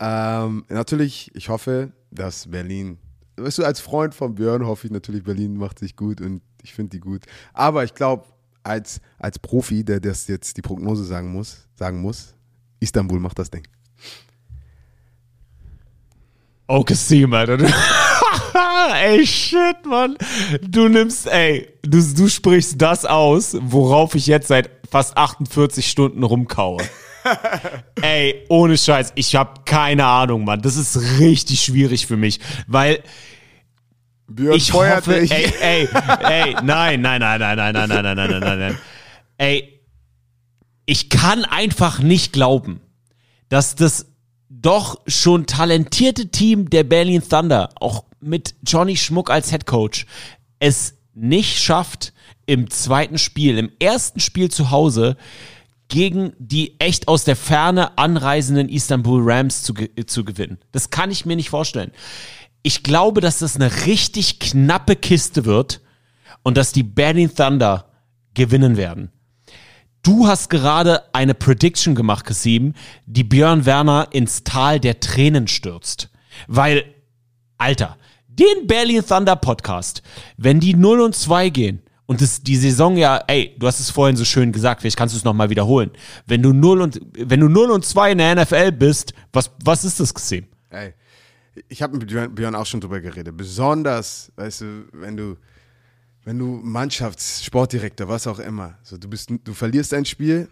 Ähm, 0.00 0.64
natürlich, 0.68 1.30
ich 1.34 1.50
hoffe, 1.50 1.92
dass 2.10 2.50
Berlin 2.50 2.98
weißt 3.36 3.58
du, 3.58 3.64
als 3.64 3.80
Freund 3.80 4.14
von 4.14 4.34
Björn 4.34 4.66
hoffe 4.66 4.86
ich 4.86 4.92
natürlich, 4.92 5.22
Berlin 5.22 5.56
macht 5.56 5.78
sich 5.78 5.96
gut 5.96 6.20
und 6.20 6.42
ich 6.62 6.74
finde 6.74 6.96
die 6.96 7.00
gut. 7.00 7.24
Aber 7.52 7.84
ich 7.84 7.94
glaube, 7.94 8.24
als, 8.62 9.00
als 9.18 9.38
Profi, 9.38 9.84
der 9.84 10.00
das 10.00 10.26
jetzt 10.26 10.56
die 10.56 10.62
Prognose 10.62 11.04
sagen 11.04 11.32
muss, 11.32 11.68
sagen 11.76 12.00
muss, 12.00 12.34
Istanbul 12.80 13.20
macht 13.20 13.38
das 13.38 13.50
Ding. 13.50 13.66
Oh, 16.68 16.84
Kassim, 16.84 17.32
Alter. 17.32 17.58
ey, 19.02 19.26
shit, 19.26 19.84
Mann. 19.86 20.16
Du 20.60 20.88
nimmst, 20.88 21.26
ey, 21.26 21.68
du, 21.82 22.02
du 22.14 22.28
sprichst 22.28 22.80
das 22.80 23.04
aus, 23.06 23.56
worauf 23.60 24.14
ich 24.14 24.26
jetzt 24.26 24.48
seit 24.48 24.70
fast 24.90 25.16
48 25.16 25.88
Stunden 25.88 26.22
rumkaue. 26.22 26.82
ey, 28.02 28.44
ohne 28.50 28.76
Scheiß, 28.76 29.12
ich 29.14 29.34
habe 29.34 29.62
keine 29.64 30.04
Ahnung, 30.04 30.44
Mann. 30.44 30.60
Das 30.60 30.76
ist 30.76 31.18
richtig 31.18 31.60
schwierig 31.62 32.06
für 32.06 32.16
mich, 32.16 32.38
weil 32.66 33.02
Björn 34.26 34.56
ich 34.56 34.72
hoffe, 34.74 35.20
dich. 35.20 35.30
ey, 35.30 35.50
ey, 35.60 35.88
ey, 36.22 36.56
nein, 36.62 37.00
nein, 37.00 37.20
nein, 37.20 37.40
nein, 37.40 37.56
nein, 37.56 37.56
nein, 37.56 37.88
nein, 37.88 37.88
nein, 38.04 38.16
nein, 38.16 38.30
nein, 38.30 38.40
nein, 38.40 38.58
nein. 38.58 38.78
Ey, 39.38 39.80
ich 40.84 41.08
kann 41.08 41.44
einfach 41.44 41.98
nicht 42.00 42.32
glauben, 42.34 42.80
dass 43.48 43.74
das 43.74 44.06
doch 44.60 45.00
schon 45.06 45.46
talentierte 45.46 46.28
Team 46.28 46.70
der 46.70 46.84
Berlin 46.84 47.22
Thunder, 47.26 47.70
auch 47.76 48.04
mit 48.20 48.54
Johnny 48.66 48.96
Schmuck 48.96 49.30
als 49.30 49.50
Head 49.50 49.66
Coach, 49.66 50.06
es 50.58 50.94
nicht 51.14 51.58
schafft, 51.58 52.12
im 52.46 52.70
zweiten 52.70 53.18
Spiel, 53.18 53.58
im 53.58 53.70
ersten 53.78 54.20
Spiel 54.20 54.50
zu 54.50 54.70
Hause, 54.70 55.16
gegen 55.88 56.32
die 56.38 56.78
echt 56.80 57.08
aus 57.08 57.24
der 57.24 57.36
Ferne 57.36 57.96
anreisenden 57.98 58.68
Istanbul 58.68 59.22
Rams 59.22 59.62
zu, 59.62 59.74
zu 60.06 60.24
gewinnen. 60.24 60.58
Das 60.72 60.90
kann 60.90 61.10
ich 61.10 61.26
mir 61.26 61.36
nicht 61.36 61.50
vorstellen. 61.50 61.92
Ich 62.62 62.82
glaube, 62.82 63.20
dass 63.20 63.38
das 63.38 63.56
eine 63.56 63.86
richtig 63.86 64.38
knappe 64.38 64.96
Kiste 64.96 65.44
wird 65.44 65.80
und 66.42 66.56
dass 66.56 66.72
die 66.72 66.82
Berlin 66.82 67.34
Thunder 67.34 67.90
gewinnen 68.34 68.76
werden. 68.76 69.10
Du 70.08 70.26
hast 70.26 70.48
gerade 70.48 71.02
eine 71.12 71.34
Prediction 71.34 71.94
gemacht, 71.94 72.24
Kasim, 72.24 72.72
die 73.04 73.24
Björn 73.24 73.66
Werner 73.66 74.08
ins 74.10 74.42
Tal 74.42 74.80
der 74.80 75.00
Tränen 75.00 75.48
stürzt. 75.48 76.08
Weil, 76.46 76.86
Alter, 77.58 77.98
den 78.26 78.66
Berlin 78.66 79.04
Thunder 79.06 79.36
Podcast, 79.36 80.02
wenn 80.38 80.60
die 80.60 80.72
0 80.72 81.02
und 81.02 81.14
2 81.14 81.50
gehen 81.50 81.82
und 82.06 82.22
das, 82.22 82.42
die 82.42 82.56
Saison 82.56 82.96
ja, 82.96 83.22
ey, 83.26 83.54
du 83.58 83.66
hast 83.66 83.80
es 83.80 83.90
vorhin 83.90 84.16
so 84.16 84.24
schön 84.24 84.50
gesagt, 84.50 84.80
vielleicht 84.80 84.96
kannst 84.96 85.14
du 85.14 85.18
es 85.18 85.24
nochmal 85.24 85.50
wiederholen. 85.50 85.90
Wenn 86.24 86.40
du 86.40 86.54
0 86.54 86.80
und, 86.80 87.02
wenn 87.14 87.40
du 87.40 87.50
0 87.50 87.70
und 87.70 87.84
2 87.84 88.12
in 88.12 88.16
der 88.16 88.34
NFL 88.34 88.72
bist, 88.72 89.12
was, 89.34 89.50
was 89.62 89.84
ist 89.84 90.00
das, 90.00 90.14
Kasim? 90.14 90.46
Ey, 90.70 90.94
ich 91.68 91.82
habe 91.82 91.98
mit 91.98 92.34
Björn, 92.34 92.54
auch 92.54 92.64
schon 92.64 92.80
drüber 92.80 93.02
geredet. 93.02 93.36
Besonders, 93.36 94.32
weißt 94.36 94.62
du, 94.62 94.84
wenn 94.92 95.18
du, 95.18 95.36
wenn 96.28 96.38
du 96.38 96.60
Mannschafts-, 96.62 97.42
Sportdirektor, 97.42 98.06
was 98.06 98.26
auch 98.26 98.38
immer, 98.38 98.76
so 98.82 98.98
du 98.98 99.08
bist, 99.08 99.30
du 99.42 99.54
verlierst 99.54 99.94
ein 99.94 100.04
Spiel 100.04 100.46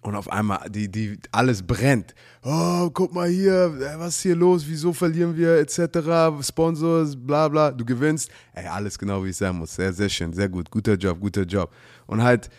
und 0.00 0.16
auf 0.16 0.28
einmal 0.28 0.68
die, 0.68 0.88
die, 0.90 1.20
alles 1.30 1.62
brennt. 1.62 2.16
Oh, 2.42 2.90
guck 2.90 3.14
mal 3.14 3.28
hier, 3.28 3.78
ey, 3.80 3.96
was 4.00 4.16
ist 4.16 4.22
hier 4.22 4.34
los? 4.34 4.64
Wieso 4.66 4.92
verlieren 4.92 5.36
wir 5.36 5.58
etc. 5.58 6.44
Sponsors, 6.44 7.14
bla 7.14 7.46
bla. 7.46 7.70
Du 7.70 7.84
gewinnst, 7.84 8.28
ey, 8.54 8.66
alles 8.66 8.98
genau 8.98 9.24
wie 9.24 9.28
es 9.28 9.38
sein 9.38 9.54
muss. 9.54 9.72
Sehr, 9.72 9.92
sehr 9.92 10.08
schön, 10.08 10.32
sehr 10.32 10.48
gut, 10.48 10.68
guter 10.68 10.94
Job, 10.94 11.20
guter 11.20 11.44
Job. 11.44 11.72
Und 12.08 12.20
halt 12.20 12.50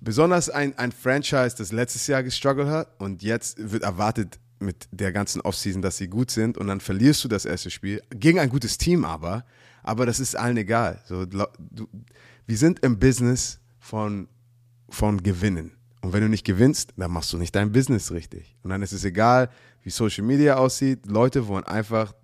besonders 0.00 0.48
ein, 0.48 0.78
ein 0.78 0.92
Franchise, 0.92 1.56
das 1.58 1.72
letztes 1.72 2.06
Jahr 2.06 2.22
gestruggelt 2.22 2.68
hat 2.68 2.88
und 2.98 3.22
jetzt 3.22 3.70
wird 3.70 3.82
erwartet 3.82 4.38
mit 4.60 4.88
der 4.92 5.12
ganzen 5.12 5.42
Offseason, 5.42 5.82
dass 5.82 5.98
sie 5.98 6.08
gut 6.08 6.30
sind 6.30 6.56
und 6.56 6.68
dann 6.68 6.80
verlierst 6.80 7.22
du 7.22 7.28
das 7.28 7.44
erste 7.44 7.70
Spiel 7.70 8.00
gegen 8.08 8.38
ein 8.38 8.48
gutes 8.48 8.78
Team 8.78 9.04
aber, 9.04 9.44
aber 9.82 10.06
das 10.06 10.20
ist 10.20 10.36
allen 10.36 10.56
egal. 10.56 11.02
So, 11.06 11.24
du, 11.26 11.46
wir 12.46 12.56
sind 12.56 12.80
im 12.80 12.98
Business 12.98 13.60
von, 13.78 14.28
von 14.88 15.22
Gewinnen. 15.22 15.72
Und 16.02 16.12
wenn 16.12 16.22
du 16.22 16.28
nicht 16.28 16.44
gewinnst, 16.44 16.94
dann 16.96 17.10
machst 17.10 17.32
du 17.32 17.38
nicht 17.38 17.54
dein 17.54 17.72
Business 17.72 18.10
richtig. 18.10 18.56
Und 18.62 18.70
dann 18.70 18.82
ist 18.82 18.92
es 18.92 19.04
egal, 19.04 19.50
wie 19.82 19.90
Social 19.90 20.24
Media 20.24 20.56
aussieht. 20.56 21.06
Leute 21.06 21.46
wollen 21.46 21.64
einfach 21.64 22.14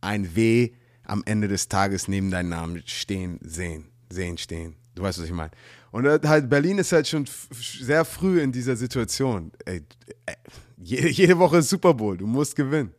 ein 0.00 0.34
W 0.36 0.70
am 1.04 1.22
Ende 1.26 1.48
des 1.48 1.68
Tages 1.68 2.08
neben 2.08 2.30
deinem 2.30 2.50
Namen 2.50 2.82
stehen, 2.86 3.38
sehen, 3.42 3.86
sehen, 4.10 4.38
stehen. 4.38 4.76
Du 4.94 5.02
weißt, 5.02 5.18
was 5.18 5.26
ich 5.26 5.32
meine. 5.32 5.50
Und 5.90 6.06
halt 6.06 6.48
Berlin 6.48 6.78
ist 6.78 6.92
halt 6.92 7.06
schon 7.08 7.26
sehr 7.50 8.04
früh 8.04 8.40
in 8.40 8.52
dieser 8.52 8.76
Situation. 8.76 9.52
Ey, 9.64 9.82
ey, 10.26 10.34
jede, 10.76 11.08
jede 11.08 11.38
Woche 11.38 11.58
ist 11.58 11.68
Super 11.68 11.94
Bowl, 11.94 12.16
du 12.16 12.26
musst 12.26 12.54
gewinnen. 12.54 12.92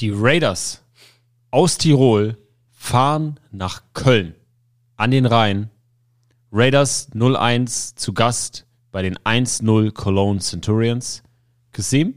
Die 0.00 0.10
Raiders 0.10 0.83
aus 1.54 1.78
Tirol 1.78 2.36
fahren 2.72 3.38
nach 3.52 3.84
Köln 3.94 4.34
an 4.96 5.12
den 5.12 5.24
Rhein. 5.24 5.70
Raiders 6.50 7.12
0-1 7.12 7.94
zu 7.94 8.12
Gast 8.12 8.66
bei 8.90 9.02
den 9.02 9.16
1-0 9.18 9.92
Cologne 9.92 10.40
Centurions. 10.40 11.22
Kasim? 11.70 12.14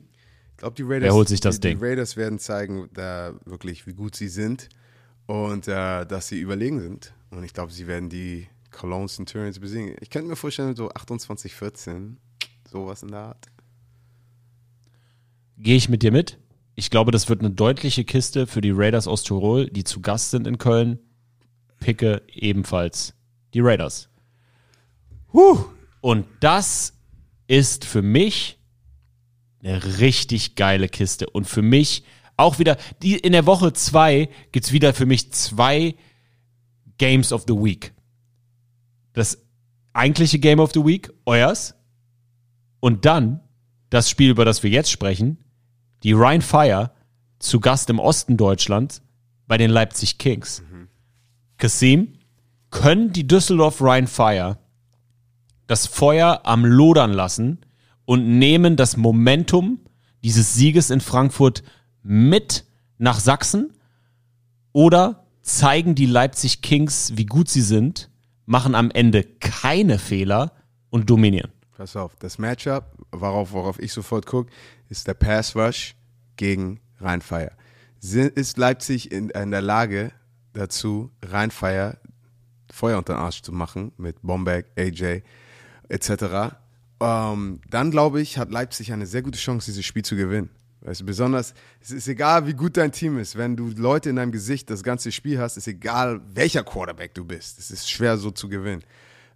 Ich 0.53 0.57
glaube, 0.57 0.73
die 0.75 0.81
Raiders, 0.81 1.03
Wer 1.03 1.13
holt 1.13 1.27
sich 1.27 1.39
das 1.39 1.59
die, 1.59 1.67
Ding? 1.67 1.77
Die 1.77 1.85
Raiders 1.85 2.17
werden 2.17 2.39
zeigen, 2.39 2.89
da 2.95 3.35
wirklich, 3.45 3.85
wie 3.85 3.93
gut 3.93 4.15
sie 4.15 4.27
sind 4.27 4.69
und 5.27 5.67
äh, 5.67 6.07
dass 6.07 6.29
sie 6.29 6.39
überlegen 6.39 6.81
sind. 6.81 7.13
Und 7.29 7.43
ich 7.43 7.53
glaube, 7.53 7.71
sie 7.71 7.85
werden 7.85 8.09
die 8.09 8.47
Cologne 8.71 9.07
Centurions 9.07 9.59
besiegen. 9.59 9.95
Ich 10.01 10.09
könnte 10.09 10.29
mir 10.29 10.35
vorstellen, 10.35 10.75
so 10.75 10.89
28, 10.89 11.53
14, 11.53 12.17
sowas 12.67 13.03
in 13.03 13.09
der 13.09 13.19
Art. 13.19 13.45
Gehe 15.59 15.75
ich 15.75 15.89
mit 15.89 16.01
dir 16.01 16.11
mit? 16.11 16.39
Ich 16.79 16.91
glaube, 16.91 17.11
das 17.11 17.27
wird 17.27 17.39
eine 17.39 17.49
deutliche 17.49 18.03
Kiste 18.03 18.45
für 18.45 18.61
die 18.61 18.69
Raiders 18.69 19.07
aus 19.07 19.23
Tirol, 19.23 19.67
die 19.67 19.83
zu 19.83 19.99
Gast 19.99 20.29
sind 20.29 20.45
in 20.45 20.59
Köln. 20.59 20.99
Picke 21.79 22.21
ebenfalls 22.31 23.15
die 23.55 23.61
Raiders. 23.61 24.09
Huh. 25.33 25.65
Und 26.01 26.27
das 26.39 26.93
ist 27.47 27.83
für 27.83 28.03
mich 28.03 28.59
eine 29.63 29.97
richtig 29.97 30.53
geile 30.53 30.87
Kiste. 30.87 31.27
Und 31.27 31.45
für 31.45 31.63
mich 31.63 32.03
auch 32.35 32.59
wieder, 32.59 32.77
die, 33.01 33.17
in 33.17 33.31
der 33.31 33.47
Woche 33.47 33.73
zwei 33.73 34.29
gibt's 34.51 34.71
wieder 34.71 34.93
für 34.93 35.07
mich 35.07 35.33
zwei 35.33 35.95
Games 36.99 37.33
of 37.33 37.45
the 37.47 37.55
Week. 37.55 37.91
Das 39.13 39.39
eigentliche 39.93 40.37
Game 40.37 40.59
of 40.59 40.73
the 40.73 40.85
Week, 40.85 41.11
euers. 41.25 41.73
Und 42.79 43.05
dann 43.05 43.39
das 43.89 44.11
Spiel, 44.11 44.29
über 44.29 44.45
das 44.45 44.61
wir 44.61 44.69
jetzt 44.69 44.91
sprechen, 44.91 45.43
die 46.03 46.13
Rhine 46.13 46.41
Fire 46.41 46.91
zu 47.39 47.59
Gast 47.59 47.89
im 47.89 47.99
Osten 47.99 48.37
Deutschlands 48.37 49.01
bei 49.47 49.57
den 49.57 49.69
Leipzig 49.69 50.17
Kings. 50.17 50.63
Kasim, 51.57 52.13
können 52.69 53.11
die 53.13 53.27
Düsseldorf 53.27 53.81
Rhine 53.81 54.07
Fire 54.07 54.57
das 55.67 55.85
Feuer 55.85 56.41
am 56.43 56.65
Lodern 56.65 57.11
lassen 57.11 57.59
und 58.05 58.39
nehmen 58.39 58.75
das 58.75 58.97
Momentum 58.97 59.79
dieses 60.23 60.53
Sieges 60.53 60.89
in 60.89 61.01
Frankfurt 61.01 61.63
mit 62.03 62.65
nach 62.97 63.19
Sachsen? 63.19 63.73
Oder 64.71 65.25
zeigen 65.41 65.95
die 65.95 66.05
Leipzig 66.05 66.61
Kings, 66.61 67.13
wie 67.15 67.25
gut 67.25 67.49
sie 67.49 67.61
sind, 67.61 68.09
machen 68.45 68.75
am 68.75 68.91
Ende 68.91 69.23
keine 69.23 69.99
Fehler 69.99 70.53
und 70.89 71.09
dominieren? 71.09 71.51
Pass 71.77 71.95
auf, 71.95 72.15
das 72.15 72.39
Matchup, 72.39 72.85
worauf, 73.11 73.51
worauf 73.51 73.79
ich 73.79 73.93
sofort 73.93 74.25
gucke, 74.25 74.51
ist 74.89 75.07
der 75.07 75.13
Pass 75.13 75.55
Rush 75.55 75.95
gegen 76.35 76.79
Rheinfire. 76.99 77.51
Sind- 77.99 78.35
Ist 78.35 78.57
Leipzig 78.57 79.11
in, 79.11 79.29
in 79.29 79.51
der 79.51 79.61
Lage 79.61 80.11
dazu, 80.53 81.11
Rheinfire 81.23 81.99
Feuer 82.71 82.97
unter 82.97 83.13
den 83.13 83.19
Arsch 83.19 83.43
zu 83.43 83.51
machen 83.51 83.91
mit 83.97 84.21
Bombeck, 84.23 84.65
AJ 84.77 85.21
etc., 85.87 86.55
ähm, 86.99 87.61
dann 87.69 87.91
glaube 87.91 88.21
ich, 88.21 88.39
hat 88.39 88.49
Leipzig 88.51 88.91
eine 88.91 89.05
sehr 89.05 89.21
gute 89.21 89.37
Chance, 89.37 89.67
dieses 89.67 89.85
Spiel 89.85 90.03
zu 90.03 90.15
gewinnen. 90.15 90.49
Weißt 90.81 91.01
du, 91.01 91.05
besonders, 91.05 91.53
es 91.79 91.91
ist 91.91 92.07
egal, 92.07 92.47
wie 92.47 92.53
gut 92.55 92.75
dein 92.75 92.91
Team 92.91 93.19
ist, 93.19 93.35
wenn 93.35 93.55
du 93.55 93.67
Leute 93.69 94.09
in 94.09 94.15
deinem 94.15 94.31
Gesicht 94.31 94.69
das 94.71 94.81
ganze 94.81 95.11
Spiel 95.11 95.39
hast, 95.39 95.57
ist 95.57 95.67
egal, 95.67 96.21
welcher 96.33 96.63
Quarterback 96.63 97.13
du 97.13 97.23
bist. 97.23 97.59
Es 97.59 97.69
ist 97.69 97.87
schwer 97.89 98.17
so 98.17 98.31
zu 98.31 98.49
gewinnen. 98.49 98.83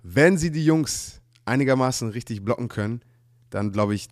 Wenn 0.01 0.39
sie 0.39 0.49
die 0.51 0.65
Jungs 0.65 1.20
einigermaßen 1.51 2.09
richtig 2.09 2.43
blocken 2.43 2.69
können, 2.69 3.01
dann 3.49 3.71
glaube 3.71 3.93
ich, 3.93 4.07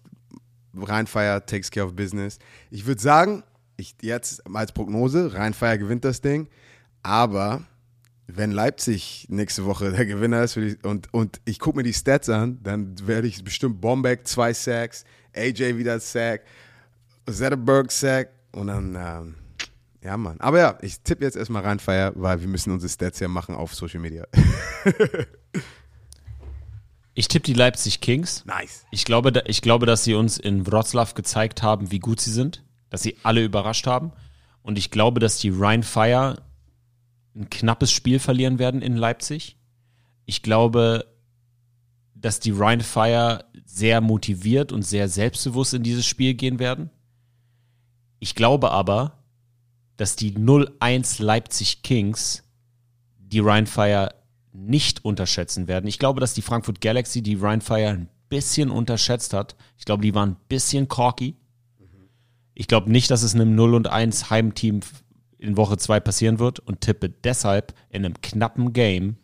Rheinfire 0.76 1.46
takes 1.46 1.72
care 1.72 1.88
of 1.88 1.96
business. 1.96 2.38
Ich 2.70 2.86
würde 2.86 3.02
sagen, 3.02 3.44
ich 3.78 3.96
jetzt 4.02 4.46
als 4.54 4.72
Prognose, 4.72 5.34
Rheinfire 5.34 5.80
gewinnt 5.80 6.06
das 6.06 6.22
Ding, 6.22 6.48
aber 7.02 7.66
wenn 8.28 8.52
Leipzig 8.52 9.26
nächste 9.30 9.66
Woche 9.66 9.92
der 9.92 10.06
Gewinner 10.06 10.44
ist 10.44 10.58
und, 10.84 11.12
und 11.14 11.42
ich 11.46 11.60
gucke 11.60 11.78
mir 11.78 11.84
die 11.84 11.94
Stats 11.94 12.30
an, 12.30 12.60
dann 12.62 12.96
werde 13.08 13.28
ich 13.28 13.44
bestimmt 13.44 13.82
Bombeck 13.82 14.28
zwei 14.28 14.54
Sacks, 14.54 15.06
AJ 15.36 15.78
wieder 15.78 16.00
Sack, 16.00 16.42
Zetterberg 17.28 17.92
Sack 17.92 18.30
und 18.52 18.68
dann, 18.68 18.96
ähm, 18.96 19.36
ja 20.04 20.18
Mann. 20.18 20.40
Aber 20.40 20.60
ja, 20.60 20.78
ich 20.82 21.02
tippe 21.02 21.24
jetzt 21.24 21.38
erstmal 21.38 21.64
Rheinfire, 21.64 22.12
weil 22.16 22.42
wir 22.42 22.48
müssen 22.48 22.72
unsere 22.72 22.90
Stats 22.90 23.20
ja 23.20 23.28
machen 23.28 23.56
auf 23.56 23.74
Social 23.74 24.00
Media. 24.00 24.26
Ich 27.20 27.28
tippe 27.28 27.48
die 27.48 27.54
Leipzig 27.54 28.00
Kings. 28.00 28.46
nice. 28.46 28.86
Ich 28.92 29.04
glaube, 29.04 29.44
ich 29.46 29.62
glaube, 29.62 29.86
dass 29.86 30.06
sie 30.06 30.14
uns 30.14 30.38
in 30.38 30.66
Wroclaw 30.66 31.14
gezeigt 31.14 31.62
haben, 31.62 31.92
wie 31.92 32.00
gut 32.00 32.22
sie 32.22 32.32
sind, 32.32 32.64
dass 32.90 33.04
sie 33.04 33.18
alle 33.24 33.44
überrascht 33.44 33.88
haben. 33.88 34.14
Und 34.62 34.78
ich 34.78 34.90
glaube, 34.90 35.20
dass 35.20 35.38
die 35.38 35.50
Rhein 35.50 35.84
Fire 35.84 36.42
ein 37.36 37.50
knappes 37.50 37.92
Spiel 37.92 38.20
verlieren 38.20 38.58
werden 38.58 38.82
in 38.82 38.96
Leipzig. 38.96 39.58
Ich 40.28 40.44
glaube, 40.44 41.08
dass 42.16 42.40
die 42.40 42.52
Rhein 42.52 42.80
Fire 42.80 43.44
sehr 43.66 44.00
motiviert 44.00 44.72
und 44.72 44.84
sehr 44.84 45.10
selbstbewusst 45.10 45.74
in 45.74 45.84
dieses 45.84 46.06
Spiel 46.06 46.36
gehen 46.36 46.58
werden. 46.58 46.90
Ich 48.20 48.34
glaube 48.34 48.72
aber, 48.72 49.26
dass 49.98 50.16
die 50.16 50.38
0-1 50.38 51.22
Leipzig 51.22 51.84
Kings 51.84 52.44
die 53.18 53.42
Rhein 53.42 53.68
Fire 53.68 54.16
nicht 54.52 55.06
unterschätzen 55.06 55.68
werden. 55.68 55.88
Ich 55.88 56.00
glaube, 56.00 56.20
dass 56.20 56.34
die 56.34 56.42
Frankfurt 56.42 56.82
Galaxy 56.82 57.22
die 57.22 57.36
Rhein 57.36 57.62
Fire 57.62 57.90
ein 57.90 58.10
bisschen 58.30 58.70
unterschätzt 58.70 59.34
hat. 59.34 59.56
Ich 59.78 59.86
glaube, 59.86 60.04
die 60.04 60.16
waren 60.16 60.32
ein 60.32 60.38
bisschen 60.48 60.88
corky. 60.88 61.36
Ich 62.54 62.68
glaube 62.68 62.92
nicht, 62.92 63.10
dass 63.10 63.24
es 63.24 63.36
einem 63.36 63.56
0 63.56 63.74
und 63.74 63.88
1 63.88 64.30
Heimteam 64.30 64.82
in 65.38 65.56
Woche 65.56 65.78
2 65.78 66.00
passieren 66.02 66.40
wird 66.40 66.60
und 66.60 66.82
tippe 66.82 67.10
deshalb 67.10 67.74
in 67.90 68.06
einem 68.06 68.20
knappen 68.22 68.74
Game 68.74 69.18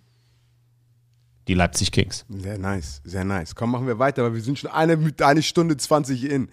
die 1.48 1.54
Leipzig 1.54 1.92
Kings. 1.92 2.26
Sehr 2.30 2.58
nice, 2.58 3.02
sehr 3.04 3.24
nice. 3.24 3.54
Komm, 3.54 3.72
machen 3.72 3.88
wir 3.88 4.00
weiter, 4.00 4.24
weil 4.24 4.34
wir 4.34 4.42
sind 4.42 4.58
schon 4.58 4.72
eine, 4.72 4.98
eine 5.22 5.44
Stunde 5.44 5.78
20 5.78 6.24
in. 6.30 6.50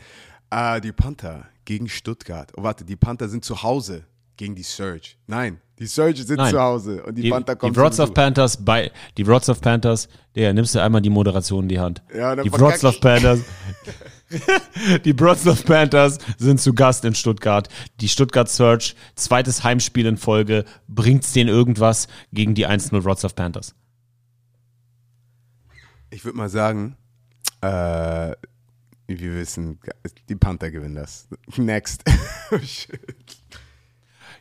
Äh, 0.51 0.81
die 0.83 0.93
Panther 0.93 1.47
gegen 1.65 1.89
Stuttgart. 1.89 2.53
Oh, 2.57 2.63
warte, 2.63 2.85
die 2.85 2.97
Panther 2.97 3.29
sind 3.29 3.45
zu 3.45 3.63
Hause 3.63 4.05
gegen 4.37 4.55
die 4.55 4.63
Surge. 4.63 5.15
Nein, 5.27 5.61
die 5.79 5.87
Surge 5.87 6.23
sind 6.23 6.37
Nein. 6.37 6.53
zu 6.53 6.61
Hause 6.61 7.03
und 7.05 7.17
die, 7.17 7.23
Die, 7.23 7.31
Panther 7.31 7.57
kommen 7.57 7.73
die 7.73 7.79
Wroclaw. 7.79 8.11
Panthers 8.13 8.57
bei 8.65 8.91
die 9.17 9.27
Wroclaw 9.27 9.59
Panthers, 9.61 10.09
der 10.35 10.53
nimmst 10.53 10.75
du 10.75 10.83
einmal 10.83 11.03
die 11.03 11.11
Moderation 11.11 11.65
in 11.65 11.69
die 11.69 11.81
Hand. 11.81 12.03
Ja, 12.15 12.37
die 12.37 12.53
Wroclaw. 12.53 12.93
Panthers 13.01 13.41
Die 15.05 15.19
Wroclaw 15.19 15.63
Panthers 15.63 16.19
sind 16.39 16.61
zu 16.61 16.73
Gast 16.73 17.05
in 17.05 17.15
Stuttgart. 17.15 17.69
Die 18.01 18.09
Stuttgart 18.09 18.49
Search, 18.49 18.97
zweites 19.15 19.63
Heimspiel 19.63 20.07
in 20.07 20.17
Folge, 20.17 20.65
bringt's 20.89 21.33
denen 21.33 21.51
irgendwas 21.51 22.09
gegen 22.33 22.55
die 22.55 22.67
1-0 22.67 23.05
Wroclaw 23.05 23.35
Panthers? 23.35 23.75
Ich 26.11 26.25
würde 26.25 26.39
mal 26.39 26.49
sagen, 26.49 26.97
äh, 27.61 28.33
wir 29.07 29.35
wissen, 29.35 29.79
die 30.29 30.37
Panther 30.37 30.71
gewinnen 30.71 30.95
das. 30.95 31.29
Next. 31.57 32.03
Oh, 32.55 32.59
shit. 32.59 33.01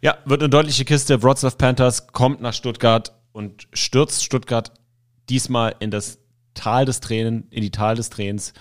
Ja, 0.01 0.17
wird 0.25 0.41
eine 0.41 0.49
deutliche 0.49 0.83
Kiste. 0.83 1.21
Wroclaw 1.21 1.55
Panthers 1.55 2.07
kommt 2.07 2.41
nach 2.41 2.53
Stuttgart 2.53 3.13
und 3.31 3.67
stürzt 3.73 4.23
Stuttgart 4.23 4.71
diesmal 5.29 5.75
in 5.79 5.91
das 5.91 6.17
Tal 6.55 6.85
des 6.85 6.99
Tränen, 6.99 7.47
in 7.51 7.61
die 7.61 7.71
Tal 7.71 7.95
des 7.95 8.09
Tränens. 8.09 8.53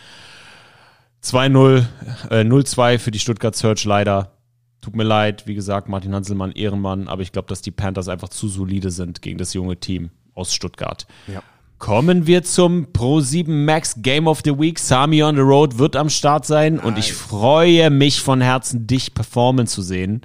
2-0, 1.23 1.85
äh, 2.31 2.45
0-2 2.45 2.99
für 2.99 3.11
die 3.11 3.19
Stuttgart 3.19 3.57
Search 3.57 3.85
leider. 3.85 4.33
Tut 4.81 4.97
mir 4.97 5.05
leid, 5.05 5.47
wie 5.47 5.55
gesagt, 5.55 5.89
Martin 5.89 6.15
Hanselmann, 6.15 6.53
Ehrenmann, 6.53 7.09
aber 7.09 7.23
ich 7.23 7.33
glaube, 7.33 7.49
dass 7.49 7.61
die 7.61 7.71
Panthers 7.71 8.09
einfach 8.09 8.29
zu 8.29 8.49
solide 8.49 8.91
sind 8.91 9.21
gegen 9.21 9.39
das 9.39 9.53
junge 9.53 9.77
Team 9.77 10.11
aus 10.35 10.55
Stuttgart. 10.55 11.07
ja. 11.27 11.43
Kommen 11.79 12.27
wir 12.27 12.43
zum 12.43 12.89
Pro7 12.93 13.49
Max 13.49 13.95
Game 14.03 14.27
of 14.27 14.43
the 14.45 14.51
Week. 14.59 14.79
Sami 14.79 15.23
on 15.23 15.37
the 15.37 15.41
Road 15.41 15.79
wird 15.79 15.97
am 15.97 16.11
Start 16.11 16.45
sein 16.45 16.79
und 16.79 16.99
ich 16.99 17.15
freue 17.15 17.89
mich 17.89 18.21
von 18.21 18.43
Herzen, 18.43 18.87
dich 18.87 19.15
performen 19.15 19.67
zu 19.67 19.81
sehen. 19.81 20.21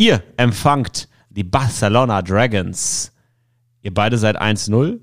Ihr 0.00 0.22
empfangt 0.36 1.08
die 1.28 1.42
Barcelona 1.42 2.22
Dragons. 2.22 3.12
Ihr 3.82 3.92
beide 3.92 4.16
seid 4.16 4.40
1-0. 4.40 5.00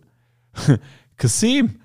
Kasim, 1.17 1.81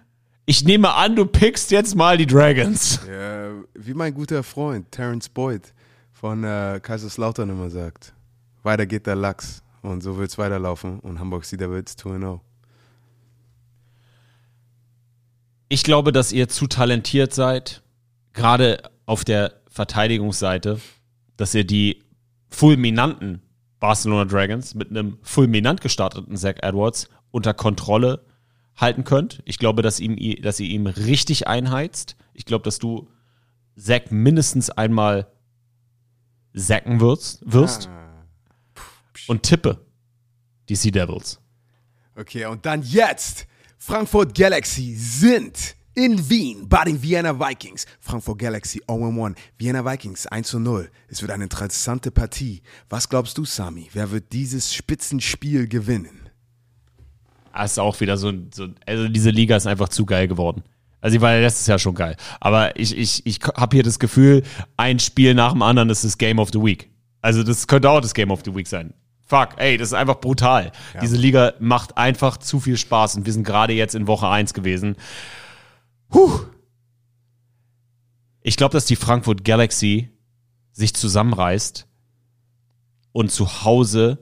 ich 0.47 0.65
nehme 0.65 0.95
an, 0.95 1.17
du 1.17 1.27
pickst 1.27 1.73
jetzt 1.73 1.97
mal 1.97 2.17
die 2.17 2.27
Dragons. 2.27 3.01
Ja, 3.11 3.51
wie 3.75 3.95
mein 3.95 4.15
guter 4.15 4.45
Freund 4.45 4.93
Terence 4.93 5.29
Boyd 5.29 5.75
von 6.13 6.45
äh, 6.45 6.79
Kaiserslautern 6.81 7.51
immer 7.51 7.69
sagt, 7.69 8.15
weiter 8.63 8.87
geht 8.87 9.09
der 9.09 9.17
Lachs 9.17 9.65
und 9.83 10.03
so 10.03 10.17
wird 10.17 10.31
es 10.31 10.39
weiterlaufen 10.39 11.01
und 11.01 11.19
Hamburg 11.19 11.45
Sea 11.45 11.59
Devils 11.59 11.99
2-0. 11.99 12.39
Ich 15.69 15.83
glaube, 15.83 16.13
dass 16.13 16.31
ihr 16.31 16.49
zu 16.49 16.69
talentiert 16.69 17.35
seid, 17.35 17.83
gerade 18.35 18.83
auf 19.07 19.25
der 19.25 19.55
Verteidigungsseite, 19.69 20.81
dass 21.37 21.55
ihr 21.55 21.65
die 21.65 22.05
fulminanten 22.51 23.43
Barcelona 23.79 24.25
Dragons 24.27 24.75
mit 24.75 24.91
einem 24.91 25.19
fulminant 25.23 25.81
gestarteten 25.81 26.37
Zach 26.37 26.57
Edwards 26.63 27.09
unter 27.31 27.55
Kontrolle 27.55 28.25
halten 28.77 29.05
könnt. 29.05 29.43
Ich 29.45 29.59
glaube, 29.59 29.83
dass, 29.83 30.01
ihm, 30.01 30.17
dass 30.43 30.61
ihr 30.61 30.69
ihm 30.69 30.87
richtig 30.87 31.47
einheizt. 31.47 32.17
Ich 32.35 32.45
glaube, 32.45 32.65
dass 32.65 32.79
du 32.79 33.09
Zach 33.77 34.11
mindestens 34.11 34.71
einmal 34.71 35.31
sacken 36.53 37.01
wirst, 37.01 37.41
wirst 37.45 37.89
und 39.29 39.43
tippe 39.43 39.87
die 40.69 40.77
Sea 40.77 40.91
Devils. 40.91 41.41
Okay, 42.17 42.47
und 42.47 42.67
dann 42.67 42.83
jetzt. 42.83 43.47
Frankfurt 43.79 44.35
Galaxy 44.35 44.95
sind 44.95 45.75
in 45.95 46.29
Wien 46.31 46.69
bei 46.69 46.85
den 46.85 47.03
Vienna 47.03 47.39
Vikings. 47.39 47.87
Frankfurt 48.01 48.39
Galaxy 48.39 48.81
0-1, 48.87 49.35
Vienna 49.59 49.85
Vikings 49.85 50.29
1-0. 50.31 50.89
Es 51.09 51.23
wird 51.23 51.33
eine 51.33 51.45
interessante 51.45 52.11
Partie. 52.11 52.63
Was 52.89 53.09
glaubst 53.09 53.37
du, 53.39 53.45
Sami? 53.45 53.89
Wer 53.93 54.11
wird 54.11 54.33
dieses 54.33 54.73
Spitzenspiel 54.73 55.69
gewinnen? 55.69 56.29
Das 57.53 57.73
ist 57.73 57.79
auch 57.79 57.99
wieder 58.01 58.17
so, 58.17 58.33
so, 58.55 58.69
also 58.87 59.09
diese 59.09 59.31
Liga 59.31 59.57
ist 59.57 59.67
einfach 59.67 59.89
zu 59.89 60.07
geil 60.07 60.29
geworden. 60.29 60.63
Also 61.01 61.17
die 61.17 61.21
war 61.21 61.33
ja 61.33 61.41
letztes 61.41 61.67
Jahr 61.67 61.79
schon 61.79 61.95
geil. 61.95 62.17
Aber 62.41 62.79
ich, 62.79 62.97
ich, 62.97 63.27
ich 63.27 63.39
habe 63.57 63.77
hier 63.77 63.83
das 63.83 63.99
Gefühl, 63.99 64.43
ein 64.77 64.99
Spiel 64.99 65.35
nach 65.35 65.53
dem 65.53 65.63
anderen 65.63 65.91
ist 65.91 66.05
das 66.05 66.19
Game 66.19 66.39
of 66.39 66.51
the 66.53 66.63
Week. 66.63 66.91
Also 67.23 67.43
das 67.43 67.67
könnte 67.67 67.91
auch 67.91 68.01
das 68.01 68.15
Game 68.15 68.31
of 68.31 68.43
the 68.45 68.55
Week 68.55 68.67
sein. 68.67 68.95
Fuck, 69.27 69.51
ey, 69.59 69.77
das 69.77 69.89
ist 69.89 69.95
einfach 69.95 70.21
brutal. 70.21 70.73
Diese 71.01 71.17
Liga 71.17 71.53
macht 71.61 71.97
einfach 71.97 72.37
zu 72.37 72.59
viel 72.59 72.77
Spaß 72.77 73.17
und 73.17 73.27
wir 73.27 73.33
sind 73.33 73.45
gerade 73.45 73.73
jetzt 73.73 73.95
in 73.95 74.09
Woche 74.09 74.29
1 74.29 74.55
gewesen. 74.55 74.97
Puh. 76.11 76.41
Ich 78.43 78.57
glaube, 78.57 78.73
dass 78.73 78.87
die 78.87 78.97
Frankfurt 78.97 79.45
Galaxy 79.45 80.11
sich 80.73 80.95
zusammenreißt 80.95 81.87
und 83.13 83.31
zu 83.31 83.65
Hause 83.65 84.19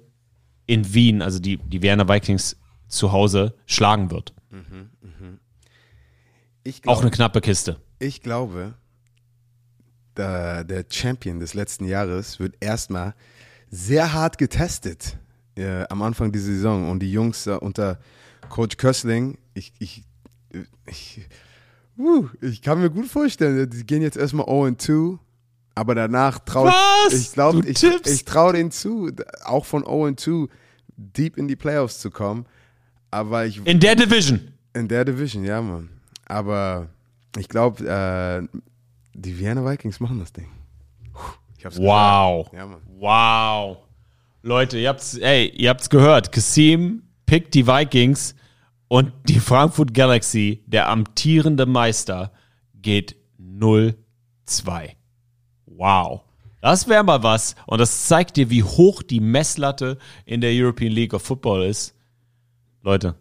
in 0.66 0.92
Wien, 0.94 1.22
also 1.22 1.38
die, 1.38 1.56
die 1.56 1.82
Vienna 1.82 2.08
Vikings 2.08 2.56
zu 2.88 3.12
Hause, 3.12 3.54
schlagen 3.66 4.10
wird. 4.10 4.34
Ich 6.68 6.86
Auch 6.86 7.00
eine 7.00 7.10
knappe 7.10 7.40
Kiste. 7.40 7.80
Ich 7.98 8.20
glaube, 8.20 8.74
der, 10.16 10.64
der 10.64 10.84
Champion 10.90 11.40
des 11.40 11.54
letzten 11.54 11.86
Jahres 11.86 12.38
wird 12.40 12.56
erstmal 12.60 13.14
sehr 13.70 14.12
hart 14.12 14.36
getestet 14.36 15.16
äh, 15.54 15.84
am 15.88 16.02
Anfang 16.02 16.30
dieser 16.30 16.46
Saison. 16.46 16.90
Und 16.90 17.00
die 17.00 17.10
Jungs 17.10 17.46
äh, 17.46 17.52
unter 17.52 17.98
Coach 18.50 18.76
Kössling, 18.76 19.38
ich, 19.54 19.72
ich, 19.78 20.04
äh, 20.52 20.64
ich, 20.86 21.26
uh, 21.98 22.28
ich 22.40 22.62
kann 22.62 22.80
mir 22.80 22.90
gut 22.90 23.06
vorstellen, 23.06 23.68
die 23.70 23.84
gehen 23.84 24.02
jetzt 24.02 24.16
erstmal 24.16 24.46
0-2. 24.46 25.18
Aber 25.74 25.94
danach 25.94 26.40
traue 26.40 26.72
ich, 27.08 27.14
ich 27.14 27.32
glaube, 27.32 27.64
ich, 27.68 27.82
ich 27.82 28.24
traue 28.24 28.52
denen 28.54 28.70
zu, 28.72 29.10
auch 29.44 29.64
von 29.64 29.84
0-2 29.84 30.48
deep 30.96 31.36
in 31.38 31.46
die 31.46 31.54
Playoffs 31.56 32.00
zu 32.00 32.10
kommen. 32.10 32.46
Aber 33.10 33.46
ich, 33.46 33.64
In 33.64 33.78
der 33.80 33.94
Division. 33.94 34.52
in 34.74 34.88
der 34.88 35.04
Division, 35.04 35.44
ja, 35.44 35.62
Mann. 35.62 35.88
Aber 36.26 36.88
ich 37.38 37.48
glaube, 37.48 37.84
äh, 37.86 38.58
die 39.14 39.38
Vienna 39.38 39.64
Vikings 39.64 40.00
machen 40.00 40.18
das 40.18 40.32
Ding. 40.32 40.48
Puh, 41.12 41.20
Ich 41.56 41.64
hab's 41.64 41.78
Wow. 41.78 42.50
Ja. 42.52 42.68
Wow. 42.98 43.78
Leute, 44.42 44.78
ihr 44.78 44.88
habt's, 44.88 45.16
ey, 45.16 45.48
ihr 45.56 45.70
habt's 45.70 45.88
gehört. 45.90 46.32
Kasim 46.32 47.02
pickt 47.26 47.54
die 47.54 47.66
Vikings 47.66 48.34
und 48.88 49.12
die 49.28 49.40
Frankfurt 49.40 49.94
Galaxy, 49.94 50.62
der 50.66 50.88
amtierende 50.88 51.66
Meister, 51.66 52.32
geht 52.74 53.16
0-2. 53.40 53.94
Wow. 55.66 56.22
Das 56.60 56.88
wäre 56.88 57.04
mal 57.04 57.22
was. 57.22 57.54
Und 57.66 57.80
das 57.80 58.06
zeigt 58.06 58.36
dir, 58.36 58.50
wie 58.50 58.62
hoch 58.64 59.02
die 59.02 59.20
Messlatte 59.20 59.98
in 60.24 60.40
der 60.40 60.50
European 60.52 60.92
League 60.92 61.14
of 61.14 61.22
Football 61.22 61.64
ist. 61.64 61.94
Leute, 62.82 63.14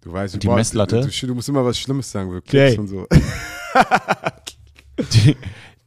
Du 0.00 0.12
weißt, 0.12 0.34
du, 0.34 0.38
die 0.38 0.46
brauchst- 0.46 0.56
Messlatte? 0.74 1.00
Du, 1.00 1.26
du 1.26 1.34
musst 1.34 1.48
immer 1.48 1.64
was 1.64 1.78
Schlimmes 1.78 2.10
sagen, 2.10 2.30
wir 2.30 2.38
Okay. 2.38 2.78
Und 2.78 2.88
so. 2.88 3.06
die, 5.12 5.36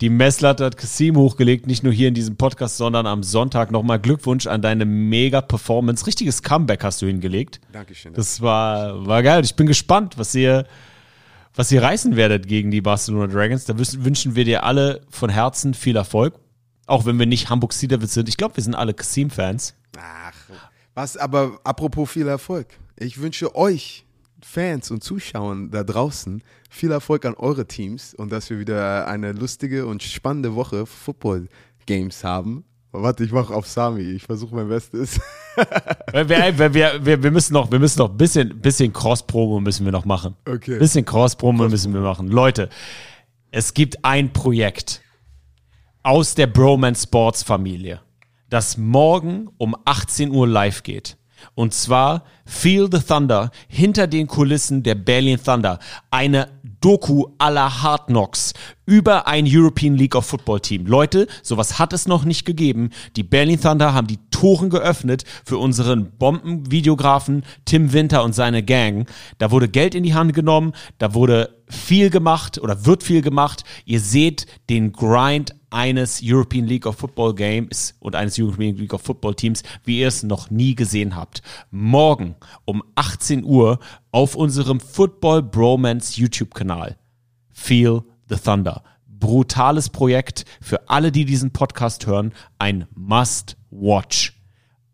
die 0.01 0.09
Messlatte 0.09 0.65
hat 0.65 0.77
Kasim 0.77 1.15
hochgelegt, 1.15 1.67
nicht 1.67 1.83
nur 1.83 1.93
hier 1.93 2.07
in 2.07 2.15
diesem 2.15 2.35
Podcast, 2.35 2.77
sondern 2.77 3.05
am 3.05 3.21
Sonntag 3.21 3.69
nochmal 3.69 3.99
Glückwunsch 3.99 4.47
an 4.47 4.63
deine 4.63 4.85
Mega-Performance. 4.85 6.07
Richtiges 6.07 6.41
Comeback 6.41 6.83
hast 6.83 7.03
du 7.03 7.05
hingelegt. 7.05 7.61
Dankeschön. 7.71 8.13
Das 8.13 8.41
war, 8.41 9.05
war 9.05 9.21
geil. 9.21 9.43
Ich 9.45 9.55
bin 9.55 9.67
gespannt, 9.67 10.17
was 10.17 10.33
ihr, 10.33 10.65
was 11.53 11.71
ihr 11.71 11.83
reißen 11.83 12.15
werdet 12.15 12.47
gegen 12.47 12.71
die 12.71 12.81
Barcelona 12.81 13.31
Dragons. 13.31 13.65
Da 13.65 13.75
wünschen, 13.77 14.35
wir 14.35 14.43
dir 14.43 14.63
alle 14.63 15.01
von 15.09 15.29
Herzen 15.29 15.75
viel 15.75 15.95
Erfolg. 15.95 16.33
Auch 16.87 17.05
wenn 17.05 17.19
wir 17.19 17.27
nicht 17.27 17.49
Hamburg 17.51 17.73
Devils 17.79 18.15
sind. 18.15 18.27
Ich 18.27 18.37
glaube, 18.37 18.57
wir 18.57 18.63
sind 18.63 18.73
alle 18.73 18.95
Kasim-Fans. 18.95 19.75
Ach, 19.97 20.33
was, 20.95 21.15
aber 21.15 21.59
apropos 21.63 22.09
viel 22.09 22.27
Erfolg. 22.27 22.67
Ich 22.97 23.21
wünsche 23.21 23.55
euch, 23.55 24.03
Fans 24.51 24.91
und 24.91 25.01
Zuschauern 25.01 25.71
da 25.71 25.85
draußen, 25.85 26.43
viel 26.69 26.91
Erfolg 26.91 27.25
an 27.25 27.35
eure 27.35 27.67
Teams 27.67 28.13
und 28.13 28.33
dass 28.33 28.49
wir 28.49 28.59
wieder 28.59 29.07
eine 29.07 29.31
lustige 29.31 29.85
und 29.85 30.03
spannende 30.03 30.55
Woche 30.55 30.85
Football 30.85 31.47
Games 31.85 32.25
haben. 32.25 32.65
Warte, 32.91 33.23
ich 33.23 33.31
mache 33.31 33.53
auf 33.53 33.65
Sami. 33.65 34.01
Ich 34.01 34.23
versuche 34.23 34.53
mein 34.53 34.67
Bestes. 34.67 35.21
wir, 36.11 36.27
wir, 36.27 36.73
wir, 37.05 37.23
wir, 37.23 37.31
müssen 37.31 37.53
noch, 37.53 37.71
wir 37.71 37.79
müssen 37.79 37.99
noch 37.99 38.09
ein 38.09 38.17
bisschen, 38.17 38.59
bisschen 38.59 38.91
Cross-Promo 38.91 39.61
müssen 39.61 39.85
wir 39.85 39.93
noch 39.93 40.03
machen. 40.03 40.35
Okay. 40.45 40.77
Bisschen 40.77 41.05
Cross-Promo 41.05 41.69
müssen 41.69 41.93
wir 41.93 42.01
machen. 42.01 42.27
Leute, 42.27 42.67
es 43.51 43.73
gibt 43.73 44.03
ein 44.03 44.33
Projekt 44.33 45.01
aus 46.03 46.35
der 46.35 46.47
Broman 46.47 46.95
Sports 46.95 47.41
Familie, 47.41 48.01
das 48.49 48.75
morgen 48.75 49.49
um 49.57 49.77
18 49.85 50.29
Uhr 50.29 50.45
live 50.45 50.83
geht. 50.83 51.15
Und 51.55 51.73
zwar 51.73 52.23
Feel 52.45 52.89
the 52.91 52.99
Thunder 52.99 53.51
hinter 53.67 54.07
den 54.07 54.27
Kulissen 54.27 54.83
der 54.83 54.95
Berlin 54.95 55.39
Thunder. 55.43 55.79
Eine 56.09 56.49
Doku 56.81 57.27
aller 57.37 57.83
Hard 57.83 58.07
Knocks 58.07 58.53
über 58.85 59.27
ein 59.27 59.45
European 59.47 59.95
League 59.95 60.15
of 60.15 60.25
Football 60.25 60.59
Team. 60.59 60.87
Leute, 60.87 61.27
sowas 61.43 61.77
hat 61.77 61.93
es 61.93 62.07
noch 62.07 62.25
nicht 62.25 62.43
gegeben. 62.43 62.89
Die 63.15 63.23
Berlin 63.23 63.61
Thunder 63.61 63.93
haben 63.93 64.07
die 64.07 64.19
Toren 64.31 64.69
geöffnet 64.69 65.23
für 65.45 65.59
unseren 65.59 66.17
Bombenvideografen 66.17 67.43
Tim 67.65 67.93
Winter 67.93 68.23
und 68.23 68.33
seine 68.33 68.63
Gang. 68.63 69.07
Da 69.37 69.51
wurde 69.51 69.69
Geld 69.69 69.93
in 69.93 70.03
die 70.03 70.15
Hand 70.15 70.33
genommen, 70.33 70.73
da 70.97 71.13
wurde 71.13 71.61
viel 71.69 72.09
gemacht 72.09 72.57
oder 72.57 72.85
wird 72.85 73.03
viel 73.03 73.21
gemacht. 73.21 73.63
Ihr 73.85 73.99
seht 73.99 74.47
den 74.69 74.91
Grind 74.91 75.55
eines 75.71 76.21
European 76.23 76.65
League 76.67 76.85
of 76.85 76.97
Football 76.97 77.33
Games 77.33 77.95
und 77.99 78.15
eines 78.15 78.37
European 78.37 78.75
League 78.75 78.93
of 78.93 79.01
Football 79.01 79.35
Teams, 79.35 79.63
wie 79.83 80.01
ihr 80.01 80.07
es 80.07 80.21
noch 80.21 80.51
nie 80.51 80.75
gesehen 80.75 81.15
habt. 81.15 81.41
Morgen 81.71 82.35
um 82.65 82.83
18 82.95 83.43
Uhr 83.43 83.79
auf 84.11 84.35
unserem 84.35 84.79
Football 84.79 85.41
Bromance 85.41 86.19
YouTube-Kanal. 86.19 86.97
Feel 87.49 88.03
the 88.29 88.35
Thunder. 88.35 88.83
Brutales 89.07 89.89
Projekt 89.89 90.45
für 90.61 90.89
alle, 90.89 91.11
die 91.11 91.25
diesen 91.25 91.51
Podcast 91.51 92.05
hören. 92.05 92.33
Ein 92.59 92.85
Must-Watch. 92.95 94.39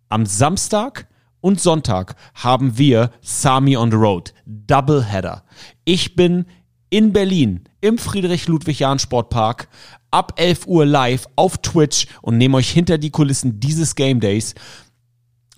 Am 0.09 0.25
Samstag 0.25 1.07
und 1.41 1.61
Sonntag 1.61 2.15
haben 2.33 2.77
wir 2.77 3.11
Sami 3.21 3.77
on 3.77 3.91
the 3.91 3.97
Road. 3.97 4.33
Doubleheader. 4.45 5.43
Ich 5.85 6.15
bin 6.15 6.45
in 6.89 7.13
Berlin 7.13 7.63
im 7.81 7.97
Friedrich-Ludwig-Jahn-Sportpark 7.97 9.67
ab 10.11 10.33
11 10.37 10.67
Uhr 10.67 10.85
live 10.85 11.27
auf 11.35 11.57
Twitch 11.59 12.07
und 12.21 12.37
nehme 12.37 12.57
euch 12.57 12.69
hinter 12.69 12.97
die 12.97 13.11
Kulissen 13.11 13.59
dieses 13.59 13.95
Game 13.95 14.19
Days. 14.19 14.55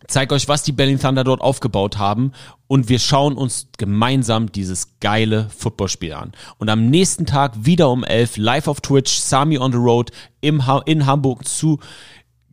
Zeig 0.07 0.31
euch, 0.31 0.47
was 0.47 0.63
die 0.63 0.71
Berlin 0.71 0.99
Thunder 0.99 1.23
dort 1.23 1.41
aufgebaut 1.41 1.99
haben 1.99 2.31
und 2.67 2.89
wir 2.89 2.97
schauen 2.97 3.37
uns 3.37 3.67
gemeinsam 3.77 4.51
dieses 4.51 4.99
geile 4.99 5.49
Footballspiel 5.49 6.13
an. 6.13 6.31
Und 6.57 6.69
am 6.69 6.89
nächsten 6.89 7.27
Tag 7.27 7.65
wieder 7.65 7.91
um 7.91 8.03
11 8.03 8.37
live 8.37 8.67
auf 8.67 8.81
Twitch, 8.81 9.19
Sami 9.19 9.59
on 9.59 9.71
the 9.71 9.77
Road 9.77 10.11
im 10.41 10.65
ha 10.65 10.81
in 10.85 11.05
Hamburg 11.05 11.47
zu 11.47 11.79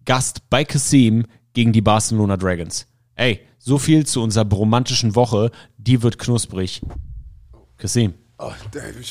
Gast 0.05 0.51
bei 0.51 0.65
Kasim 0.65 1.25
gegen 1.55 1.73
die 1.73 1.81
Barcelona 1.81 2.37
Dragons. 2.37 2.87
Ey, 3.15 3.41
so 3.59 3.79
viel 3.79 4.07
zu 4.07 4.23
unserer 4.23 4.49
romantischen 4.49 5.15
Woche. 5.15 5.51
Die 5.79 6.03
wird 6.03 6.19
knusprig. 6.19 6.83
Kasim. 7.79 8.15
Oh, 8.39 8.53
Dave, 8.71 9.03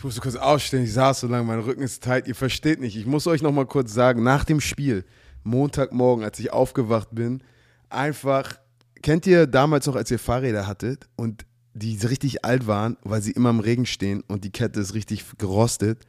ich, 0.00 0.04
musste 0.04 0.22
kurz 0.22 0.36
aufstehen. 0.36 0.84
Ich 0.84 0.94
saß 0.94 1.20
so 1.20 1.26
lange, 1.26 1.44
mein 1.44 1.58
Rücken 1.58 1.82
ist 1.82 2.02
tight. 2.02 2.26
Ihr 2.26 2.34
versteht 2.34 2.80
nicht. 2.80 2.96
Ich 2.96 3.04
muss 3.04 3.26
euch 3.26 3.42
noch 3.42 3.52
mal 3.52 3.66
kurz 3.66 3.92
sagen, 3.92 4.22
nach 4.22 4.44
dem 4.44 4.60
Spiel, 4.60 5.04
Montagmorgen, 5.44 6.24
als 6.24 6.38
ich 6.38 6.54
aufgewacht 6.54 7.08
bin, 7.12 7.42
einfach, 7.90 8.58
kennt 9.02 9.26
ihr 9.26 9.46
damals 9.46 9.86
noch, 9.86 9.96
als 9.96 10.10
ihr 10.10 10.18
Fahrräder 10.18 10.66
hattet 10.66 11.06
und 11.16 11.44
die 11.74 11.98
richtig 11.98 12.46
alt 12.46 12.66
waren, 12.66 12.96
weil 13.02 13.20
sie 13.20 13.32
immer 13.32 13.50
im 13.50 13.60
Regen 13.60 13.84
stehen 13.84 14.22
und 14.26 14.44
die 14.44 14.50
Kette 14.50 14.80
ist 14.80 14.94
richtig 14.94 15.24
gerostet? 15.36 16.06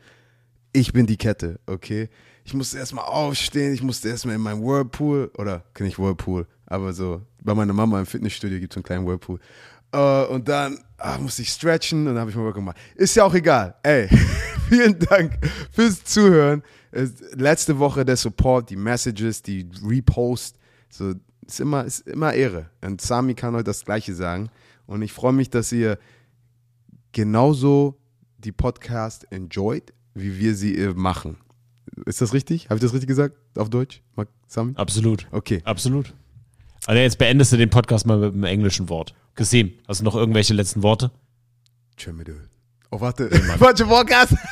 Ich 0.71 0.93
bin 0.93 1.05
die 1.05 1.17
Kette, 1.17 1.59
okay? 1.65 2.09
Ich 2.45 2.53
musste 2.53 2.77
erstmal 2.77 3.05
aufstehen, 3.05 3.73
ich 3.73 3.83
musste 3.83 4.07
erstmal 4.07 4.35
in 4.35 4.41
meinem 4.41 4.63
Whirlpool, 4.63 5.31
oder 5.37 5.65
kenne 5.73 5.89
ich 5.89 5.99
Whirlpool, 5.99 6.47
aber 6.65 6.93
so, 6.93 7.21
bei 7.43 7.53
meiner 7.53 7.73
Mama 7.73 7.99
im 7.99 8.05
Fitnessstudio 8.05 8.57
gibt 8.59 8.71
es 8.71 8.77
einen 8.77 8.83
kleinen 8.83 9.05
Whirlpool. 9.05 9.39
Äh, 9.91 10.25
und 10.25 10.47
dann 10.47 10.79
ah, 10.97 11.17
musste 11.17 11.41
ich 11.41 11.49
stretchen 11.49 12.07
und 12.07 12.13
dann 12.13 12.19
habe 12.19 12.29
ich 12.29 12.35
mal 12.35 12.43
Workout 12.43 12.55
gemacht. 12.55 12.77
Ist 12.95 13.15
ja 13.15 13.23
auch 13.23 13.33
egal. 13.33 13.75
Ey, 13.83 14.07
vielen 14.69 14.97
Dank 14.99 15.37
fürs 15.71 16.03
Zuhören. 16.03 16.63
Letzte 17.33 17.79
Woche 17.79 18.03
der 18.03 18.17
Support, 18.17 18.69
die 18.69 18.75
Messages, 18.75 19.41
die 19.41 19.69
Repost, 19.83 20.57
so 20.89 21.13
ist 21.47 21.59
immer, 21.59 21.85
ist 21.85 22.07
immer 22.07 22.33
Ehre. 22.33 22.69
Und 22.81 23.01
Sami 23.01 23.33
kann 23.33 23.53
heute 23.53 23.65
das 23.65 23.85
Gleiche 23.85 24.13
sagen. 24.13 24.49
Und 24.87 25.01
ich 25.01 25.13
freue 25.13 25.33
mich, 25.33 25.49
dass 25.49 25.71
ihr 25.71 25.97
genauso 27.11 27.97
die 28.37 28.51
Podcast 28.51 29.25
enjoyt, 29.31 29.93
wie 30.13 30.39
wir 30.39 30.55
sie 30.55 30.77
äh, 30.77 30.93
machen. 30.93 31.37
Ist 32.05 32.21
das 32.21 32.33
richtig? 32.33 32.65
Habe 32.69 32.75
ich 32.75 32.81
das 32.81 32.93
richtig 32.93 33.07
gesagt? 33.07 33.37
Auf 33.57 33.69
Deutsch? 33.69 34.01
Sami? 34.47 34.73
Absolut. 34.75 35.27
Okay. 35.31 35.61
Absolut. 35.63 36.13
Also 36.87 36.99
jetzt 36.99 37.17
beendest 37.17 37.53
du 37.53 37.57
den 37.57 37.69
Podcast 37.69 38.05
mal 38.07 38.17
mit 38.17 38.33
einem 38.33 38.43
englischen 38.43 38.89
Wort. 38.89 39.13
Kasim, 39.35 39.73
hast 39.87 40.01
du 40.01 40.05
noch 40.05 40.15
irgendwelche 40.15 40.53
letzten 40.53 40.83
Worte? 40.83 41.11
Öl. 42.05 42.49
Oh, 42.89 42.99
warte. 42.99 43.29
Warte, 43.59 43.85
Podcast. 43.85 44.33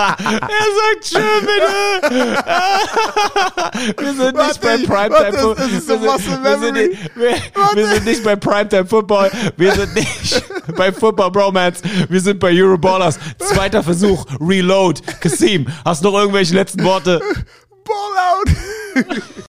Er 0.00 0.16
sagt 0.78 1.12
bitte. 1.40 2.10
wir 4.02 4.14
sind 4.14 4.36
Warte, 4.36 4.48
nicht 4.48 4.60
bei 4.60 4.76
Primetime 4.76 5.32
warte, 5.32 5.54
das 5.56 5.72
ist 5.72 5.86
so 5.88 6.00
wir, 6.00 6.18
sind, 6.18 6.44
wir, 6.44 6.58
sind 6.58 6.74
nicht, 6.74 7.16
wir, 7.16 7.36
wir 7.74 7.86
sind 7.88 8.04
nicht 8.06 8.24
bei 8.24 8.36
Primetime 8.36 8.86
Football. 8.86 9.30
Wir 9.56 9.74
sind 9.74 9.94
nicht 9.94 10.42
bei 10.76 10.92
Football 10.92 11.30
Bromance. 11.32 11.82
Wir 12.08 12.20
sind 12.20 12.38
bei 12.40 12.52
Euroballers. 12.52 13.18
Zweiter 13.38 13.82
Versuch. 13.82 14.26
Reload. 14.40 15.00
Kasim, 15.20 15.66
hast 15.84 16.04
du 16.04 16.10
noch 16.10 16.18
irgendwelche 16.18 16.54
letzten 16.54 16.84
Worte? 16.84 17.20
Ball 17.84 18.16
out. 18.32 18.48